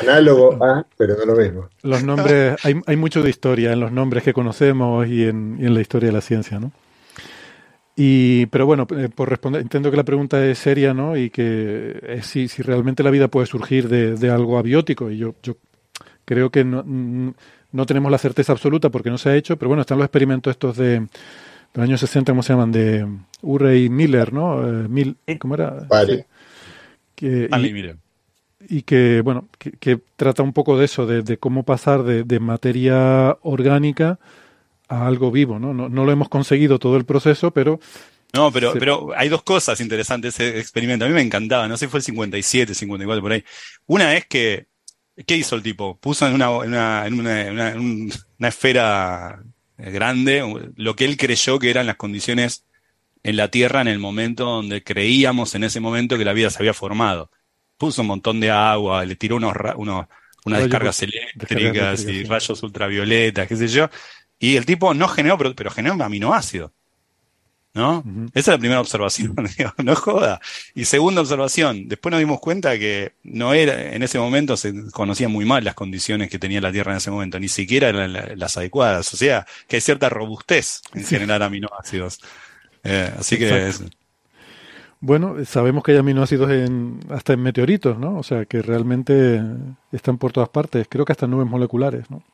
Análogo 0.00 0.62
a, 0.62 0.84
pero 0.96 1.16
no 1.16 1.32
lo 1.32 1.40
mismo. 1.40 1.68
Los 1.82 2.02
nombres, 2.02 2.56
hay, 2.64 2.80
hay 2.86 2.96
mucho 2.96 3.22
de 3.22 3.30
historia 3.30 3.72
en 3.72 3.80
los 3.80 3.92
nombres 3.92 4.24
que 4.24 4.32
conocemos 4.32 5.06
y 5.06 5.24
en, 5.24 5.58
y 5.60 5.66
en 5.66 5.74
la 5.74 5.80
historia 5.80 6.08
de 6.08 6.12
la 6.12 6.20
ciencia, 6.20 6.58
¿no? 6.58 6.72
Y, 8.02 8.46
pero 8.46 8.64
bueno, 8.64 8.86
eh, 8.96 9.10
por 9.14 9.28
responder, 9.28 9.60
entiendo 9.60 9.90
que 9.90 9.96
la 9.98 10.04
pregunta 10.04 10.42
es 10.42 10.58
seria, 10.58 10.94
¿no? 10.94 11.18
Y 11.18 11.28
que 11.28 12.00
es 12.02 12.24
si, 12.24 12.48
si 12.48 12.62
realmente 12.62 13.02
la 13.02 13.10
vida 13.10 13.28
puede 13.28 13.46
surgir 13.46 13.90
de, 13.90 14.16
de 14.16 14.30
algo 14.30 14.56
abiótico. 14.56 15.10
Y 15.10 15.18
yo, 15.18 15.34
yo 15.42 15.58
creo 16.24 16.48
que 16.48 16.64
no, 16.64 16.82
no, 16.82 17.86
tenemos 17.86 18.10
la 18.10 18.16
certeza 18.16 18.52
absoluta 18.52 18.88
porque 18.88 19.10
no 19.10 19.18
se 19.18 19.28
ha 19.28 19.36
hecho, 19.36 19.58
pero 19.58 19.68
bueno, 19.68 19.82
están 19.82 19.98
los 19.98 20.06
experimentos 20.06 20.50
estos 20.50 20.78
de, 20.78 21.08
los 21.74 21.84
años 21.84 22.00
60, 22.00 22.32
¿cómo 22.32 22.42
se 22.42 22.54
llaman? 22.54 22.72
De 22.72 23.06
Urey 23.42 23.90
Miller, 23.90 24.32
¿no? 24.32 24.66
Eh, 24.66 24.88
Mil, 24.88 25.18
¿Cómo 25.38 25.56
era? 25.56 25.84
Vale. 25.86 26.24
Que, 27.14 27.50
y, 27.54 28.76
y, 28.78 28.80
que, 28.80 29.20
bueno, 29.20 29.46
que, 29.58 29.72
que, 29.72 30.00
trata 30.16 30.42
un 30.42 30.54
poco 30.54 30.78
de 30.78 30.86
eso, 30.86 31.04
de, 31.04 31.20
de 31.20 31.36
cómo 31.36 31.64
pasar 31.64 32.04
de, 32.04 32.24
de 32.24 32.40
materia 32.40 33.36
orgánica 33.42 34.18
a 34.90 35.06
algo 35.06 35.30
vivo, 35.30 35.58
¿no? 35.58 35.72
¿no? 35.72 35.88
No 35.88 36.04
lo 36.04 36.12
hemos 36.12 36.28
conseguido 36.28 36.78
todo 36.78 36.96
el 36.96 37.04
proceso, 37.04 37.52
pero... 37.52 37.80
No, 38.32 38.52
pero, 38.52 38.74
pero 38.74 39.10
hay 39.16 39.28
dos 39.28 39.42
cosas 39.42 39.80
interesantes 39.80 40.34
ese 40.34 40.58
experimento. 40.58 41.04
A 41.04 41.08
mí 41.08 41.14
me 41.14 41.22
encantaba, 41.22 41.66
no 41.66 41.76
sé 41.76 41.86
si 41.86 41.90
fue 41.90 41.98
el 41.98 42.04
57, 42.04 42.74
54, 42.74 43.22
por 43.22 43.32
ahí. 43.32 43.44
Una 43.86 44.16
es 44.16 44.26
que, 44.26 44.66
¿qué 45.26 45.36
hizo 45.36 45.56
el 45.56 45.62
tipo? 45.62 45.96
Puso 45.98 46.26
en 46.26 46.34
una, 46.34 46.50
una, 46.50 47.06
en 47.06 47.18
una, 47.18 47.74
una 47.76 48.48
esfera 48.48 49.42
grande 49.76 50.44
lo 50.76 50.94
que 50.94 51.06
él 51.06 51.16
creyó 51.16 51.58
que 51.58 51.70
eran 51.70 51.86
las 51.86 51.96
condiciones 51.96 52.64
en 53.22 53.36
la 53.36 53.48
Tierra 53.48 53.80
en 53.80 53.88
el 53.88 53.98
momento 53.98 54.44
donde 54.44 54.82
creíamos 54.82 55.54
en 55.54 55.64
ese 55.64 55.80
momento 55.80 56.18
que 56.18 56.24
la 56.24 56.32
vida 56.32 56.50
se 56.50 56.58
había 56.58 56.74
formado. 56.74 57.30
Puso 57.78 58.02
un 58.02 58.08
montón 58.08 58.40
de 58.40 58.50
agua, 58.50 59.04
le 59.04 59.16
tiró 59.16 59.36
unos, 59.36 59.54
unos 59.76 60.06
unas 60.44 60.60
descargas 60.60 61.02
eléctricas 61.02 62.04
y 62.04 62.24
rayos 62.24 62.62
ultravioletas, 62.62 63.46
qué 63.46 63.56
sé 63.56 63.68
yo, 63.68 63.90
y 64.40 64.56
el 64.56 64.66
tipo 64.66 64.94
no 64.94 65.06
generó, 65.06 65.38
pero, 65.38 65.54
pero 65.54 65.70
generó 65.70 66.02
aminoácido. 66.02 66.72
¿No? 67.72 68.02
Esa 68.34 68.40
es 68.40 68.46
la 68.48 68.58
primera 68.58 68.80
observación, 68.80 69.36
no 69.84 69.94
joda. 69.94 70.40
Y 70.74 70.86
segunda 70.86 71.20
observación, 71.20 71.86
después 71.86 72.10
nos 72.10 72.18
dimos 72.18 72.40
cuenta 72.40 72.76
que 72.80 73.12
no 73.22 73.54
era, 73.54 73.94
en 73.94 74.02
ese 74.02 74.18
momento 74.18 74.56
se 74.56 74.90
conocían 74.90 75.30
muy 75.30 75.44
mal 75.44 75.62
las 75.62 75.74
condiciones 75.74 76.30
que 76.30 76.40
tenía 76.40 76.60
la 76.60 76.72
Tierra 76.72 76.90
en 76.90 76.96
ese 76.96 77.12
momento, 77.12 77.38
ni 77.38 77.46
siquiera 77.46 77.90
eran 77.90 78.12
las 78.36 78.56
adecuadas. 78.56 79.14
O 79.14 79.16
sea, 79.16 79.46
que 79.68 79.76
hay 79.76 79.82
cierta 79.82 80.08
robustez 80.08 80.80
en 80.94 81.04
generar 81.04 81.44
aminoácidos. 81.44 82.18
Eh, 82.82 83.12
así 83.16 83.38
que 83.38 83.70
Bueno, 84.98 85.36
sabemos 85.44 85.84
que 85.84 85.92
hay 85.92 85.98
aminoácidos 85.98 86.50
en, 86.50 86.98
hasta 87.10 87.34
en 87.34 87.42
meteoritos, 87.42 87.96
¿no? 87.98 88.18
O 88.18 88.24
sea, 88.24 88.46
que 88.46 88.62
realmente 88.62 89.40
están 89.92 90.18
por 90.18 90.32
todas 90.32 90.48
partes. 90.48 90.88
Creo 90.90 91.04
que 91.04 91.12
hasta 91.12 91.28
nubes 91.28 91.46
moleculares, 91.46 92.10
¿no? 92.10 92.24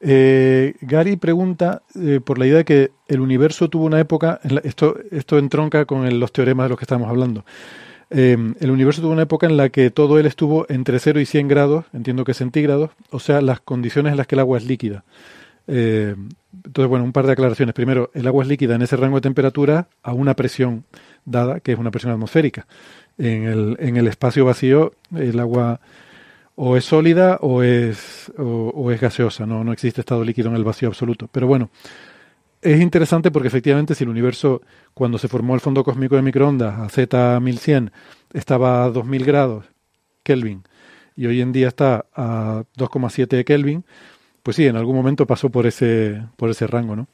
Eh, 0.00 0.74
Gary 0.80 1.16
pregunta 1.16 1.82
eh, 2.00 2.20
por 2.24 2.38
la 2.38 2.46
idea 2.46 2.58
de 2.58 2.64
que 2.64 2.90
el 3.08 3.20
universo 3.20 3.68
tuvo 3.68 3.84
una 3.84 3.98
época, 3.98 4.40
esto, 4.62 4.96
esto 5.10 5.38
entronca 5.38 5.86
con 5.86 6.20
los 6.20 6.32
teoremas 6.32 6.66
de 6.66 6.68
los 6.70 6.78
que 6.78 6.84
estamos 6.84 7.08
hablando. 7.08 7.44
Eh, 8.10 8.36
el 8.60 8.70
universo 8.70 9.02
tuvo 9.02 9.12
una 9.12 9.22
época 9.22 9.46
en 9.46 9.56
la 9.56 9.68
que 9.68 9.90
todo 9.90 10.18
él 10.18 10.26
estuvo 10.26 10.66
entre 10.68 10.98
0 10.98 11.20
y 11.20 11.26
100 11.26 11.48
grados, 11.48 11.84
entiendo 11.92 12.24
que 12.24 12.34
centígrados, 12.34 12.90
o 13.10 13.20
sea, 13.20 13.40
las 13.42 13.60
condiciones 13.60 14.12
en 14.12 14.16
las 14.16 14.26
que 14.26 14.34
el 14.34 14.40
agua 14.40 14.58
es 14.58 14.64
líquida. 14.64 15.04
Eh, 15.66 16.14
entonces, 16.64 16.88
bueno, 16.88 17.04
un 17.04 17.12
par 17.12 17.26
de 17.26 17.32
aclaraciones. 17.32 17.74
Primero, 17.74 18.10
el 18.14 18.26
agua 18.26 18.42
es 18.42 18.48
líquida 18.48 18.74
en 18.74 18.82
ese 18.82 18.96
rango 18.96 19.16
de 19.16 19.20
temperatura 19.22 19.88
a 20.02 20.14
una 20.14 20.34
presión 20.34 20.84
dada, 21.26 21.60
que 21.60 21.72
es 21.72 21.78
una 21.78 21.90
presión 21.90 22.12
atmosférica. 22.12 22.66
En 23.18 23.44
el, 23.44 23.76
en 23.78 23.96
el 23.96 24.06
espacio 24.06 24.44
vacío, 24.44 24.94
el 25.14 25.38
agua 25.38 25.80
o 26.60 26.76
es 26.76 26.84
sólida 26.84 27.38
o 27.40 27.62
es, 27.62 28.32
o, 28.36 28.90
es 28.90 29.00
gaseosa, 29.00 29.46
no, 29.46 29.62
no 29.62 29.72
existe 29.72 30.00
estado 30.00 30.24
líquido 30.24 30.48
en 30.48 30.56
el 30.56 30.64
vacío 30.64 30.88
absoluto. 30.88 31.28
Pero 31.30 31.46
bueno, 31.46 31.70
es 32.60 32.80
interesante 32.80 33.30
porque 33.30 33.46
efectivamente 33.46 33.94
si 33.94 34.02
el 34.02 34.10
universo, 34.10 34.60
cuando 34.92 35.18
se 35.18 35.28
formó 35.28 35.54
el 35.54 35.60
fondo 35.60 35.84
cósmico 35.84 36.16
de 36.16 36.22
microondas 36.22 36.80
a 36.80 36.88
Z1100, 36.88 37.92
estaba 38.32 38.82
a 38.82 38.90
2000 38.90 39.24
grados 39.24 39.66
Kelvin 40.24 40.64
y 41.14 41.26
hoy 41.26 41.42
en 41.42 41.52
día 41.52 41.68
está 41.68 42.06
a 42.12 42.64
2,7 42.76 43.44
Kelvin, 43.44 43.84
pues 44.42 44.56
sí, 44.56 44.66
en 44.66 44.74
algún 44.74 44.96
momento 44.96 45.28
pasó 45.28 45.50
por 45.50 45.64
ese, 45.64 46.24
por 46.36 46.50
ese 46.50 46.66
rango, 46.66 46.96
¿no? 46.96 47.06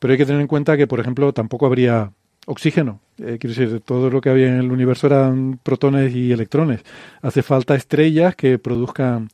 Pero 0.00 0.12
hay 0.12 0.18
que 0.18 0.26
tener 0.26 0.42
en 0.42 0.48
cuenta 0.48 0.76
que, 0.76 0.86
por 0.86 1.00
ejemplo, 1.00 1.32
tampoco 1.32 1.64
habría 1.64 2.12
oxígeno. 2.46 3.00
Eh, 3.18 3.38
quiero 3.38 3.54
decir, 3.54 3.80
todo 3.80 4.10
lo 4.10 4.20
que 4.20 4.30
había 4.30 4.48
en 4.48 4.58
el 4.58 4.72
universo 4.72 5.06
eran 5.06 5.58
protones 5.62 6.14
y 6.14 6.32
electrones. 6.32 6.80
Hace 7.20 7.42
falta 7.42 7.74
estrellas 7.74 8.34
que 8.34 8.58
produzcan. 8.58 9.28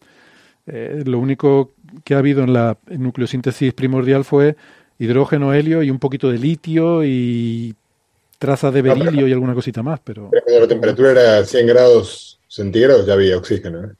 Eh, 0.66 1.02
lo 1.06 1.18
único 1.18 1.72
que 2.04 2.14
ha 2.14 2.18
habido 2.18 2.42
en 2.42 2.52
la 2.52 2.76
nucleosíntesis 2.88 3.72
primordial 3.72 4.24
fue 4.24 4.56
hidrógeno, 4.98 5.54
helio 5.54 5.82
y 5.82 5.90
un 5.90 5.98
poquito 5.98 6.30
de 6.30 6.38
litio 6.38 7.04
y 7.04 7.74
trazas 8.38 8.74
de 8.74 8.82
berilio 8.82 9.26
y 9.26 9.32
alguna 9.32 9.54
cosita 9.54 9.82
más, 9.82 10.00
pero... 10.00 10.30
Cuando 10.44 10.60
la 10.60 10.68
temperatura 10.68 11.10
era 11.10 11.44
100 11.44 11.66
grados 11.66 12.38
centígrados 12.48 13.06
ya 13.06 13.14
había 13.14 13.36
oxígeno. 13.36 13.84
¿eh? 13.84 13.92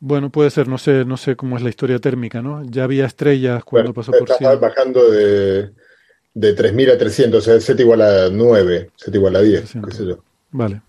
Bueno, 0.00 0.30
puede 0.30 0.50
ser, 0.50 0.68
no 0.68 0.78
sé, 0.78 1.04
no 1.04 1.16
sé 1.16 1.36
cómo 1.36 1.56
es 1.56 1.62
la 1.62 1.70
historia 1.70 1.98
térmica, 1.98 2.40
¿no? 2.40 2.62
Ya 2.64 2.84
había 2.84 3.04
estrellas 3.04 3.64
cuando 3.64 3.92
pasó 3.92 4.12
por 4.12 4.30
Estaba 4.30 4.56
bajando 4.56 5.10
de, 5.10 5.70
de 6.34 6.54
3.000 6.54 6.92
a 6.92 6.98
300, 6.98 7.38
o 7.38 7.50
sea, 7.50 7.60
Z 7.60 7.82
igual 7.82 8.02
a 8.02 8.28
9, 8.30 8.90
Z 8.96 9.16
igual 9.16 9.36
a 9.36 9.42
10, 9.42 9.72
qué 9.84 9.90
sé 9.92 10.06
yo. 10.06 10.18
Vale. 10.50 10.82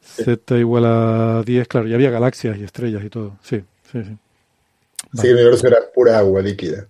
Z 0.00 0.58
igual 0.58 0.84
a 0.86 1.42
10, 1.44 1.68
claro, 1.68 1.88
ya 1.88 1.96
había 1.96 2.10
galaxias 2.10 2.56
y 2.58 2.64
estrellas 2.64 3.04
y 3.04 3.10
todo, 3.10 3.38
sí, 3.42 3.62
sí, 3.90 4.02
sí. 4.04 4.16
Sí, 5.14 5.28
el 5.28 5.34
universo 5.34 5.66
era 5.66 5.78
pura 5.94 6.18
agua 6.18 6.42
líquida. 6.42 6.88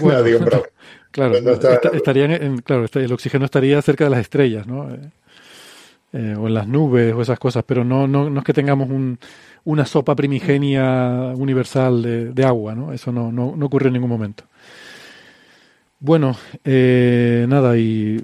Bueno, 0.00 0.22
digo, 0.24 0.40
pero, 0.44 0.64
claro, 1.10 1.40
no, 1.40 1.52
estarían 1.52 2.30
en, 2.32 2.58
claro, 2.58 2.86
el 2.92 3.12
oxígeno 3.12 3.44
estaría 3.44 3.80
cerca 3.82 4.04
de 4.04 4.10
las 4.10 4.20
estrellas, 4.20 4.66
¿no? 4.66 4.90
Eh, 4.90 5.00
eh, 6.12 6.34
o 6.36 6.48
en 6.48 6.54
las 6.54 6.66
nubes 6.66 7.14
o 7.14 7.22
esas 7.22 7.38
cosas, 7.38 7.62
pero 7.64 7.84
no, 7.84 8.08
no, 8.08 8.28
no 8.28 8.40
es 8.40 8.44
que 8.44 8.52
tengamos 8.52 8.90
un, 8.90 9.18
una 9.64 9.86
sopa 9.86 10.16
primigenia 10.16 11.32
universal 11.36 12.02
de, 12.02 12.32
de 12.32 12.44
agua, 12.44 12.74
¿no? 12.74 12.92
Eso 12.92 13.12
no, 13.12 13.30
no, 13.30 13.54
no, 13.56 13.66
ocurre 13.66 13.88
en 13.88 13.94
ningún 13.94 14.10
momento. 14.10 14.44
Bueno, 16.00 16.36
eh, 16.64 17.44
nada, 17.48 17.76
y 17.76 18.18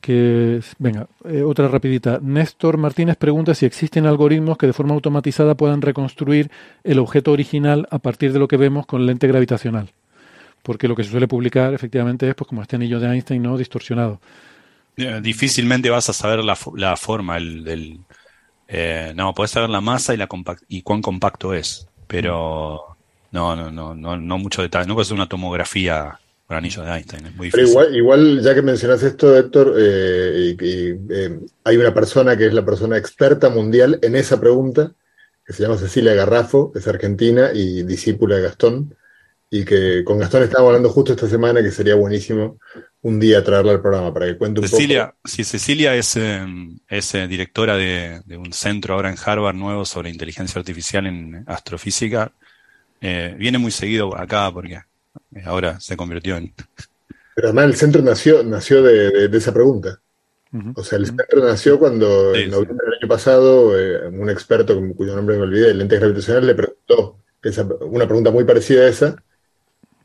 que 0.00 0.60
venga, 0.78 1.06
eh, 1.24 1.42
otra 1.42 1.68
rapidita. 1.68 2.18
Néstor 2.20 2.76
Martínez 2.76 3.16
pregunta 3.16 3.54
si 3.54 3.66
existen 3.66 4.04
algoritmos 4.04 4.58
que 4.58 4.66
de 4.66 4.72
forma 4.72 4.94
automatizada 4.94 5.54
puedan 5.54 5.80
reconstruir 5.80 6.50
el 6.82 6.98
objeto 6.98 7.30
original 7.30 7.86
a 7.90 8.00
partir 8.00 8.32
de 8.32 8.40
lo 8.40 8.48
que 8.48 8.56
vemos 8.56 8.84
con 8.84 9.06
lente 9.06 9.28
gravitacional. 9.28 9.92
Porque 10.64 10.88
lo 10.88 10.96
que 10.96 11.04
se 11.04 11.10
suele 11.10 11.28
publicar 11.28 11.72
efectivamente 11.72 12.28
es 12.28 12.34
pues 12.34 12.48
como 12.48 12.62
este 12.62 12.76
anillo 12.76 12.98
de 12.98 13.12
Einstein 13.12 13.42
no 13.42 13.56
distorsionado. 13.56 14.20
Eh, 14.96 15.20
difícilmente 15.22 15.88
vas 15.88 16.08
a 16.08 16.12
saber 16.12 16.44
la, 16.44 16.58
la 16.74 16.96
forma, 16.96 17.36
el, 17.36 17.62
del 17.62 18.00
eh, 18.66 19.12
no, 19.14 19.34
puedes 19.34 19.52
saber 19.52 19.70
la 19.70 19.80
masa 19.80 20.14
y 20.14 20.16
la 20.16 20.28
y 20.68 20.82
cuán 20.82 21.00
compacto 21.00 21.54
es, 21.54 21.86
pero 22.08 22.96
no, 23.30 23.54
no, 23.54 23.70
no, 23.70 23.94
no, 23.94 24.16
no 24.16 24.38
mucho 24.38 24.62
detalle. 24.62 24.88
No 24.88 24.94
puede 24.94 25.04
ser 25.04 25.14
una 25.14 25.28
tomografía 25.28 26.18
anillo 26.54 26.82
de 26.82 26.90
Einstein. 26.90 27.26
Es 27.26 27.34
muy 27.34 27.50
Pero 27.50 27.68
igual, 27.68 27.96
igual, 27.96 28.40
ya 28.42 28.54
que 28.54 28.62
mencionas 28.62 29.02
esto, 29.02 29.36
Héctor, 29.36 29.74
eh, 29.78 30.56
eh, 30.60 31.40
hay 31.64 31.76
una 31.76 31.94
persona 31.94 32.36
que 32.36 32.46
es 32.46 32.54
la 32.54 32.64
persona 32.64 32.96
experta 32.96 33.48
mundial 33.48 33.98
en 34.02 34.16
esa 34.16 34.40
pregunta, 34.40 34.92
que 35.44 35.52
se 35.52 35.62
llama 35.62 35.78
Cecilia 35.78 36.14
Garrafo, 36.14 36.72
es 36.74 36.86
argentina 36.86 37.50
y 37.52 37.82
discípula 37.82 38.36
de 38.36 38.42
Gastón, 38.42 38.94
y 39.50 39.64
que 39.64 40.02
con 40.04 40.18
Gastón 40.18 40.42
estábamos 40.42 40.70
hablando 40.70 40.90
justo 40.90 41.12
esta 41.12 41.28
semana 41.28 41.62
que 41.62 41.70
sería 41.70 41.94
buenísimo 41.94 42.58
un 43.02 43.20
día 43.20 43.44
traerla 43.44 43.72
al 43.72 43.82
programa 43.82 44.14
para 44.14 44.26
que 44.26 44.38
cuente 44.38 44.60
un 44.60 44.68
Cecilia, 44.68 45.08
poco. 45.08 45.18
Sí, 45.24 45.44
Cecilia 45.44 45.94
es, 45.94 46.16
em, 46.16 46.78
es 46.88 47.14
eh, 47.14 47.26
directora 47.26 47.76
de, 47.76 48.22
un 48.38 48.52
centro 48.52 48.94
ahora 48.94 49.10
en 49.10 49.16
Harvard 49.22 49.56
nuevo 49.56 49.84
sobre 49.84 50.10
inteligencia 50.10 50.58
artificial 50.58 51.06
en 51.06 51.44
astrofísica. 51.46 52.32
viene 53.00 53.58
muy 53.58 53.72
seguido 53.72 54.16
acá 54.16 54.50
porque 54.52 54.78
ahora 55.44 55.80
se 55.80 55.96
convirtió 55.96 56.36
en... 56.36 56.52
Pero 57.34 57.48
además 57.48 57.64
el 57.64 57.76
centro 57.76 58.02
nació, 58.02 58.42
nació 58.42 58.82
de, 58.82 59.30
esa 59.32 59.54
pregunta. 59.54 60.00
O 60.74 60.84
sea, 60.84 60.98
el 60.98 61.06
centro 61.06 61.42
nació 61.42 61.78
cuando 61.78 62.34
en 62.34 62.50
noviembre 62.50 62.84
del 62.84 62.98
año 63.00 63.08
pasado 63.08 63.78
eh, 63.78 64.06
un 64.08 64.28
experto 64.28 64.78
cuyo 64.94 65.16
nombre 65.16 65.36
me 65.36 65.44
olvidé, 65.44 65.70
el 65.70 65.78
lente 65.78 65.96
gravitacional, 65.98 66.46
le 66.46 66.54
preguntó 66.54 67.16
una 67.80 68.04
pregunta 68.06 68.30
muy 68.30 68.44
parecida 68.44 68.82
a 68.82 68.88
esa 68.88 69.16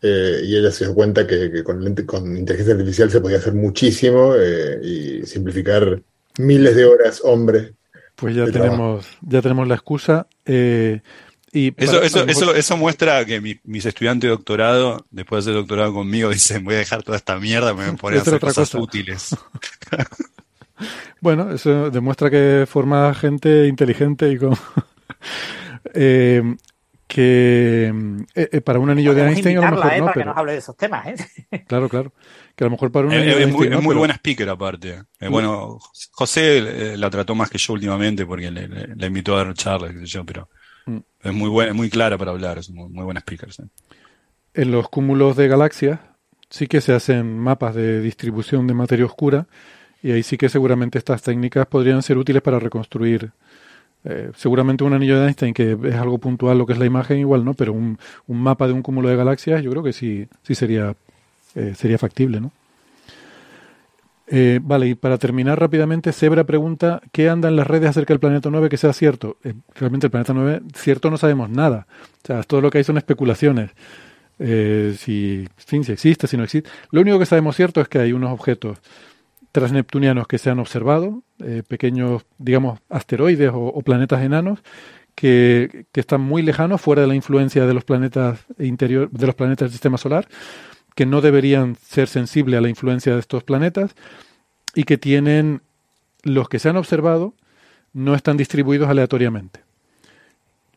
eh, 0.02 0.42
y 0.44 0.56
ella 0.56 0.72
se 0.72 0.86
dio 0.86 0.94
cuenta 0.94 1.26
que, 1.26 1.64
con, 1.64 1.84
con, 2.06 2.38
inteligencia 2.38 2.74
artificial 2.74 3.10
se 3.10 3.22
podía 3.22 3.38
hacer 3.38 3.54
muchísimo 3.54 4.36
eh, 4.36 4.80
y 4.84 5.26
simplificar 5.26 6.02
miles 6.38 6.76
de 6.76 6.86
horas, 6.86 7.22
hombre. 7.24 7.74
Pues 8.16 8.36
ya 8.36 8.46
tenemos, 8.46 9.08
ya 9.22 9.42
tenemos 9.42 9.68
la 9.68 9.76
excusa. 9.76 10.28
Eh, 10.46 11.02
eso, 11.78 12.02
eso, 12.02 12.26
eso, 12.26 12.56
eso, 12.56 12.78
muestra 12.78 13.26
que 13.26 13.60
mis 13.64 13.86
estudiantes 13.86 14.28
de 14.28 14.32
doctorado, 14.32 15.06
después 15.12 15.46
de 15.46 15.52
hacer 15.52 15.62
doctorado 15.62 15.94
conmigo, 15.94 16.30
dicen 16.34 16.64
voy 16.64 16.76
a 16.76 16.80
dejar 16.80 17.04
toda 17.04 17.18
esta 17.18 17.40
mierda, 17.40 17.74
me 17.74 17.86
voy 17.86 17.94
a 17.94 17.98
poner 17.98 18.20
a 18.20 18.22
hacer 18.22 18.40
cosas 18.40 18.74
útiles. 18.76 19.36
bueno, 21.22 21.52
eso 21.52 21.90
demuestra 21.90 22.30
que 22.30 22.66
forma 22.68 23.14
gente 23.14 23.68
inteligente 23.68 24.32
y 24.32 24.38
con 24.38 24.58
eh, 25.94 26.56
que 27.08 27.94
eh, 28.36 28.50
eh, 28.52 28.62
para 28.62 28.80
un 28.80 28.90
anillo 28.90 29.14
de 29.14 29.26
Einstein 29.26 29.58
a 29.58 29.62
lo 29.62 29.78
mejor 29.78 29.78
no, 29.78 29.82
para 29.82 30.14
pero... 30.14 30.14
que 30.14 30.26
nos 30.26 30.38
hable 30.38 30.52
de 30.52 30.58
esos 30.58 30.76
temas, 30.76 31.08
¿eh? 31.08 31.64
Claro, 31.66 31.88
claro. 31.88 32.14
Que 32.56 32.66
a 32.66 32.68
lo 32.68 32.72
mejor 32.72 32.92
para 32.92 33.08
un 33.08 33.14
anillo 33.14 33.32
es, 33.32 33.38
de 33.38 33.44
Einstein, 33.44 33.58
muy, 33.58 33.70
no, 33.70 33.78
es 33.78 33.84
muy 33.84 33.92
pero... 33.92 34.00
buena 34.00 34.14
speaker 34.16 34.50
aparte. 34.50 35.04
Eh, 35.20 35.30
bueno, 35.30 35.80
José 36.12 36.98
la 36.98 37.10
trató 37.10 37.34
más 37.34 37.50
que 37.50 37.58
yo 37.58 37.74
últimamente 37.74 38.26
porque 38.26 38.52
le, 38.52 38.68
le, 38.68 38.96
le 38.96 39.08
invitó 39.08 39.36
a 39.36 39.46
dar 39.46 39.54
charlas, 39.54 39.94
qué 39.94 40.00
sé 40.00 40.06
yo, 40.06 40.26
pero. 40.26 40.50
Es 41.30 41.36
muy 41.36 41.50
buena, 41.50 41.74
muy 41.74 41.90
clara 41.90 42.18
para 42.18 42.32
hablar, 42.32 42.58
es 42.58 42.70
muy, 42.70 43.04
buena 43.04 43.20
speaker. 43.20 43.52
¿sí? 43.52 43.64
En 44.54 44.72
los 44.72 44.90
cúmulos 44.90 45.36
de 45.36 45.48
galaxias 45.48 46.00
sí 46.50 46.68
que 46.68 46.82
se 46.82 46.94
hacen 46.94 47.38
mapas 47.38 47.76
de 47.76 48.02
distribución 48.02 48.68
de 48.68 48.74
materia 48.74 49.06
oscura 49.06 49.48
y 50.02 50.12
ahí 50.12 50.24
sí 50.24 50.38
que 50.38 50.50
seguramente 50.50 50.98
estas 50.98 51.22
técnicas 51.22 51.66
podrían 51.68 52.02
ser 52.04 52.18
útiles 52.18 52.42
para 52.42 52.60
reconstruir 52.60 53.32
eh, 54.06 54.32
seguramente 54.36 54.84
un 54.84 54.94
anillo 54.94 55.20
de 55.20 55.26
Einstein, 55.26 55.54
que 55.54 55.78
es 55.84 55.96
algo 55.96 56.18
puntual 56.18 56.58
lo 56.58 56.66
que 56.66 56.74
es 56.74 56.80
la 56.80 56.86
imagen, 56.86 57.20
igual 57.20 57.44
no, 57.44 57.54
pero 57.54 57.74
un, 57.74 57.98
un 58.28 58.42
mapa 58.42 58.68
de 58.68 58.74
un 58.74 58.82
cúmulo 58.82 59.10
de 59.10 59.18
galaxias, 59.18 59.62
yo 59.62 59.72
creo 59.72 59.84
que 59.84 59.92
sí, 59.92 60.28
sí 60.44 60.56
sería, 60.56 60.96
eh, 61.56 61.74
sería 61.76 61.98
factible, 61.98 62.40
¿no? 62.40 62.52
Eh, 64.30 64.60
vale, 64.62 64.90
y 64.90 64.96
para 64.96 65.18
terminar 65.18 65.60
rápidamente, 65.60 66.12
Zebra 66.12 66.44
pregunta, 66.44 67.02
¿qué 67.14 67.30
anda 67.30 67.48
en 67.48 67.56
las 67.56 67.66
redes 67.66 67.90
acerca 67.90 68.14
del 68.14 68.20
planeta 68.20 68.50
9 68.50 68.68
que 68.70 68.78
sea 68.78 68.92
cierto? 68.92 69.38
Eh, 69.44 69.54
realmente 69.74 70.08
el 70.08 70.12
planeta 70.12 70.34
9, 70.34 70.62
cierto 70.76 71.10
no 71.10 71.18
sabemos 71.18 71.50
nada. 71.50 71.88
O 72.24 72.28
sea, 72.28 72.44
todo 72.44 72.60
lo 72.62 72.70
que 72.70 72.80
hay 72.80 72.84
son 72.84 72.98
especulaciones. 72.98 73.72
Eh, 74.40 74.96
si, 74.98 75.48
si 75.58 75.92
existe, 75.92 76.28
si 76.28 76.38
no 76.38 76.44
existe. 76.44 76.70
Lo 76.92 77.02
único 77.02 77.18
que 77.20 77.26
sabemos 77.26 77.56
cierto 77.56 77.82
es 77.82 77.88
que 77.88 78.00
hay 78.00 78.14
unos 78.14 78.32
objetos 78.32 78.80
transneptunianos 79.52 80.28
que 80.28 80.38
se 80.38 80.50
han 80.50 80.60
observado, 80.60 81.24
eh, 81.44 81.64
pequeños, 81.68 82.26
digamos, 82.38 82.80
asteroides 82.90 83.50
o, 83.52 83.60
o 83.60 83.82
planetas 83.82 84.22
enanos 84.22 84.60
que, 85.16 85.86
que, 85.92 86.00
están 86.00 86.22
muy 86.22 86.44
lejanos, 86.44 86.80
fuera 86.80 87.02
de 87.02 87.08
la 87.08 87.16
influencia 87.16 87.66
de 87.66 87.74
los 87.74 87.84
planetas 87.84 88.46
interior, 88.60 89.10
de 89.10 89.26
los 89.26 89.34
planetas 89.34 89.68
del 89.68 89.72
sistema 89.72 89.98
solar, 89.98 90.28
que 90.98 91.06
no 91.06 91.22
deberían 91.22 91.76
ser 91.76 92.08
sensibles 92.08 92.58
a 92.58 92.62
la 92.62 92.70
influencia 92.70 93.14
de 93.14 93.20
estos 93.20 93.44
planetas 93.44 93.96
y 94.74 94.86
que 94.86 94.98
tienen 94.98 95.62
los 96.24 96.50
que 96.50 96.58
se 96.58 96.70
han 96.70 96.76
observado 96.76 97.36
no 97.94 98.16
están 98.16 98.36
distribuidos 98.36 98.90
aleatoriamente. 98.90 99.60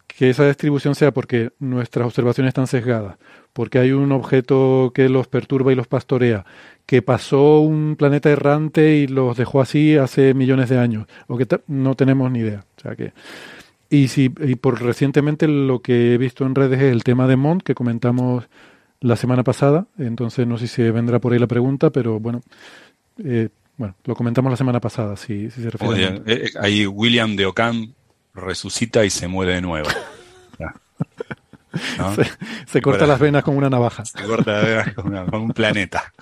Que 0.07 0.29
esa 0.29 0.47
distribución 0.47 0.95
sea 0.95 1.11
porque 1.11 1.53
nuestras 1.59 2.05
observaciones 2.05 2.51
están 2.51 2.67
sesgadas, 2.67 3.17
porque 3.55 3.79
hay 3.79 3.93
un 3.93 4.13
objeto 4.13 4.93
que 4.95 5.09
los 5.09 5.27
perturba 5.27 5.73
y 5.73 5.75
los 5.75 5.87
pastorea, 5.87 6.45
que 6.85 7.01
pasó 7.01 7.61
un 7.61 7.97
planeta 7.97 8.29
errante 8.29 8.97
y 8.97 9.07
los 9.07 9.39
dejó 9.39 9.63
así 9.63 9.97
hace 9.97 10.35
millones 10.35 10.69
de 10.69 10.77
años, 10.77 11.07
o 11.29 11.39
que 11.39 11.49
no 11.67 11.95
tenemos 11.95 12.31
ni 12.31 12.41
idea. 12.41 12.67
O 12.77 12.81
sea 12.83 12.95
que 12.95 13.15
y 13.89 14.09
si 14.09 14.31
y 14.39 14.57
por 14.57 14.83
recientemente 14.83 15.49
lo 15.49 15.81
que 15.81 16.13
he 16.13 16.19
visto 16.19 16.45
en 16.45 16.55
redes 16.55 16.83
es 16.83 16.93
el 16.93 17.05
tema 17.05 17.27
de 17.27 17.37
Mont 17.37 17.63
que 17.63 17.75
comentamos 17.75 18.51
la 19.01 19.17
semana 19.17 19.43
pasada, 19.43 19.87
entonces 19.99 20.47
no 20.47 20.59
sé 20.59 20.69
si 20.69 20.83
vendrá 20.91 21.19
por 21.19 21.33
ahí 21.33 21.39
la 21.39 21.47
pregunta, 21.47 21.91
pero 21.91 22.21
bueno, 22.21 22.43
eh, 23.25 23.49
bueno, 23.77 23.95
lo 24.05 24.15
comentamos 24.15 24.51
la 24.51 24.57
semana 24.57 24.81
pasada, 24.81 25.17
si, 25.17 25.51
si 25.51 25.63
se 25.63 25.71
refiere. 25.71 25.95
Oye, 25.95 26.23
eh, 26.27 26.51
ahí 26.61 26.87
William 26.87 27.35
de 27.35 27.47
Ocam 27.47 27.93
resucita 28.35 29.05
y 29.05 29.11
se 29.11 29.27
muere 29.27 29.55
de 29.55 29.63
nuevo. 29.63 29.89
¿No? 31.99 32.15
Se, 32.17 32.25
se 32.67 32.83
corta 32.83 33.07
las 33.07 33.21
venas 33.21 33.45
con 33.45 33.57
una 33.57 33.71
navaja. 33.71 34.05
Se 34.05 34.25
corta 34.25 34.55
las 34.55 34.65
venas 34.65 34.93
con, 34.93 35.07
una, 35.07 35.25
con 35.27 35.43
un 35.43 35.53
planeta. 35.53 36.13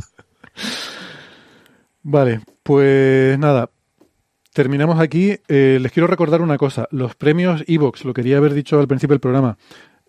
Vale, 2.03 2.43
pues 2.63 3.39
nada, 3.39 3.71
terminamos 4.53 5.01
aquí. 5.01 5.39
Eh, 5.49 5.79
les 5.81 5.93
quiero 5.93 6.07
recordar 6.07 6.43
una 6.43 6.59
cosa. 6.59 6.89
Los 6.91 7.15
premios 7.15 7.65
Evox, 7.67 8.05
lo 8.05 8.13
quería 8.13 8.39
haber 8.39 8.55
dicho 8.55 8.79
al 8.79 8.89
principio 8.89 9.15
del 9.15 9.21
programa. 9.21 9.57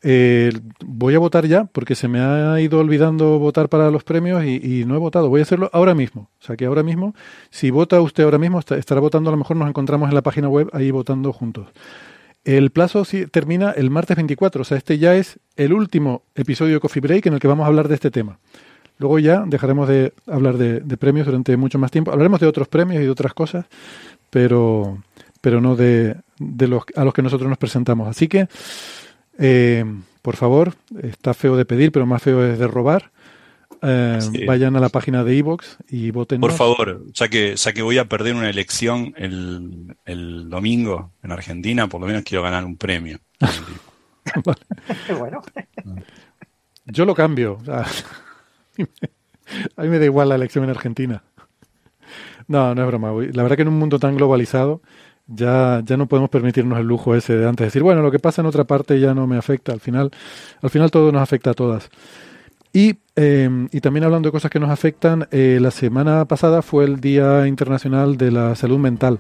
Eh, 0.02 0.52
voy 0.86 1.16
a 1.16 1.20
votar 1.20 1.46
ya 1.46 1.66
porque 1.66 1.96
se 1.96 2.08
me 2.08 2.22
ha 2.22 2.60
ido 2.62 2.80
olvidando 2.80 3.38
votar 3.38 3.68
para 3.68 3.92
los 3.92 4.04
premios 4.04 4.46
y, 4.46 4.86
no 4.86 4.96
he 4.96 4.98
votado. 4.98 5.30
Voy 5.30 5.42
a 5.42 5.44
hacerlo 5.44 5.70
ahora 5.74 5.94
mismo. 5.96 6.30
O 6.42 6.46
sea 6.46 6.56
que 6.56 6.66
ahora 6.66 6.84
mismo, 6.84 7.16
si 7.50 7.70
vota 7.70 8.00
usted 8.02 8.24
ahora 8.24 8.38
mismo, 8.38 8.60
estará 8.60 9.02
votando. 9.02 9.30
A 9.30 9.32
lo 9.32 9.38
mejor 9.38 9.58
nos 9.58 9.70
encontramos 9.70 10.10
en 10.10 10.16
la 10.16 10.22
página 10.22 10.48
web 10.48 10.70
ahí 10.74 10.92
votando 10.92 11.34
juntos. 11.34 11.68
El 12.46 12.72
plazo 12.72 13.04
termina 13.32 13.72
el 13.72 13.90
martes 13.90 14.16
24. 14.16 14.62
O 14.62 14.66
sea, 14.66 14.78
este 14.78 14.98
ya 14.98 15.16
es 15.16 15.40
el 15.58 15.74
último 15.74 16.24
episodio 16.36 16.76
de 16.76 16.80
Coffee 16.80 17.02
Break 17.02 17.26
en 17.26 17.34
el 17.34 17.40
que 17.40 17.48
vamos 17.48 17.66
a 17.66 17.68
hablar 17.68 17.88
de 17.88 17.96
este 17.96 18.12
tema. 18.12 18.40
Luego 18.98 19.20
ya 19.20 19.44
dejaremos 19.46 19.88
de 19.88 20.14
hablar 20.28 20.58
de, 20.58 20.82
de, 20.82 20.98
premios 20.98 21.26
durante 21.26 21.56
mucho 21.56 21.80
más 21.80 21.90
tiempo. 21.90 22.12
Hablaremos 22.12 22.40
de 22.42 22.48
otros 22.48 22.68
premios 22.68 23.02
y 23.02 23.06
de 23.06 23.10
otras 23.10 23.34
cosas, 23.34 23.66
pero, 24.30 25.02
pero 25.40 25.62
no 25.62 25.78
de, 25.78 26.18
de 26.38 26.68
los 26.68 26.84
a 26.96 27.06
los 27.06 27.14
que 27.14 27.22
nosotros 27.22 27.48
nos 27.50 27.58
presentamos. 27.58 28.08
Así 28.08 28.28
que, 28.28 28.48
eh, 29.40 29.86
por 30.22 30.36
favor, 30.36 30.74
está 31.02 31.34
feo 31.34 31.56
de 31.56 31.66
pedir, 31.66 31.92
pero 31.92 32.06
más 32.06 32.22
feo 32.22 32.46
es 32.46 32.60
de 32.60 32.68
robar. 32.68 33.12
eh, 33.82 34.20
vayan 34.46 34.76
a 34.76 34.80
la 34.80 34.90
página 34.90 35.24
de 35.24 35.38
Evox 35.38 35.78
y 35.90 36.12
voten. 36.12 36.42
Por 36.42 36.52
favor, 36.52 37.04
ya 37.14 37.28
que, 37.30 37.56
ya 37.56 37.74
que 37.74 37.82
voy 37.82 37.98
a 37.98 38.06
perder 38.06 38.36
una 38.36 38.50
elección 38.50 39.14
el, 39.18 39.96
el 40.06 40.50
domingo 40.50 41.12
en 41.24 41.32
Argentina, 41.32 41.88
por 41.88 42.02
lo 42.02 42.08
menos 42.08 42.24
quiero 42.24 42.44
ganar 42.44 42.66
un 42.66 42.78
premio. 42.78 43.20
bueno. 45.18 45.42
Yo 46.86 47.06
lo 47.06 47.16
cambio. 47.16 47.58
a 47.68 47.86
mí 49.82 49.88
me 49.88 50.00
da 50.00 50.06
igual 50.06 50.30
la 50.30 50.36
elección 50.36 50.64
en 50.66 50.70
Argentina. 50.72 51.24
No, 52.48 52.74
no 52.74 52.82
es 52.82 52.88
broma. 52.88 53.12
La 53.34 53.44
verdad 53.44 53.56
que 53.56 53.62
en 53.62 53.68
un 53.68 53.78
mundo 53.78 54.00
tan 54.00 54.16
globalizado 54.18 54.82
ya, 55.30 55.82
ya 55.86 55.98
no 55.98 56.08
podemos 56.08 56.30
permitirnos 56.30 56.80
el 56.80 56.86
lujo 56.86 57.16
ese 57.16 57.36
de 57.36 57.48
antes 57.48 57.68
decir, 57.68 57.84
bueno, 57.84 58.02
lo 58.02 58.12
que 58.12 58.20
pasa 58.20 58.42
en 58.42 58.48
otra 58.48 58.64
parte 58.64 59.00
ya 59.00 59.14
no 59.14 59.28
me 59.28 59.38
afecta. 59.38 59.72
Al 59.72 59.80
final, 59.80 60.12
al 60.62 60.70
final 60.70 60.92
todo 60.92 61.12
nos 61.12 61.22
afecta 61.22 61.52
a 61.52 61.54
todas. 61.54 61.90
Y, 62.74 62.98
em, 63.16 63.68
y 63.72 63.82
también 63.82 64.04
hablando 64.04 64.28
de 64.28 64.32
cosas 64.32 64.52
que 64.52 64.60
nos 64.60 64.70
afectan, 64.70 65.28
eh, 65.32 65.58
la 65.62 65.72
semana 65.72 66.26
pasada 66.26 66.62
fue 66.62 66.86
el 66.86 67.00
Día 67.00 67.48
Internacional 67.48 68.18
de 68.18 68.32
la 68.32 68.56
Salud 68.56 68.78
Mental, 68.78 69.20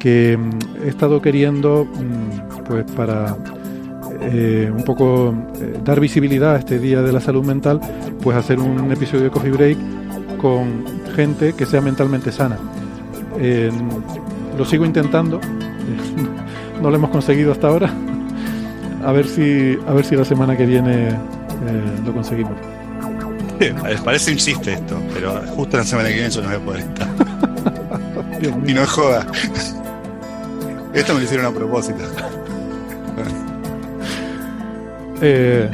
que 0.00 0.32
em, 0.32 0.50
he 0.84 0.88
estado 0.88 1.22
queriendo, 1.22 1.84
mm, 1.84 2.64
pues 2.64 2.84
para 2.92 3.36
eh, 4.20 4.70
un 4.72 4.84
poco 4.84 5.34
eh, 5.60 5.78
dar 5.84 5.98
visibilidad 6.00 6.54
a 6.54 6.58
este 6.58 6.78
Día 6.78 7.02
de 7.02 7.12
la 7.12 7.20
Salud 7.20 7.44
Mental, 7.44 7.80
pues 8.22 8.36
hacer 8.36 8.58
un 8.58 8.90
episodio 8.92 9.24
de 9.24 9.30
Coffee 9.30 9.50
Break 9.50 9.78
con 10.38 10.84
gente 11.14 11.52
que 11.54 11.66
sea 11.66 11.80
mentalmente 11.80 12.32
sana. 12.32 12.58
Lo 14.56 14.64
sigo 14.64 14.84
intentando, 14.84 15.40
no 16.82 16.90
lo 16.90 16.96
hemos 16.96 17.10
conseguido 17.10 17.52
hasta 17.52 17.68
ahora. 17.68 17.92
A 19.04 19.12
ver 19.12 19.26
si, 19.26 19.78
a 19.86 19.92
ver 19.92 20.04
si 20.04 20.14
la 20.14 20.24
semana 20.24 20.56
que 20.56 20.64
viene 20.64 21.08
eh, 21.08 21.16
lo 22.04 22.12
conseguimos. 22.12 22.54
Parece 24.04 24.32
un 24.32 24.38
chiste 24.38 24.72
esto, 24.72 25.00
pero 25.14 25.40
justo 25.54 25.76
la 25.76 25.84
semana 25.84 26.08
que 26.08 26.14
viene 26.14 26.30
yo 26.30 26.42
no 26.42 26.48
voy 26.48 26.56
a 26.56 26.60
poder 26.60 26.80
estar. 26.80 27.08
y 28.66 28.72
no 28.72 28.82
es 28.82 28.88
joda. 28.90 29.26
Esto 30.92 31.14
me 31.14 31.20
lo 31.20 31.24
hicieron 31.24 31.46
a 31.46 31.50
propósito. 31.52 32.02
Eh, 35.24 35.70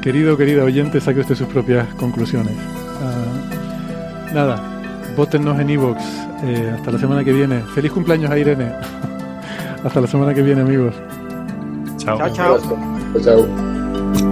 querido, 0.00 0.36
querida 0.36 0.62
oyente, 0.62 1.00
saque 1.00 1.18
usted 1.18 1.34
sus 1.34 1.48
propias 1.48 1.92
conclusiones. 1.94 2.52
Uh, 2.52 4.32
nada, 4.32 4.71
votennos 5.16 5.58
en 5.60 5.70
Evox. 5.70 6.02
Eh, 6.44 6.72
hasta 6.74 6.90
la 6.90 6.98
semana 6.98 7.24
que 7.24 7.32
viene. 7.32 7.60
Feliz 7.74 7.92
cumpleaños 7.92 8.30
a 8.30 8.38
Irene. 8.38 8.72
hasta 9.84 10.00
la 10.00 10.06
semana 10.06 10.34
que 10.34 10.42
viene, 10.42 10.62
amigos. 10.62 10.94
Chao, 11.98 12.18
chao. 12.18 12.58
chao. 12.58 12.60
chao. 13.22 14.31